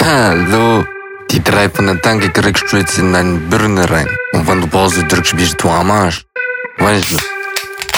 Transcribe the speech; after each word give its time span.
Hallo. 0.00 0.84
Die 1.30 1.42
drei 1.42 1.68
von 1.68 1.86
der 1.86 2.00
Tanke 2.00 2.28
kriegst 2.30 2.70
du 2.72 2.76
jetzt 2.76 2.98
in 2.98 3.12
deine 3.12 3.38
Birne 3.38 3.88
rein. 3.88 4.08
Und 4.32 4.46
wenn 4.46 4.60
du 4.60 4.66
Pause 4.66 5.04
drückst, 5.04 5.36
bist 5.36 5.62
du 5.62 5.68
am 5.68 5.90
Arsch. 5.90 6.24
Weißt 6.78 7.12
du? 7.12 7.16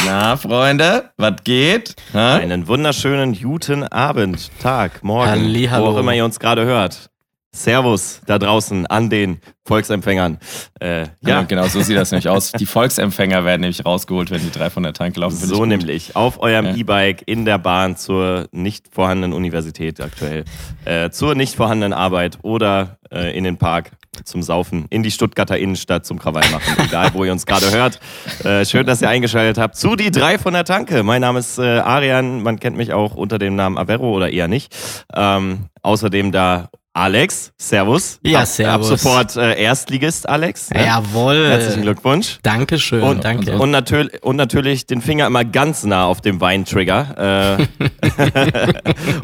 Na, 0.07 0.37
Freunde, 0.37 1.11
was 1.17 1.35
geht? 1.45 1.95
Ha? 2.13 2.37
Einen 2.37 2.69
wunderschönen 2.69 3.35
guten 3.41 3.85
Abend, 3.85 4.51
Tag, 4.61 5.03
Morgen, 5.03 5.31
Hallihallo. 5.31 5.87
wo 5.87 5.91
auch 5.91 5.99
immer 5.99 6.13
ihr 6.15 6.25
uns 6.25 6.39
gerade 6.39 6.65
hört. 6.67 7.09
Servus 7.55 8.21
da 8.27 8.39
draußen 8.39 8.87
an 8.89 9.11
den 9.11 9.39
Volksempfängern. 9.65 10.39
Äh, 10.81 11.03
Ja, 11.03 11.07
ja, 11.23 11.43
genau, 11.43 11.67
so 11.69 11.81
sieht 11.81 11.97
das 11.97 12.11
nämlich 12.11 12.29
aus. 12.29 12.51
Die 12.53 12.67
Volksempfänger 12.67 13.45
werden 13.45 13.61
nämlich 13.63 13.87
rausgeholt, 13.87 14.31
wenn 14.31 14.41
die 14.41 14.51
drei 14.51 14.71
von 14.71 14.83
der 14.83 14.93
Tanke 14.93 15.21
laufen. 15.21 15.37
So 15.37 15.65
nämlich. 15.65 16.17
Auf 16.17 16.41
eurem 16.41 16.67
Ja. 16.67 16.75
E-Bike, 16.75 17.23
in 17.27 17.45
der 17.45 17.59
Bahn 17.59 17.97
zur 17.97 18.49
nicht 18.51 18.89
vorhandenen 18.93 19.33
Universität 19.33 20.01
aktuell, 20.01 20.45
äh, 20.85 21.11
zur 21.11 21.35
nicht 21.37 21.55
vorhandenen 21.55 21.93
Arbeit 21.93 22.39
oder 22.43 22.99
äh, 23.13 23.37
in 23.37 23.45
den 23.45 23.57
Park 23.57 23.93
zum 24.25 24.43
Saufen, 24.43 24.87
in 24.91 25.03
die 25.03 25.11
Stuttgarter 25.11 25.57
Innenstadt 25.59 26.05
zum 26.07 26.19
Krawall 26.19 26.49
machen. 26.51 26.75
Egal, 26.85 27.11
wo 27.15 27.25
ihr 27.25 27.33
uns 27.33 27.47
gerade 27.47 27.71
hört. 27.71 28.01
Äh, 28.45 28.65
schön, 28.65 28.85
dass 28.87 29.01
ihr 29.01 29.09
eingeschaltet 29.09 29.59
habt 29.59 29.77
zu 29.77 29.95
die 29.97 30.11
drei 30.11 30.39
von 30.39 30.55
der 30.55 30.65
Tanke. 30.65 31.05
Mein 31.05 31.21
Name 31.21 31.39
ist 31.39 31.59
äh, 31.59 31.63
Arian. 31.79 32.43
Man 32.43 32.59
kennt 32.59 32.77
mich 32.77 32.93
auch 32.93 33.15
unter 33.15 33.39
dem 33.39 33.55
Namen 33.57 33.79
Averro 33.79 34.13
oder 34.13 34.31
eher 34.31 34.49
nicht. 34.49 34.75
Ähm, 35.15 35.67
außerdem 35.83 36.31
da 36.33 36.69
Alex. 36.97 37.53
Servus. 37.59 38.21
Ja, 38.23 38.41
Ab- 38.43 38.47
servus. 38.47 38.89
Ab 38.93 38.99
sofort 38.99 39.37
äh, 39.37 39.61
Erstligist, 39.61 40.29
Alex. 40.29 40.71
ne? 40.71 40.87
Jawohl. 40.87 41.49
Herzlichen 41.49 41.83
Glückwunsch. 41.83 42.39
Dankeschön, 42.45 43.03
Und, 43.03 43.25
danke. 43.25 43.59
und, 43.59 43.73
natürlich, 43.73 44.23
und 44.23 44.37
natürlich 44.37 44.87
den 44.87 45.01
Finger 45.03 45.27
immer 45.27 45.45
ganz 45.45 45.83
nah 45.83 46.05
auf 46.07 46.21
dem 46.21 46.41
Weintrigger. 46.41 47.59
Äh, 47.59 47.67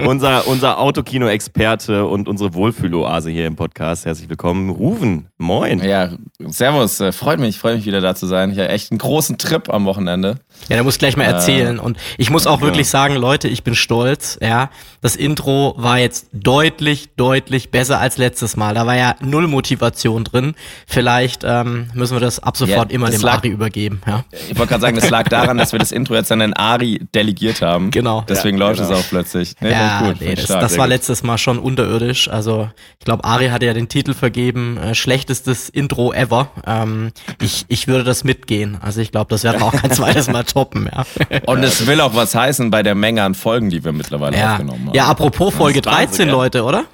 unser 0.04 0.48
unser 0.48 0.80
Autokino-Experte 0.80 2.06
und 2.06 2.28
unsere 2.28 2.54
Wohlfühloase 2.54 3.30
hier 3.30 3.46
im 3.46 3.54
Podcast. 3.54 4.04
Herzlich 4.04 4.28
willkommen, 4.28 4.70
Ruven. 4.70 5.28
Moin. 5.38 5.78
Ja, 5.84 6.10
servus, 6.40 6.98
äh, 6.98 7.12
freut 7.12 7.38
mich, 7.38 7.56
freut 7.60 7.76
mich 7.76 7.86
wieder 7.86 8.00
da 8.00 8.16
zu 8.16 8.26
sein. 8.26 8.50
Ich 8.50 8.58
hatte 8.58 8.70
echt 8.70 8.90
einen 8.90 8.98
großen 8.98 9.38
Trip 9.38 9.72
am 9.72 9.84
Wochenende. 9.84 10.38
ja, 10.68 10.76
da 10.76 10.82
muss 10.82 10.94
ich 10.94 10.98
gleich 10.98 11.16
mal 11.16 11.22
erzählen. 11.22 11.78
Und 11.78 11.98
ich 12.18 12.30
muss 12.30 12.48
auch 12.48 12.62
wirklich 12.62 12.88
sagen, 12.88 13.14
Leute, 13.14 13.46
ich 13.46 13.62
bin 13.62 13.76
stolz. 13.76 14.38
Ja, 14.42 14.70
das 15.02 15.14
Intro 15.14 15.74
war 15.76 16.00
jetzt 16.00 16.26
deutlich, 16.32 17.10
deutlich 17.16 17.59
besser 17.68 18.00
als 18.00 18.16
letztes 18.16 18.56
Mal. 18.56 18.74
Da 18.74 18.86
war 18.86 18.96
ja 18.96 19.16
null 19.20 19.46
Motivation 19.48 20.24
drin. 20.24 20.54
Vielleicht 20.86 21.42
ähm, 21.44 21.90
müssen 21.94 22.14
wir 22.14 22.20
das 22.20 22.38
ab 22.40 22.56
sofort 22.56 22.90
Ja, 22.90 22.94
immer 22.94 23.10
dem 23.10 23.20
lag- 23.20 23.38
Ari 23.38 23.48
übergeben. 23.48 24.00
Ja, 24.06 24.24
Ich 24.48 24.56
wollte 24.58 24.70
gerade 24.70 24.80
sagen, 24.80 24.96
das 24.96 25.10
lag 25.10 25.28
daran, 25.28 25.58
dass 25.58 25.72
wir 25.72 25.78
das 25.78 25.92
Intro 25.92 26.14
jetzt 26.14 26.32
an 26.32 26.38
den 26.38 26.54
Ari 26.54 27.00
delegiert 27.14 27.60
haben. 27.60 27.90
Genau. 27.90 28.24
Deswegen 28.28 28.56
Ja, 28.58 28.68
läuft 28.68 28.80
genau. 28.80 28.92
es 28.94 28.98
auch 29.04 29.08
plötzlich. 29.08 29.54
Nee, 29.60 29.72
ja 29.72 30.00
gut, 30.08 30.20
nee, 30.20 30.34
das, 30.34 30.44
stark. 30.44 30.60
das 30.62 30.78
war 30.78 30.86
gut. 30.86 30.94
letztes 30.94 31.22
Mal 31.22 31.36
schon 31.38 31.58
unterirdisch. 31.58 32.28
Also 32.30 32.68
ich 32.98 33.04
glaube, 33.04 33.24
Ari 33.24 33.48
hatte 33.48 33.66
ja 33.66 33.74
den 33.74 33.88
Titel 33.88 34.14
vergeben, 34.14 34.78
äh, 34.78 34.94
schlechtestes 34.94 35.68
Intro 35.68 36.12
ever. 36.12 36.48
Ähm, 36.66 37.10
ich, 37.42 37.64
ich 37.68 37.86
würde 37.88 38.04
das 38.04 38.24
mitgehen. 38.24 38.78
Also 38.80 39.00
ich 39.00 39.10
glaube, 39.12 39.28
das 39.30 39.44
werden 39.44 39.60
wir 39.60 39.66
auch 39.66 39.72
kein 39.72 39.90
zweites 39.90 40.28
Mal 40.30 40.44
toppen. 40.44 40.88
Ja. 40.92 41.04
Und 41.46 41.62
es 41.64 41.86
will 41.86 42.00
auch 42.00 42.14
was 42.14 42.34
heißen 42.34 42.70
bei 42.70 42.82
der 42.82 42.94
Menge 42.94 43.22
an 43.22 43.34
Folgen, 43.34 43.70
die 43.70 43.84
wir 43.84 43.92
mittlerweile 43.92 44.36
Ja, 44.38 44.52
aufgenommen 44.52 44.86
haben. 44.86 44.94
ja 44.94 45.06
apropos 45.06 45.54
Folge 45.54 45.80
Das 45.80 45.92
ist 45.92 45.98
Wahnsinn, 45.98 46.08
13, 46.10 46.28
ja. 46.28 46.32
Leute, 46.34 46.64
oder? 46.64 46.84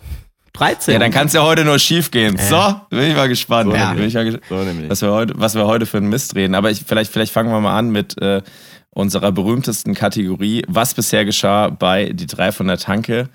13. 0.58 0.94
Ja, 0.94 0.98
dann 0.98 1.10
kann 1.10 1.26
es 1.26 1.32
ja 1.32 1.42
heute 1.42 1.64
nur 1.64 1.78
schief 1.78 2.10
gehen. 2.10 2.36
So, 2.36 2.80
bin 2.90 3.10
ich 3.10 3.16
mal 3.16 3.28
gespannt. 3.28 3.72
Ja. 3.74 3.92
Bin 3.94 4.04
ich 4.04 4.14
mal 4.14 4.24
ges 4.24 4.40
So 4.48 4.56
was, 4.88 5.02
wir 5.02 5.12
heute, 5.12 5.34
was 5.36 5.54
wir 5.54 5.66
heute 5.66 5.86
für 5.86 5.98
einen 5.98 6.08
Mist 6.08 6.34
reden. 6.34 6.54
Aber 6.54 6.70
ich, 6.70 6.84
vielleicht, 6.86 7.12
vielleicht 7.12 7.32
fangen 7.32 7.50
wir 7.50 7.60
mal 7.60 7.76
an 7.76 7.90
mit 7.90 8.20
äh, 8.20 8.42
unserer 8.90 9.32
berühmtesten 9.32 9.94
Kategorie. 9.94 10.64
Was 10.68 10.94
bisher 10.94 11.24
geschah 11.24 11.68
bei 11.68 12.10
die 12.12 12.26
drei 12.26 12.52
von 12.52 12.66
der 12.66 12.78
Tanke? 12.78 13.28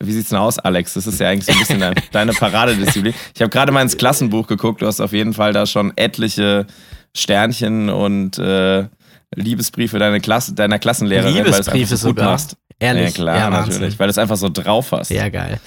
Wie 0.00 0.12
sieht's 0.12 0.30
denn 0.30 0.38
aus, 0.38 0.58
Alex? 0.58 0.94
Das 0.94 1.06
ist 1.06 1.20
ja 1.20 1.28
eigentlich 1.28 1.46
so 1.46 1.52
ein 1.52 1.58
bisschen 1.58 1.80
dein, 1.80 1.94
deine 2.12 2.32
Paradedisziplin. 2.32 3.14
Ich 3.34 3.42
habe 3.42 3.50
gerade 3.50 3.72
mal 3.72 3.82
ins 3.82 3.96
Klassenbuch 3.96 4.46
geguckt. 4.46 4.82
Du 4.82 4.86
hast 4.86 5.00
auf 5.00 5.12
jeden 5.12 5.34
Fall 5.34 5.52
da 5.52 5.66
schon 5.66 5.92
etliche 5.96 6.66
Sternchen 7.14 7.90
und 7.90 8.38
äh, 8.38 8.86
Liebesbriefe 9.34 9.98
deiner, 9.98 10.20
Klasse, 10.20 10.54
deiner 10.54 10.78
Klassenlehrerin, 10.78 11.34
weil 11.36 11.44
du 11.44 11.50
es 11.50 11.56
Liebesbriefe 11.58 11.96
so 11.96 12.08
gut 12.08 12.18
sogar. 12.18 12.32
machst. 12.32 12.56
Ehrlich? 12.82 13.16
Ja, 13.16 13.22
klar, 13.22 13.38
Ja, 13.38 13.50
natürlich. 13.50 13.98
Weil 13.98 14.08
du 14.08 14.10
es 14.10 14.18
einfach 14.18 14.36
so 14.36 14.48
drauf 14.48 14.90
hast. 14.90 15.10
Ja, 15.10 15.28
geil. 15.28 15.60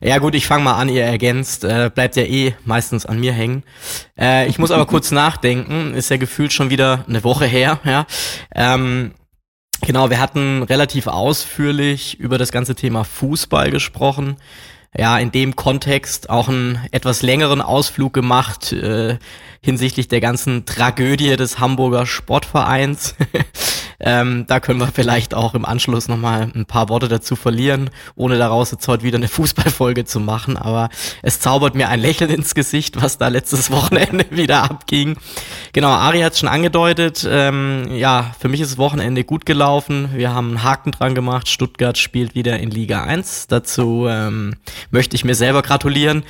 Ja 0.00 0.18
gut, 0.18 0.36
ich 0.36 0.46
fange 0.46 0.62
mal 0.62 0.74
an, 0.74 0.88
ihr 0.88 1.02
ergänzt. 1.02 1.64
Äh, 1.64 1.90
bleibt 1.92 2.14
ja 2.14 2.22
eh 2.22 2.54
meistens 2.64 3.06
an 3.06 3.18
mir 3.18 3.32
hängen. 3.32 3.64
Äh, 4.16 4.46
ich 4.46 4.58
muss 4.60 4.70
aber 4.70 4.86
kurz 4.86 5.10
nachdenken. 5.10 5.94
Ist 5.94 6.10
ja 6.10 6.16
gefühlt 6.16 6.52
schon 6.52 6.70
wieder 6.70 7.04
eine 7.08 7.24
Woche 7.24 7.46
her. 7.46 7.80
Ja. 7.84 8.06
Ähm, 8.54 9.14
genau, 9.80 10.10
wir 10.10 10.20
hatten 10.20 10.62
relativ 10.62 11.08
ausführlich 11.08 12.20
über 12.20 12.38
das 12.38 12.52
ganze 12.52 12.76
Thema 12.76 13.02
Fußball 13.02 13.72
gesprochen. 13.72 14.36
Ja, 14.96 15.18
in 15.18 15.32
dem 15.32 15.56
Kontext 15.56 16.30
auch 16.30 16.48
einen 16.48 16.78
etwas 16.92 17.22
längeren 17.22 17.60
Ausflug 17.60 18.12
gemacht 18.12 18.72
äh, 18.72 19.18
hinsichtlich 19.62 20.08
der 20.08 20.20
ganzen 20.20 20.64
Tragödie 20.64 21.36
des 21.36 21.58
Hamburger 21.58 22.06
Sportvereins. 22.06 23.14
ähm, 24.00 24.46
da 24.46 24.58
können 24.58 24.80
wir 24.80 24.88
vielleicht 24.88 25.34
auch 25.34 25.54
im 25.54 25.66
Anschluss 25.66 26.08
nochmal 26.08 26.50
ein 26.54 26.64
paar 26.64 26.88
Worte 26.88 27.08
dazu 27.08 27.36
verlieren, 27.36 27.90
ohne 28.16 28.38
daraus 28.38 28.70
jetzt 28.70 28.88
heute 28.88 29.04
wieder 29.04 29.18
eine 29.18 29.28
Fußballfolge 29.28 30.06
zu 30.06 30.18
machen. 30.18 30.56
Aber 30.56 30.88
es 31.22 31.40
zaubert 31.40 31.74
mir 31.74 31.90
ein 31.90 32.00
Lächeln 32.00 32.30
ins 32.30 32.54
Gesicht, 32.54 33.02
was 33.02 33.18
da 33.18 33.28
letztes 33.28 33.70
Wochenende 33.70 34.24
wieder 34.30 34.62
abging. 34.62 35.16
Genau, 35.74 35.90
Ari 35.90 36.20
hat 36.20 36.32
es 36.32 36.40
schon 36.40 36.48
angedeutet. 36.48 37.28
Ähm, 37.30 37.84
ja, 37.90 38.34
für 38.40 38.48
mich 38.48 38.62
ist 38.62 38.72
das 38.72 38.78
Wochenende 38.78 39.24
gut 39.24 39.44
gelaufen. 39.44 40.08
Wir 40.14 40.32
haben 40.32 40.48
einen 40.48 40.62
Haken 40.62 40.92
dran 40.92 41.14
gemacht. 41.14 41.48
Stuttgart 41.48 41.98
spielt 41.98 42.34
wieder 42.34 42.58
in 42.58 42.70
Liga 42.70 43.02
1. 43.02 43.48
Dazu 43.48 44.06
ähm, 44.08 44.54
möchte 44.90 45.16
ich 45.16 45.24
mir 45.24 45.34
selber 45.34 45.60
gratulieren. 45.60 46.22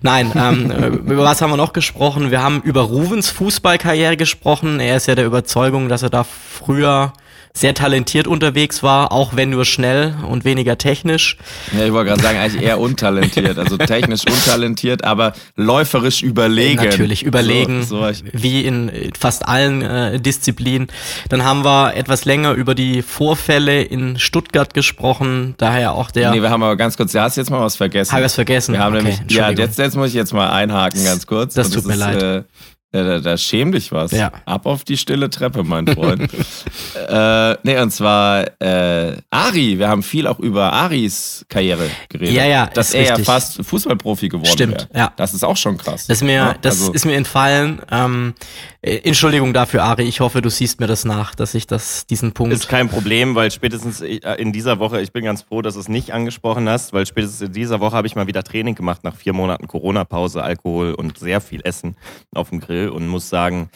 Nein, 0.00 0.32
ähm, 0.34 0.70
äh, 0.72 0.86
über 1.12 1.22
was 1.22 1.40
haben 1.40 1.50
wir 1.50 1.56
noch 1.56 1.72
gesprochen? 1.72 2.32
Wir 2.32 2.42
haben 2.42 2.60
über 2.72 2.80
Ruvens 2.84 3.28
Fußballkarriere 3.28 4.16
gesprochen. 4.16 4.80
Er 4.80 4.96
ist 4.96 5.06
ja 5.06 5.14
der 5.14 5.26
Überzeugung, 5.26 5.90
dass 5.90 6.02
er 6.02 6.08
da 6.08 6.24
früher 6.24 7.12
sehr 7.54 7.74
talentiert 7.74 8.26
unterwegs 8.26 8.82
war, 8.82 9.12
auch 9.12 9.36
wenn 9.36 9.50
nur 9.50 9.64
schnell 9.64 10.14
und 10.28 10.44
weniger 10.44 10.78
technisch. 10.78 11.36
Ja, 11.76 11.84
ich 11.84 11.92
wollte 11.92 12.10
gerade 12.10 12.22
sagen, 12.22 12.38
eigentlich 12.38 12.62
eher 12.62 12.80
untalentiert. 12.80 13.58
Also 13.58 13.76
technisch 13.76 14.22
untalentiert, 14.26 15.04
aber 15.04 15.34
läuferisch 15.56 16.22
überlegen. 16.22 16.82
Natürlich 16.82 17.22
überlegen, 17.22 17.84
So, 17.84 18.10
so 18.10 18.22
wie 18.32 18.62
in 18.64 18.90
fast 19.18 19.46
allen 19.46 19.82
äh, 19.82 20.20
Disziplinen. 20.20 20.88
Dann 21.28 21.44
haben 21.44 21.64
wir 21.64 21.94
etwas 21.94 22.24
länger 22.24 22.52
über 22.52 22.74
die 22.74 23.02
Vorfälle 23.02 23.82
in 23.82 24.18
Stuttgart 24.18 24.72
gesprochen, 24.74 25.54
daher 25.58 25.92
auch 25.92 26.10
der... 26.10 26.30
Nee, 26.30 26.42
wir 26.42 26.50
haben 26.50 26.62
aber 26.62 26.76
ganz 26.76 26.96
kurz, 26.96 27.12
du 27.12 27.20
hast 27.20 27.36
jetzt 27.36 27.50
mal 27.50 27.60
was 27.60 27.76
vergessen. 27.76 28.12
Hab 28.12 28.20
ich 28.20 28.24
was 28.24 28.34
vergessen? 28.34 28.72
Wir 28.72 28.80
haben 28.80 28.96
Okay, 28.96 29.04
nämlich, 29.04 29.36
ja, 29.36 29.50
jetzt, 29.50 29.78
jetzt 29.78 29.96
muss 29.96 30.08
ich 30.08 30.14
jetzt 30.14 30.32
mal 30.32 30.50
einhaken, 30.50 31.04
ganz 31.04 31.26
kurz. 31.26 31.54
Das 31.54 31.68
Und 31.68 31.74
tut 31.74 31.86
mir 31.86 31.96
leid. 31.96 32.22
Äh, 32.22 32.42
da, 32.92 33.02
da, 33.04 33.18
da 33.20 33.36
schäm 33.38 33.72
dich 33.72 33.90
was. 33.90 34.12
Ja. 34.12 34.30
Ab 34.44 34.66
auf 34.66 34.84
die 34.84 34.96
stille 34.98 35.30
Treppe, 35.30 35.64
mein 35.64 35.86
Freund. 35.86 36.22
äh, 37.08 37.56
nee, 37.62 37.80
und 37.80 37.90
zwar 37.90 38.44
äh, 38.60 39.16
Ari. 39.30 39.78
Wir 39.78 39.88
haben 39.88 40.02
viel 40.02 40.26
auch 40.26 40.38
über 40.38 40.72
Aris 40.72 41.44
Karriere 41.48 41.88
geredet. 42.10 42.34
Ja, 42.34 42.44
ja, 42.44 42.66
Dass 42.66 42.88
ist 42.88 42.94
er 42.94 43.18
ja 43.18 43.24
fast 43.24 43.64
Fußballprofi 43.64 44.28
geworden 44.28 44.46
Stimmt, 44.46 44.88
wäre. 44.92 44.98
ja. 45.04 45.12
Das 45.16 45.32
ist 45.32 45.42
auch 45.42 45.56
schon 45.56 45.78
krass. 45.78 46.06
Das 46.06 46.18
ist 46.18 46.22
mir, 46.22 46.32
Ja, 46.34 46.54
das 46.60 46.80
also- 46.80 46.92
ist 46.92 47.06
mir 47.06 47.14
entfallen. 47.16 47.80
Ähm, 47.90 48.34
äh, 48.82 48.98
Entschuldigung 49.04 49.52
dafür, 49.52 49.84
Ari. 49.84 50.02
Ich 50.02 50.20
hoffe, 50.20 50.42
du 50.42 50.50
siehst 50.50 50.80
mir 50.80 50.86
das 50.86 51.04
nach, 51.04 51.34
dass 51.34 51.54
ich 51.54 51.66
das, 51.66 52.04
diesen 52.06 52.32
Punkt. 52.32 52.52
Ist 52.52 52.68
kein 52.68 52.88
Problem, 52.88 53.34
weil 53.34 53.50
spätestens 53.50 54.00
äh, 54.00 54.18
in 54.36 54.52
dieser 54.52 54.78
Woche, 54.80 55.00
ich 55.00 55.12
bin 55.12 55.24
ganz 55.24 55.42
froh, 55.42 55.62
dass 55.62 55.74
du 55.74 55.80
es 55.80 55.88
nicht 55.88 56.12
angesprochen 56.12 56.68
hast, 56.68 56.92
weil 56.92 57.06
spätestens 57.06 57.40
in 57.40 57.52
dieser 57.52 57.80
Woche 57.80 57.96
habe 57.96 58.06
ich 58.06 58.16
mal 58.16 58.26
wieder 58.26 58.42
Training 58.42 58.74
gemacht 58.74 59.04
nach 59.04 59.14
vier 59.16 59.32
Monaten 59.32 59.66
Corona-Pause, 59.68 60.42
Alkohol 60.42 60.94
und 60.94 61.16
sehr 61.18 61.40
viel 61.40 61.60
Essen 61.64 61.96
auf 62.34 62.50
dem 62.50 62.60
Grill 62.60 62.81
und 62.88 63.06
muss 63.08 63.28
sagen, 63.28 63.70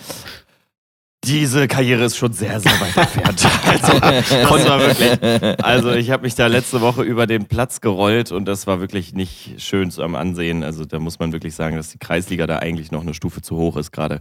diese 1.24 1.66
Karriere 1.66 2.04
ist 2.04 2.16
schon 2.16 2.32
sehr, 2.32 2.60
sehr 2.60 2.72
weit 2.80 2.96
entfernt. 2.96 3.46
Also, 3.66 3.98
das 3.98 4.68
war 4.68 4.80
wirklich, 4.80 5.64
also 5.64 5.92
ich 5.92 6.10
habe 6.10 6.22
mich 6.22 6.34
da 6.36 6.46
letzte 6.46 6.80
Woche 6.80 7.02
über 7.02 7.26
den 7.26 7.46
Platz 7.46 7.80
gerollt 7.80 8.30
und 8.30 8.44
das 8.44 8.66
war 8.68 8.80
wirklich 8.80 9.12
nicht 9.12 9.60
schön 9.60 9.90
zu 9.90 10.02
am 10.04 10.14
Ansehen. 10.14 10.62
Also 10.62 10.84
da 10.84 10.98
muss 11.00 11.18
man 11.18 11.32
wirklich 11.32 11.54
sagen, 11.54 11.76
dass 11.76 11.88
die 11.90 11.98
Kreisliga 11.98 12.46
da 12.46 12.58
eigentlich 12.60 12.92
noch 12.92 13.02
eine 13.02 13.12
Stufe 13.14 13.42
zu 13.42 13.56
hoch 13.56 13.76
ist 13.76 13.90
gerade. 13.90 14.20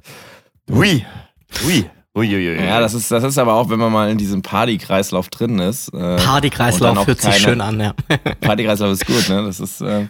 Hui, 0.71 1.05
hui, 1.63 1.85
hui, 2.15 2.27
hui, 2.27 2.55
hui. 2.57 2.65
Ja, 2.65 2.79
das 2.79 2.95
ist, 2.95 3.11
das 3.11 3.23
ist 3.23 3.37
aber 3.37 3.53
auch, 3.53 3.69
wenn 3.69 3.77
man 3.79 3.91
mal 3.91 4.09
in 4.09 4.17
diesem 4.17 4.41
Partykreislauf 4.41 5.29
drin 5.29 5.59
ist. 5.59 5.89
Äh, 5.89 6.15
Partykreislauf 6.17 7.05
hört 7.05 7.21
sich 7.21 7.29
keine- 7.31 7.43
schön 7.43 7.61
an, 7.61 7.79
ja. 7.79 7.93
Partykreislauf 8.41 8.93
ist 8.93 9.05
gut, 9.05 9.29
ne? 9.29 9.43
Das 9.43 9.59
ist, 9.59 9.81
äh, 9.81 10.07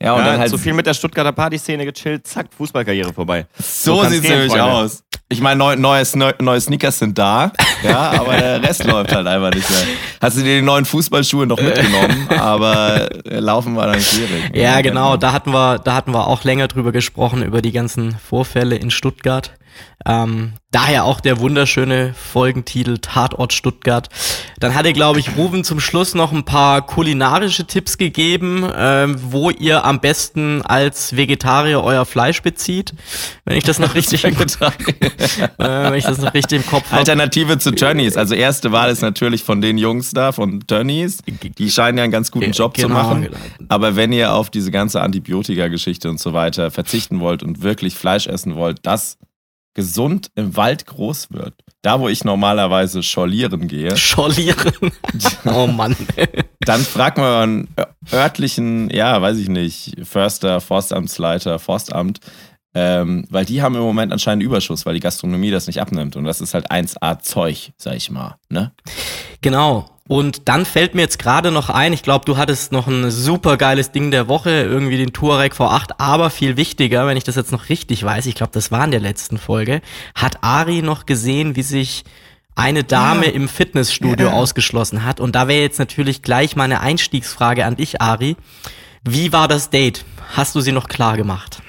ja, 0.00 0.12
und 0.12 0.20
ja, 0.20 0.26
dann 0.26 0.40
halt. 0.40 0.50
zu 0.50 0.58
viel 0.58 0.74
mit 0.74 0.86
der 0.86 0.94
Stuttgarter 0.94 1.32
Partyszene 1.32 1.84
gechillt, 1.84 2.26
zack, 2.26 2.48
Fußballkarriere 2.56 3.12
vorbei. 3.12 3.46
So, 3.58 4.00
kann's 4.00 4.12
sieht's 4.12 4.22
gehen, 4.22 4.32
nämlich 4.32 4.52
Freunde. 4.52 4.64
aus. 4.64 5.02
Ich 5.28 5.40
meine, 5.40 5.58
neu, 5.58 5.74
neues, 5.74 6.14
neu, 6.14 6.32
neue 6.40 6.60
Sneakers 6.60 7.00
sind 7.00 7.18
da, 7.18 7.50
ja, 7.82 8.12
aber 8.12 8.36
der 8.36 8.62
Rest 8.62 8.84
läuft 8.86 9.12
halt 9.12 9.26
einfach 9.26 9.50
nicht 9.52 9.68
mehr. 9.68 9.80
Hast 10.20 10.36
du 10.36 10.42
dir 10.42 10.56
die 10.56 10.62
neuen 10.62 10.84
Fußballschuhe 10.84 11.46
noch 11.46 11.60
mitgenommen, 11.60 12.28
aber 12.38 13.08
äh, 13.26 13.40
laufen 13.40 13.74
war 13.74 13.86
dann 13.88 14.00
schwierig. 14.00 14.54
Ja, 14.54 14.80
genau, 14.82 15.16
da 15.16 15.32
hatten 15.32 15.52
wir, 15.52 15.78
da 15.78 15.94
hatten 15.94 16.12
wir 16.12 16.28
auch 16.28 16.44
länger 16.44 16.68
drüber 16.68 16.92
gesprochen, 16.92 17.42
über 17.42 17.60
die 17.60 17.72
ganzen 17.72 18.16
Vorfälle 18.18 18.76
in 18.76 18.90
Stuttgart. 18.90 19.52
Ähm, 20.04 20.52
daher 20.70 21.04
auch 21.04 21.20
der 21.20 21.40
wunderschöne 21.40 22.14
Folgentitel 22.14 22.98
Tatort 22.98 23.52
Stuttgart. 23.52 24.08
Dann 24.60 24.74
hatte, 24.74 24.92
glaube 24.92 25.18
ich, 25.18 25.36
Ruven 25.36 25.64
zum 25.64 25.80
Schluss 25.80 26.14
noch 26.14 26.32
ein 26.32 26.44
paar 26.44 26.86
kulinarische 26.86 27.66
Tipps 27.66 27.98
gegeben, 27.98 28.64
ähm, 28.76 29.16
wo 29.20 29.50
ihr 29.50 29.84
am 29.84 30.00
besten 30.00 30.62
als 30.62 31.16
Vegetarier 31.16 31.82
euer 31.82 32.04
Fleisch 32.06 32.42
bezieht. 32.42 32.92
Wenn 33.44 33.56
ich 33.56 33.64
das 33.64 33.78
noch 33.80 33.94
richtig, 33.96 34.22
im, 34.24 34.34
äh, 34.34 34.38
wenn 35.58 35.94
ich 35.94 36.04
das 36.04 36.18
noch 36.18 36.34
richtig 36.34 36.60
im 36.60 36.66
Kopf 36.66 36.86
habe. 36.90 36.98
Alternative 36.98 37.58
zu 37.58 37.72
Tönnies. 37.72 38.16
Also 38.16 38.34
erste 38.34 38.70
Wahl 38.70 38.90
ist 38.90 39.02
natürlich 39.02 39.42
von 39.42 39.60
den 39.60 39.78
Jungs 39.78 40.12
da, 40.12 40.30
von 40.30 40.66
Tönnies. 40.68 41.18
Die 41.58 41.70
scheinen 41.70 41.98
ja 41.98 42.04
einen 42.04 42.12
ganz 42.12 42.30
guten 42.30 42.52
Job 42.52 42.74
Genau, 42.74 42.88
zu 42.88 42.94
machen. 42.94 43.22
genau. 43.22 43.36
Aber 43.68 43.96
wenn 43.96 44.12
ihr 44.12 44.32
auf 44.32 44.50
diese 44.50 44.70
ganze 44.70 45.00
Antibiotika-Geschichte 45.00 46.08
und 46.10 46.20
so 46.20 46.32
weiter 46.32 46.70
verzichten 46.70 47.18
wollt 47.18 47.42
und 47.42 47.62
wirklich 47.62 47.94
Fleisch 47.94 48.26
essen 48.28 48.54
wollt, 48.54 48.78
das 48.82 49.18
gesund 49.76 50.30
im 50.34 50.56
Wald 50.56 50.86
groß 50.86 51.30
wird, 51.30 51.54
da 51.82 52.00
wo 52.00 52.08
ich 52.08 52.24
normalerweise 52.24 53.02
schorlieren 53.02 53.68
gehe, 53.68 53.96
Schorlieren. 53.96 54.72
oh 55.44 55.66
Mann. 55.66 55.94
dann 56.60 56.80
fragt 56.80 57.18
man 57.18 57.42
einen 57.42 57.68
örtlichen, 58.12 58.90
ja, 58.90 59.20
weiß 59.20 59.36
ich 59.36 59.48
nicht, 59.48 59.94
Förster, 60.02 60.62
Forstamtsleiter, 60.62 61.58
Forstamt, 61.58 62.20
ähm, 62.74 63.26
weil 63.28 63.44
die 63.44 63.60
haben 63.60 63.74
im 63.74 63.82
Moment 63.82 64.12
anscheinend 64.12 64.42
Überschuss, 64.42 64.86
weil 64.86 64.94
die 64.94 65.00
Gastronomie 65.00 65.50
das 65.50 65.66
nicht 65.66 65.80
abnimmt. 65.80 66.16
Und 66.16 66.24
das 66.24 66.40
ist 66.40 66.54
halt 66.54 66.70
1A 66.70 67.20
Zeug, 67.20 67.72
sag 67.76 67.96
ich 67.96 68.10
mal. 68.10 68.36
Ne? 68.48 68.72
Genau. 69.42 69.95
Und 70.08 70.48
dann 70.48 70.64
fällt 70.64 70.94
mir 70.94 71.02
jetzt 71.02 71.18
gerade 71.18 71.50
noch 71.50 71.68
ein, 71.68 71.92
ich 71.92 72.02
glaube, 72.02 72.24
du 72.24 72.36
hattest 72.36 72.70
noch 72.70 72.86
ein 72.86 73.10
super 73.10 73.56
geiles 73.56 73.90
Ding 73.90 74.10
der 74.10 74.28
Woche, 74.28 74.50
irgendwie 74.50 74.98
den 74.98 75.12
Touareg 75.12 75.54
V8, 75.54 75.94
aber 75.98 76.30
viel 76.30 76.56
wichtiger, 76.56 77.06
wenn 77.06 77.16
ich 77.16 77.24
das 77.24 77.34
jetzt 77.34 77.50
noch 77.50 77.68
richtig 77.68 78.04
weiß, 78.04 78.26
ich 78.26 78.36
glaube, 78.36 78.52
das 78.52 78.70
war 78.70 78.84
in 78.84 78.92
der 78.92 79.00
letzten 79.00 79.36
Folge, 79.36 79.80
hat 80.14 80.44
Ari 80.44 80.82
noch 80.82 81.06
gesehen, 81.06 81.56
wie 81.56 81.62
sich 81.62 82.04
eine 82.54 82.84
Dame 82.84 83.26
im 83.26 83.48
Fitnessstudio 83.48 84.30
ausgeschlossen 84.30 85.04
hat. 85.04 85.20
Und 85.20 85.34
da 85.34 85.46
wäre 85.46 85.60
jetzt 85.60 85.78
natürlich 85.78 86.22
gleich 86.22 86.56
meine 86.56 86.80
Einstiegsfrage 86.80 87.66
an 87.66 87.76
dich, 87.76 88.00
Ari. 88.00 88.36
Wie 89.04 89.32
war 89.32 89.46
das 89.46 89.70
Date? 89.70 90.04
Hast 90.34 90.54
du 90.54 90.60
sie 90.60 90.72
noch 90.72 90.88
klar 90.88 91.16
gemacht? 91.16 91.60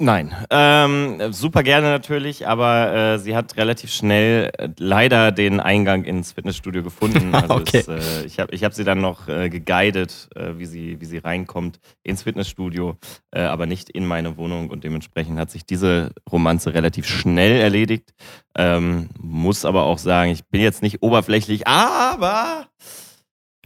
Nein, 0.00 0.32
ähm, 0.50 1.32
super 1.32 1.64
gerne 1.64 1.88
natürlich, 1.88 2.46
aber 2.46 2.94
äh, 2.94 3.18
sie 3.18 3.34
hat 3.34 3.56
relativ 3.56 3.90
schnell 3.92 4.52
äh, 4.56 4.68
leider 4.78 5.32
den 5.32 5.58
Eingang 5.58 6.04
ins 6.04 6.30
Fitnessstudio 6.32 6.84
gefunden. 6.84 7.32
Also 7.34 7.54
Okay. 7.56 7.78
es, 7.80 7.88
äh, 7.88 8.24
ich 8.24 8.38
habe 8.38 8.54
ich 8.54 8.62
hab 8.62 8.74
sie 8.74 8.84
dann 8.84 9.00
noch 9.00 9.26
äh, 9.26 9.48
geguidet, 9.50 10.28
äh, 10.36 10.52
wie, 10.56 10.66
sie, 10.66 11.00
wie 11.00 11.04
sie 11.04 11.18
reinkommt 11.18 11.80
ins 12.04 12.22
Fitnessstudio, 12.22 12.96
äh, 13.32 13.40
aber 13.40 13.66
nicht 13.66 13.90
in 13.90 14.06
meine 14.06 14.36
Wohnung 14.36 14.70
und 14.70 14.84
dementsprechend 14.84 15.36
hat 15.40 15.50
sich 15.50 15.66
diese 15.66 16.12
Romanze 16.30 16.74
relativ 16.74 17.04
schnell 17.08 17.60
erledigt. 17.60 18.14
Ähm, 18.56 19.08
muss 19.20 19.64
aber 19.64 19.82
auch 19.82 19.98
sagen, 19.98 20.30
ich 20.30 20.44
bin 20.46 20.60
jetzt 20.60 20.80
nicht 20.80 21.02
oberflächlich, 21.02 21.66
aber 21.66 22.68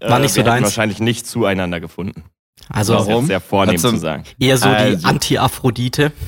äh, 0.00 0.08
War 0.08 0.18
nicht 0.18 0.32
so 0.32 0.42
deins? 0.42 0.64
wahrscheinlich 0.64 0.98
nicht 0.98 1.26
zueinander 1.26 1.78
gefunden. 1.78 2.24
Also 2.68 2.94
Das 2.94 3.02
ist 3.02 3.08
Warum? 3.08 3.26
sehr 3.26 3.40
vornehm 3.40 3.74
Hat 3.74 3.80
so- 3.80 3.90
zu 3.90 3.96
sagen. 3.98 4.22
eher 4.38 4.56
so 4.58 4.68
die 4.68 4.74
Also- 4.74 5.06
Anti-Aphrodite. 5.08 6.12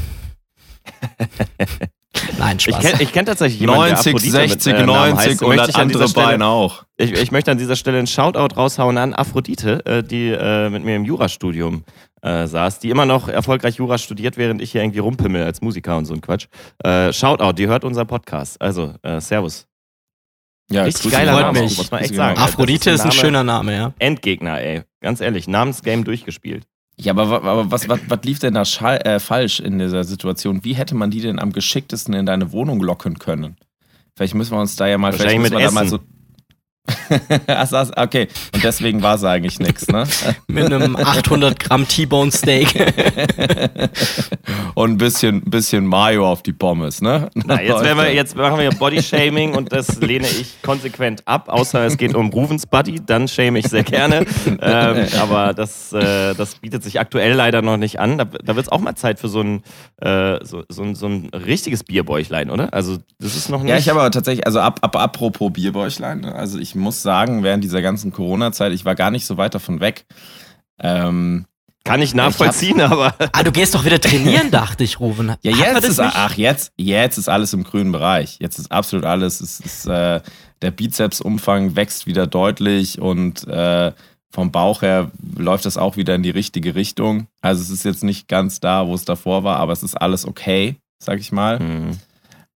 Nein, 2.38 2.56
Ich 2.58 2.64
Spaß. 2.64 2.81
kenne 2.81 3.02
ich 3.02 3.12
kenn 3.12 3.26
tatsächlich 3.26 3.60
jemanden, 3.60 3.82
der 3.86 3.92
90, 3.94 4.14
Aphrodite 4.14 4.38
mit, 4.38 4.50
60, 4.50 4.72
äh, 4.72 4.76
Namen 4.78 4.86
90 4.86 5.31
heißt. 5.31 5.42
und 5.42 5.48
Möchte 5.48 5.60
das 5.66 5.69
ich 5.70 5.76
an 5.76 5.88
dieser 5.88 5.98
andere 6.00 6.08
Stelle- 6.10 6.26
Bein 6.26 6.42
auch. 6.42 6.84
Ich, 6.96 7.12
ich 7.12 7.32
möchte 7.32 7.50
an 7.50 7.58
dieser 7.58 7.76
Stelle 7.76 7.98
einen 7.98 8.06
Shoutout 8.06 8.54
raushauen 8.56 8.98
an 8.98 9.14
Aphrodite, 9.14 9.84
äh, 9.84 10.02
die 10.02 10.28
äh, 10.31 10.70
mit 10.70 10.84
mir 10.84 10.94
im 10.96 11.04
Jurastudium 11.04 11.82
äh, 12.22 12.46
saß, 12.46 12.78
die 12.78 12.90
immer 12.90 13.04
noch 13.04 13.28
erfolgreich 13.28 13.76
Jura 13.76 13.98
studiert, 13.98 14.37
während 14.37 14.62
ich 14.62 14.72
hier 14.72 14.82
irgendwie 14.82 15.00
rumpimmel 15.00 15.42
als 15.42 15.60
Musiker 15.60 15.96
und 15.98 16.04
so 16.04 16.14
ein 16.14 16.20
Quatsch. 16.20 16.46
Äh, 16.84 17.12
Shoutout, 17.12 17.52
die 17.54 17.66
hört 17.66 17.84
unseren 17.84 18.06
Podcast. 18.06 18.60
Also, 18.62 18.94
äh, 19.02 19.20
Servus. 19.20 19.66
Ja, 20.70 20.84
Richtig 20.84 21.11
geiler 21.12 21.40
Name, 21.40 21.61
raus. 21.61 21.76
muss 21.76 21.90
man 21.90 22.00
echt 22.00 22.14
sagen. 22.14 22.38
Aphrodite 22.38 22.90
ist 22.90 23.02
ein 23.02 23.08
ist 23.08 23.14
ein 23.16 23.20
schöner 23.20 23.44
Name, 23.44 23.75
ja. 23.75 23.93
Endgegner, 23.99 24.61
ey. 24.61 24.82
Ganz 25.00 25.20
ehrlich, 25.20 25.46
Namensgame 25.46 26.05
durchgespielt. 26.05 26.66
Ja, 26.96 27.12
aber, 27.12 27.43
aber 27.43 27.70
was, 27.70 27.88
was, 27.88 28.00
was 28.08 28.20
lief 28.22 28.38
denn 28.38 28.55
da 28.55 28.64
schall, 28.64 28.99
äh, 28.99 29.19
falsch 29.19 29.61
in 29.61 29.78
dieser 29.78 30.05
Situation? 30.05 30.64
Wie 30.64 30.75
hätte 30.75 30.94
man 30.94 31.11
die 31.11 31.20
denn 31.20 31.38
am 31.38 31.52
geschicktesten 31.52 32.14
in 32.14 32.25
deine 32.25 32.52
Wohnung 32.52 32.81
locken 32.81 33.19
können? 33.19 33.56
Vielleicht 34.16 34.34
müssen 34.34 34.52
wir 34.52 34.61
uns 34.61 34.76
da 34.76 34.87
ja 34.87 34.96
mal, 34.96 35.12
vielleicht 35.12 35.38
müssen 35.38 35.52
wir 35.52 35.58
mit 35.58 35.69
da 35.69 35.72
mal 35.72 35.88
so. 35.88 35.99
Okay, 37.96 38.28
und 38.52 38.62
deswegen 38.64 39.02
war 39.02 39.14
es 39.16 39.25
eigentlich 39.25 39.58
nichts, 39.58 39.88
ne? 39.88 40.04
Mit 40.46 40.66
einem 40.72 40.96
800 40.96 41.58
Gramm 41.58 41.88
T-Bone 41.88 42.31
Steak. 42.31 42.75
Und 44.75 44.92
ein 44.92 44.98
bisschen, 44.98 45.40
bisschen 45.42 45.86
Mayo 45.86 46.28
auf 46.31 46.42
die 46.42 46.52
Pommes, 46.52 47.00
ne? 47.00 47.31
Na, 47.34 47.60
jetzt, 47.62 47.82
wir, 47.82 48.12
jetzt 48.14 48.36
machen 48.36 48.58
wir 48.58 48.70
Bodyshaming 48.70 49.54
und 49.54 49.72
das 49.72 50.00
lehne 50.00 50.26
ich 50.26 50.60
konsequent 50.62 51.22
ab, 51.26 51.48
außer 51.48 51.84
es 51.86 51.96
geht 51.96 52.14
um 52.14 52.31
Ruvens 52.31 52.66
Body, 52.66 53.00
dann 53.04 53.28
shame 53.28 53.56
ich 53.56 53.66
sehr 53.69 53.84
gerne. 53.84 54.26
ähm, 54.60 55.06
aber 55.20 55.54
das, 55.54 55.92
äh, 55.92 56.34
das 56.34 56.56
bietet 56.56 56.82
sich 56.82 56.98
aktuell 56.98 57.34
leider 57.34 57.62
noch 57.62 57.76
nicht 57.76 58.00
an. 58.00 58.19
Da, 58.19 58.25
da 58.25 58.56
wird 58.56 58.66
es 58.66 58.72
auch 58.72 58.80
mal 58.80 58.96
Zeit 58.96 59.20
für 59.20 59.28
so 59.28 59.40
ein, 59.42 59.62
äh, 60.00 60.44
so, 60.44 60.64
so, 60.69 60.82
ein- 60.82 60.94
so 60.96 61.06
ein 61.06 61.30
richtiges 61.32 61.84
Bierbäuchlein, 61.84 62.50
oder? 62.50 62.75
Also, 62.75 62.98
das 63.20 63.37
ist 63.37 63.48
noch 63.50 63.62
nicht. 63.62 63.70
Ja, 63.70 63.76
ich 63.78 63.88
habe 63.88 64.00
aber 64.00 64.10
tatsächlich, 64.10 64.44
also 64.46 64.58
ab, 64.60 64.80
ab, 64.82 64.96
apropos 64.96 65.52
Bierbäuchlein, 65.52 66.20
ne? 66.20 66.34
also 66.34 66.58
ich 66.58 66.74
muss 66.75 67.03
sagen, 67.03 67.43
während 67.43 67.65
dieser 67.65 67.82
ganzen 67.82 68.12
Corona-Zeit, 68.12 68.73
ich 68.73 68.85
war 68.85 68.94
gar 68.94 69.11
nicht 69.11 69.26
so 69.26 69.37
weit 69.37 69.55
davon 69.55 69.81
weg. 69.81 70.06
Ähm, 70.79 71.47
Kann 71.85 72.03
ich 72.03 72.15
nachvollziehen, 72.15 72.81
aber. 72.81 73.15
ah, 73.32 73.43
du 73.43 73.53
gehst 73.53 73.75
doch 73.75 73.85
wieder 73.85 74.00
trainieren, 74.00 74.50
dachte 74.53 74.85
ich, 74.85 75.00
Ruven. 75.00 75.35
Ja, 75.43 75.53
jetzt 75.53 75.85
ist, 75.85 75.99
nicht? 75.99 76.12
ach, 76.15 76.37
jetzt, 76.37 76.73
jetzt 76.76 77.19
ist 77.19 77.29
alles 77.29 77.53
im 77.53 77.65
grünen 77.65 77.93
Bereich. 77.93 78.38
Jetzt 78.41 78.59
ist 78.59 78.73
absolut 78.73 79.05
alles. 79.05 79.41
Es 79.41 79.61
ist, 79.61 79.87
äh, 79.87 80.21
der 80.62 80.71
Bizepsumfang 80.71 81.76
wächst 81.76 82.06
wieder 82.06 82.26
deutlich 82.26 83.00
und 83.00 83.47
äh, 83.47 83.93
vom 84.31 84.50
Bauch 84.50 84.82
her 84.82 85.11
läuft 85.37 85.65
das 85.65 85.76
auch 85.76 85.97
wieder 85.97 86.15
in 86.15 86.25
die 86.25 86.31
richtige 86.31 86.75
Richtung. 86.75 87.29
Also 87.41 87.62
es 87.62 87.71
ist 87.71 87.85
jetzt 87.85 88.03
nicht 88.03 88.26
ganz 88.26 88.59
da, 88.59 88.87
wo 88.87 88.94
es 88.94 89.05
davor 89.05 89.44
war, 89.44 89.59
aber 89.59 89.73
es 89.73 89.85
ist 89.85 89.94
alles 89.94 90.26
okay, 90.26 90.76
sag 90.99 91.21
ich 91.21 91.31
mal. 91.31 91.61
Hm. 91.61 91.99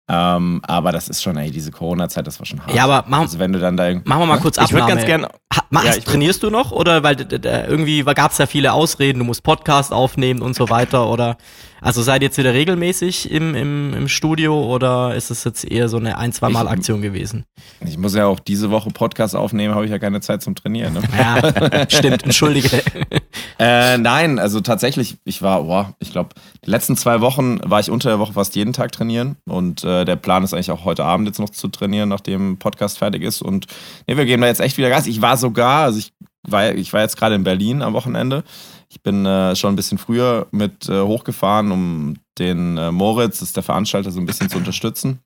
Ähm, 0.10 0.62
aber 0.66 0.94
das 0.94 1.10
ist 1.10 1.22
schon, 1.22 1.36
ey, 1.36 1.52
diese 1.52 1.70
Corona-Zeit, 1.72 2.26
das 2.28 2.40
war 2.40 2.46
schon 2.46 2.62
hart. 2.62 2.74
Ja, 2.74 2.86
aber 2.86 3.08
machen, 3.10 3.24
also 3.24 3.40
wenn 3.40 3.52
du 3.52 3.60
dann 3.60 3.76
da 3.76 3.94
machen 4.06 4.22
wir 4.22 4.26
mal 4.26 4.40
kurz 4.40 4.58
Ich 4.58 4.72
würde 4.72 4.88
ganz 4.88 5.06
gern. 5.06 5.26
Ha, 5.54 5.62
machst, 5.70 5.98
Ja, 5.98 6.02
trainierst 6.02 6.44
du 6.44 6.50
noch? 6.50 6.72
Oder 6.72 7.04
weil 7.04 7.18
irgendwie 7.20 8.04
gab 8.04 8.32
es 8.32 8.38
ja 8.38 8.46
viele 8.46 8.72
Ausreden, 8.72 9.20
du 9.20 9.26
musst 9.26 9.44
Podcast 9.44 9.92
aufnehmen 9.92 10.42
und 10.42 10.56
so 10.56 10.70
weiter. 10.70 11.10
Oder 11.10 11.36
also 11.82 12.02
seid 12.02 12.22
ihr 12.22 12.28
jetzt 12.28 12.38
wieder 12.38 12.54
regelmäßig 12.54 13.30
im, 13.32 13.54
im, 13.54 13.94
im 13.94 14.08
Studio 14.08 14.64
oder 14.74 15.14
ist 15.14 15.30
es 15.30 15.44
jetzt 15.44 15.66
eher 15.70 15.90
so 15.90 15.98
eine 15.98 16.18
ein, 16.18 16.32
zwei 16.32 16.50
Mal 16.50 16.66
Ich- 16.66 16.72
Aktion 16.72 17.02
gewesen? 17.02 17.44
Ich 17.82 17.98
muss 17.98 18.16
ja 18.16 18.28
auch 18.28 18.40
diese 18.40 18.72
Woche 18.72 18.90
Podcast 18.92 19.36
aufnehmen, 19.36 19.76
habe 19.76 19.86
ich 19.86 19.92
ja 19.92 20.00
keine 20.00 20.22
Zeit 20.22 20.42
zum 20.42 20.56
Trainieren. 20.56 20.94
Ne? 20.94 21.02
Ja, 21.18 21.86
stimmt, 21.90 22.24
entschuldige. 22.24 22.82
Äh, 23.60 23.98
nein, 23.98 24.38
also 24.38 24.62
tatsächlich, 24.62 25.18
ich 25.24 25.42
war, 25.42 25.64
boah, 25.64 25.96
ich 26.00 26.12
glaube, 26.12 26.30
die 26.64 26.70
letzten 26.70 26.96
zwei 26.96 27.22
Wochen 27.22 27.60
war 27.64 27.80
ich 27.80 27.90
unter 27.90 28.10
der 28.10 28.20
Woche 28.20 28.34
fast 28.34 28.56
jeden 28.56 28.72
Tag 28.72 28.92
trainieren 28.92 29.38
und 29.50 29.84
äh, 29.84 30.06
der 30.06 30.16
Plan 30.16 30.44
ist 30.44 30.54
eigentlich 30.54 30.70
auch 30.70 30.86
heute 30.86 31.04
Abend 31.04 31.28
jetzt 31.28 31.40
noch 31.40 31.50
zu 31.50 31.68
trainieren, 31.68 32.10
nachdem 32.10 32.58
Podcast 32.60 33.00
fertig 33.00 33.24
ist 33.24 33.42
und 33.42 33.66
nee, 34.06 34.16
wir 34.16 34.26
geben 34.26 34.44
da 34.44 34.48
jetzt 34.48 34.62
echt 34.62 34.78
wieder 34.78 34.90
Gas. 34.90 35.08
Ich 35.08 35.22
war 35.22 35.38
sogar, 35.38 35.86
also 35.86 35.98
ich 35.98 36.14
war, 36.48 36.76
ich 36.76 36.94
war 36.94 37.02
jetzt 37.02 37.18
gerade 37.18 37.34
in 37.34 37.44
Berlin 37.44 37.82
am 37.82 37.94
Wochenende. 37.94 38.44
Ich 38.90 39.02
bin 39.02 39.26
äh, 39.26 39.56
schon 39.56 39.74
ein 39.74 39.76
bisschen 39.76 39.98
früher 39.98 40.48
mit 40.52 40.88
äh, 40.88 41.02
hochgefahren, 41.02 41.72
um 41.72 42.16
den 42.38 42.78
äh, 42.78 42.92
Moritz, 42.92 43.40
das 43.40 43.50
ist 43.50 43.56
der 43.56 43.64
Veranstalter, 43.64 44.12
so 44.12 44.20
ein 44.20 44.26
bisschen 44.26 44.50
zu 44.50 44.58
unterstützen. 44.58 45.20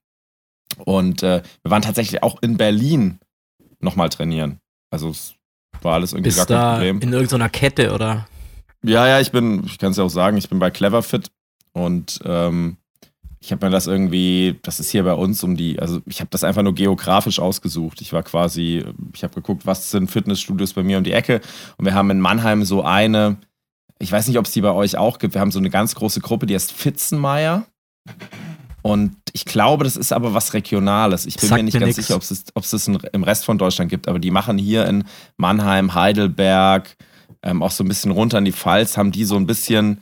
Und 0.78 1.22
äh, 1.22 1.44
wir 1.64 1.72
waren 1.72 1.82
tatsächlich 1.82 2.24
auch 2.24 2.42
in 2.42 2.58
Berlin 2.58 3.20
nochmal 3.80 4.10
trainieren. 4.10 4.60
Also 4.90 5.10
es 5.10 5.36
war 5.84 5.94
alles 5.96 6.14
irgendwie 6.14 6.30
gar 6.30 6.46
Bist 6.46 6.48
kein 6.48 6.58
da 6.58 6.74
Problem. 6.74 7.00
in 7.02 7.14
irgendeiner 7.14 7.50
Kette 7.50 7.94
oder? 7.94 8.28
Ja, 8.84 9.08
ja, 9.08 9.20
ich 9.20 9.32
bin, 9.32 9.64
ich 9.66 9.78
kann 9.78 9.92
es 9.92 9.98
ja 9.98 10.04
auch 10.04 10.10
sagen, 10.10 10.38
ich 10.38 10.50
bin 10.50 10.60
bei 10.60 10.72
Cleverfit 10.72 11.32
und 11.74 12.20
ähm, 12.26 12.78
ich 13.40 13.52
habe 13.52 13.66
mir 13.66 13.72
das 13.72 13.88
irgendwie, 13.88 14.60
das 14.62 14.80
ist 14.80 14.92
hier 14.92 15.04
bei 15.04 15.14
uns 15.14 15.44
um 15.44 15.58
die, 15.58 15.80
also 15.80 16.02
ich 16.06 16.20
habe 16.20 16.30
das 16.32 16.44
einfach 16.44 16.62
nur 16.62 16.76
geografisch 16.76 17.40
ausgesucht. 17.40 18.02
Ich 18.02 18.14
war 18.14 18.22
quasi, 18.22 18.86
ich 19.14 19.24
habe 19.24 19.34
geguckt, 19.34 19.66
was 19.66 19.90
sind 19.90 20.12
Fitnessstudios 20.12 20.74
bei 20.74 20.84
mir 20.84 21.00
um 21.00 21.04
die 21.04 21.12
Ecke 21.14 21.42
und 21.78 21.86
wir 21.86 21.94
haben 21.94 22.10
in 22.12 22.22
Mannheim 22.22 22.64
so 22.64 22.84
eine, 22.84 23.38
ich 24.00 24.12
weiß 24.12 24.28
nicht, 24.28 24.38
ob 24.38 24.46
es 24.46 24.52
die 24.52 24.62
bei 24.62 24.72
euch 24.72 24.98
auch 24.98 25.20
gibt, 25.20 25.34
wir 25.34 25.42
haben 25.42 25.52
so 25.52 25.60
eine 25.60 25.70
ganz 25.70 25.96
große 25.96 26.22
Gruppe, 26.22 26.46
die 26.46 26.56
heißt 26.56 26.72
Fitzenmeier 26.72 27.66
und 28.82 29.16
ich 29.34 29.46
glaube, 29.46 29.84
das 29.84 29.96
ist 29.96 30.12
aber 30.12 30.34
was 30.34 30.54
Regionales. 30.54 31.26
Ich 31.26 31.38
bin 31.38 31.50
Sagt 31.50 31.60
mir 31.60 31.64
nicht 31.64 31.74
mir 31.76 31.82
ganz 31.82 31.98
nix. 31.98 32.08
sicher, 32.08 32.16
ob 32.16 32.24
es 32.24 32.46
ob 32.54 32.64
es 32.64 32.72
das 32.72 32.88
im 32.88 33.24
Rest 33.24 33.46
von 33.46 33.58
Deutschland 33.58 33.90
gibt, 33.90 34.08
aber 34.08 34.20
die 34.20 34.32
machen 34.32 34.58
hier 34.58 34.86
in 34.88 35.04
Mannheim, 35.38 35.94
Heidelberg, 35.94 36.96
ähm, 37.44 37.64
auch 37.64 37.72
so 37.72 37.84
ein 37.84 37.88
bisschen 37.88 38.12
runter 38.12 38.38
in 38.38 38.46
die 38.46 38.52
Pfalz, 38.52 38.98
haben 38.98 39.12
die 39.12 39.26
so 39.26 39.36
ein 39.36 39.46
bisschen, 39.48 40.02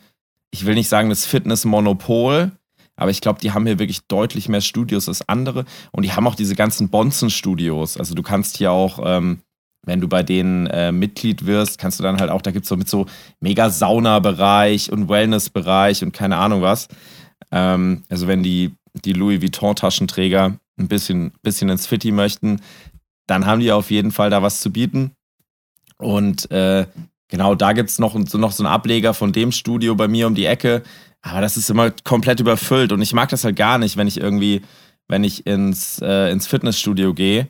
ich 0.51 0.65
will 0.65 0.75
nicht 0.75 0.89
sagen 0.89 1.09
das 1.09 1.25
Fitnessmonopol, 1.25 2.51
aber 2.95 3.11
ich 3.11 3.21
glaube, 3.21 3.39
die 3.39 3.51
haben 3.51 3.65
hier 3.65 3.79
wirklich 3.79 4.01
deutlich 4.07 4.49
mehr 4.49 4.61
Studios 4.61 5.07
als 5.07 5.27
andere 5.29 5.65
und 5.91 6.03
die 6.03 6.11
haben 6.13 6.27
auch 6.27 6.35
diese 6.35 6.55
ganzen 6.55 6.89
Bonzen-Studios. 6.89 7.97
Also 7.97 8.13
du 8.13 8.23
kannst 8.23 8.57
hier 8.57 8.71
auch, 8.71 8.99
ähm, 9.03 9.39
wenn 9.85 10.01
du 10.01 10.09
bei 10.09 10.23
denen 10.23 10.67
äh, 10.67 10.91
Mitglied 10.91 11.45
wirst, 11.45 11.77
kannst 11.77 11.99
du 11.99 12.03
dann 12.03 12.19
halt 12.19 12.29
auch, 12.29 12.41
da 12.41 12.51
gibt 12.51 12.65
es 12.65 12.69
so 12.69 12.75
mit 12.75 12.89
so 12.89 13.05
mega 13.39 13.69
Sauna-Bereich 13.69 14.91
und 14.91 15.07
Wellness-Bereich 15.07 16.03
und 16.03 16.11
keine 16.11 16.35
Ahnung 16.37 16.61
was. 16.61 16.89
Ähm, 17.51 18.03
also 18.09 18.27
wenn 18.27 18.43
die, 18.43 18.75
die 19.05 19.13
Louis 19.13 19.41
Vuitton-Taschenträger 19.41 20.57
ein 20.77 20.87
bisschen, 20.87 21.31
bisschen 21.41 21.69
ins 21.69 21.87
Fitti 21.87 22.11
möchten, 22.11 22.61
dann 23.27 23.45
haben 23.45 23.59
die 23.59 23.71
auf 23.71 23.91
jeden 23.91 24.11
Fall 24.11 24.29
da 24.29 24.41
was 24.41 24.61
zu 24.61 24.71
bieten. 24.71 25.11
Und 25.97 26.49
äh, 26.51 26.87
genau, 27.27 27.55
da 27.55 27.73
gibt 27.73 27.89
es 27.89 27.99
noch, 27.99 28.15
noch 28.15 28.51
so 28.51 28.63
einen 28.63 28.73
Ableger 28.73 29.13
von 29.13 29.31
dem 29.31 29.51
Studio 29.51 29.95
bei 29.95 30.07
mir 30.07 30.27
um 30.27 30.35
die 30.35 30.45
Ecke. 30.45 30.83
Aber 31.21 31.41
das 31.41 31.57
ist 31.57 31.69
immer 31.69 31.91
komplett 31.91 32.39
überfüllt. 32.39 32.91
Und 32.91 33.01
ich 33.01 33.13
mag 33.13 33.29
das 33.29 33.43
halt 33.43 33.55
gar 33.55 33.77
nicht, 33.77 33.97
wenn 33.97 34.07
ich 34.07 34.19
irgendwie, 34.19 34.61
wenn 35.07 35.23
ich 35.23 35.45
ins, 35.45 35.99
äh, 36.01 36.31
ins 36.31 36.47
Fitnessstudio 36.47 37.13
gehe 37.13 37.49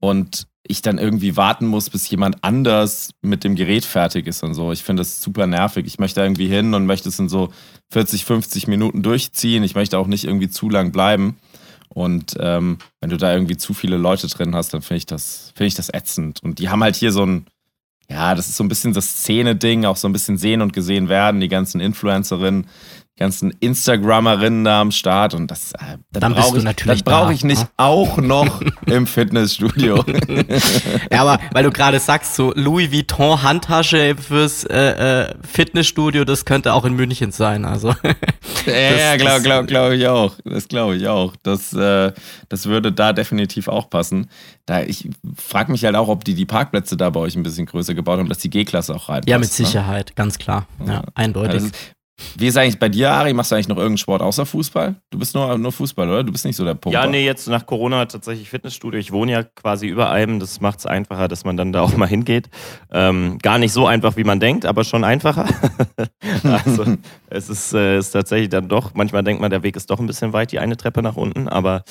und 0.00 0.46
ich 0.64 0.80
dann 0.80 0.98
irgendwie 0.98 1.36
warten 1.36 1.66
muss, 1.66 1.90
bis 1.90 2.08
jemand 2.08 2.42
anders 2.44 3.10
mit 3.20 3.44
dem 3.44 3.56
Gerät 3.56 3.84
fertig 3.84 4.26
ist 4.26 4.42
und 4.42 4.54
so. 4.54 4.72
Ich 4.72 4.84
finde 4.84 5.00
das 5.00 5.20
super 5.20 5.46
nervig. 5.46 5.86
Ich 5.86 5.98
möchte 5.98 6.20
irgendwie 6.20 6.46
hin 6.46 6.74
und 6.74 6.86
möchte 6.86 7.08
es 7.08 7.18
in 7.18 7.28
so 7.28 7.52
40, 7.90 8.24
50 8.24 8.68
Minuten 8.68 9.02
durchziehen. 9.02 9.64
Ich 9.64 9.74
möchte 9.74 9.98
auch 9.98 10.06
nicht 10.06 10.24
irgendwie 10.24 10.48
zu 10.48 10.70
lang 10.70 10.92
bleiben. 10.92 11.36
Und 11.88 12.36
ähm, 12.40 12.78
wenn 13.00 13.10
du 13.10 13.18
da 13.18 13.32
irgendwie 13.32 13.56
zu 13.56 13.74
viele 13.74 13.96
Leute 13.96 14.28
drin 14.28 14.54
hast, 14.54 14.72
dann 14.72 14.82
finde 14.82 14.98
ich 14.98 15.06
das, 15.06 15.52
finde 15.54 15.66
ich 15.66 15.74
das 15.74 15.92
ätzend. 15.92 16.42
Und 16.42 16.58
die 16.58 16.68
haben 16.68 16.82
halt 16.82 16.96
hier 16.96 17.12
so 17.12 17.26
ein, 17.26 17.46
ja, 18.08 18.34
das 18.34 18.48
ist 18.48 18.56
so 18.56 18.64
ein 18.64 18.68
bisschen 18.68 18.94
das 18.94 19.18
Szene-Ding, 19.18 19.84
auch 19.84 19.96
so 19.96 20.08
ein 20.08 20.12
bisschen 20.12 20.38
sehen 20.38 20.62
und 20.62 20.72
gesehen 20.72 21.08
werden, 21.08 21.40
die 21.40 21.48
ganzen 21.48 21.80
Influencerinnen, 21.80 22.66
ganzen 23.18 23.50
Instagrammerinnen 23.60 24.64
da 24.64 24.80
am 24.80 24.90
Start 24.90 25.34
und 25.34 25.50
das, 25.50 25.72
äh, 25.74 25.98
Dann 26.12 26.34
das 26.34 26.44
brauche 26.44 26.58
ich, 26.58 26.64
natürlich 26.64 27.02
das 27.02 27.12
brauche 27.12 27.26
da, 27.26 27.32
ich 27.32 27.44
nicht 27.44 27.62
ne? 27.62 27.68
auch 27.76 28.16
noch 28.16 28.60
im 28.86 29.06
Fitnessstudio. 29.06 30.04
Ja, 31.10 31.22
aber 31.22 31.38
weil 31.52 31.64
du 31.64 31.70
gerade 31.70 31.98
sagst, 32.00 32.34
so 32.34 32.52
Louis 32.54 32.90
Vuitton 32.90 33.42
Handtasche 33.42 34.16
fürs 34.16 34.64
äh, 34.64 35.22
äh, 35.30 35.34
Fitnessstudio, 35.42 36.24
das 36.24 36.44
könnte 36.44 36.72
auch 36.72 36.84
in 36.84 36.94
München 36.94 37.32
sein. 37.32 37.64
Also 37.64 37.88
ja, 38.66 38.72
ja, 38.72 39.16
Das- 39.16 39.18
glaube 39.18 39.34
das- 39.34 39.42
glaub, 39.42 39.66
glaub 39.66 39.92
ich 39.92 40.06
auch. 40.06 40.34
Das 40.44 40.68
glaube 40.68 40.96
ich 40.96 41.06
auch. 41.08 41.34
Das, 41.42 41.72
äh, 41.74 42.12
das 42.48 42.66
würde 42.66 42.92
da 42.92 43.12
definitiv 43.12 43.68
auch 43.68 43.90
passen. 43.90 44.28
Da, 44.66 44.82
ich 44.82 45.08
frage 45.36 45.70
mich 45.72 45.84
halt 45.84 45.96
auch, 45.96 46.08
ob 46.08 46.24
die 46.24 46.34
die 46.34 46.46
Parkplätze 46.46 46.96
da 46.96 47.10
bei 47.10 47.20
euch 47.20 47.36
ein 47.36 47.42
bisschen 47.42 47.66
größer 47.66 47.94
gebaut 47.94 48.18
haben, 48.18 48.28
dass 48.28 48.38
die 48.38 48.50
G-Klasse 48.50 48.94
auch 48.94 49.08
rein 49.08 49.22
ja, 49.26 49.38
mit 49.38 49.52
Sicherheit, 49.52 50.16
ganz 50.16 50.38
klar, 50.38 50.66
ja, 50.86 50.92
Ja, 50.94 51.02
eindeutig. 51.14 51.54
das 51.54 51.62
ist, 51.64 51.74
wie 52.36 52.46
ist 52.46 52.56
eigentlich 52.56 52.78
bei 52.78 52.88
dir, 52.88 53.10
Ari? 53.12 53.32
Machst 53.32 53.50
du 53.50 53.54
eigentlich 53.54 53.68
noch 53.68 53.76
irgendeinen 53.76 53.98
Sport 53.98 54.22
außer 54.22 54.46
Fußball? 54.46 54.96
Du 55.10 55.18
bist 55.18 55.34
nur, 55.34 55.58
nur 55.58 55.72
Fußball, 55.72 56.08
oder? 56.08 56.24
Du 56.24 56.32
bist 56.32 56.44
nicht 56.44 56.56
so 56.56 56.64
der 56.64 56.74
Pumper. 56.74 56.98
Ja, 56.98 57.06
nee, 57.06 57.24
jetzt 57.24 57.48
nach 57.48 57.66
Corona 57.66 58.06
tatsächlich 58.06 58.48
Fitnessstudio. 58.48 58.98
Ich 58.98 59.12
wohne 59.12 59.32
ja 59.32 59.42
quasi 59.42 59.86
über 59.86 60.10
einem. 60.10 60.40
Das 60.40 60.60
macht 60.60 60.80
es 60.80 60.86
einfacher, 60.86 61.28
dass 61.28 61.44
man 61.44 61.56
dann 61.56 61.72
da 61.72 61.82
auch 61.82 61.96
mal 61.96 62.08
hingeht. 62.08 62.48
Ähm, 62.90 63.38
gar 63.38 63.58
nicht 63.58 63.72
so 63.72 63.86
einfach, 63.86 64.16
wie 64.16 64.24
man 64.24 64.40
denkt, 64.40 64.66
aber 64.66 64.84
schon 64.84 65.04
einfacher. 65.04 65.46
also 66.42 66.84
es 67.30 67.48
ist, 67.48 67.72
äh, 67.74 67.98
ist 67.98 68.10
tatsächlich 68.10 68.48
dann 68.48 68.68
doch, 68.68 68.94
manchmal 68.94 69.22
denkt 69.22 69.40
man, 69.40 69.50
der 69.50 69.62
Weg 69.62 69.76
ist 69.76 69.90
doch 69.90 70.00
ein 70.00 70.06
bisschen 70.06 70.32
weit, 70.32 70.52
die 70.52 70.58
eine 70.58 70.76
Treppe 70.76 71.02
nach 71.02 71.16
unten. 71.16 71.48
Aber 71.48 71.84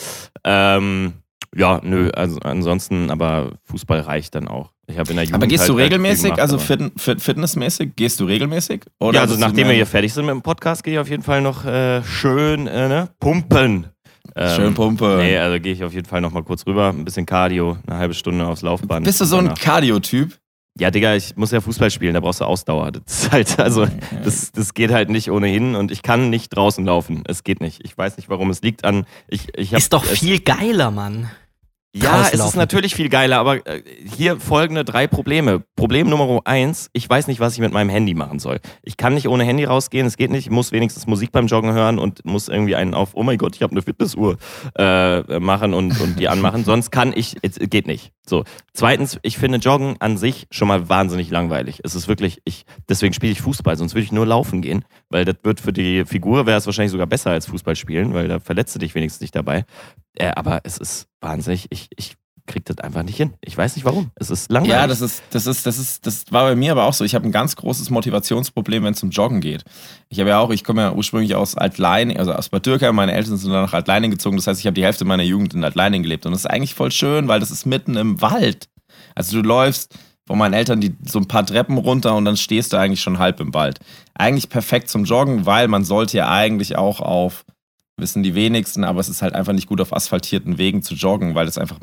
ähm, 0.44 1.14
ja, 1.56 1.82
nö, 1.84 2.10
also 2.12 2.40
ansonsten, 2.40 3.10
aber 3.10 3.54
Fußball 3.66 4.02
reicht 4.02 4.36
dann 4.36 4.48
auch. 4.48 4.72
Ich 4.88 4.98
habe 4.98 5.10
in 5.12 5.18
der 5.18 5.26
Jugend 5.26 5.36
Aber 5.36 5.48
gehst 5.48 5.68
du 5.68 5.74
halt 5.74 5.86
regelmäßig, 5.86 6.24
gemacht, 6.24 6.40
also 6.40 6.58
fit, 6.58 6.92
fit, 6.98 7.22
fitnessmäßig, 7.22 7.96
gehst 7.96 8.20
du 8.20 8.26
regelmäßig? 8.26 8.82
Oder 9.00 9.16
ja, 9.16 9.22
also 9.22 9.38
nachdem 9.38 9.68
wir 9.68 9.76
hier 9.76 9.86
fertig 9.86 10.14
sind 10.14 10.26
mit 10.26 10.34
dem 10.34 10.42
Podcast, 10.42 10.84
gehe 10.84 10.94
ich 10.94 11.00
auf 11.00 11.10
jeden 11.10 11.24
Fall 11.24 11.42
noch 11.42 11.66
äh, 11.66 12.04
schön 12.04 12.68
äh, 12.68 12.88
ne? 12.88 13.10
pumpen. 13.20 13.88
Ähm, 14.36 14.56
Schön 14.56 14.74
Pumpe. 14.74 15.18
Nee, 15.18 15.38
also 15.38 15.60
gehe 15.60 15.74
ich 15.74 15.84
auf 15.84 15.94
jeden 15.94 16.08
Fall 16.08 16.22
noch 16.22 16.32
mal 16.32 16.44
kurz 16.44 16.66
rüber, 16.66 16.90
ein 16.90 17.04
bisschen 17.04 17.26
Cardio, 17.26 17.78
eine 17.86 17.98
halbe 17.98 18.14
Stunde 18.14 18.46
aufs 18.48 18.62
Laufband. 18.62 19.06
Bist 19.06 19.20
du 19.20 19.26
so 19.26 19.38
ein 19.38 19.54
Cardio-Typ? 19.54 20.38
Ja, 20.80 20.90
Digga, 20.90 21.16
ich 21.16 21.36
muss 21.36 21.52
ja 21.52 21.60
Fußball 21.60 21.92
spielen, 21.92 22.14
da 22.14 22.22
brauchst 22.22 22.40
du 22.40 22.46
Ausdauer. 22.46 22.94
Das 22.94 23.24
ist 23.24 23.32
halt, 23.32 23.60
also, 23.60 23.88
das, 24.24 24.54
das 24.54 24.74
geht 24.74 24.92
halt 24.92 25.10
nicht 25.10 25.30
ohnehin 25.30 25.76
und 25.76 25.92
ich 25.92 26.02
kann 26.02 26.30
nicht 26.30 26.56
draußen 26.56 26.86
laufen. 26.86 27.24
Es 27.28 27.44
geht 27.44 27.60
nicht. 27.60 27.82
Ich 27.84 27.98
weiß 27.98 28.16
nicht, 28.18 28.30
warum. 28.30 28.50
Es 28.50 28.62
liegt 28.62 28.86
an. 28.86 29.06
Ich, 29.28 29.48
ich 29.58 29.74
hab, 29.74 29.80
ist 29.80 29.92
doch 29.92 30.06
viel 30.06 30.40
geiler, 30.40 30.92
Mann. 30.92 31.30
Ja, 31.94 32.30
es 32.32 32.40
ist 32.40 32.56
natürlich 32.56 32.96
viel 32.96 33.10
geiler, 33.10 33.40
aber 33.40 33.68
äh, 33.68 33.84
hier 34.16 34.40
folgende 34.40 34.86
drei 34.86 35.08
Probleme. 35.08 35.62
Problem 35.76 36.10
Nummer 36.10 36.40
eins, 36.46 36.90
ich 36.94 37.10
weiß 37.10 37.28
nicht, 37.28 37.42
was 37.42 37.54
ich 37.54 37.60
mit 37.60 37.74
meinem 37.74 37.90
Handy 37.90 38.14
machen 38.14 38.40
soll. 38.40 38.62
Ich 38.82 38.96
kann 38.96 39.14
nicht 39.14 39.28
ohne 39.28 39.44
Handy 39.44 39.66
rausgehen, 39.66 40.08
es 40.08 40.16
geht 40.16 40.32
nicht. 40.32 40.46
Ich 40.46 40.52
muss 40.52 40.72
wenigstens 40.72 41.06
Musik 41.06 41.34
beim 41.34 41.48
Joggen 41.48 41.74
hören 41.74 42.00
und 42.00 42.24
muss 42.24 42.48
irgendwie 42.48 42.76
einen 42.76 42.94
auf, 42.94 43.10
oh 43.14 43.24
mein 43.24 43.38
Gott, 43.38 43.58
ich 43.58 43.62
habe 43.62 43.72
eine 43.72 43.82
Fitnessuhr 43.82 44.38
äh, 44.78 45.40
machen 45.40 45.74
und, 45.74 46.00
und 46.00 46.18
die 46.18 46.30
anmachen. 46.30 46.64
Sonst 46.66 46.92
kann 46.92 47.12
ich, 47.14 47.36
es 47.42 47.60
geht 47.60 47.88
nicht. 47.88 48.14
So. 48.26 48.46
Zweitens, 48.74 49.20
ich 49.22 49.38
finde 49.38 49.58
Joggen 49.58 49.98
an 50.00 50.16
sich 50.16 50.48
schon 50.50 50.70
mal 50.70 50.88
wahnsinnig 50.88 51.30
langweilig. 51.30 51.82
Es 51.84 51.96
ist 51.96 52.08
wirklich, 52.08 52.42
ich, 52.46 52.66
deswegen 52.88 53.14
spiele 53.14 53.34
ich 53.34 53.42
Fußball, 53.42 53.76
sonst 53.76 53.96
würde 53.96 54.06
ich 54.06 54.14
nur 54.14 54.26
laufen 54.26 54.62
gehen, 54.62 54.86
weil 55.10 55.26
das 55.26 55.36
wird 55.44 55.60
für 55.60 55.74
die 55.74 56.06
Figur 56.06 56.46
wäre 56.46 56.58
es 56.58 56.66
wahrscheinlich 56.66 56.92
sogar 56.92 57.08
besser 57.08 57.32
als 57.32 57.48
Fußball 57.48 57.76
spielen, 57.76 58.14
weil 58.14 58.30
da 58.30 58.40
verletzt 58.40 58.74
du 58.76 58.80
dich 58.80 58.96
wenigstens 58.96 59.20
nicht 59.20 59.36
dabei. 59.36 59.66
Äh, 60.16 60.32
aber 60.36 60.62
es 60.64 60.78
ist 60.78 61.08
wahnsinnig, 61.22 61.68
ich, 61.70 61.90
ich 61.96 62.16
krieg 62.46 62.66
das 62.66 62.80
einfach 62.80 63.04
nicht 63.04 63.18
hin. 63.18 63.34
Ich 63.42 63.58
weiß 63.58 63.76
nicht 63.76 63.86
warum. 63.86 64.12
Es 64.16 64.30
ist 64.30 64.52
langweilig. 64.52 64.76
Ja, 64.76 64.88
das 64.88 65.02
ist, 65.02 65.24
das 65.32 65.48
ist, 65.48 65.66
das 65.66 65.78
ist, 65.78 66.06
das 66.06 66.26
war 66.32 66.44
bei 66.46 66.56
mir 66.56 66.72
aber 66.72 66.86
auch 66.86 66.94
so. 66.94 67.04
Ich 67.04 67.16
habe 67.16 67.26
ein 67.26 67.32
ganz 67.32 67.56
großes 67.56 67.90
Motivationsproblem, 67.90 68.84
wenn 68.84 68.94
es 68.94 69.04
um 69.04 69.10
Joggen 69.10 69.42
geht. 69.42 69.64
Ich 70.10 70.20
habe 70.20 70.30
ja 70.30 70.40
auch, 70.40 70.50
ich 70.50 70.64
komme 70.64 70.82
ja 70.82 70.92
ursprünglich 70.94 71.36
aus 71.36 71.56
Altleining, 71.56 72.18
also 72.18 72.34
aus 72.34 72.50
Bad 72.50 72.66
Dürkheim, 72.66 72.96
meine 72.96 73.14
Eltern 73.14 73.38
sind 73.38 73.52
dann 73.52 73.64
nach 73.64 73.74
Altleining 73.74 74.12
gezogen. 74.12 74.38
Das 74.38 74.48
heißt, 74.48 74.60
ich 74.60 74.66
habe 74.66 74.74
die 74.74 74.84
Hälfte 74.84 75.06
meiner 75.06 75.24
Jugend 75.24 75.54
in 75.54 75.64
Altleining 75.64 76.04
gelebt. 76.04 76.26
Und 76.26 76.34
das 76.34 76.42
ist 76.42 76.50
eigentlich 76.50 76.76
voll 76.76 76.92
schön, 76.92 77.28
weil 77.28 77.40
das 77.40 77.52
ist 77.52 77.66
mitten 77.66 77.96
im 77.96 78.22
Wald. 78.22 78.68
Also 79.16 79.42
du 79.42 79.48
läufst 79.48 79.96
von 80.28 80.38
meinen 80.38 80.54
Eltern 80.54 80.82
die, 80.82 80.96
so 81.06 81.20
ein 81.20 81.28
paar 81.28 81.46
Treppen 81.46 81.78
runter 81.78 82.16
und 82.16 82.26
dann 82.26 82.38
stehst 82.38 82.74
du 82.74 82.78
eigentlich 82.78 83.02
schon 83.02 83.20
halb 83.20 83.40
im 83.40 83.54
Wald. 83.54 83.80
Eigentlich 84.14 84.50
perfekt 84.50 84.90
zum 84.90 85.06
Joggen, 85.06 85.46
weil 85.46 85.68
man 85.68 85.84
sollte 85.84 86.18
ja 86.18 86.30
eigentlich 86.30 86.78
auch 86.78 87.00
auf 87.00 87.44
wissen 87.98 88.24
die 88.24 88.36
wenigsten, 88.36 88.84
aber 88.84 89.00
es 89.00 89.10
ist 89.10 89.22
halt 89.22 89.36
einfach 89.36 89.54
nicht 89.54 89.68
gut 89.68 89.82
auf 89.82 89.94
asphaltierten 89.94 90.58
Wegen 90.58 90.82
zu 90.82 90.96
joggen, 90.96 91.36
weil 91.36 91.48
es 91.48 91.58
einfach 91.58 91.80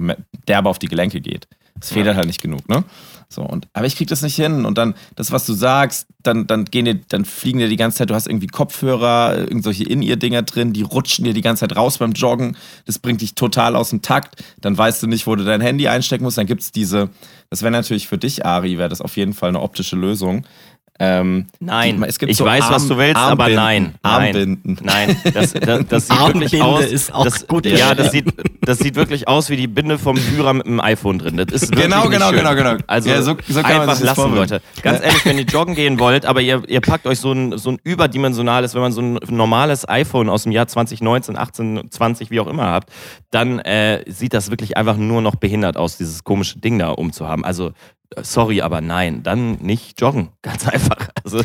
derbe 0.49 0.69
auf 0.69 0.79
die 0.79 0.89
Gelenke 0.89 1.21
geht. 1.21 1.49
Es 1.81 1.93
federt 1.93 2.17
halt 2.17 2.27
nicht 2.27 2.43
genug, 2.43 2.69
ne? 2.69 2.85
So, 3.31 3.43
und, 3.43 3.69
aber 3.75 3.87
ich 3.87 3.95
krieg 3.95 4.09
das 4.09 4.23
nicht 4.23 4.37
hin. 4.37 4.65
Und 4.65 4.79
dann, 4.79 4.95
das, 5.15 5.31
was 5.31 5.45
du 5.45 5.53
sagst, 5.53 6.07
dann, 6.23 6.47
dann 6.47 6.65
gehen 6.65 6.87
dir, 6.87 6.95
dann 6.95 7.25
fliegen 7.25 7.59
dir 7.59 7.69
die 7.69 7.77
ganze 7.77 7.99
Zeit, 7.99 8.11
du 8.11 8.15
hast 8.15 8.27
irgendwie 8.27 8.47
Kopfhörer, 8.47 9.37
irgendwelche 9.37 9.85
In-Ear-Dinger 9.85 10.43
drin, 10.43 10.73
die 10.73 10.83
rutschen 10.83 11.25
dir 11.25 11.35
die 11.35 11.43
ganze 11.43 11.61
Zeit 11.61 11.77
raus 11.77 11.99
beim 11.99 12.13
Joggen. 12.13 12.57
Das 12.87 12.99
bringt 12.99 13.21
dich 13.21 13.35
total 13.35 13.77
aus 13.77 13.91
dem 13.91 14.01
Takt. 14.01 14.43
Dann 14.61 14.77
weißt 14.77 15.03
du 15.03 15.07
nicht, 15.07 15.27
wo 15.27 15.37
du 15.37 15.45
dein 15.45 15.61
Handy 15.61 15.89
einstecken 15.89 16.25
musst. 16.25 16.39
Dann 16.39 16.47
gibt's 16.47 16.73
diese, 16.73 17.11
das 17.51 17.63
wäre 17.63 17.71
natürlich 17.71 18.09
für 18.09 18.19
dich, 18.19 18.47
Ari, 18.47 18.79
wäre 18.79 18.89
das 18.89 19.03
auf 19.03 19.17
jeden 19.17 19.35
Fall 19.35 19.51
eine 19.51 19.61
optische 19.61 19.97
Lösung. 19.97 20.47
Ähm, 21.01 21.47
Nein, 21.61 22.01
die- 22.03 22.09
es 22.09 22.19
gibt 22.19 22.33
ich 22.33 22.37
so 22.39 22.45
weiß, 22.45 22.65
was 22.71 22.89
du 22.89 22.97
willst, 22.99 23.17
aber 23.17 23.45
Armbinden. 23.45 23.55
nein. 23.55 23.95
Nein. 24.03 24.13
Armbinden. 24.27 24.79
Nein, 24.83 25.17
das, 25.33 25.53
das, 25.53 25.87
das 25.89 26.09
sieht 26.09 26.19
wirklich 26.19 26.61
Armbinde 26.61 26.65
aus. 26.65 26.85
ist 26.87 27.15
auch 27.15 27.25
das, 27.25 27.47
gut. 27.47 27.67
Ja, 27.67 27.95
das 27.95 28.11
sieht, 28.11 28.27
das 28.63 28.79
sieht 28.79 28.97
wirklich 28.97 29.29
aus 29.29 29.49
wie 29.49 29.57
die 29.57 29.69
Binde 29.69 29.97
vom 29.99 30.17
Führer 30.17 30.55
mit 30.55 30.67
dem 30.67 30.81
iPhone 30.81 31.19
drin. 31.21 31.37
Das 31.37 31.47
ist 31.63 31.71
wirklich 31.71 31.85
Genau, 31.85 32.09
genau, 32.09 32.29
schön. 32.31 32.39
genau, 32.39 32.55
genau. 32.57 32.77
Also 32.89 33.11
Ja, 33.11 33.23
so- 33.23 33.37
so 33.49 33.63
kann 33.63 33.73
man 33.77 33.81
einfach 33.89 34.01
lassen, 34.01 34.15
vorstellen. 34.17 34.35
Leute. 34.37 34.61
Ganz 34.83 35.01
ehrlich, 35.05 35.25
wenn 35.25 35.39
ihr 35.39 35.45
joggen 35.45 35.75
gehen 35.77 36.01
wollt, 36.01 36.27
aber 36.27 36.41
ihr, 36.41 36.63
ihr 36.69 36.81
packt 36.81 37.07
euch 37.07 37.21
so 37.21 37.31
ein, 37.33 37.57
so 37.59 37.71
ein 37.71 37.79
überdimensionales, 37.85 38.75
wenn 38.75 38.83
man 38.83 38.93
so 38.93 39.01
ein 39.01 39.19
normales 39.29 39.89
iPhone 39.89 40.29
aus 40.29 40.43
dem 40.43 40.53
Jahr 40.53 40.67
2019, 40.67 41.39
18, 41.39 41.91
20, 41.91 42.31
wie 42.31 42.41
auch 42.41 42.49
immer 42.49 42.67
habt, 42.67 42.91
dann 43.31 43.61
äh, 43.61 44.03
sieht 44.11 44.35
das 44.35 44.51
wirklich 44.51 44.77
einfach 44.77 44.97
nur 44.97 45.23
noch 45.23 45.37
behindert 45.37 45.77
aus, 45.77 45.97
dieses 45.97 46.25
komische 46.25 46.59
Ding 46.59 46.79
da 46.79 46.91
umzuhaben. 46.91 47.45
Also 47.45 47.71
Sorry, 48.23 48.63
aber 48.63 48.81
nein, 48.81 49.23
dann 49.23 49.53
nicht 49.57 50.01
joggen. 50.01 50.31
Ganz 50.43 50.67
einfach. 50.67 51.09
Also 51.25 51.39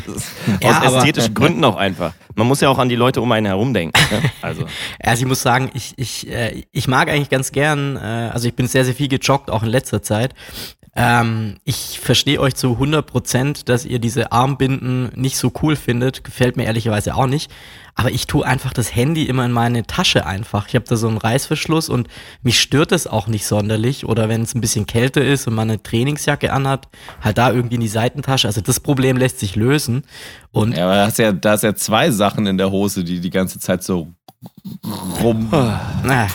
Ja, 0.62 0.80
aus 0.80 0.86
aber- 0.86 0.96
ästhetischen 0.98 1.34
Gründen 1.34 1.64
auch 1.64 1.76
einfach. 1.76 2.14
Man 2.34 2.46
muss 2.46 2.60
ja 2.60 2.68
auch 2.70 2.78
an 2.78 2.88
die 2.88 2.96
Leute 2.96 3.20
um 3.20 3.30
einen 3.32 3.46
herum 3.46 3.74
denken. 3.74 3.98
Ne? 4.10 4.22
Also. 4.42 4.64
Also 5.00 5.22
ich 5.22 5.28
muss 5.28 5.42
sagen, 5.42 5.70
ich, 5.74 5.92
ich, 5.96 6.28
äh, 6.30 6.64
ich 6.72 6.88
mag 6.88 7.08
eigentlich 7.10 7.28
ganz 7.28 7.52
gern, 7.52 7.96
äh, 7.96 8.30
also 8.32 8.48
ich 8.48 8.54
bin 8.54 8.66
sehr, 8.66 8.84
sehr 8.84 8.94
viel 8.94 9.08
gejoggt, 9.08 9.50
auch 9.50 9.62
in 9.62 9.68
letzter 9.68 10.02
Zeit. 10.02 10.34
Ähm, 10.96 11.56
ich 11.64 11.98
verstehe 12.00 12.40
euch 12.40 12.54
zu 12.54 12.72
100 12.72 13.04
Prozent, 13.06 13.68
dass 13.68 13.84
ihr 13.84 13.98
diese 13.98 14.32
Armbinden 14.32 15.10
nicht 15.14 15.36
so 15.36 15.52
cool 15.62 15.76
findet. 15.76 16.24
Gefällt 16.24 16.56
mir 16.56 16.64
ehrlicherweise 16.64 17.14
auch 17.16 17.26
nicht. 17.26 17.50
Aber 17.94 18.10
ich 18.10 18.26
tue 18.26 18.44
einfach 18.44 18.72
das 18.72 18.94
Handy 18.94 19.24
immer 19.24 19.44
in 19.44 19.52
meine 19.52 19.86
Tasche 19.86 20.26
einfach. 20.26 20.66
Ich 20.68 20.74
habe 20.74 20.84
da 20.84 20.96
so 20.96 21.06
einen 21.06 21.18
Reißverschluss 21.18 21.88
und 21.88 22.08
mich 22.42 22.60
stört 22.60 22.92
es 22.92 23.06
auch 23.06 23.28
nicht 23.28 23.46
sonderlich. 23.46 24.04
Oder 24.04 24.28
wenn 24.28 24.42
es 24.42 24.54
ein 24.54 24.60
bisschen 24.60 24.86
kälter 24.86 25.24
ist 25.24 25.46
und 25.46 25.54
man 25.54 25.70
eine 25.70 25.82
Trainingsjacke 25.82 26.52
anhat, 26.52 26.88
halt 27.20 27.38
da 27.38 27.52
irgendwie 27.52 27.76
in 27.76 27.80
die 27.80 27.88
Seitentasche. 27.88 28.48
Also 28.48 28.60
das 28.60 28.80
Problem 28.80 29.16
lässt 29.16 29.38
sich 29.38 29.54
lösen. 29.54 30.02
Und 30.50 30.76
Ja, 30.76 30.86
aber 30.86 30.96
da 30.96 31.06
hast 31.06 31.18
ja, 31.18 31.32
da 31.32 31.52
hast 31.52 31.62
ja 31.62 31.74
zwei 31.74 32.10
Sachen 32.10 32.46
in 32.46 32.58
der 32.58 32.70
Hose, 32.70 33.04
die 33.04 33.20
die 33.20 33.30
ganze 33.30 33.60
Zeit 33.60 33.84
so 33.84 34.14
rum. 35.22 35.48
Na, 35.50 36.26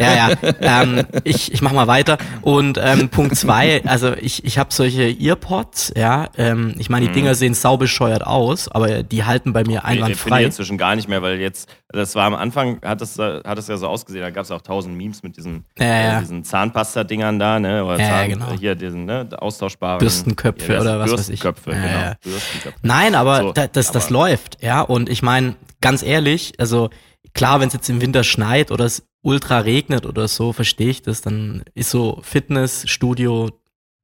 ja, 0.00 0.14
ja. 0.14 0.30
ähm, 0.60 1.04
ich, 1.24 1.52
ich 1.52 1.62
mach 1.62 1.72
mal 1.72 1.86
weiter. 1.86 2.18
Und 2.42 2.78
ähm, 2.82 3.08
Punkt 3.08 3.36
zwei, 3.36 3.82
also 3.84 4.12
ich, 4.14 4.44
ich 4.44 4.58
habe 4.58 4.72
solche 4.72 5.08
Earpods, 5.08 5.92
ja. 5.96 6.28
Ähm, 6.36 6.74
ich 6.78 6.90
meine, 6.90 7.06
die 7.06 7.12
Dinger 7.12 7.34
sehen 7.34 7.54
saubescheuert 7.54 8.26
aus, 8.26 8.68
aber 8.68 9.02
die 9.02 9.24
halten 9.24 9.52
bei 9.52 9.64
mir 9.64 9.78
Ich 9.78 9.84
finde 9.84 9.88
einwandfrei. 10.04 10.44
inzwischen 10.44 10.78
gar 10.78 10.96
nicht 10.96 11.08
mehr, 11.08 11.22
weil 11.22 11.38
jetzt, 11.40 11.68
das 11.88 12.14
war 12.14 12.24
am 12.26 12.34
Anfang, 12.34 12.80
hat 12.84 13.00
es 13.02 13.18
äh, 13.18 13.40
hat 13.44 13.58
es 13.58 13.68
ja 13.68 13.76
so 13.76 13.86
ausgesehen, 13.88 14.22
da 14.22 14.30
gab 14.30 14.44
es 14.44 14.50
auch 14.50 14.62
tausend 14.62 14.96
Memes 14.96 15.22
mit 15.22 15.36
diesen, 15.36 15.64
Ja, 15.78 15.86
ja. 15.86 16.16
äh, 16.18 16.20
diesen 16.20 16.44
Zahnpasta-Dingern 16.44 17.38
da, 17.38 17.58
ne? 17.60 17.84
Oder 17.84 17.98
Ja, 17.98 18.04
ja, 18.04 18.10
Zahn, 18.10 18.28
genau. 18.30 18.52
Hier 18.58 18.74
diesen, 18.74 19.04
ne, 19.04 19.28
austauschbaren. 19.38 19.98
Bürstenköpfe 19.98 20.72
das- 20.74 20.82
oder 20.82 20.98
was 21.00 21.12
weiß 21.12 21.28
ich. 21.30 21.40
Bürstenköpfe, 21.40 21.70
Ja, 21.72 21.76
genau. 21.86 21.98
ja. 22.00 22.14
Bürstenköpfe. 22.22 22.78
Nein, 22.82 23.14
aber 23.14 23.36
So, 23.42 23.52
da, 23.52 23.66
das, 23.66 23.92
das 23.92 24.06
aber- 24.06 24.12
läuft, 24.14 24.62
ja. 24.62 24.80
Und 24.82 25.08
ich 25.08 25.22
meine, 25.22 25.54
ganz 25.80 26.02
ehrlich, 26.02 26.54
also 26.58 26.90
klar, 27.34 27.60
wenn 27.60 27.68
es 27.68 27.74
jetzt 27.74 27.88
im 27.88 28.00
Winter 28.00 28.24
schneit 28.24 28.70
oder 28.70 28.84
es 28.84 29.06
ultra 29.22 29.58
regnet 29.58 30.06
oder 30.06 30.28
so, 30.28 30.52
verstehe 30.52 30.90
ich 30.90 31.02
das, 31.02 31.20
dann 31.20 31.62
ist 31.74 31.90
so 31.90 32.20
Fitnessstudio 32.22 33.50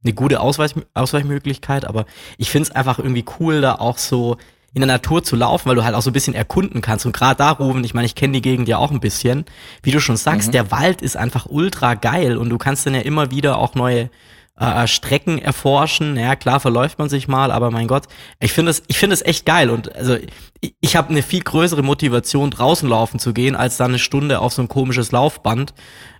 eine 0.03 0.13
gute 0.13 0.41
Ausweich 0.41 0.75
Ausweichmöglichkeit, 0.93 1.85
aber 1.85 2.05
ich 2.37 2.51
finde 2.51 2.69
es 2.69 2.77
einfach 2.77 2.99
irgendwie 2.99 3.25
cool, 3.41 3.61
da 3.61 3.77
auch 3.77 3.99
so 3.99 4.37
in 4.75 4.81
der 4.81 4.89
Natur 4.89 5.23
zu 5.23 5.37
laufen, 5.37 5.69
weil 5.69 5.77
du 5.77 5.85
halt 5.85 5.95
auch 5.95 6.03
so 6.03 6.11
ein 6.11 6.13
bisschen 6.13 6.35
erkunden 6.35 6.81
kannst. 6.81 7.07
Und 7.07 7.17
gerade 7.17 7.39
da, 7.39 7.53
Ruben, 7.53 7.85
ich 7.85 7.95
meine, 7.95 8.07
ich 8.07 8.17
kenne 8.17 8.33
die 8.33 8.43
Gegend 8.43 8.69
ja 8.69 8.79
auch 8.79 8.91
ein 8.91 8.99
bisschen. 8.99 9.45
Wie 9.83 9.93
du 9.93 10.01
schon 10.01 10.17
sagst, 10.17 10.49
mhm. 10.49 10.53
der 10.53 10.71
Wald 10.73 11.01
ist 11.01 11.17
einfach 11.17 11.47
ultra 11.49 11.95
geil 11.95 12.37
und 12.37 12.51
du 12.51 12.59
kannst 12.59 12.85
dann 12.85 12.95
ja 12.95 13.01
immer 13.01 13.31
wieder 13.31 13.59
auch 13.59 13.77
neue 13.77 14.11
äh, 14.59 14.87
Strecken 14.87 15.39
erforschen. 15.39 16.17
Ja, 16.17 16.37
klar 16.37 16.61
verläuft 16.61 16.99
man 16.99 17.09
sich 17.09 17.29
mal, 17.29 17.51
aber 17.51 17.71
mein 17.71 17.89
Gott, 17.89 18.05
ich 18.41 18.53
finde 18.53 18.71
es, 18.71 18.83
ich 18.87 18.99
finde 18.99 19.15
es 19.15 19.23
echt 19.23 19.47
geil 19.47 19.71
und 19.71 19.95
also 19.95 20.17
ich, 20.61 20.75
ich 20.81 20.97
habe 20.97 21.11
eine 21.11 21.23
viel 21.23 21.43
größere 21.43 21.83
Motivation 21.83 22.51
draußen 22.51 22.89
laufen 22.89 23.19
zu 23.19 23.33
gehen 23.33 23.57
als 23.57 23.77
dann 23.77 23.91
eine 23.91 23.99
Stunde 23.99 24.41
auf 24.41 24.53
so 24.53 24.63
ein 24.63 24.69
komisches 24.69 25.13
Laufband. 25.13 25.75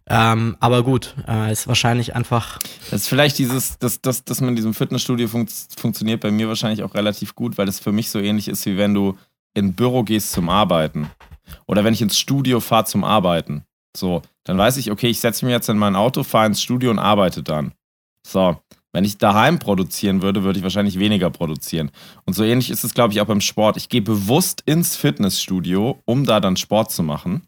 Ähm, 0.07 0.57
aber 0.61 0.83
gut, 0.83 1.15
äh, 1.27 1.51
ist 1.51 1.67
wahrscheinlich 1.67 2.15
einfach. 2.15 2.59
Das 2.91 3.03
ist 3.03 3.09
vielleicht 3.09 3.39
dieses, 3.39 3.79
dass 3.79 4.03
das, 4.03 4.25
das 4.25 4.41
man 4.41 4.51
in 4.51 4.57
diesem 4.57 4.75
Fitnessstudio 4.75 5.29
fun 5.29 5.49
funktioniert 5.79 6.21
bei 6.21 6.31
mir 6.31 6.47
wahrscheinlich 6.47 6.83
auch 6.83 6.95
relativ 6.95 7.35
gut, 7.35 7.57
weil 7.57 7.65
das 7.65 7.81
für 7.81 7.93
mich 7.93 8.11
so 8.11 8.19
ähnlich 8.19 8.49
ist, 8.49 8.67
wie 8.67 8.77
wenn 8.77 8.93
du 8.93 9.17
in 9.55 9.67
ein 9.67 9.75
Büro 9.75 10.03
gehst 10.03 10.33
zum 10.33 10.51
Arbeiten. 10.51 11.11
Oder 11.67 11.85
wenn 11.85 11.95
ich 11.95 12.03
ins 12.03 12.19
Studio 12.19 12.61
fahre 12.61 12.85
zum 12.85 13.05
Arbeiten. 13.05 13.65
So, 13.97 14.23
dann 14.45 14.59
weiß 14.59 14.77
ich, 14.77 14.91
okay, 14.91 15.09
ich 15.09 15.21
setze 15.21 15.45
mich 15.47 15.53
jetzt 15.53 15.69
in 15.69 15.79
mein 15.79 15.97
Auto, 15.97 16.23
fahre 16.23 16.47
ins 16.47 16.61
Studio 16.61 16.91
und 16.91 16.99
arbeite 16.99 17.43
dann. 17.43 17.73
So, 18.27 18.57
wenn 18.93 19.05
ich 19.05 19.19
daheim 19.19 19.59
produzieren 19.59 20.23
würde, 20.23 20.45
würde 20.45 20.59
ich 20.59 20.63
wahrscheinlich 20.63 20.99
weniger 20.99 21.29
produzieren. 21.29 21.91
Und 22.27 22.35
so 22.35 22.45
ähnlich 22.45 22.71
ist 22.71 22.85
es, 22.85 22.95
glaube 22.95 23.13
ich, 23.13 23.21
auch 23.21 23.27
beim 23.27 23.41
Sport. 23.41 23.77
Ich 23.77 23.89
gehe 23.89 24.03
bewusst 24.03 24.63
ins 24.67 24.97
Fitnessstudio, 24.97 26.01
um 26.05 26.25
da 26.25 26.41
dann 26.41 26.57
Sport 26.57 26.93
zu 26.93 27.03
machen. 27.03 27.43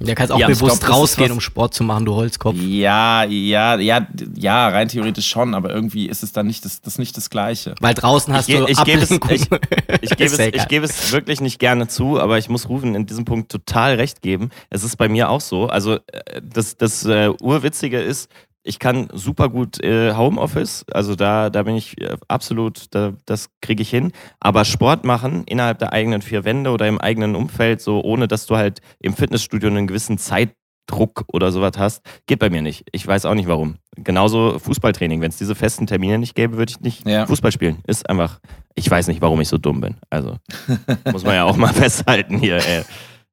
Der 0.00 0.14
kannst 0.14 0.32
auch 0.32 0.38
ja, 0.38 0.46
bewusst 0.46 0.84
glaub, 0.84 0.96
rausgehen, 0.96 1.32
um 1.32 1.40
Sport 1.40 1.74
zu 1.74 1.82
machen, 1.82 2.04
du 2.04 2.14
Holzkopf. 2.14 2.56
Ja, 2.56 3.24
ja, 3.24 3.76
ja, 3.78 4.06
ja, 4.36 4.68
rein 4.68 4.88
theoretisch 4.88 5.28
schon, 5.28 5.54
aber 5.54 5.70
irgendwie 5.70 6.06
ist 6.06 6.22
es 6.22 6.32
dann 6.32 6.46
nicht 6.46 6.64
das, 6.64 6.80
das 6.80 6.98
nicht 6.98 7.16
das 7.16 7.30
Gleiche. 7.30 7.74
Weil 7.80 7.94
draußen 7.94 8.32
hast 8.32 8.48
ich, 8.48 8.56
du 8.56 8.66
ich 8.66 8.84
gebe 8.84 9.02
es, 9.02 9.10
ich, 9.10 9.20
ich 9.20 10.16
gebe 10.16 10.24
es, 10.32 10.38
ich 10.38 10.68
gebe 10.68 10.84
es 10.84 11.12
wirklich 11.12 11.40
nicht 11.40 11.58
gerne 11.58 11.88
zu, 11.88 12.20
aber 12.20 12.38
ich 12.38 12.48
muss 12.48 12.68
Rufen 12.68 12.94
in 12.94 13.06
diesem 13.06 13.24
Punkt 13.24 13.50
total 13.50 13.94
recht 13.94 14.22
geben. 14.22 14.50
Es 14.70 14.84
ist 14.84 14.96
bei 14.96 15.08
mir 15.08 15.30
auch 15.30 15.40
so. 15.40 15.66
Also 15.66 15.94
äh, 15.94 16.42
das, 16.42 16.76
das 16.76 17.04
uh, 17.04 17.34
Urwitzige 17.40 18.00
ist, 18.00 18.30
ich 18.68 18.78
kann 18.78 19.08
super 19.14 19.48
gut 19.48 19.82
äh, 19.82 20.14
Homeoffice, 20.14 20.84
also 20.92 21.14
da, 21.14 21.48
da 21.48 21.62
bin 21.62 21.74
ich 21.74 21.98
äh, 22.02 22.16
absolut, 22.28 22.94
da, 22.94 23.14
das 23.24 23.48
kriege 23.62 23.82
ich 23.82 23.88
hin. 23.88 24.12
Aber 24.40 24.66
Sport 24.66 25.04
machen 25.04 25.44
innerhalb 25.46 25.78
der 25.78 25.94
eigenen 25.94 26.20
vier 26.20 26.44
Wände 26.44 26.70
oder 26.70 26.86
im 26.86 27.00
eigenen 27.00 27.34
Umfeld, 27.34 27.80
so 27.80 28.02
ohne 28.02 28.28
dass 28.28 28.44
du 28.44 28.56
halt 28.56 28.80
im 29.00 29.14
Fitnessstudio 29.14 29.70
einen 29.70 29.86
gewissen 29.86 30.18
Zeitdruck 30.18 31.24
oder 31.32 31.50
sowas 31.50 31.72
hast, 31.78 32.02
geht 32.26 32.40
bei 32.40 32.50
mir 32.50 32.60
nicht. 32.60 32.84
Ich 32.92 33.06
weiß 33.06 33.24
auch 33.24 33.34
nicht 33.34 33.48
warum. 33.48 33.76
Genauso 33.96 34.58
Fußballtraining. 34.58 35.22
Wenn 35.22 35.30
es 35.30 35.38
diese 35.38 35.54
festen 35.54 35.86
Termine 35.86 36.18
nicht 36.18 36.34
gäbe, 36.34 36.58
würde 36.58 36.70
ich 36.70 36.80
nicht 36.80 37.08
ja. 37.08 37.26
Fußball 37.26 37.52
spielen. 37.52 37.78
Ist 37.86 38.08
einfach, 38.10 38.38
ich 38.74 38.88
weiß 38.90 39.08
nicht, 39.08 39.22
warum 39.22 39.40
ich 39.40 39.48
so 39.48 39.56
dumm 39.56 39.80
bin. 39.80 39.96
Also 40.10 40.36
muss 41.10 41.24
man 41.24 41.34
ja 41.34 41.44
auch 41.44 41.56
mal 41.56 41.72
festhalten 41.72 42.38
hier. 42.38 42.56
Ey. 42.56 42.82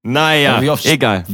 Naja, 0.01 0.61
egal. 0.85 1.25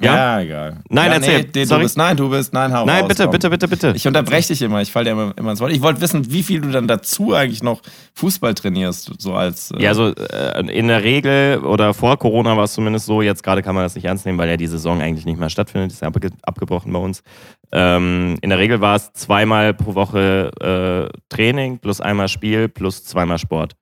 Ja, 0.00 0.14
ja 0.14 0.40
egal. 0.40 0.76
Nein, 0.88 1.06
ja, 1.08 1.14
erzähl. 1.14 1.46
Nee, 1.54 1.64
du 1.64 1.78
bist, 1.78 1.96
nein, 1.96 2.16
du 2.16 2.28
bist, 2.28 2.52
nein, 2.52 2.72
hau 2.72 2.84
Nein, 2.84 3.02
raus, 3.02 3.08
bitte, 3.08 3.22
komm. 3.24 3.32
bitte, 3.32 3.50
bitte, 3.50 3.68
bitte. 3.68 3.92
Ich 3.94 4.06
unterbreche 4.06 4.48
dich 4.48 4.62
immer, 4.62 4.80
ich 4.82 4.90
falle 4.90 5.06
dir 5.06 5.10
immer, 5.12 5.34
immer 5.36 5.50
ins 5.50 5.60
Wort. 5.60 5.72
Ich 5.72 5.82
wollte 5.82 6.00
wissen, 6.00 6.30
wie 6.30 6.42
viel 6.42 6.60
du 6.60 6.70
dann 6.70 6.88
dazu 6.88 7.34
eigentlich 7.34 7.62
noch 7.62 7.82
Fußball 8.14 8.54
trainierst, 8.54 9.12
so 9.18 9.34
als. 9.34 9.70
Äh 9.70 9.82
ja, 9.82 9.94
so 9.94 10.08
äh, 10.14 10.60
in 10.70 10.88
der 10.88 11.02
Regel 11.02 11.58
oder 11.64 11.94
vor 11.94 12.18
Corona 12.18 12.56
war 12.56 12.64
es 12.64 12.72
zumindest 12.72 13.06
so, 13.06 13.22
jetzt 13.22 13.42
gerade 13.42 13.62
kann 13.62 13.74
man 13.74 13.84
das 13.84 13.94
nicht 13.94 14.04
ernst 14.04 14.26
nehmen, 14.26 14.38
weil 14.38 14.48
ja 14.48 14.56
die 14.56 14.66
Saison 14.66 15.00
eigentlich 15.00 15.26
nicht 15.26 15.38
mehr 15.38 15.50
stattfindet, 15.50 15.92
ist 15.92 16.02
ja 16.02 16.08
abge 16.08 16.30
abgebrochen 16.42 16.92
bei 16.92 16.98
uns. 16.98 17.22
Ähm, 17.72 18.36
in 18.40 18.50
der 18.50 18.58
Regel 18.58 18.80
war 18.80 18.96
es 18.96 19.12
zweimal 19.12 19.74
pro 19.74 19.94
Woche 19.94 20.50
äh, 20.60 21.18
Training 21.28 21.78
plus 21.78 22.00
einmal 22.00 22.28
Spiel 22.28 22.68
plus 22.68 23.04
zweimer 23.04 23.38
Sport. 23.38 23.74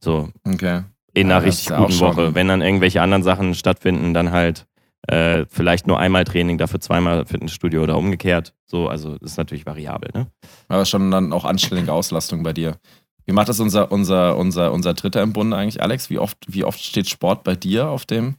So. 0.00 0.28
Okay. 0.44 0.82
In 1.14 1.26
einer 1.26 1.40
ja, 1.40 1.46
richtig 1.46 1.74
guten 1.74 1.98
Woche. 2.00 2.34
Wenn 2.34 2.48
dann 2.48 2.62
irgendwelche 2.62 3.02
anderen 3.02 3.22
Sachen 3.22 3.54
stattfinden, 3.54 4.14
dann 4.14 4.30
halt 4.30 4.67
äh, 5.06 5.46
vielleicht 5.48 5.86
nur 5.86 5.98
einmal 5.98 6.24
Training, 6.24 6.58
dafür 6.58 6.80
zweimal 6.80 7.24
Fitnessstudio 7.24 7.82
oder 7.82 7.96
umgekehrt. 7.96 8.54
So, 8.66 8.88
also 8.88 9.16
das 9.18 9.32
ist 9.32 9.36
natürlich 9.38 9.66
variabel, 9.66 10.10
ne? 10.12 10.26
Aber 10.68 10.84
schon 10.84 11.10
dann 11.10 11.32
auch 11.32 11.44
anständige 11.44 11.92
Auslastung 11.92 12.42
bei 12.42 12.52
dir. 12.52 12.76
Wie 13.24 13.32
macht 13.32 13.48
das 13.48 13.60
unser, 13.60 13.92
unser, 13.92 14.36
unser, 14.36 14.72
unser 14.72 14.94
Dritter 14.94 15.22
im 15.22 15.32
Bunde 15.32 15.56
eigentlich, 15.56 15.82
Alex? 15.82 16.10
Wie 16.10 16.18
oft, 16.18 16.38
wie 16.46 16.64
oft 16.64 16.80
steht 16.80 17.08
Sport 17.08 17.44
bei 17.44 17.54
dir 17.54 17.88
auf 17.88 18.06
dem? 18.06 18.36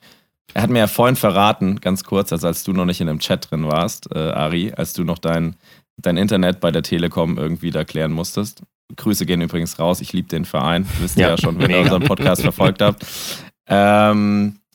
Er 0.53 0.63
hat 0.63 0.69
mir 0.69 0.79
ja 0.79 0.87
vorhin 0.87 1.15
verraten, 1.15 1.79
ganz 1.79 2.03
kurz, 2.03 2.31
also 2.31 2.47
als 2.47 2.63
du 2.63 2.73
noch 2.73 2.85
nicht 2.85 2.99
in 2.99 3.07
dem 3.07 3.19
Chat 3.19 3.51
drin 3.51 3.67
warst, 3.67 4.09
äh, 4.13 4.17
Ari, 4.17 4.73
als 4.75 4.93
du 4.93 5.03
noch 5.03 5.19
dein, 5.19 5.55
dein 5.97 6.17
Internet 6.17 6.59
bei 6.59 6.71
der 6.71 6.81
Telekom 6.81 7.37
irgendwie 7.37 7.69
da 7.69 7.83
klären 7.83 8.11
musstest. 8.11 8.63
Grüße 8.95 9.27
gehen 9.27 9.41
übrigens 9.41 9.77
raus, 9.77 10.01
ich 10.01 10.13
liebe 10.13 10.27
den 10.27 10.45
Verein, 10.45 10.87
wisst 10.99 11.17
ihr 11.17 11.23
ja, 11.23 11.29
ja 11.29 11.37
schon, 11.37 11.59
wenn 11.59 11.69
ihr 11.69 11.79
unseren 11.81 12.03
Podcast 12.03 12.41
verfolgt 12.41 12.81
habt. 12.81 13.05
Ähm, 13.67 14.55
äh, 14.55 14.68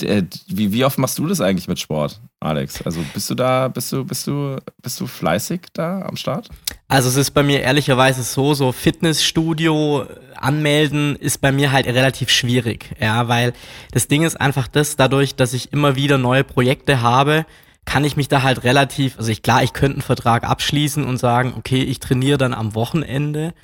wie, 0.00 0.72
wie 0.72 0.84
oft 0.84 0.98
machst 0.98 1.18
du 1.18 1.26
das 1.26 1.40
eigentlich 1.40 1.68
mit 1.68 1.78
Sport, 1.78 2.20
Alex? 2.40 2.82
Also 2.82 3.00
bist 3.12 3.28
du 3.30 3.34
da, 3.34 3.68
bist 3.68 3.92
du, 3.92 4.04
bist 4.04 4.26
du, 4.26 4.56
bist 4.82 5.00
du 5.00 5.06
fleißig 5.06 5.60
da 5.72 6.02
am 6.02 6.16
Start? 6.16 6.48
Also 6.88 7.08
es 7.08 7.16
ist 7.16 7.30
bei 7.32 7.42
mir 7.42 7.60
ehrlicherweise 7.60 8.22
so, 8.22 8.54
so 8.54 8.72
Fitnessstudio 8.72 10.06
anmelden 10.36 11.16
ist 11.16 11.40
bei 11.40 11.52
mir 11.52 11.72
halt 11.72 11.86
relativ 11.86 12.30
schwierig, 12.30 12.94
ja, 13.00 13.28
weil 13.28 13.52
das 13.92 14.08
Ding 14.08 14.22
ist 14.22 14.40
einfach 14.40 14.68
das, 14.68 14.96
dadurch, 14.96 15.34
dass 15.36 15.52
ich 15.54 15.72
immer 15.72 15.96
wieder 15.96 16.18
neue 16.18 16.44
Projekte 16.44 17.00
habe, 17.00 17.46
kann 17.84 18.04
ich 18.04 18.16
mich 18.16 18.28
da 18.28 18.42
halt 18.42 18.64
relativ, 18.64 19.18
also 19.18 19.30
ich 19.30 19.42
klar, 19.42 19.62
ich 19.62 19.72
könnte 19.72 19.96
einen 19.96 20.02
Vertrag 20.02 20.44
abschließen 20.44 21.04
und 21.04 21.18
sagen, 21.18 21.54
okay, 21.56 21.82
ich 21.82 22.00
trainiere 22.00 22.38
dann 22.38 22.54
am 22.54 22.74
Wochenende, 22.74 23.54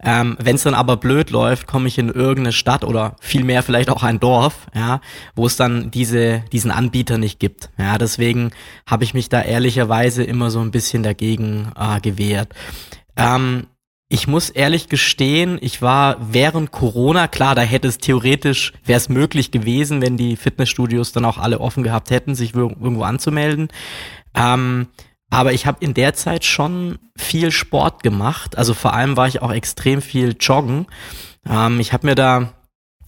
ähm, 0.00 0.36
Wenn 0.40 0.54
es 0.54 0.62
dann 0.62 0.74
aber 0.74 0.96
blöd 0.96 1.30
läuft, 1.30 1.66
komme 1.66 1.88
ich 1.88 1.98
in 1.98 2.08
irgendeine 2.08 2.52
Stadt 2.52 2.84
oder 2.84 3.16
vielmehr 3.20 3.64
vielleicht 3.64 3.90
auch 3.90 4.04
ein 4.04 4.20
Dorf, 4.20 4.68
ja, 4.72 5.00
wo 5.34 5.44
es 5.46 5.56
dann 5.56 5.90
diese, 5.90 6.44
diesen 6.52 6.70
Anbieter 6.70 7.18
nicht 7.18 7.40
gibt. 7.40 7.70
Ja, 7.78 7.98
deswegen 7.98 8.52
habe 8.86 9.02
ich 9.02 9.12
mich 9.12 9.28
da 9.28 9.42
ehrlicherweise 9.42 10.22
immer 10.22 10.50
so 10.50 10.60
ein 10.60 10.70
bisschen 10.70 11.02
dagegen 11.02 11.72
äh, 11.76 12.00
gewehrt. 12.00 12.54
Ähm, 13.16 13.66
ich 14.08 14.28
muss 14.28 14.50
ehrlich 14.50 14.88
gestehen, 14.88 15.58
ich 15.60 15.82
war 15.82 16.16
während 16.32 16.70
Corona, 16.70 17.26
klar, 17.26 17.56
da 17.56 17.62
hätte 17.62 17.88
es 17.88 17.98
theoretisch, 17.98 18.72
wäre 18.84 18.96
es 18.96 19.08
möglich 19.08 19.50
gewesen, 19.50 20.00
wenn 20.00 20.16
die 20.16 20.36
Fitnessstudios 20.36 21.12
dann 21.12 21.24
auch 21.24 21.38
alle 21.38 21.60
offen 21.60 21.82
gehabt 21.82 22.10
hätten, 22.10 22.36
sich 22.36 22.54
irgendwo 22.54 23.02
anzumelden. 23.02 23.68
Ähm, 24.34 24.86
aber 25.30 25.52
ich 25.52 25.66
habe 25.66 25.84
in 25.84 25.94
der 25.94 26.14
Zeit 26.14 26.44
schon 26.44 26.98
viel 27.16 27.50
Sport 27.50 28.02
gemacht. 28.02 28.56
Also 28.56 28.74
vor 28.74 28.94
allem 28.94 29.16
war 29.16 29.28
ich 29.28 29.42
auch 29.42 29.52
extrem 29.52 30.00
viel 30.00 30.36
joggen. 30.38 30.86
Ähm, 31.48 31.80
ich 31.80 31.92
habe 31.92 32.06
mir 32.06 32.14
da, 32.14 32.54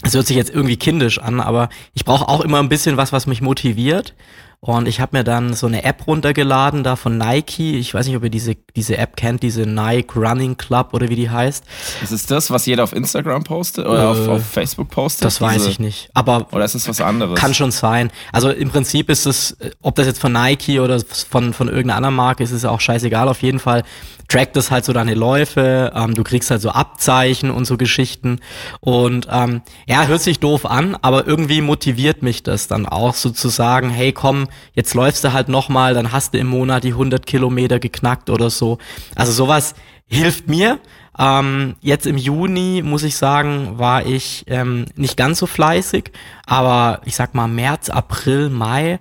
es 0.03 0.15
hört 0.15 0.27
sich 0.27 0.37
jetzt 0.37 0.51
irgendwie 0.51 0.77
kindisch 0.77 1.19
an, 1.19 1.41
aber 1.41 1.69
ich 1.95 2.05
brauche 2.05 2.29
auch 2.29 2.41
immer 2.41 2.59
ein 2.59 2.69
bisschen 2.69 2.97
was, 2.97 3.13
was 3.13 3.27
mich 3.27 3.41
motiviert. 3.41 4.15
Und 4.63 4.89
ich 4.89 5.01
habe 5.01 5.17
mir 5.17 5.25
dann 5.25 5.55
so 5.55 5.67
eine 5.67 5.85
App 5.85 6.07
runtergeladen 6.07 6.85
da 6.85 6.95
von 6.95 7.17
Nike. 7.17 7.79
Ich 7.79 7.95
weiß 7.95 8.07
nicht, 8.07 8.17
ob 8.17 8.25
ihr 8.25 8.31
diese, 8.31 8.57
diese 8.77 8.99
App 8.99 9.17
kennt, 9.17 9.43
diese 9.43 9.63
Nike 9.63 10.17
Running 10.17 10.59
Club 10.59 10.91
oder 10.93 11.09
wie 11.09 11.17
die 11.17 11.31
heißt. 11.31 11.65
Ist 12.03 12.13
es 12.13 12.27
das, 12.27 12.51
was 12.51 12.67
jeder 12.67 12.85
auf 12.85 12.93
Instagram 12.93 13.43
postet 13.43 13.87
oder 13.87 14.03
äh, 14.03 14.07
auf, 14.07 14.29
auf, 14.29 14.45
Facebook 14.45 14.91
postet? 14.91 15.25
Das 15.25 15.41
weiß 15.41 15.65
ich 15.65 15.79
nicht. 15.79 16.11
Aber 16.13 16.49
oder 16.53 16.67
ist 16.67 16.75
es 16.75 16.87
was 16.87 17.01
anderes? 17.01 17.41
Kann 17.41 17.55
schon 17.55 17.71
sein. 17.71 18.11
Also 18.33 18.51
im 18.51 18.69
Prinzip 18.69 19.09
ist 19.09 19.25
es, 19.25 19.57
ob 19.81 19.95
das 19.95 20.07
jetzt 20.07 20.21
von 20.21 20.33
Nike 20.33 20.79
oder 20.81 21.01
von, 21.31 21.55
von 21.55 21.69
irgendeiner 21.69 21.97
anderen 21.97 22.17
Marke 22.17 22.45
ist, 22.45 22.51
ist 22.51 22.67
auch 22.67 22.81
scheißegal. 22.81 23.29
Auf 23.31 23.41
jeden 23.41 23.61
Fall 23.61 23.83
trackt 24.31 24.57
es 24.57 24.71
halt 24.71 24.85
so 24.85 24.93
deine 24.93 25.15
Läufe, 25.15 25.93
ähm, 25.95 26.15
du 26.15 26.23
kriegst 26.23 26.51
halt 26.51 26.63
so 26.63 26.71
Abzeichen 26.71 27.51
und 27.51 27.65
so 27.65 27.77
Geschichten. 27.77 28.41
Und 28.81 29.27
ähm, 29.31 29.63
ja, 29.87 30.07
hört 30.07 30.23
sich 30.23 30.39
doof 30.39 30.65
an, 30.65 30.97
aber 31.03 31.27
irgendwie 31.27 31.61
motiviert 31.61 32.23
mich 32.23 32.43
das 32.43 32.69
dann 32.69 32.87
auch 32.87 33.15
so 33.15 33.31
zu 33.31 33.49
sagen, 33.49 33.91
hey 33.91 34.13
komm, 34.13 34.49
jetzt 34.73 34.95
läufst 34.95 35.25
du 35.25 35.33
halt 35.33 35.49
nochmal, 35.49 35.95
dann 35.95 36.13
hast 36.13 36.33
du 36.33 36.39
im 36.39 36.47
Monat 36.47 36.85
die 36.85 36.93
100 36.93 37.27
Kilometer 37.27 37.79
geknackt 37.79 38.31
oder 38.31 38.51
so. 38.51 38.79
Also 39.17 39.33
sowas 39.33 39.75
hilft 40.07 40.49
mir. 40.49 40.79
Ähm, 41.19 41.75
jetzt 41.81 42.07
im 42.07 42.17
Juni, 42.17 42.83
muss 42.85 43.03
ich 43.03 43.17
sagen, 43.17 43.79
war 43.79 44.07
ich 44.07 44.45
ähm, 44.47 44.87
nicht 44.95 45.17
ganz 45.17 45.41
so 45.41 45.47
fleißig, 45.47 46.13
aber 46.47 47.01
ich 47.05 47.17
sag 47.17 47.35
mal 47.35 47.49
März, 47.49 47.91
April, 47.91 48.49
Mai, 48.49 49.01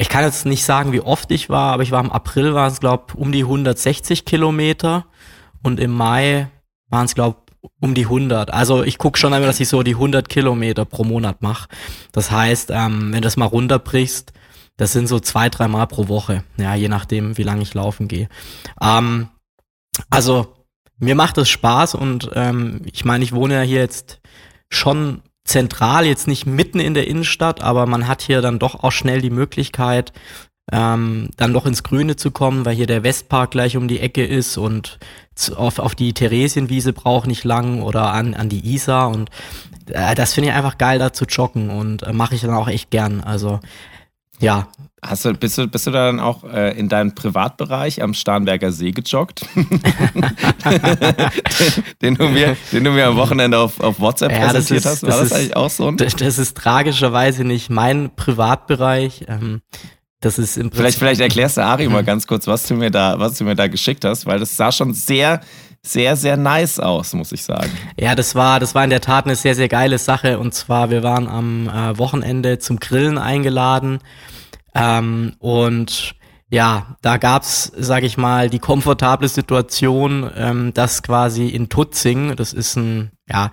ich 0.00 0.08
kann 0.08 0.24
jetzt 0.24 0.46
nicht 0.46 0.64
sagen, 0.64 0.92
wie 0.92 1.02
oft 1.02 1.30
ich 1.30 1.50
war, 1.50 1.74
aber 1.74 1.82
ich 1.82 1.90
war 1.90 2.02
im 2.02 2.10
April, 2.10 2.54
waren 2.54 2.72
es, 2.72 2.80
glaube 2.80 3.12
um 3.16 3.32
die 3.32 3.42
160 3.42 4.24
Kilometer 4.24 5.04
und 5.62 5.78
im 5.78 5.90
Mai 5.90 6.48
waren 6.88 7.04
es, 7.04 7.14
glaube 7.14 7.36
um 7.80 7.92
die 7.94 8.04
100. 8.04 8.50
Also 8.50 8.82
ich 8.82 8.96
gucke 8.96 9.18
schon 9.18 9.34
einmal, 9.34 9.48
dass 9.48 9.60
ich 9.60 9.68
so 9.68 9.82
die 9.82 9.96
100 9.96 10.30
Kilometer 10.30 10.86
pro 10.86 11.04
Monat 11.04 11.42
mache. 11.42 11.68
Das 12.12 12.30
heißt, 12.30 12.70
ähm, 12.70 13.12
wenn 13.12 13.20
du 13.20 13.20
das 13.20 13.36
mal 13.36 13.44
runterbrichst, 13.44 14.32
das 14.78 14.92
sind 14.92 15.06
so 15.06 15.20
zwei, 15.20 15.50
dreimal 15.50 15.86
pro 15.86 16.08
Woche, 16.08 16.44
ja, 16.56 16.74
je 16.74 16.88
nachdem, 16.88 17.36
wie 17.36 17.42
lange 17.42 17.60
ich 17.60 17.74
laufen 17.74 18.08
gehe. 18.08 18.30
Ähm, 18.80 19.28
also 20.08 20.54
mir 20.98 21.14
macht 21.14 21.36
es 21.36 21.50
Spaß 21.50 21.94
und 21.94 22.30
ähm, 22.34 22.80
ich 22.90 23.04
meine, 23.04 23.22
ich 23.22 23.34
wohne 23.34 23.52
ja 23.52 23.60
hier 23.60 23.80
jetzt 23.80 24.22
schon 24.70 25.20
zentral, 25.50 26.06
jetzt 26.06 26.28
nicht 26.28 26.46
mitten 26.46 26.80
in 26.80 26.94
der 26.94 27.06
Innenstadt, 27.06 27.62
aber 27.62 27.86
man 27.86 28.08
hat 28.08 28.22
hier 28.22 28.40
dann 28.40 28.58
doch 28.58 28.82
auch 28.82 28.92
schnell 28.92 29.20
die 29.20 29.30
Möglichkeit, 29.30 30.12
ähm, 30.72 31.30
dann 31.36 31.52
doch 31.52 31.66
ins 31.66 31.82
Grüne 31.82 32.16
zu 32.16 32.30
kommen, 32.30 32.64
weil 32.64 32.76
hier 32.76 32.86
der 32.86 33.02
Westpark 33.02 33.50
gleich 33.50 33.76
um 33.76 33.88
die 33.88 34.00
Ecke 34.00 34.24
ist 34.24 34.56
und 34.56 34.98
auf, 35.56 35.78
auf 35.78 35.94
die 35.94 36.12
Theresienwiese 36.12 36.92
braucht 36.92 37.26
nicht 37.26 37.44
lang 37.44 37.82
oder 37.82 38.12
an, 38.12 38.34
an 38.34 38.48
die 38.48 38.74
Isar 38.74 39.08
und 39.08 39.30
äh, 39.88 40.14
das 40.14 40.34
finde 40.34 40.50
ich 40.50 40.54
einfach 40.54 40.78
geil, 40.78 40.98
da 40.98 41.12
zu 41.12 41.24
joggen 41.24 41.70
und 41.70 42.02
äh, 42.02 42.12
mache 42.12 42.34
ich 42.34 42.42
dann 42.42 42.54
auch 42.54 42.68
echt 42.68 42.90
gern. 42.90 43.20
Also 43.20 43.60
ja. 44.40 44.68
Hast 45.02 45.24
du, 45.24 45.32
bist, 45.32 45.56
du, 45.56 45.66
bist 45.66 45.86
du 45.86 45.90
dann 45.92 46.20
auch 46.20 46.44
äh, 46.44 46.78
in 46.78 46.90
deinem 46.90 47.14
Privatbereich 47.14 48.02
am 48.02 48.12
Starnberger 48.12 48.70
See 48.70 48.90
gejoggt? 48.90 49.46
den, 49.54 49.80
den, 52.02 52.14
du 52.16 52.28
mir, 52.28 52.54
den 52.70 52.84
du 52.84 52.90
mir 52.90 53.06
am 53.06 53.16
Wochenende 53.16 53.58
auf, 53.58 53.80
auf 53.80 53.98
WhatsApp 53.98 54.32
ja, 54.32 54.48
präsentiert 54.48 54.80
ist, 54.80 54.86
hast. 54.86 55.02
War 55.02 55.10
das, 55.10 55.18
das 55.18 55.26
ist, 55.26 55.32
eigentlich 55.32 55.56
auch 55.56 55.70
so? 55.70 55.90
Das, 55.92 56.14
das, 56.16 56.38
ist 56.38 56.54
tragischerweise 56.56 57.44
nicht 57.44 57.70
mein 57.70 58.10
Privatbereich. 58.14 59.24
Ähm, 59.28 59.62
das 60.20 60.38
ist 60.38 60.58
im 60.58 60.70
vielleicht, 60.70 60.98
vielleicht 60.98 61.22
erklärst 61.22 61.56
du 61.56 61.64
Ari 61.64 61.88
mal 61.88 62.04
ganz 62.04 62.26
kurz, 62.26 62.46
was 62.46 62.66
du 62.66 62.74
mir 62.74 62.90
da, 62.90 63.18
was 63.18 63.38
du 63.38 63.44
mir 63.44 63.54
da 63.54 63.68
geschickt 63.68 64.04
hast, 64.04 64.26
weil 64.26 64.38
das 64.38 64.54
sah 64.54 64.70
schon 64.70 64.92
sehr, 64.92 65.40
sehr, 65.82 66.14
sehr 66.14 66.36
nice 66.36 66.78
aus, 66.78 67.14
muss 67.14 67.32
ich 67.32 67.42
sagen. 67.42 67.70
Ja, 67.98 68.14
das 68.14 68.34
war, 68.34 68.60
das 68.60 68.74
war 68.74 68.84
in 68.84 68.90
der 68.90 69.00
Tat 69.00 69.24
eine 69.24 69.34
sehr, 69.34 69.54
sehr 69.54 69.68
geile 69.68 69.96
Sache. 69.96 70.38
Und 70.38 70.52
zwar, 70.52 70.90
wir 70.90 71.02
waren 71.02 71.26
am 71.26 71.68
äh, 71.68 71.96
Wochenende 71.96 72.58
zum 72.58 72.80
Grillen 72.80 73.16
eingeladen. 73.16 74.00
Ähm, 74.74 75.34
und 75.38 76.14
ja, 76.50 76.96
da 77.00 77.16
gab's, 77.16 77.70
sag 77.76 78.02
ich 78.02 78.16
mal, 78.16 78.50
die 78.50 78.58
komfortable 78.58 79.28
Situation, 79.28 80.28
ähm, 80.36 80.74
dass 80.74 81.02
quasi 81.02 81.48
in 81.48 81.68
Tutzing, 81.68 82.34
das 82.36 82.52
ist 82.52 82.76
ein, 82.76 83.12
ja, 83.28 83.50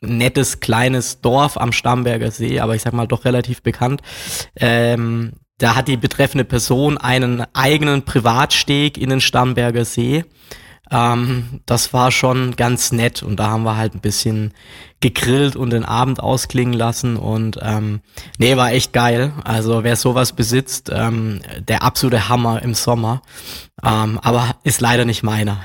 nettes 0.00 0.60
kleines 0.60 1.20
Dorf 1.20 1.56
am 1.58 1.72
Starnberger 1.72 2.30
See, 2.30 2.60
aber 2.60 2.74
ich 2.74 2.82
sag 2.82 2.92
mal 2.92 3.06
doch 3.06 3.24
relativ 3.24 3.62
bekannt. 3.62 4.00
Ähm, 4.56 5.32
da 5.58 5.74
hat 5.74 5.88
die 5.88 5.96
betreffende 5.96 6.44
Person 6.44 6.98
einen 6.98 7.44
eigenen 7.52 8.04
Privatsteg 8.04 8.96
in 8.96 9.10
den 9.10 9.20
Starnberger 9.20 9.84
See. 9.84 10.24
Ähm, 10.90 11.60
das 11.66 11.92
war 11.92 12.10
schon 12.10 12.56
ganz 12.56 12.92
nett 12.92 13.22
und 13.22 13.36
da 13.36 13.48
haben 13.48 13.64
wir 13.64 13.76
halt 13.76 13.94
ein 13.94 14.00
bisschen 14.00 14.52
gegrillt 15.00 15.54
und 15.54 15.70
den 15.70 15.84
Abend 15.84 16.20
ausklingen 16.20 16.74
lassen 16.74 17.16
und 17.16 17.58
ähm, 17.62 18.00
nee, 18.38 18.56
war 18.56 18.72
echt 18.72 18.92
geil. 18.92 19.32
Also 19.44 19.84
wer 19.84 19.94
sowas 19.94 20.32
besitzt, 20.32 20.90
ähm, 20.92 21.40
der 21.60 21.84
absolute 21.84 22.28
Hammer 22.28 22.62
im 22.62 22.74
Sommer. 22.74 23.22
Ähm, 23.84 24.18
aber 24.24 24.56
ist 24.64 24.80
leider 24.80 25.04
nicht 25.04 25.22
meiner. 25.22 25.58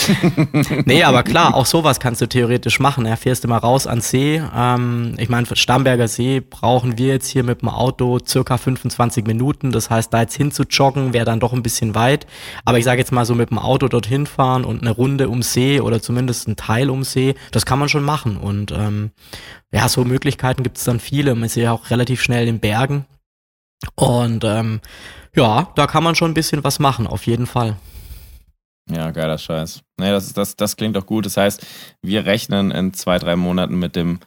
nee, 0.84 1.04
aber 1.04 1.22
klar, 1.22 1.54
auch 1.54 1.66
sowas 1.66 2.00
kannst 2.00 2.20
du 2.20 2.26
theoretisch 2.26 2.80
machen. 2.80 3.06
Er 3.06 3.16
fährst 3.16 3.44
immer 3.44 3.58
raus 3.58 3.86
ans 3.86 4.10
See. 4.10 4.42
Ähm, 4.52 5.14
ich 5.18 5.28
meine, 5.28 5.46
Starnberger 5.54 6.08
See 6.08 6.40
brauchen 6.40 6.98
wir 6.98 7.06
jetzt 7.06 7.28
hier 7.28 7.44
mit 7.44 7.62
dem 7.62 7.68
Auto 7.68 8.18
circa 8.18 8.58
25 8.58 9.28
Minuten. 9.28 9.70
Das 9.70 9.90
heißt, 9.90 10.12
da 10.12 10.22
jetzt 10.22 10.34
hin 10.34 10.50
zu 10.50 10.64
joggen 10.64 11.12
wäre 11.12 11.24
dann 11.24 11.38
doch 11.38 11.52
ein 11.52 11.62
bisschen 11.62 11.94
weit. 11.94 12.26
Aber 12.64 12.78
ich 12.78 12.84
sage 12.84 12.98
jetzt 12.98 13.12
mal 13.12 13.24
so 13.24 13.36
mit 13.36 13.50
dem 13.50 13.60
Auto 13.60 13.86
dorthin 13.86 14.26
fahren 14.26 14.45
und 14.54 14.82
eine 14.82 14.90
Runde 14.90 15.28
um 15.28 15.42
See 15.42 15.80
oder 15.80 16.00
zumindest 16.00 16.48
ein 16.48 16.56
Teil 16.56 16.90
um 16.90 17.04
See, 17.04 17.34
das 17.50 17.66
kann 17.66 17.78
man 17.78 17.88
schon 17.88 18.04
machen. 18.04 18.36
Und 18.36 18.72
ähm, 18.72 19.10
ja, 19.72 19.88
so 19.88 20.04
Möglichkeiten 20.04 20.62
gibt 20.62 20.78
es 20.78 20.84
dann 20.84 21.00
viele. 21.00 21.34
Man 21.34 21.44
ist 21.44 21.56
ja 21.56 21.72
auch 21.72 21.90
relativ 21.90 22.22
schnell 22.22 22.48
in 22.48 22.60
Bergen. 22.60 23.06
Und 23.94 24.44
ähm, 24.44 24.80
ja, 25.34 25.70
da 25.74 25.86
kann 25.86 26.04
man 26.04 26.14
schon 26.14 26.30
ein 26.30 26.34
bisschen 26.34 26.64
was 26.64 26.78
machen, 26.78 27.06
auf 27.06 27.26
jeden 27.26 27.46
Fall. 27.46 27.76
Ja, 28.88 29.10
geiler 29.10 29.36
Scheiß. 29.36 29.82
Nee, 29.98 30.10
das, 30.10 30.32
das, 30.32 30.54
das 30.54 30.76
klingt 30.76 30.94
doch 30.94 31.06
gut. 31.06 31.26
Das 31.26 31.36
heißt, 31.36 31.66
wir 32.02 32.24
rechnen 32.24 32.70
in 32.70 32.94
zwei, 32.94 33.18
drei 33.18 33.34
Monaten 33.34 33.78
mit 33.78 33.96
dem 33.96 34.20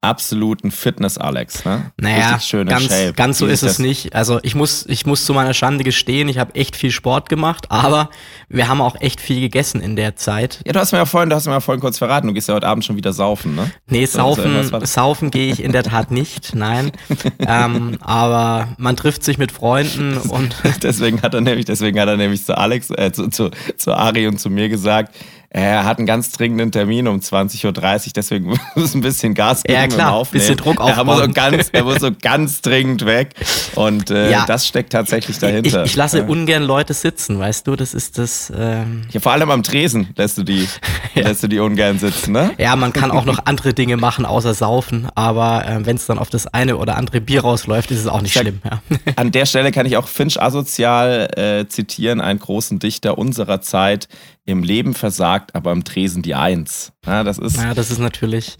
absoluten 0.00 0.70
Fitness-Alex, 0.70 1.64
ne? 1.64 1.90
Naja, 1.96 2.30
ganz, 2.30 2.44
Shape. 2.84 3.12
ganz 3.16 3.38
so 3.38 3.46
ist 3.46 3.64
es 3.64 3.80
nicht. 3.80 4.14
Also 4.14 4.38
ich 4.42 4.54
muss, 4.54 4.86
ich 4.86 5.06
muss 5.06 5.24
zu 5.24 5.34
meiner 5.34 5.54
Schande 5.54 5.82
gestehen, 5.82 6.28
ich 6.28 6.38
habe 6.38 6.54
echt 6.54 6.76
viel 6.76 6.92
Sport 6.92 7.28
gemacht, 7.28 7.66
aber 7.70 8.10
wir 8.48 8.68
haben 8.68 8.80
auch 8.80 9.00
echt 9.00 9.20
viel 9.20 9.40
gegessen 9.40 9.80
in 9.80 9.96
der 9.96 10.14
Zeit. 10.14 10.60
Ja, 10.64 10.72
du 10.72 10.78
hast 10.78 10.92
mir 10.92 10.98
ja 10.98 11.04
vorhin, 11.04 11.30
du 11.30 11.36
hast 11.36 11.46
mir 11.46 11.52
ja 11.52 11.60
vorhin 11.60 11.80
kurz 11.80 11.98
verraten, 11.98 12.28
du 12.28 12.32
gehst 12.32 12.48
ja 12.48 12.54
heute 12.54 12.68
Abend 12.68 12.84
schon 12.84 12.96
wieder 12.96 13.12
saufen, 13.12 13.56
ne? 13.56 13.72
Nee, 13.88 14.06
saufen, 14.06 14.86
saufen 14.86 15.32
gehe 15.32 15.52
ich 15.52 15.62
in 15.62 15.72
der 15.72 15.82
Tat 15.82 16.12
nicht, 16.12 16.54
nein. 16.54 16.92
ähm, 17.40 17.98
aber 18.00 18.68
man 18.78 18.96
trifft 18.96 19.24
sich 19.24 19.36
mit 19.36 19.50
Freunden 19.50 20.16
und. 20.16 20.54
deswegen 20.82 21.22
hat 21.22 21.34
er 21.34 21.40
nämlich, 21.40 21.64
deswegen 21.64 21.98
hat 21.98 22.08
er 22.08 22.16
nämlich 22.16 22.44
zu 22.44 22.56
Alex, 22.56 22.90
äh, 22.90 23.10
zu, 23.10 23.28
zu, 23.30 23.50
zu 23.76 23.92
Ari 23.94 24.28
und 24.28 24.38
zu 24.38 24.48
mir 24.48 24.68
gesagt, 24.68 25.16
er 25.50 25.86
hat 25.86 25.96
einen 25.96 26.06
ganz 26.06 26.32
dringenden 26.32 26.72
Termin 26.72 27.08
um 27.08 27.20
20.30 27.20 27.64
Uhr, 27.64 28.12
deswegen 28.14 28.58
muss 28.74 28.94
ein 28.94 29.00
bisschen 29.00 29.32
Gas 29.32 29.62
geben. 29.62 29.80
Ja, 29.80 29.86
klar, 29.86 30.18
ein 30.18 30.26
bisschen 30.30 30.58
Druck 30.58 30.78
aufbauen. 30.78 30.98
Er 30.98 31.04
muss, 31.04 31.18
so 31.24 31.32
ganz, 31.32 31.68
er 31.72 31.84
muss 31.84 32.00
so 32.00 32.10
ganz 32.20 32.60
dringend 32.60 33.06
weg. 33.06 33.34
Und 33.74 34.10
äh, 34.10 34.30
ja. 34.30 34.44
das 34.44 34.66
steckt 34.66 34.92
tatsächlich 34.92 35.38
dahinter. 35.38 35.84
Ich, 35.84 35.92
ich 35.92 35.96
lasse 35.96 36.18
ja. 36.18 36.24
ungern 36.26 36.64
Leute 36.64 36.92
sitzen, 36.92 37.38
weißt 37.38 37.66
du, 37.66 37.76
das 37.76 37.94
ist 37.94 38.18
das. 38.18 38.52
Ähm 38.54 39.04
ja, 39.10 39.20
vor 39.20 39.32
allem 39.32 39.50
am 39.50 39.62
Tresen 39.62 40.08
lässt 40.16 40.36
du 40.36 40.42
die, 40.42 40.68
ja. 41.14 41.22
lässt 41.22 41.42
du 41.42 41.48
die 41.48 41.60
ungern 41.60 41.98
sitzen, 41.98 42.32
ne? 42.32 42.50
Ja, 42.58 42.76
man 42.76 42.92
kann 42.92 43.10
auch 43.10 43.24
noch 43.24 43.46
andere 43.46 43.72
Dinge 43.72 43.96
machen, 43.96 44.26
außer 44.26 44.52
saufen. 44.52 45.08
Aber 45.14 45.66
äh, 45.66 45.86
wenn 45.86 45.96
es 45.96 46.04
dann 46.04 46.18
auf 46.18 46.28
das 46.28 46.46
eine 46.46 46.76
oder 46.76 46.96
andere 46.96 47.22
Bier 47.22 47.40
rausläuft, 47.40 47.90
ist 47.90 48.00
es 48.00 48.06
auch 48.06 48.20
nicht 48.20 48.34
sag, 48.34 48.42
schlimm. 48.42 48.60
Ja. 48.64 48.82
An 49.16 49.32
der 49.32 49.46
Stelle 49.46 49.72
kann 49.72 49.86
ich 49.86 49.96
auch 49.96 50.08
Finch 50.08 50.40
asozial 50.40 51.30
äh, 51.36 51.68
zitieren, 51.68 52.20
einen 52.20 52.38
großen 52.38 52.78
Dichter 52.78 53.16
unserer 53.16 53.62
Zeit, 53.62 54.08
im 54.48 54.62
Leben 54.62 54.94
versagt, 54.94 55.54
aber 55.54 55.72
im 55.72 55.84
Tresen 55.84 56.22
die 56.22 56.34
Eins. 56.34 56.92
Ja, 57.04 57.22
das 57.22 57.36
ist. 57.38 57.58
Ja, 57.58 57.74
das 57.74 57.90
ist 57.90 57.98
natürlich. 57.98 58.56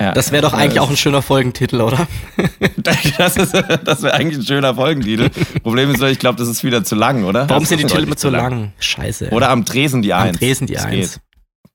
Ja, 0.00 0.12
das 0.12 0.30
wäre 0.30 0.42
doch 0.42 0.52
eigentlich 0.52 0.78
auch 0.78 0.88
ein 0.88 0.96
schöner 0.96 1.20
Folgentitel, 1.20 1.80
oder? 1.80 2.06
das 2.76 3.02
das 3.34 4.02
wäre 4.02 4.14
eigentlich 4.14 4.38
ein 4.38 4.46
schöner 4.46 4.74
Folgentitel. 4.76 5.30
Problem 5.64 5.90
ist, 5.90 6.00
ich 6.00 6.20
glaube, 6.20 6.38
das 6.38 6.46
ist 6.46 6.62
wieder 6.62 6.84
zu 6.84 6.94
lang, 6.94 7.24
oder? 7.24 7.48
Warum 7.48 7.64
sind 7.64 7.80
die 7.80 7.86
Titel 7.86 8.04
immer 8.04 8.16
zu 8.16 8.30
lang? 8.30 8.50
lang? 8.50 8.72
Scheiße. 8.78 9.30
Oder 9.30 9.50
am 9.50 9.64
Tresen 9.64 10.00
die 10.00 10.14
Eins. 10.14 10.36
Am 10.36 10.38
Tresen 10.38 10.66
die 10.68 10.74
das 10.74 10.84
Eins. 10.84 11.12
Geht. 11.14 11.20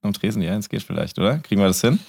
Am 0.01 0.13
Tresen 0.13 0.41
die 0.41 0.47
Eins 0.47 0.69
geht 0.69 0.83
vielleicht, 0.83 1.19
oder? 1.19 1.39
Kriegen 1.39 1.59
wir 1.59 1.67
das 1.67 1.81
hin? 1.81 1.99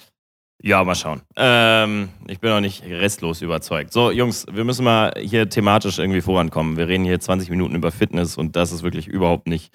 Ja, 0.61 0.81
mal 0.85 0.95
schauen. 0.95 1.23
Ähm, 1.35 2.07
ich 2.27 2.39
bin 2.39 2.51
noch 2.51 2.61
nicht 2.61 2.85
restlos 2.85 3.41
überzeugt. 3.41 3.91
So, 3.91 4.11
Jungs, 4.11 4.45
wir 4.49 4.63
müssen 4.63 4.85
mal 4.85 5.13
hier 5.19 5.49
thematisch 5.49 5.99
irgendwie 5.99 6.21
vorankommen. 6.21 6.77
Wir 6.77 6.87
reden 6.87 7.03
hier 7.03 7.19
20 7.19 7.49
Minuten 7.49 7.75
über 7.75 7.91
Fitness 7.91 8.37
und 8.37 8.55
das 8.55 8.71
ist 8.71 8.81
wirklich 8.81 9.07
überhaupt 9.07 9.47
nicht 9.47 9.73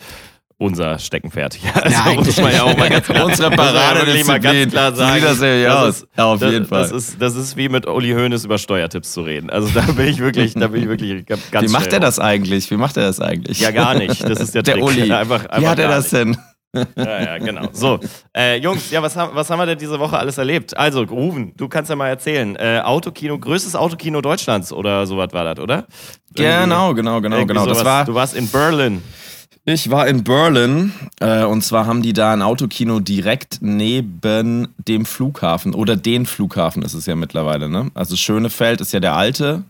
unser 0.59 0.99
Steckenpferd. 0.99 1.59
Ja, 1.63 1.71
also 1.83 1.97
ja, 1.97 2.15
muss 2.15 2.37
man 2.41 2.53
ja 2.53 2.63
auch 2.65 2.77
mal 2.77 2.91
ganz 2.91 3.07
klar, 3.07 3.25
unsere 3.27 3.51
Parade 3.51 4.25
mal 4.25 4.41
ganz 4.41 4.73
klar 4.73 4.95
sagen. 4.95 5.15
Sieht 5.15 5.25
das 5.25 5.41
ja 5.41 5.83
aus. 5.83 6.07
Ja, 6.17 6.25
auf 6.25 6.41
das, 6.41 6.53
jeden 6.53 6.67
Fall. 6.67 6.83
Das 6.83 6.91
ist, 6.91 7.23
das 7.23 7.37
ist 7.37 7.57
wie 7.57 7.69
mit 7.69 7.87
Uli 7.87 8.13
Hoeneß 8.13 8.45
über 8.45 8.59
Steuertipps 8.59 9.13
zu 9.13 9.23
reden. 9.23 9.51
Also 9.51 9.69
da 9.69 9.81
bin 9.93 10.09
ich 10.09 10.19
wirklich, 10.19 10.55
da 10.55 10.67
bin 10.69 10.83
ich 10.83 10.89
wirklich 10.89 11.25
ganz 11.51 11.65
Wie 11.65 11.69
macht 11.73 11.93
er 11.93 12.01
das 12.01 12.19
eigentlich? 12.19 12.71
Wie 12.71 12.77
macht 12.77 12.97
er 12.97 13.05
das 13.05 13.21
eigentlich? 13.21 13.61
Ja, 13.61 13.71
gar 13.71 13.95
nicht. 13.95 14.23
Das 14.29 14.41
ist 14.41 14.55
der, 14.55 14.63
der 14.63 14.75
Trick. 14.75 14.85
Uli. 14.85 15.13
Einfach, 15.13 15.47
einfach 15.47 15.61
wie 15.61 15.69
hat 15.69 15.79
er 15.79 15.89
das 15.89 16.11
denn? 16.11 16.37
ja, 16.75 17.23
ja, 17.23 17.39
genau. 17.39 17.69
So, 17.73 17.99
äh, 18.37 18.59
Jungs, 18.59 18.91
ja, 18.91 19.03
was, 19.03 19.17
haben, 19.17 19.35
was 19.35 19.49
haben 19.49 19.59
wir 19.59 19.67
denn 19.67 19.79
diese 19.79 19.99
Woche 19.99 20.19
alles 20.19 20.37
erlebt? 20.37 20.77
Also, 20.77 21.03
Ruven, 21.03 21.55
du 21.57 21.67
kannst 21.67 21.89
ja 21.89 21.97
mal 21.97 22.09
erzählen. 22.09 22.57
Äh, 22.57 22.81
Autokino, 22.85 23.39
größtes 23.39 23.75
Autokino 23.75 24.21
Deutschlands 24.21 24.73
oder 24.73 25.07
sowas 25.07 25.29
war 25.33 25.45
das, 25.45 25.63
oder? 25.63 25.87
Genau, 26.35 26.93
genau, 26.93 27.21
genau, 27.23 27.47
genau. 27.47 27.65
Das 27.65 27.85
war, 27.85 28.05
du 28.05 28.15
warst 28.15 28.35
in 28.35 28.49
Berlin. 28.49 29.03
Ich 29.69 29.91
war 29.91 30.09
in 30.09 30.25
Berlin 30.25 30.95
äh, 31.21 31.45
und 31.45 31.61
zwar 31.63 31.85
haben 31.85 32.01
die 32.01 32.15
da 32.15 32.33
ein 32.33 32.41
Autokino 32.41 33.01
direkt 33.01 33.59
neben 33.61 34.69
dem 34.79 35.05
Flughafen 35.05 35.75
oder 35.75 35.95
den 35.95 36.25
Flughafen 36.25 36.83
ist 36.83 36.95
es 36.95 37.05
ja 37.05 37.15
mittlerweile. 37.15 37.69
Ne? 37.69 37.91
Also 37.93 38.17
Schönefeld 38.17 38.81
ist 38.81 38.95
ja 38.95 39.01
der 39.01 39.15
alte 39.15 39.65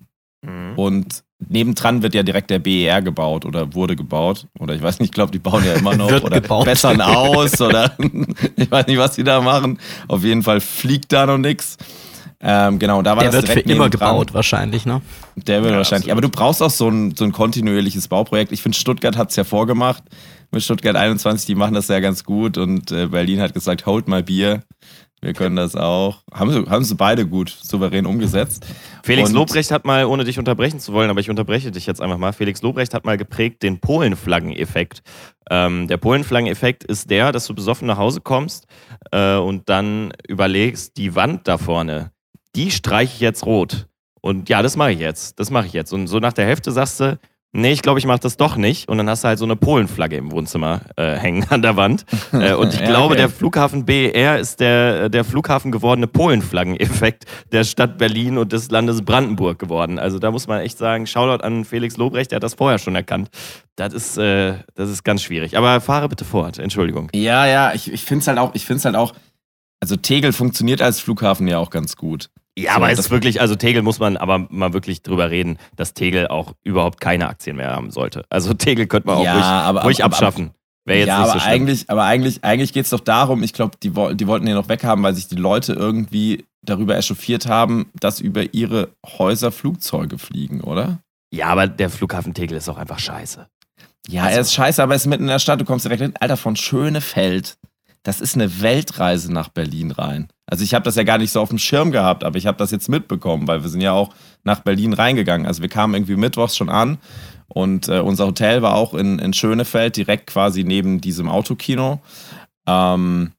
mhm. 0.47 0.75
und 0.77 1.25
nebendran 1.49 2.05
wird 2.05 2.15
ja 2.15 2.23
direkt 2.23 2.51
der 2.51 2.61
BER 2.61 3.03
gebaut 3.03 3.45
oder 3.45 3.75
wurde 3.75 3.97
gebaut 3.97 4.47
oder 4.61 4.77
ich 4.77 4.83
weiß 4.83 5.01
nicht, 5.01 5.09
ich 5.09 5.15
glaube, 5.15 5.33
die 5.33 5.41
bauen 5.41 5.65
ja 5.65 5.73
immer 5.73 5.97
noch 5.97 6.23
oder 6.23 6.41
gebaut. 6.41 6.67
bessern 6.67 7.01
aus 7.01 7.61
oder 7.61 7.97
ich 8.57 8.71
weiß 8.71 8.87
nicht, 8.87 8.99
was 8.99 9.17
die 9.17 9.25
da 9.25 9.41
machen. 9.41 9.81
Auf 10.07 10.23
jeden 10.23 10.45
Fall 10.45 10.61
fliegt 10.61 11.13
da 11.13 11.27
noch 11.27 11.39
nichts. 11.39 11.77
Ähm, 12.41 12.79
genau, 12.79 13.03
da 13.03 13.17
war 13.17 13.25
der 13.25 13.33
das 13.33 13.49
wird 13.49 13.65
für 13.65 13.73
immer 13.73 13.91
gebaut 13.91 14.33
wahrscheinlich, 14.33 14.87
ne? 14.87 15.03
Der 15.35 15.63
wird 15.63 15.73
ja, 15.73 15.79
wahrscheinlich. 15.79 16.13
Absolut. 16.13 16.13
Aber 16.13 16.21
du 16.21 16.29
brauchst 16.29 16.63
auch 16.63 16.71
so 16.71 16.89
ein, 16.89 17.17
so 17.17 17.25
ein 17.25 17.33
kontinuierliches 17.33 18.07
Bauprojekt. 18.07 18.53
Ich 18.53 18.63
finde, 18.63 18.79
Stuttgart 18.79 19.17
hat 19.17 19.31
es 19.31 19.37
ja 19.37 19.45
vorgemacht. 19.45 20.05
Mit 20.53 20.63
Stuttgart 20.63 20.97
21, 20.97 21.47
die 21.47 21.55
machen 21.57 21.75
das 21.75 21.89
ja 21.89 22.01
ganz 22.01 22.25
gut. 22.25 22.57
Und 22.57 22.93
äh, 22.93 23.09
Berlin 23.09 23.41
hat 23.41 23.55
gesagt, 23.55 23.87
hold 23.87 24.07
mal 24.07 24.23
Bier. 24.23 24.63
Wir 25.21 25.33
können 25.33 25.57
das 25.57 25.75
auch. 25.75 26.23
Haben 26.33 26.53
sie, 26.53 26.71
haben 26.71 26.85
sie 26.85 26.95
beide 26.95 27.27
gut 27.27 27.51
souverän 27.51 28.07
umgesetzt. 28.07 28.65
Felix 29.03 29.31
und 29.31 29.35
Lobrecht 29.35 29.73
hat 29.73 29.85
mal, 29.85 30.05
ohne 30.05 30.23
dich 30.23 30.39
unterbrechen 30.39 30.79
zu 30.79 30.93
wollen, 30.93 31.11
aber 31.11 31.19
ich 31.19 31.29
unterbreche 31.29 31.73
dich 31.73 31.87
jetzt 31.87 32.01
einfach 32.01 32.19
mal. 32.19 32.33
Felix 32.33 32.63
Lobrecht 32.63 32.95
hat 32.95 33.05
mal 33.05 33.17
geprägt 33.17 33.65
den 33.65 33.81
Polenflaggeneffekt. 33.81 35.03
Ähm, 35.51 35.89
der 35.89 35.97
Polenflaggeneffekt 35.97 36.85
ist 36.85 37.11
der, 37.11 37.33
dass 37.33 37.47
du 37.47 37.55
besoffen 37.55 37.89
nach 37.89 37.99
Hause 37.99 38.21
kommst 38.21 38.67
äh, 39.11 39.37
und 39.37 39.69
dann 39.69 40.13
überlegst, 40.29 40.97
die 40.97 41.17
Wand 41.17 41.49
da 41.49 41.59
vorne, 41.59 42.13
die 42.57 42.71
streiche 42.71 43.15
ich 43.15 43.21
jetzt 43.21 43.47
rot. 43.47 43.87
Und 44.21 44.49
ja, 44.49 44.63
das 44.63 44.77
mache 44.77 44.93
ich 44.93 44.99
jetzt. 44.99 45.39
Das 45.39 45.51
mache 45.51 45.67
ich 45.67 45.73
jetzt. 45.73 45.93
Und 45.93 46.07
so 46.09 46.19
nach 46.19 46.33
der 46.33 46.45
Hälfte 46.47 46.73
sagst 46.73 46.99
du, 47.01 47.19
nee, 47.53 47.71
ich 47.73 47.83
glaube, 47.83 47.99
ich 48.01 48.05
mache 48.07 48.19
das 48.19 48.37
doch 48.37 48.57
nicht. 48.57 48.89
Und 48.89 48.99
dann 48.99 49.09
hast 49.09 49.23
du 49.25 49.29
halt 49.29 49.39
so 49.39 49.45
eine 49.45 49.55
Polenflagge 49.57 50.17
im 50.17 50.33
Wohnzimmer 50.33 50.81
äh, 50.97 51.15
hängen 51.19 51.47
an 51.51 51.63
der 51.63 51.77
Wand. 51.77 52.05
Äh, 52.33 52.53
und 52.55 52.75
ich 52.75 52.81
Ja, 52.81 52.87
glaube, 52.87 53.15
okay. 53.15 53.17
der 53.23 53.29
Flughafen 53.31 53.87
BER 53.87 54.39
ist 54.39 54.61
der, 54.61 55.09
der 55.09 55.25
Flughafen 55.25 55.73
gewordene 55.73 56.07
Polenflaggeneffekt 56.09 57.25
der 57.53 57.65
Stadt 57.65 57.97
Berlin 57.97 58.37
und 58.39 58.53
des 58.53 58.71
Landes 58.71 59.03
Brandenburg 59.03 59.59
geworden. 59.59 59.99
Also 59.99 60.19
da 60.19 60.31
muss 60.31 60.47
man 60.47 60.61
echt 60.61 60.77
sagen, 60.79 61.07
Shoutout 61.07 61.43
an 61.43 61.65
Felix 61.65 61.97
Lobrecht, 61.97 62.31
der 62.33 62.37
hat 62.37 62.43
das 62.43 62.55
vorher 62.55 62.79
schon 62.79 62.95
erkannt. 62.97 63.31
Das 63.77 63.95
ist, 63.95 64.19
äh, 64.19 64.55
das 64.75 64.91
ist 64.91 65.05
ganz 65.05 65.23
schwierig. 65.23 65.57
Aber 65.57 65.81
fahre 65.81 66.09
bitte 66.09 66.25
fort, 66.25 66.59
Entschuldigung. 66.59 67.09
Ja, 67.15 67.47
ja, 67.47 67.73
ich, 67.73 67.91
ich 67.93 68.05
finde 68.05 68.23
es 68.23 68.29
halt 68.29 68.39
auch, 68.39 68.55
ich 68.55 68.67
finde 68.67 68.79
es 68.79 68.85
halt 68.85 68.97
auch, 68.97 69.15
also 69.81 69.97
Tegel 69.97 70.33
funktioniert 70.33 70.83
als 70.83 71.01
Flughafen 71.01 71.47
ja 71.49 71.59
auch 71.59 71.71
ganz 71.71 71.97
gut. 71.97 72.31
Ja, 72.59 72.73
So, 72.73 72.77
aber 72.79 72.91
es 72.91 72.99
ist 72.99 73.11
wirklich, 73.11 73.41
also 73.41 73.55
Tegel 73.55 73.83
muss 73.83 74.01
man 74.01 74.17
aber 74.17 74.47
mal 74.51 74.73
wirklich 74.73 75.03
drüber 75.03 75.31
reden, 75.31 75.59
dass 75.77 75.95
Tegel 75.95 76.27
auch 76.29 76.55
überhaupt 76.65 77.01
keine 77.01 77.29
Aktien 77.29 77.57
mehr 77.57 77.71
haben 77.71 77.91
sollte. 77.91 78.25
Also 78.31 78.53
Tegel 78.55 78.87
könnte 78.89 79.07
man 79.07 79.19
auch 79.19 79.25
Ja, 79.25 79.35
ruhig, 79.35 79.45
aber- 79.45 79.83
ruhig 79.85 80.05
aber- 80.05 80.15
abschaffen. 80.15 80.51
Wäre 80.85 81.01
jetzt 81.01 81.09
ja, 81.09 81.19
nicht 81.19 81.25
aber 81.31 81.33
so 81.35 81.41
schlimm. 81.41 81.53
eigentlich, 81.53 81.85
aber 81.91 82.05
eigentlich, 82.05 82.45
eigentlich 82.45 82.73
geht 82.73 82.85
es 82.85 82.91
doch 82.91 83.01
darum, 83.01 83.43
ich 83.43 83.53
glaube, 83.53 83.77
die, 83.83 83.91
die 83.91 84.27
wollten 84.27 84.47
den 84.47 84.55
noch 84.55 84.71
weghaben, 84.71 85.05
weil 85.05 85.15
sich 85.15 85.29
die 85.29 85.35
Leute 85.37 85.75
irgendwie 85.75 86.47
darüber 86.63 86.97
echauffiert 86.97 87.47
haben, 87.47 87.91
dass 88.01 88.21
über 88.21 88.55
ihre 88.55 88.89
Häuser 89.07 89.53
Flugzeuge 89.53 90.17
fliegen, 90.19 90.63
oder? 90.63 90.99
Ja, 91.31 91.49
aber 91.49 91.67
der 91.69 91.91
Flughafen 91.91 92.33
Tegel 92.33 92.57
ist 92.57 92.71
auch 92.71 92.79
einfach 92.79 92.99
scheiße. 92.99 93.47
Ja, 94.09 94.23
Also- 94.25 94.35
er 94.37 94.41
ist 94.41 94.55
scheiße, 94.55 94.83
aber 94.83 94.95
er 94.95 94.97
ist 94.97 95.07
mitten 95.07 95.25
in 95.25 95.29
der 95.29 95.39
Stadt, 95.41 95.61
du 95.61 95.67
kommst 95.67 95.85
direkt 95.85 96.01
hin. 96.01 96.15
Alter, 96.19 96.39
von 96.39 96.57
Schönefeld, 96.57 97.59
das 98.09 98.23
ist 98.23 98.37
eine 98.37 98.63
Weltreise 98.63 99.31
nach 99.31 99.51
Berlin 99.51 99.91
rein. 99.91 100.29
Also 100.47 100.65
ich 100.65 100.73
habe 100.73 100.83
das 100.83 100.97
ja 100.97 101.03
gar 101.03 101.19
nicht 101.19 101.31
so 101.31 101.43
auf 101.43 101.51
dem 101.51 101.59
Schirm 101.59 101.93
gehabt, 101.93 102.25
aber 102.25 102.39
ich 102.39 102.47
habe 102.47 102.57
das 102.57 102.71
jetzt 102.71 102.89
mitbekommen, 102.89 103.47
weil 103.47 103.63
wir 103.63 103.69
sind 103.69 103.83
ja 103.83 103.93
auch 103.93 104.15
nach 104.45 104.61
Berlin 104.61 104.95
reingegangen. 104.95 105.47
Also 105.47 105.61
wir 105.61 105.69
kamen 105.69 105.93
irgendwie 105.93 106.17
mittwochs 106.17 106.57
schon 106.57 106.71
an 106.71 106.97
und 107.49 107.89
äh, 107.89 107.99
unser 108.01 108.25
Hotel 108.25 108.63
war 108.63 108.77
auch 108.77 108.95
in, 108.95 109.19
in 109.19 109.35
Schönefeld, 109.35 109.99
direkt 109.99 110.27
quasi 110.27 110.65
neben 110.65 111.03
diesem 111.03 111.29
Autokino. 111.29 112.01
Ähm, 112.67 113.33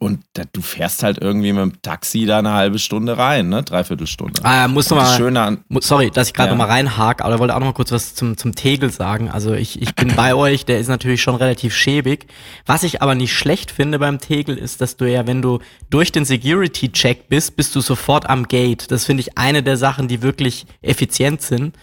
und 0.00 0.20
da, 0.34 0.44
du 0.52 0.60
fährst 0.62 1.02
halt 1.02 1.18
irgendwie 1.20 1.52
mit 1.52 1.60
dem 1.62 1.82
Taxi 1.82 2.24
da 2.24 2.38
eine 2.38 2.52
halbe 2.52 2.78
Stunde 2.78 3.18
rein, 3.18 3.48
ne? 3.48 3.62
Dreiviertelstunde. 3.64 4.40
Äh, 4.44 4.68
musst 4.68 4.90
du 4.90 4.94
Und 4.94 5.00
das 5.00 5.10
mal, 5.10 5.16
Schöne 5.16 5.40
an, 5.40 5.64
mu- 5.68 5.80
sorry, 5.80 6.10
dass 6.12 6.28
ich 6.28 6.34
gerade 6.34 6.50
Ja. 6.50 6.54
noch 6.54 6.64
mal 6.64 6.70
reinhake, 6.72 7.24
aber 7.24 7.34
ich 7.34 7.40
wollte 7.40 7.54
auch 7.54 7.58
noch 7.58 7.66
mal 7.66 7.72
kurz 7.72 7.90
was 7.90 8.14
zum, 8.14 8.36
zum 8.36 8.54
Tegel 8.54 8.90
sagen. 8.90 9.28
Also 9.28 9.54
ich, 9.54 9.82
ich 9.82 9.94
bin 9.96 10.08
bei 10.16 10.34
euch, 10.34 10.64
der 10.64 10.78
ist 10.78 10.86
natürlich 10.88 11.20
schon 11.20 11.34
relativ 11.34 11.74
schäbig. 11.74 12.26
Was 12.64 12.84
ich 12.84 13.02
aber 13.02 13.14
nicht 13.16 13.32
schlecht 13.32 13.70
finde 13.72 13.98
beim 13.98 14.20
Tegel 14.20 14.56
ist, 14.56 14.80
dass 14.80 14.96
du 14.96 15.04
ja, 15.10 15.26
wenn 15.26 15.42
du 15.42 15.58
durch 15.90 16.12
den 16.12 16.24
Security-Check 16.24 17.28
bist, 17.28 17.56
bist 17.56 17.74
du 17.74 17.80
sofort 17.80 18.28
am 18.30 18.46
Gate. 18.48 18.90
Das 18.90 19.04
finde 19.04 19.22
ich 19.22 19.36
eine 19.36 19.62
der 19.62 19.76
Sachen, 19.76 20.06
die 20.08 20.22
wirklich 20.22 20.66
effizient 20.82 21.42
sind. 21.42 21.74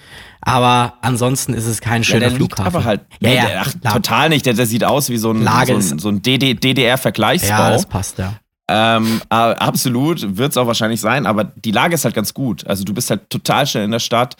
Aber 0.46 0.94
ansonsten 1.02 1.54
ist 1.54 1.66
es 1.66 1.82
kein 1.82 2.04
Ja, 2.04 2.06
schöner 2.06 2.20
der 2.22 2.30
liegt 2.30 2.56
Flughafen. 2.56 2.66
aber 2.68 2.86
halt. 2.86 3.02
Ja, 3.20 3.30
nee, 3.30 3.36
ja, 3.36 3.46
der, 3.46 3.62
ach, 3.84 3.94
total 3.94 4.30
nicht. 4.30 4.46
Der, 4.46 4.54
der 4.54 4.66
sieht 4.68 4.84
aus 4.84 5.10
wie 5.10 5.18
so 5.18 5.32
ein, 5.32 5.44
Lage 5.44 5.82
so 5.82 5.96
ein, 5.96 6.00
so 6.00 6.10
ein 6.10 6.22
DD, 6.22 6.54
DDR-Vergleichsbau. 6.54 7.50
Ja, 7.50 7.70
das 7.72 7.86
passt, 7.88 8.20
ja. 8.20 8.34
ähm, 8.70 9.22
äh, 9.30 9.36
absolut, 9.36 10.38
wird 10.38 10.52
es 10.52 10.58
auch 10.58 10.68
wahrscheinlich 10.68 11.02
sein, 11.02 11.26
aber 11.26 11.44
die 11.44 11.72
Lage 11.72 11.96
ist 11.96 12.06
halt 12.06 12.16
ganz 12.16 12.34
gut. 12.34 12.66
Also 12.68 12.84
du 12.84 12.94
bist 12.94 13.10
halt 13.10 13.30
total 13.30 13.66
schnell 13.68 13.84
in 13.86 13.92
der 13.92 14.00
Stadt. 14.00 14.36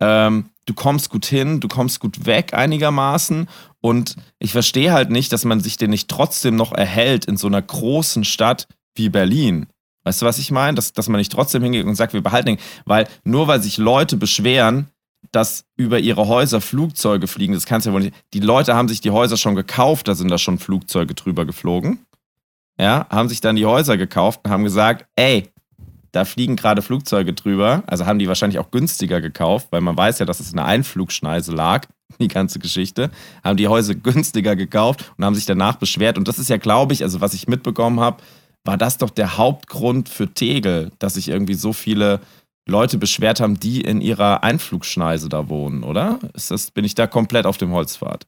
Ähm, 0.00 0.46
du 0.66 0.74
kommst 0.74 1.08
gut 1.08 1.24
hin, 1.24 1.60
du 1.60 1.68
kommst 1.68 2.00
gut 2.00 2.26
weg 2.26 2.52
einigermaßen. 2.52 3.48
Und 3.80 4.16
ich 4.40 4.50
verstehe 4.52 4.92
halt 4.92 5.10
nicht, 5.10 5.32
dass 5.32 5.44
man 5.44 5.60
sich 5.60 5.76
den 5.76 5.90
nicht 5.90 6.08
trotzdem 6.08 6.56
noch 6.56 6.72
erhält 6.72 7.26
in 7.26 7.36
so 7.36 7.46
einer 7.46 7.62
großen 7.62 8.24
Stadt 8.24 8.66
wie 8.96 9.08
Berlin. 9.08 9.66
Weißt 10.04 10.20
du, 10.20 10.26
was 10.26 10.38
ich 10.38 10.50
meine? 10.50 10.74
Dass, 10.74 10.92
dass 10.92 11.08
man 11.08 11.18
nicht 11.18 11.32
trotzdem 11.32 11.62
hingeht 11.62 11.86
und 11.86 11.94
sagt, 11.94 12.12
wir 12.12 12.22
behalten 12.22 12.46
den. 12.46 12.58
Weil 12.86 13.06
nur 13.24 13.46
weil 13.46 13.62
sich 13.62 13.78
Leute 13.78 14.16
beschweren, 14.16 14.88
dass 15.32 15.64
über 15.76 15.98
ihre 15.98 16.28
Häuser 16.28 16.60
Flugzeuge 16.60 17.26
fliegen, 17.26 17.54
das 17.54 17.66
kannst 17.66 17.86
du 17.86 17.90
ja 17.90 17.94
wohl 17.94 18.02
nicht. 18.02 18.14
Die 18.32 18.40
Leute 18.40 18.74
haben 18.74 18.88
sich 18.88 19.00
die 19.00 19.10
Häuser 19.10 19.36
schon 19.36 19.54
gekauft, 19.54 20.08
da 20.08 20.14
sind 20.14 20.30
da 20.30 20.38
schon 20.38 20.58
Flugzeuge 20.58 21.14
drüber 21.14 21.44
geflogen. 21.44 22.00
Ja, 22.78 23.06
haben 23.10 23.28
sich 23.28 23.40
dann 23.40 23.56
die 23.56 23.66
Häuser 23.66 23.96
gekauft 23.96 24.40
und 24.44 24.50
haben 24.50 24.64
gesagt, 24.64 25.06
ey, 25.16 25.48
da 26.14 26.24
fliegen 26.24 26.56
gerade 26.56 26.82
Flugzeuge 26.82 27.32
drüber. 27.32 27.82
Also 27.86 28.06
haben 28.06 28.18
die 28.18 28.28
wahrscheinlich 28.28 28.58
auch 28.58 28.70
günstiger 28.70 29.20
gekauft, 29.20 29.68
weil 29.70 29.80
man 29.80 29.96
weiß 29.96 30.20
ja, 30.20 30.26
dass 30.26 30.40
es 30.40 30.52
in 30.52 30.58
einer 30.58 30.68
Einflugschneise 30.68 31.52
lag, 31.52 31.86
die 32.20 32.28
ganze 32.28 32.58
Geschichte. 32.58 33.10
Haben 33.42 33.56
die 33.56 33.68
Häuser 33.68 33.94
günstiger 33.94 34.56
gekauft 34.56 35.12
und 35.16 35.24
haben 35.24 35.34
sich 35.34 35.46
danach 35.46 35.76
beschwert. 35.76 36.18
Und 36.18 36.28
das 36.28 36.38
ist 36.38 36.48
ja, 36.48 36.56
glaube 36.56 36.92
ich, 36.92 37.02
also 37.02 37.20
was 37.20 37.34
ich 37.34 37.48
mitbekommen 37.48 38.00
habe, 38.00 38.22
war 38.64 38.78
das 38.78 38.98
doch 38.98 39.10
der 39.10 39.36
Hauptgrund 39.36 40.08
für 40.08 40.32
Tegel, 40.32 40.90
dass 40.98 41.14
sich 41.14 41.28
irgendwie 41.28 41.54
so 41.54 41.72
viele 41.72 42.20
Leute 42.66 42.98
beschwert 42.98 43.40
haben, 43.40 43.60
die 43.60 43.80
in 43.82 44.00
ihrer 44.00 44.42
Einflugschneise 44.42 45.28
da 45.28 45.48
wohnen, 45.48 45.82
oder? 45.82 46.18
Ist 46.34 46.50
das, 46.50 46.70
bin 46.70 46.84
ich 46.84 46.94
da 46.94 47.06
komplett 47.06 47.46
auf 47.46 47.58
dem 47.58 47.72
Holzpfad? 47.72 48.26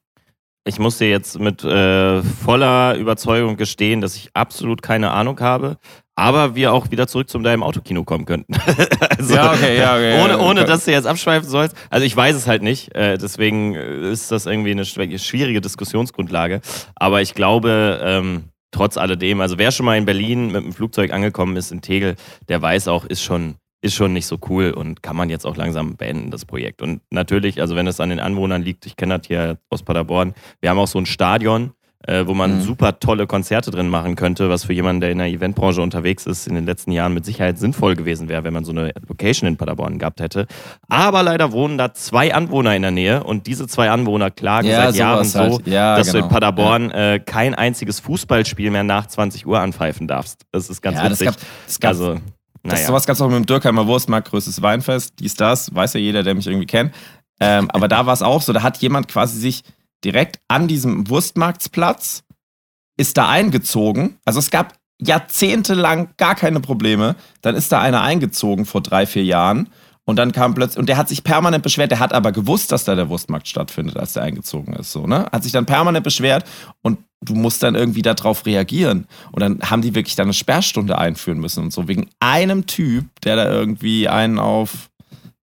Ich 0.65 0.79
muss 0.79 0.97
dir 0.97 1.09
jetzt 1.09 1.39
mit 1.39 1.63
äh, 1.63 2.21
voller 2.21 2.95
Überzeugung 2.97 3.55
gestehen, 3.55 4.01
dass 4.01 4.15
ich 4.17 4.29
absolut 4.33 4.81
keine 4.81 5.11
Ahnung 5.11 5.39
habe, 5.39 5.77
aber 6.15 6.55
wir 6.55 6.73
auch 6.73 6.91
wieder 6.91 7.07
zurück 7.07 7.29
zum 7.29 7.41
deinem 7.41 7.63
Autokino 7.63 8.03
kommen 8.03 8.25
könnten. 8.25 8.53
also, 9.17 9.33
Ja, 9.33 9.53
okay, 9.53 9.77
ja, 9.77 9.95
okay, 9.95 10.21
Ohne, 10.21 10.37
ohne 10.39 10.65
dass 10.65 10.83
du 10.85 10.91
jetzt 10.91 11.07
abschweifen 11.07 11.47
sollst. 11.49 11.75
Also 11.89 12.05
ich 12.05 12.15
weiß 12.15 12.35
es 12.35 12.47
halt 12.47 12.63
nicht, 12.63 12.93
äh, 12.95 13.17
deswegen 13.17 13.75
ist 13.75 14.29
das 14.31 14.45
irgendwie 14.45 14.71
eine 14.71 14.83
schw- 14.83 15.17
schwierige 15.19 15.61
Diskussionsgrundlage. 15.61 16.59
Aber 16.95 17.21
ich 17.21 17.33
glaube, 17.33 18.01
ähm, 18.03 18.43
trotz 18.71 18.97
alledem, 18.97 19.39
also 19.39 19.57
wer 19.57 19.71
schon 19.71 19.85
mal 19.85 19.97
in 19.97 20.05
Berlin 20.05 20.47
mit 20.51 20.63
dem 20.65 20.73
Flugzeug 20.73 21.13
angekommen 21.13 21.55
ist 21.55 21.71
in 21.71 21.81
Tegel, 21.81 22.17
der 22.49 22.61
weiß 22.61 22.89
auch, 22.89 23.05
ist 23.05 23.23
schon 23.23 23.55
ist 23.81 23.93
schon 23.95 24.13
nicht 24.13 24.25
so 24.25 24.37
cool 24.49 24.71
und 24.71 25.03
kann 25.03 25.15
man 25.15 25.29
jetzt 25.29 25.45
auch 25.45 25.55
langsam 25.55 25.95
beenden, 25.97 26.31
das 26.31 26.45
Projekt. 26.45 26.81
Und 26.81 27.01
natürlich, 27.11 27.61
also 27.61 27.75
wenn 27.75 27.87
es 27.87 27.99
an 27.99 28.09
den 28.09 28.19
Anwohnern 28.19 28.61
liegt, 28.63 28.85
ich 28.85 28.95
kenne 28.95 29.17
das 29.19 29.27
hier 29.27 29.57
aus 29.69 29.83
Paderborn, 29.83 30.33
wir 30.61 30.69
haben 30.69 30.79
auch 30.79 30.87
so 30.87 30.97
ein 30.99 31.05
Stadion, 31.05 31.71
äh, 32.07 32.25
wo 32.27 32.33
man 32.35 32.57
Mhm. 32.57 32.61
super 32.61 32.99
tolle 32.99 33.25
Konzerte 33.27 33.69
drin 33.71 33.89
machen 33.89 34.15
könnte, 34.15 34.49
was 34.49 34.63
für 34.65 34.73
jemanden, 34.73 35.01
der 35.01 35.11
in 35.11 35.17
der 35.17 35.27
Eventbranche 35.27 35.81
unterwegs 35.81 36.25
ist, 36.27 36.47
in 36.47 36.55
den 36.55 36.65
letzten 36.65 36.91
Jahren 36.91 37.13
mit 37.13 37.25
Sicherheit 37.25 37.57
sinnvoll 37.57 37.95
gewesen 37.95 38.29
wäre, 38.29 38.43
wenn 38.43 38.53
man 38.53 38.63
so 38.65 38.71
eine 38.71 38.93
Location 39.07 39.47
in 39.47 39.57
Paderborn 39.57 39.97
gehabt 39.99 40.21
hätte. 40.21 40.45
Aber 40.87 41.23
leider 41.23 41.51
wohnen 41.51 41.77
da 41.77 41.93
zwei 41.93 42.33
Anwohner 42.33 42.75
in 42.75 42.83
der 42.83 42.91
Nähe 42.91 43.23
und 43.23 43.47
diese 43.47 43.67
zwei 43.67 43.89
Anwohner 43.89 44.29
klagen 44.31 44.67
Ja, 44.67 44.85
seit 44.85 44.95
Jahren 44.95 45.25
sowas 45.25 45.35
halt. 45.53 45.65
so, 45.65 45.71
Ja, 45.71 45.97
dass 45.97 46.07
du 46.07 46.13
genau. 46.13 46.25
in 46.25 46.31
Paderborn 46.31 46.91
äh, 46.91 47.19
kein 47.25 47.55
einziges 47.55 47.99
Fußballspiel 47.99 48.69
mehr 48.71 48.83
nach 48.83 49.07
20 49.07 49.45
Uhr 49.47 49.59
anpfeifen 49.59 50.07
darfst. 50.07 50.45
Das 50.51 50.69
ist 50.69 50.81
ganz 50.81 50.97
ja, 50.97 51.09
das 51.09 51.19
witzig. 51.19 51.27
gab, 51.27 51.45
das 51.65 51.79
gab 51.79 51.89
also, 51.89 52.15
Das, 52.63 52.73
naja. 52.73 52.87
Sowas 52.87 53.05
gab 53.05 53.15
es 53.15 53.21
auch 53.21 53.27
mit 53.27 53.37
dem 53.37 53.45
Dürkheimer 53.45 53.87
Wurstmarkt, 53.87 54.29
größtes 54.29 54.61
Weinfest, 54.61 55.13
dies, 55.19 55.35
das, 55.35 55.73
weiß 55.73 55.93
ja 55.93 55.99
jeder, 55.99 56.23
der 56.23 56.35
mich 56.35 56.47
irgendwie 56.47 56.65
kennt. 56.65 56.93
Ähm, 57.39 57.69
aber 57.71 57.87
da 57.87 58.05
war 58.05 58.13
es 58.13 58.21
auch 58.21 58.41
so, 58.41 58.53
da 58.53 58.63
hat 58.63 58.77
jemand 58.77 59.07
quasi 59.07 59.39
sich 59.39 59.63
direkt 60.03 60.39
an 60.47 60.67
diesem 60.67 61.09
Wurstmarktsplatz, 61.09 62.23
ist 62.97 63.17
da 63.17 63.29
eingezogen. 63.29 64.17
Also 64.25 64.39
es 64.39 64.49
gab 64.49 64.73
jahrzehntelang 64.99 66.09
gar 66.17 66.35
keine 66.35 66.59
Probleme. 66.59 67.15
Dann 67.41 67.55
ist 67.55 67.71
da 67.71 67.81
einer 67.81 68.01
eingezogen 68.01 68.65
vor 68.65 68.81
drei, 68.81 69.05
vier 69.05 69.23
Jahren. 69.23 69.69
Und 70.07 70.15
dann 70.15 70.31
kam 70.31 70.55
plötzlich, 70.55 70.79
und 70.79 70.87
der 70.87 70.95
hat 70.95 71.09
sich 71.09 71.25
permanent 71.25 71.63
beschwert, 71.63 71.91
der 71.91 71.99
hat 71.99 72.13
aber 72.13 72.31
gewusst, 72.31 72.71
dass 72.71 72.85
da 72.85 72.95
der 72.95 73.09
Wurstmarkt 73.09 73.45
stattfindet, 73.45 73.97
als 73.97 74.13
der 74.13 74.23
eingezogen 74.23 74.73
ist, 74.73 74.93
so, 74.93 75.05
ne? 75.05 75.25
Hat 75.33 75.43
sich 75.43 75.51
dann 75.51 75.65
permanent 75.65 76.05
beschwert 76.05 76.45
und 76.81 76.99
du 77.21 77.35
musst 77.35 77.61
dann 77.61 77.75
irgendwie 77.75 78.03
darauf 78.03 78.45
reagieren. 78.45 79.05
Und 79.33 79.41
dann 79.41 79.59
haben 79.61 79.81
die 79.81 79.95
wirklich 79.95 80.15
dann 80.15 80.27
eine 80.27 80.33
Sperrstunde 80.33 80.97
einführen 80.97 81.39
müssen 81.39 81.65
und 81.65 81.73
so, 81.73 81.89
wegen 81.89 82.09
einem 82.21 82.65
Typ, 82.67 83.03
der 83.25 83.35
da 83.35 83.51
irgendwie 83.51 84.07
einen 84.07 84.39
auf, 84.39 84.89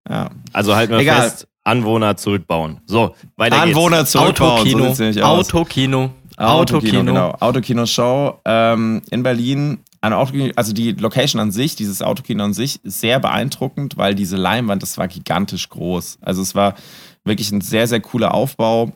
ja. 0.10 0.30
Also 0.54 0.78
halten 0.78 0.94
wir 0.94 1.00
Egal. 1.00 1.24
fest, 1.24 1.48
Anwohner 1.66 2.16
zurückbauen. 2.16 2.80
So, 2.86 3.16
weiter 3.36 3.62
Anwohner 3.62 4.06
zurückbauen, 4.06 4.62
Autokino. 4.62 4.94
so 4.94 5.04
aus. 5.04 5.54
Autokino. 5.54 6.12
Autokino, 6.38 7.04
genau. 7.04 7.36
Autokino-Show 7.40 8.40
ähm, 8.46 9.02
in 9.12 9.24
Berlin. 9.24 9.80
Ein 10.04 10.12
Autokino, 10.12 10.52
also 10.58 10.74
die 10.74 10.92
Location 10.92 11.40
an 11.40 11.54
sich, 11.54 11.78
dieses 11.78 12.02
Autokino 12.02 12.44
an 12.44 12.54
sich, 12.54 12.82
sehr 12.84 13.22
beeindruckend, 13.22 13.96
weil 13.96 14.16
diese 14.16 14.36
Leinwand, 14.36 14.84
das 14.84 14.98
war 14.98 15.08
gigantisch 15.08 15.70
groß. 15.70 16.18
Also 16.20 16.42
es 16.42 16.56
war 16.56 16.76
wirklich 17.24 17.54
ein 17.54 17.62
sehr, 17.62 17.88
sehr 17.88 18.02
cooler 18.02 18.34
Aufbau 18.34 18.92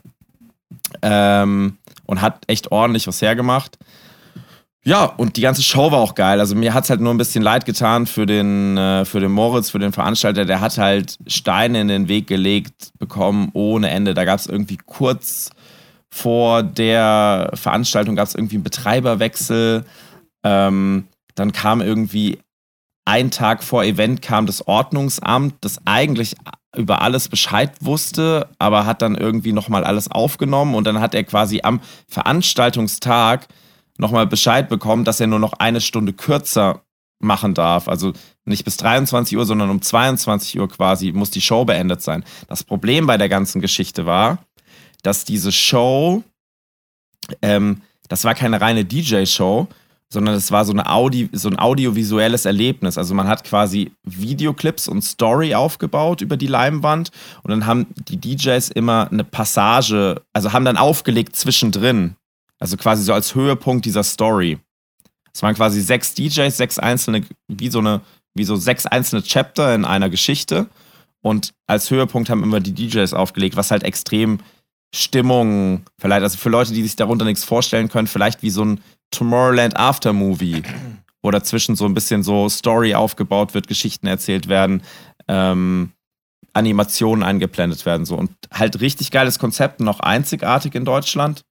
ähm, 1.02 1.78
und 2.06 2.22
hat 2.22 2.44
echt 2.48 2.74
ordentlich 2.74 3.08
was 3.08 3.22
hergemacht. 3.22 3.78
Ja, 4.84 5.06
und 5.06 5.38
die 5.38 5.42
ganze 5.42 5.64
Show 5.64 5.92
war 5.92 6.00
auch 6.00 6.14
geil. 6.14 6.42
Also 6.42 6.56
mir 6.56 6.74
hat 6.74 6.84
es 6.84 6.90
halt 6.90 7.00
nur 7.00 7.14
ein 7.14 7.18
bisschen 7.18 7.42
leid 7.42 7.66
getan 7.66 8.06
für 8.06 8.26
den, 8.26 8.76
äh, 8.76 9.06
für 9.06 9.22
den 9.22 9.32
Moritz, 9.32 9.70
für 9.70 9.80
den 9.80 9.94
Veranstalter. 9.94 10.44
Der 10.44 10.60
hat 10.60 10.78
halt 10.78 11.20
Steine 11.26 11.80
in 11.80 11.88
den 11.88 12.10
Weg 12.10 12.28
gelegt 12.28 12.92
bekommen 13.00 13.50
ohne 13.54 13.92
Ende. 13.92 14.14
Da 14.14 14.26
gab 14.26 14.40
es 14.40 14.48
irgendwie 14.48 14.78
kurz 14.86 15.52
vor 16.10 16.64
der 16.64 17.52
Veranstaltung 17.54 18.18
gab 18.18 18.28
es 18.28 18.36
irgendwie 18.36 18.56
einen 18.56 18.64
Betreiberwechsel. 18.64 19.86
Ähm, 20.44 21.08
dann 21.36 21.52
kam 21.52 21.82
irgendwie 21.82 22.40
ein 23.06 23.32
Tag 23.32 23.64
vor 23.64 23.86
Event 23.86 24.22
kam 24.22 24.46
das 24.46 24.68
Ordnungsamt, 24.68 25.56
das 25.62 25.80
eigentlich 25.86 26.36
über 26.76 27.02
alles 27.02 27.30
Bescheid 27.30 27.72
wusste, 27.80 28.50
aber 28.60 28.86
hat 28.86 29.02
dann 29.02 29.16
irgendwie 29.16 29.54
nochmal 29.54 29.86
alles 29.86 30.12
aufgenommen 30.12 30.76
und 30.76 30.84
dann 30.84 31.00
hat 31.00 31.16
er 31.16 31.24
quasi 31.24 31.62
am 31.64 31.80
Veranstaltungstag 32.10 33.48
nochmal 33.98 34.28
Bescheid 34.28 34.68
bekommen, 34.68 35.06
dass 35.06 35.22
er 35.22 35.28
nur 35.28 35.40
noch 35.40 35.54
eine 35.54 35.80
Stunde 35.80 36.12
kürzer 36.12 36.82
machen 37.20 37.54
darf. 37.54 37.88
Also 37.88 38.12
nicht 38.46 38.66
bis 38.66 38.78
23 38.78 39.38
Uhr, 39.38 39.46
sondern 39.46 39.70
um 39.70 39.82
22 39.82 40.60
Uhr 40.60 40.68
quasi 40.68 41.14
muss 41.14 41.32
die 41.32 41.42
Show 41.42 41.66
beendet 41.66 42.02
sein. 42.02 42.24
Das 42.48 42.64
Problem 42.64 43.08
bei 43.08 43.18
der 43.18 43.30
ganzen 43.30 43.62
Geschichte 43.62 44.06
war, 44.06 44.40
dass 45.02 45.24
diese 45.24 45.52
Show, 45.52 46.24
ähm, 47.42 47.82
das 48.10 48.24
war 48.26 48.36
keine 48.36 48.62
reine 48.62 48.86
DJ-Show, 48.86 49.68
sondern 50.10 50.36
es 50.36 50.52
war 50.52 50.64
so, 50.64 50.72
eine 50.72 50.90
Audi, 50.90 51.30
so 51.34 51.50
ein 51.50 51.60
audiovisuelles 51.60 52.46
Erlebnis. 52.46 52.98
Also 52.98 53.14
man 53.14 53.28
hat 53.28 53.44
quasi 53.44 53.92
Videoclips 54.04 54.88
und 54.88 55.02
Story 55.02 55.54
aufgebaut 55.54 56.22
über 56.22 56.38
die 56.38 56.48
Leinwand 56.48 57.12
und 57.44 57.52
dann 57.52 57.66
haben 57.66 57.88
die 58.08 58.18
DJs 58.18 58.70
immer 58.70 59.10
eine 59.12 59.24
Passage, 59.24 60.22
also 60.34 60.54
haben 60.54 60.66
dann 60.66 60.78
aufgelegt 60.78 61.36
zwischendrin. 61.36 62.16
Also 62.60 62.78
quasi 62.78 63.04
so 63.04 63.14
als 63.14 63.36
Höhepunkt 63.36 63.86
dieser 63.86 64.04
Story. 64.04 64.60
Es 65.34 65.44
waren 65.44 65.56
quasi 65.56 65.82
sechs 65.82 66.14
DJs, 66.16 66.56
sechs 66.56 66.80
einzelne, 66.80 67.24
wie 67.48 67.70
so 67.70 67.80
eine, 67.80 68.02
wie 68.34 68.46
so 68.46 68.56
sechs 68.56 68.86
einzelne 68.86 69.22
Chapter 69.22 69.76
in 69.76 69.86
einer 69.86 70.10
Geschichte. 70.10 70.68
Und 71.22 71.54
als 71.68 71.92
Höhepunkt 71.92 72.30
haben 72.30 72.44
immer 72.44 72.60
die 72.60 72.74
DJs 72.74 73.14
aufgelegt, 73.14 73.56
was 73.56 73.70
halt 73.70 73.84
extrem 73.84 74.40
Stimmung 74.96 75.84
vielleicht, 76.00 76.24
also 76.24 76.38
für 76.38 76.50
Leute, 76.50 76.74
die 76.74 76.82
sich 76.82 76.96
darunter 76.96 77.26
nichts 77.26 77.44
vorstellen 77.44 77.90
können, 77.90 78.08
vielleicht 78.08 78.42
wie 78.42 78.50
so 78.50 78.64
ein 78.64 78.82
Tomorrowland 79.12 79.78
After 79.78 80.14
Movie 80.14 80.64
oder 81.22 81.44
zwischen 81.44 81.76
so 81.76 81.86
ein 81.86 81.94
bisschen 81.94 82.24
so 82.24 82.50
Story 82.50 82.96
aufgebaut 82.96 83.54
wird, 83.54 83.68
Geschichten 83.68 84.08
erzählt 84.08 84.48
werden, 84.48 84.84
ähm, 85.28 85.92
Animationen 86.54 87.24
eingeblendet 87.24 87.86
werden 87.86 88.06
so 88.06 88.16
und 88.16 88.32
halt 88.52 88.82
richtig 88.82 89.12
geiles 89.12 89.40
Konzept, 89.40 89.80
noch 89.80 90.00
einzigartig 90.00 90.74
in 90.76 90.86
Deutschland 90.86 91.44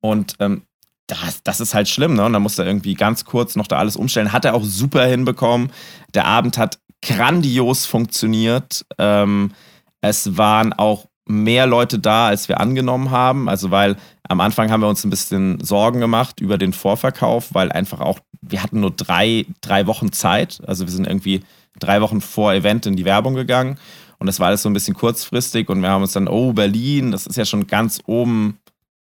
und 0.00 0.34
ähm, 0.40 0.62
das, 1.06 1.42
das 1.42 1.60
ist 1.60 1.74
halt 1.74 1.88
schlimm, 1.88 2.14
ne? 2.14 2.24
Und 2.24 2.32
dann 2.32 2.42
musste 2.42 2.62
er 2.62 2.68
irgendwie 2.68 2.94
ganz 2.94 3.24
kurz 3.24 3.56
noch 3.56 3.66
da 3.66 3.78
alles 3.78 3.96
umstellen. 3.96 4.32
Hat 4.32 4.44
er 4.44 4.54
auch 4.54 4.64
super 4.64 5.04
hinbekommen. 5.04 5.70
Der 6.14 6.26
Abend 6.26 6.58
hat 6.58 6.78
grandios 7.02 7.86
funktioniert. 7.86 8.84
Ähm, 8.98 9.52
es 10.00 10.36
waren 10.36 10.72
auch 10.72 11.06
mehr 11.26 11.66
Leute 11.66 11.98
da, 11.98 12.26
als 12.28 12.48
wir 12.48 12.60
angenommen 12.60 13.10
haben. 13.10 13.48
Also, 13.48 13.70
weil 13.70 13.96
am 14.28 14.40
Anfang 14.40 14.70
haben 14.70 14.80
wir 14.80 14.88
uns 14.88 15.04
ein 15.04 15.10
bisschen 15.10 15.60
Sorgen 15.60 16.00
gemacht 16.00 16.40
über 16.40 16.58
den 16.58 16.72
Vorverkauf, 16.72 17.54
weil 17.54 17.70
einfach 17.70 18.00
auch, 18.00 18.20
wir 18.40 18.62
hatten 18.62 18.80
nur 18.80 18.90
drei, 18.90 19.46
drei 19.60 19.86
Wochen 19.86 20.12
Zeit. 20.12 20.60
Also, 20.66 20.86
wir 20.86 20.92
sind 20.92 21.06
irgendwie 21.06 21.42
drei 21.78 22.00
Wochen 22.00 22.20
vor 22.20 22.52
Event 22.52 22.86
in 22.86 22.96
die 22.96 23.04
Werbung 23.04 23.34
gegangen. 23.34 23.78
Und 24.18 24.26
das 24.26 24.38
war 24.38 24.48
alles 24.48 24.62
so 24.62 24.68
ein 24.68 24.72
bisschen 24.72 24.94
kurzfristig. 24.94 25.68
Und 25.68 25.82
wir 25.82 25.90
haben 25.90 26.02
uns 26.02 26.12
dann, 26.12 26.28
oh, 26.28 26.52
Berlin, 26.52 27.10
das 27.10 27.26
ist 27.26 27.36
ja 27.36 27.44
schon 27.44 27.66
ganz 27.66 28.00
oben 28.06 28.58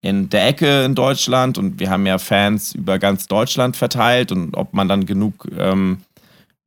in 0.01 0.29
der 0.29 0.47
Ecke 0.47 0.83
in 0.83 0.95
Deutschland. 0.95 1.57
Und 1.57 1.79
wir 1.79 1.89
haben 1.89 2.05
ja 2.05 2.17
Fans 2.17 2.73
über 2.73 2.97
ganz 2.97 3.27
Deutschland 3.27 3.75
verteilt. 3.75 4.31
Und 4.31 4.55
ob 4.55 4.73
man 4.73 4.87
dann 4.87 5.05
genug 5.05 5.47
ähm, 5.57 6.03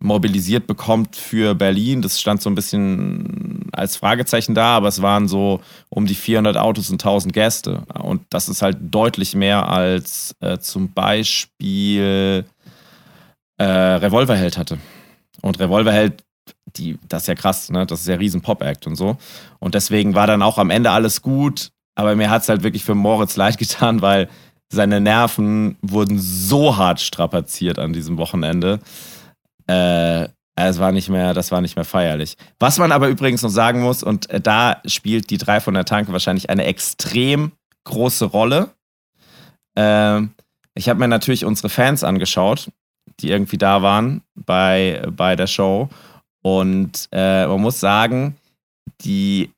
mobilisiert 0.04 0.66
bekommt 0.66 1.16
für 1.16 1.54
Berlin. 1.54 2.02
Das 2.02 2.20
stand 2.20 2.42
so 2.42 2.50
ein 2.50 2.54
bisschen 2.54 3.68
als 3.72 3.96
Fragezeichen 3.96 4.54
da, 4.54 4.76
aber 4.76 4.88
es 4.88 5.02
waren 5.02 5.26
so 5.26 5.60
um 5.88 6.06
die 6.06 6.14
400 6.14 6.56
Autos 6.56 6.90
und 6.90 7.02
1000 7.02 7.32
Gäste. 7.32 7.82
Und 8.00 8.22
das 8.30 8.48
ist 8.48 8.62
halt 8.62 8.76
deutlich 8.80 9.34
mehr 9.34 9.68
als 9.68 10.36
äh, 10.40 10.58
zum 10.58 10.92
Beispiel 10.92 12.44
äh, 13.56 13.64
Revolverheld 13.64 14.58
hatte. 14.58 14.78
Und 15.40 15.58
Revolverheld, 15.58 16.22
die, 16.76 16.98
das 17.08 17.22
ist 17.22 17.28
ja 17.28 17.34
krass, 17.34 17.70
ne? 17.70 17.86
Das 17.86 18.00
ist 18.00 18.06
ja 18.06 18.16
riesen 18.16 18.42
Pop-Act 18.42 18.86
und 18.86 18.96
so. 18.96 19.16
Und 19.58 19.74
deswegen 19.74 20.14
war 20.14 20.26
dann 20.26 20.42
auch 20.42 20.58
am 20.58 20.70
Ende 20.70 20.90
alles 20.90 21.22
gut. 21.22 21.70
Aber 21.94 22.14
mir 22.14 22.28
hat 22.28 22.42
es 22.42 22.48
halt 22.48 22.62
wirklich 22.62 22.84
für 22.84 22.94
Moritz 22.94 23.36
leid 23.38 23.56
getan, 23.56 24.02
weil 24.02 24.28
seine 24.68 25.00
Nerven 25.00 25.76
wurden 25.82 26.18
so 26.18 26.76
hart 26.76 27.00
strapaziert 27.00 27.78
an 27.78 27.92
diesem 27.92 28.18
Wochenende. 28.18 28.80
Äh, 29.66 30.28
es 30.56 30.78
war 30.78 30.92
nicht 30.92 31.08
mehr, 31.08 31.34
das 31.34 31.50
war 31.50 31.60
nicht 31.60 31.76
mehr 31.76 31.84
feierlich. 31.84 32.36
Was 32.60 32.78
man 32.78 32.92
aber 32.92 33.08
übrigens 33.08 33.42
noch 33.42 33.50
sagen 33.50 33.82
muss, 33.82 34.02
und 34.02 34.30
äh, 34.30 34.40
da 34.40 34.80
spielt 34.86 35.30
die 35.30 35.38
drei 35.38 35.60
von 35.60 35.74
der 35.74 35.84
Tanke 35.84 36.12
wahrscheinlich 36.12 36.48
eine 36.48 36.64
extrem 36.64 37.52
große 37.84 38.26
Rolle. 38.26 38.70
Äh, 39.76 40.22
ich 40.74 40.88
habe 40.88 41.00
mir 41.00 41.08
natürlich 41.08 41.44
unsere 41.44 41.68
Fans 41.68 42.04
angeschaut, 42.04 42.70
die 43.20 43.30
irgendwie 43.30 43.58
da 43.58 43.82
waren 43.82 44.22
bei, 44.34 45.02
bei 45.10 45.36
der 45.36 45.46
Show. 45.46 45.88
Und 46.42 47.08
äh, 47.10 47.46
man 47.46 47.60
muss 47.60 47.80
sagen, 47.80 48.36
die 49.00 49.50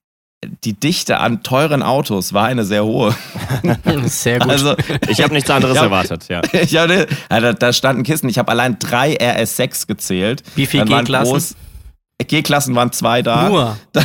die 0.44 0.74
Dichte 0.74 1.18
an 1.18 1.42
teuren 1.42 1.82
Autos 1.82 2.32
war 2.32 2.46
eine 2.46 2.64
sehr 2.64 2.84
hohe. 2.84 3.14
Sehr 4.06 4.38
gut. 4.38 4.50
Also, 4.50 4.76
ich 5.08 5.22
habe 5.22 5.32
nichts 5.32 5.50
anderes 5.50 5.76
erwartet, 5.76 6.28
ja. 6.28 6.42
Ich 6.52 6.76
hatte, 6.76 7.06
da, 7.28 7.52
da 7.52 7.72
standen 7.72 8.02
Kisten. 8.02 8.28
Ich 8.28 8.38
habe 8.38 8.50
allein 8.50 8.78
drei 8.78 9.16
RS6 9.16 9.86
gezählt. 9.86 10.42
Wie 10.54 10.66
viel 10.66 10.84
G-Klassen? 10.84 11.56
G-Klassen 12.18 12.74
waren 12.74 12.92
zwei 12.92 13.22
da. 13.22 13.48
Nur. 13.48 13.76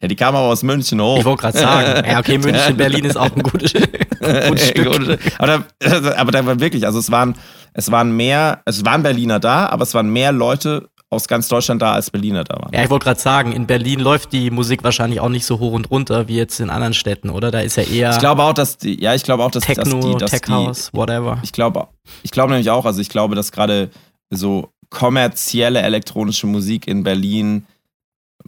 ja, 0.00 0.08
die 0.08 0.16
kamen 0.16 0.36
aber 0.36 0.46
aus 0.48 0.62
München 0.62 1.00
hoch. 1.00 1.18
Ich 1.18 1.24
wollte 1.24 1.42
gerade 1.42 1.58
sagen. 1.58 2.10
Ja, 2.10 2.18
okay, 2.18 2.38
München, 2.38 2.76
Berlin 2.76 3.04
ist 3.04 3.16
auch 3.16 3.34
ein 3.34 3.42
gutes, 3.42 3.72
gutes 3.72 4.68
Stück. 4.68 5.18
aber, 5.38 5.64
da, 5.78 6.16
aber 6.16 6.32
da 6.32 6.46
war 6.46 6.60
wirklich, 6.60 6.84
also 6.84 6.98
es 6.98 7.10
waren, 7.10 7.36
es 7.74 7.90
waren 7.90 8.16
mehr, 8.16 8.62
es 8.64 8.84
waren 8.84 9.02
Berliner 9.02 9.38
da, 9.38 9.66
aber 9.66 9.84
es 9.84 9.94
waren 9.94 10.08
mehr 10.08 10.32
Leute 10.32 10.88
aus 11.08 11.28
ganz 11.28 11.48
Deutschland 11.48 11.80
da 11.82 11.92
als 11.92 12.10
Berliner 12.10 12.44
da 12.44 12.54
waren. 12.54 12.72
Ja, 12.72 12.82
ich 12.82 12.90
wollte 12.90 13.04
gerade 13.04 13.20
sagen, 13.20 13.52
in 13.52 13.66
Berlin 13.66 14.00
läuft 14.00 14.32
die 14.32 14.50
Musik 14.50 14.82
wahrscheinlich 14.82 15.20
auch 15.20 15.28
nicht 15.28 15.46
so 15.46 15.60
hoch 15.60 15.72
und 15.72 15.90
runter 15.90 16.26
wie 16.26 16.36
jetzt 16.36 16.58
in 16.58 16.68
anderen 16.68 16.94
Städten, 16.94 17.30
oder? 17.30 17.50
Da 17.50 17.60
ist 17.60 17.76
ja 17.76 17.84
eher. 17.84 18.10
Ich 18.10 18.18
glaube 18.18 18.42
auch, 18.42 18.54
dass 18.54 18.78
die, 18.78 19.00
ja, 19.00 19.14
ich 19.14 19.22
glaube 19.22 19.44
auch, 19.44 19.50
dass, 19.50 19.64
Techno, 19.64 19.84
dass 19.84 20.04
die, 20.04 20.14
dass 20.18 20.30
Tech 20.30 20.42
die, 20.42 20.52
House, 20.52 20.92
whatever. 20.92 21.38
Ich 21.42 21.52
glaube, 21.52 21.86
ich 22.22 22.32
glaube 22.32 22.50
nämlich 22.50 22.70
auch, 22.70 22.84
also 22.84 23.00
ich 23.00 23.08
glaube, 23.08 23.36
dass 23.36 23.52
gerade 23.52 23.90
so 24.30 24.70
kommerzielle 24.90 25.80
elektronische 25.80 26.48
Musik 26.48 26.88
in 26.88 27.04
Berlin, 27.04 27.66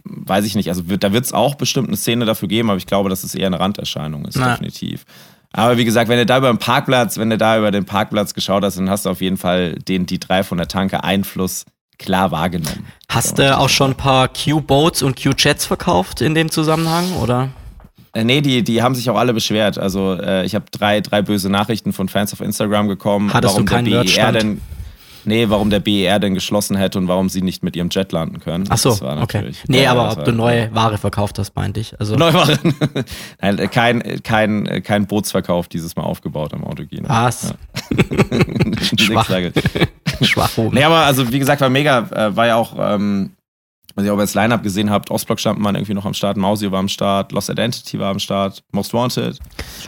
weiß 0.03 0.45
ich 0.45 0.55
nicht, 0.55 0.67
also 0.67 0.89
wird, 0.89 1.03
da 1.03 1.13
wird 1.13 1.25
es 1.25 1.33
auch 1.33 1.55
bestimmt 1.55 1.87
eine 1.87 1.97
Szene 1.97 2.25
dafür 2.25 2.49
geben, 2.49 2.69
aber 2.69 2.77
ich 2.77 2.87
glaube, 2.87 3.09
dass 3.09 3.23
es 3.23 3.35
eher 3.35 3.47
eine 3.47 3.59
Randerscheinung 3.59 4.25
ist, 4.25 4.37
Na. 4.37 4.51
definitiv. 4.51 5.05
Aber 5.51 5.77
wie 5.77 5.85
gesagt, 5.85 6.09
wenn 6.09 6.17
du 6.17 6.25
da 6.25 6.37
über 6.37 6.51
den 6.51 6.59
Parkplatz, 6.59 7.17
wenn 7.17 7.29
du 7.29 7.37
da 7.37 7.57
über 7.57 7.71
den 7.71 7.85
Parkplatz 7.85 8.33
geschaut 8.33 8.63
hast, 8.63 8.77
dann 8.77 8.89
hast 8.89 9.05
du 9.05 9.09
auf 9.09 9.21
jeden 9.21 9.37
Fall 9.37 9.75
den 9.75 10.05
die 10.05 10.19
drei 10.19 10.43
von 10.43 10.57
der 10.57 10.67
Tanke 10.67 11.03
Einfluss 11.03 11.65
klar 11.99 12.31
wahrgenommen. 12.31 12.85
Hast 13.09 13.37
du 13.37 13.57
auch 13.57 13.69
schon 13.69 13.91
ein 13.91 13.97
paar 13.97 14.27
Q-Boats 14.29 15.03
und 15.03 15.21
Q-Jets 15.21 15.65
verkauft 15.65 16.21
in 16.21 16.33
dem 16.33 16.49
Zusammenhang, 16.49 17.13
oder? 17.21 17.49
Äh, 18.13 18.23
nee, 18.23 18.41
die, 18.41 18.63
die 18.63 18.81
haben 18.81 18.95
sich 18.95 19.09
auch 19.09 19.17
alle 19.17 19.33
beschwert. 19.33 19.77
Also 19.77 20.13
äh, 20.19 20.43
ich 20.45 20.55
habe 20.55 20.65
drei, 20.71 21.01
drei 21.01 21.21
böse 21.21 21.49
Nachrichten 21.49 21.93
von 21.93 22.09
Fans 22.09 22.33
auf 22.33 22.41
Instagram 22.41 22.87
bekommen, 22.87 23.31
Hattest 23.33 23.53
warum 23.53 23.65
du 23.67 23.71
keinen 23.71 23.85
der 23.85 23.91
BER 23.91 24.03
Merchstand? 24.03 24.35
denn. 24.41 24.61
Nee, 25.25 25.49
warum 25.49 25.69
der 25.69 25.81
BER 25.81 26.17
denn 26.17 26.33
geschlossen 26.33 26.77
hätte 26.77 26.97
und 26.97 27.07
warum 27.09 27.27
sie 27.29 27.41
nicht 27.41 27.61
mit 27.61 27.75
ihrem 27.75 27.89
Jet 27.91 28.13
landen 28.13 28.39
können. 28.39 28.63
Ach 28.69 28.77
so, 28.77 28.91
okay. 29.21 29.51
Nee, 29.67 29.83
Ja, 29.83 29.91
aber 29.91 30.11
ob 30.13 30.23
du 30.23 30.31
neue 30.31 30.73
Ware 30.73 30.97
verkauft 30.97 31.37
hast, 31.37 31.55
meinte 31.57 31.81
ich. 31.81 31.99
Also, 31.99 32.15
Neuwaren. 32.15 32.57
Nein, 33.41 33.59
äh, 33.59 33.67
kein, 33.67 34.23
kein, 34.23 34.81
kein 34.81 35.05
Bootsverkauf 35.05 35.67
dieses 35.67 35.95
Mal 35.97 36.03
aufgebaut 36.03 36.53
am 36.53 36.63
Autogene. 36.63 37.07
was? 37.09 37.53
Nix 38.65 38.93
Schwach. 39.01 39.29
Sage. 40.19 40.25
Schwach 40.31 40.57
oben. 40.57 40.75
Nee, 40.75 40.83
aber 40.83 40.97
also 40.97 41.31
wie 41.31 41.39
gesagt, 41.39 41.61
war 41.61 41.69
mega, 41.69 41.99
äh, 42.11 42.35
war 42.35 42.47
ja 42.47 42.55
auch, 42.55 42.75
ähm, 42.79 43.31
was 43.95 44.05
ihr 44.05 44.13
auch 44.13 44.17
das 44.17 44.33
Line-Up 44.35 44.63
gesehen 44.63 44.89
habt, 44.91 45.09
Ostblock 45.11 45.39
stand 45.39 45.59
man 45.59 45.75
irgendwie 45.75 45.93
noch 45.93 46.05
am 46.05 46.13
Start, 46.13 46.37
Mausio 46.37 46.71
war 46.71 46.79
am 46.79 46.87
Start, 46.89 47.31
Lost 47.31 47.49
Identity 47.49 47.99
war 47.99 48.11
am 48.11 48.19
Start, 48.19 48.63
Most 48.71 48.93
Wanted. 48.93 49.39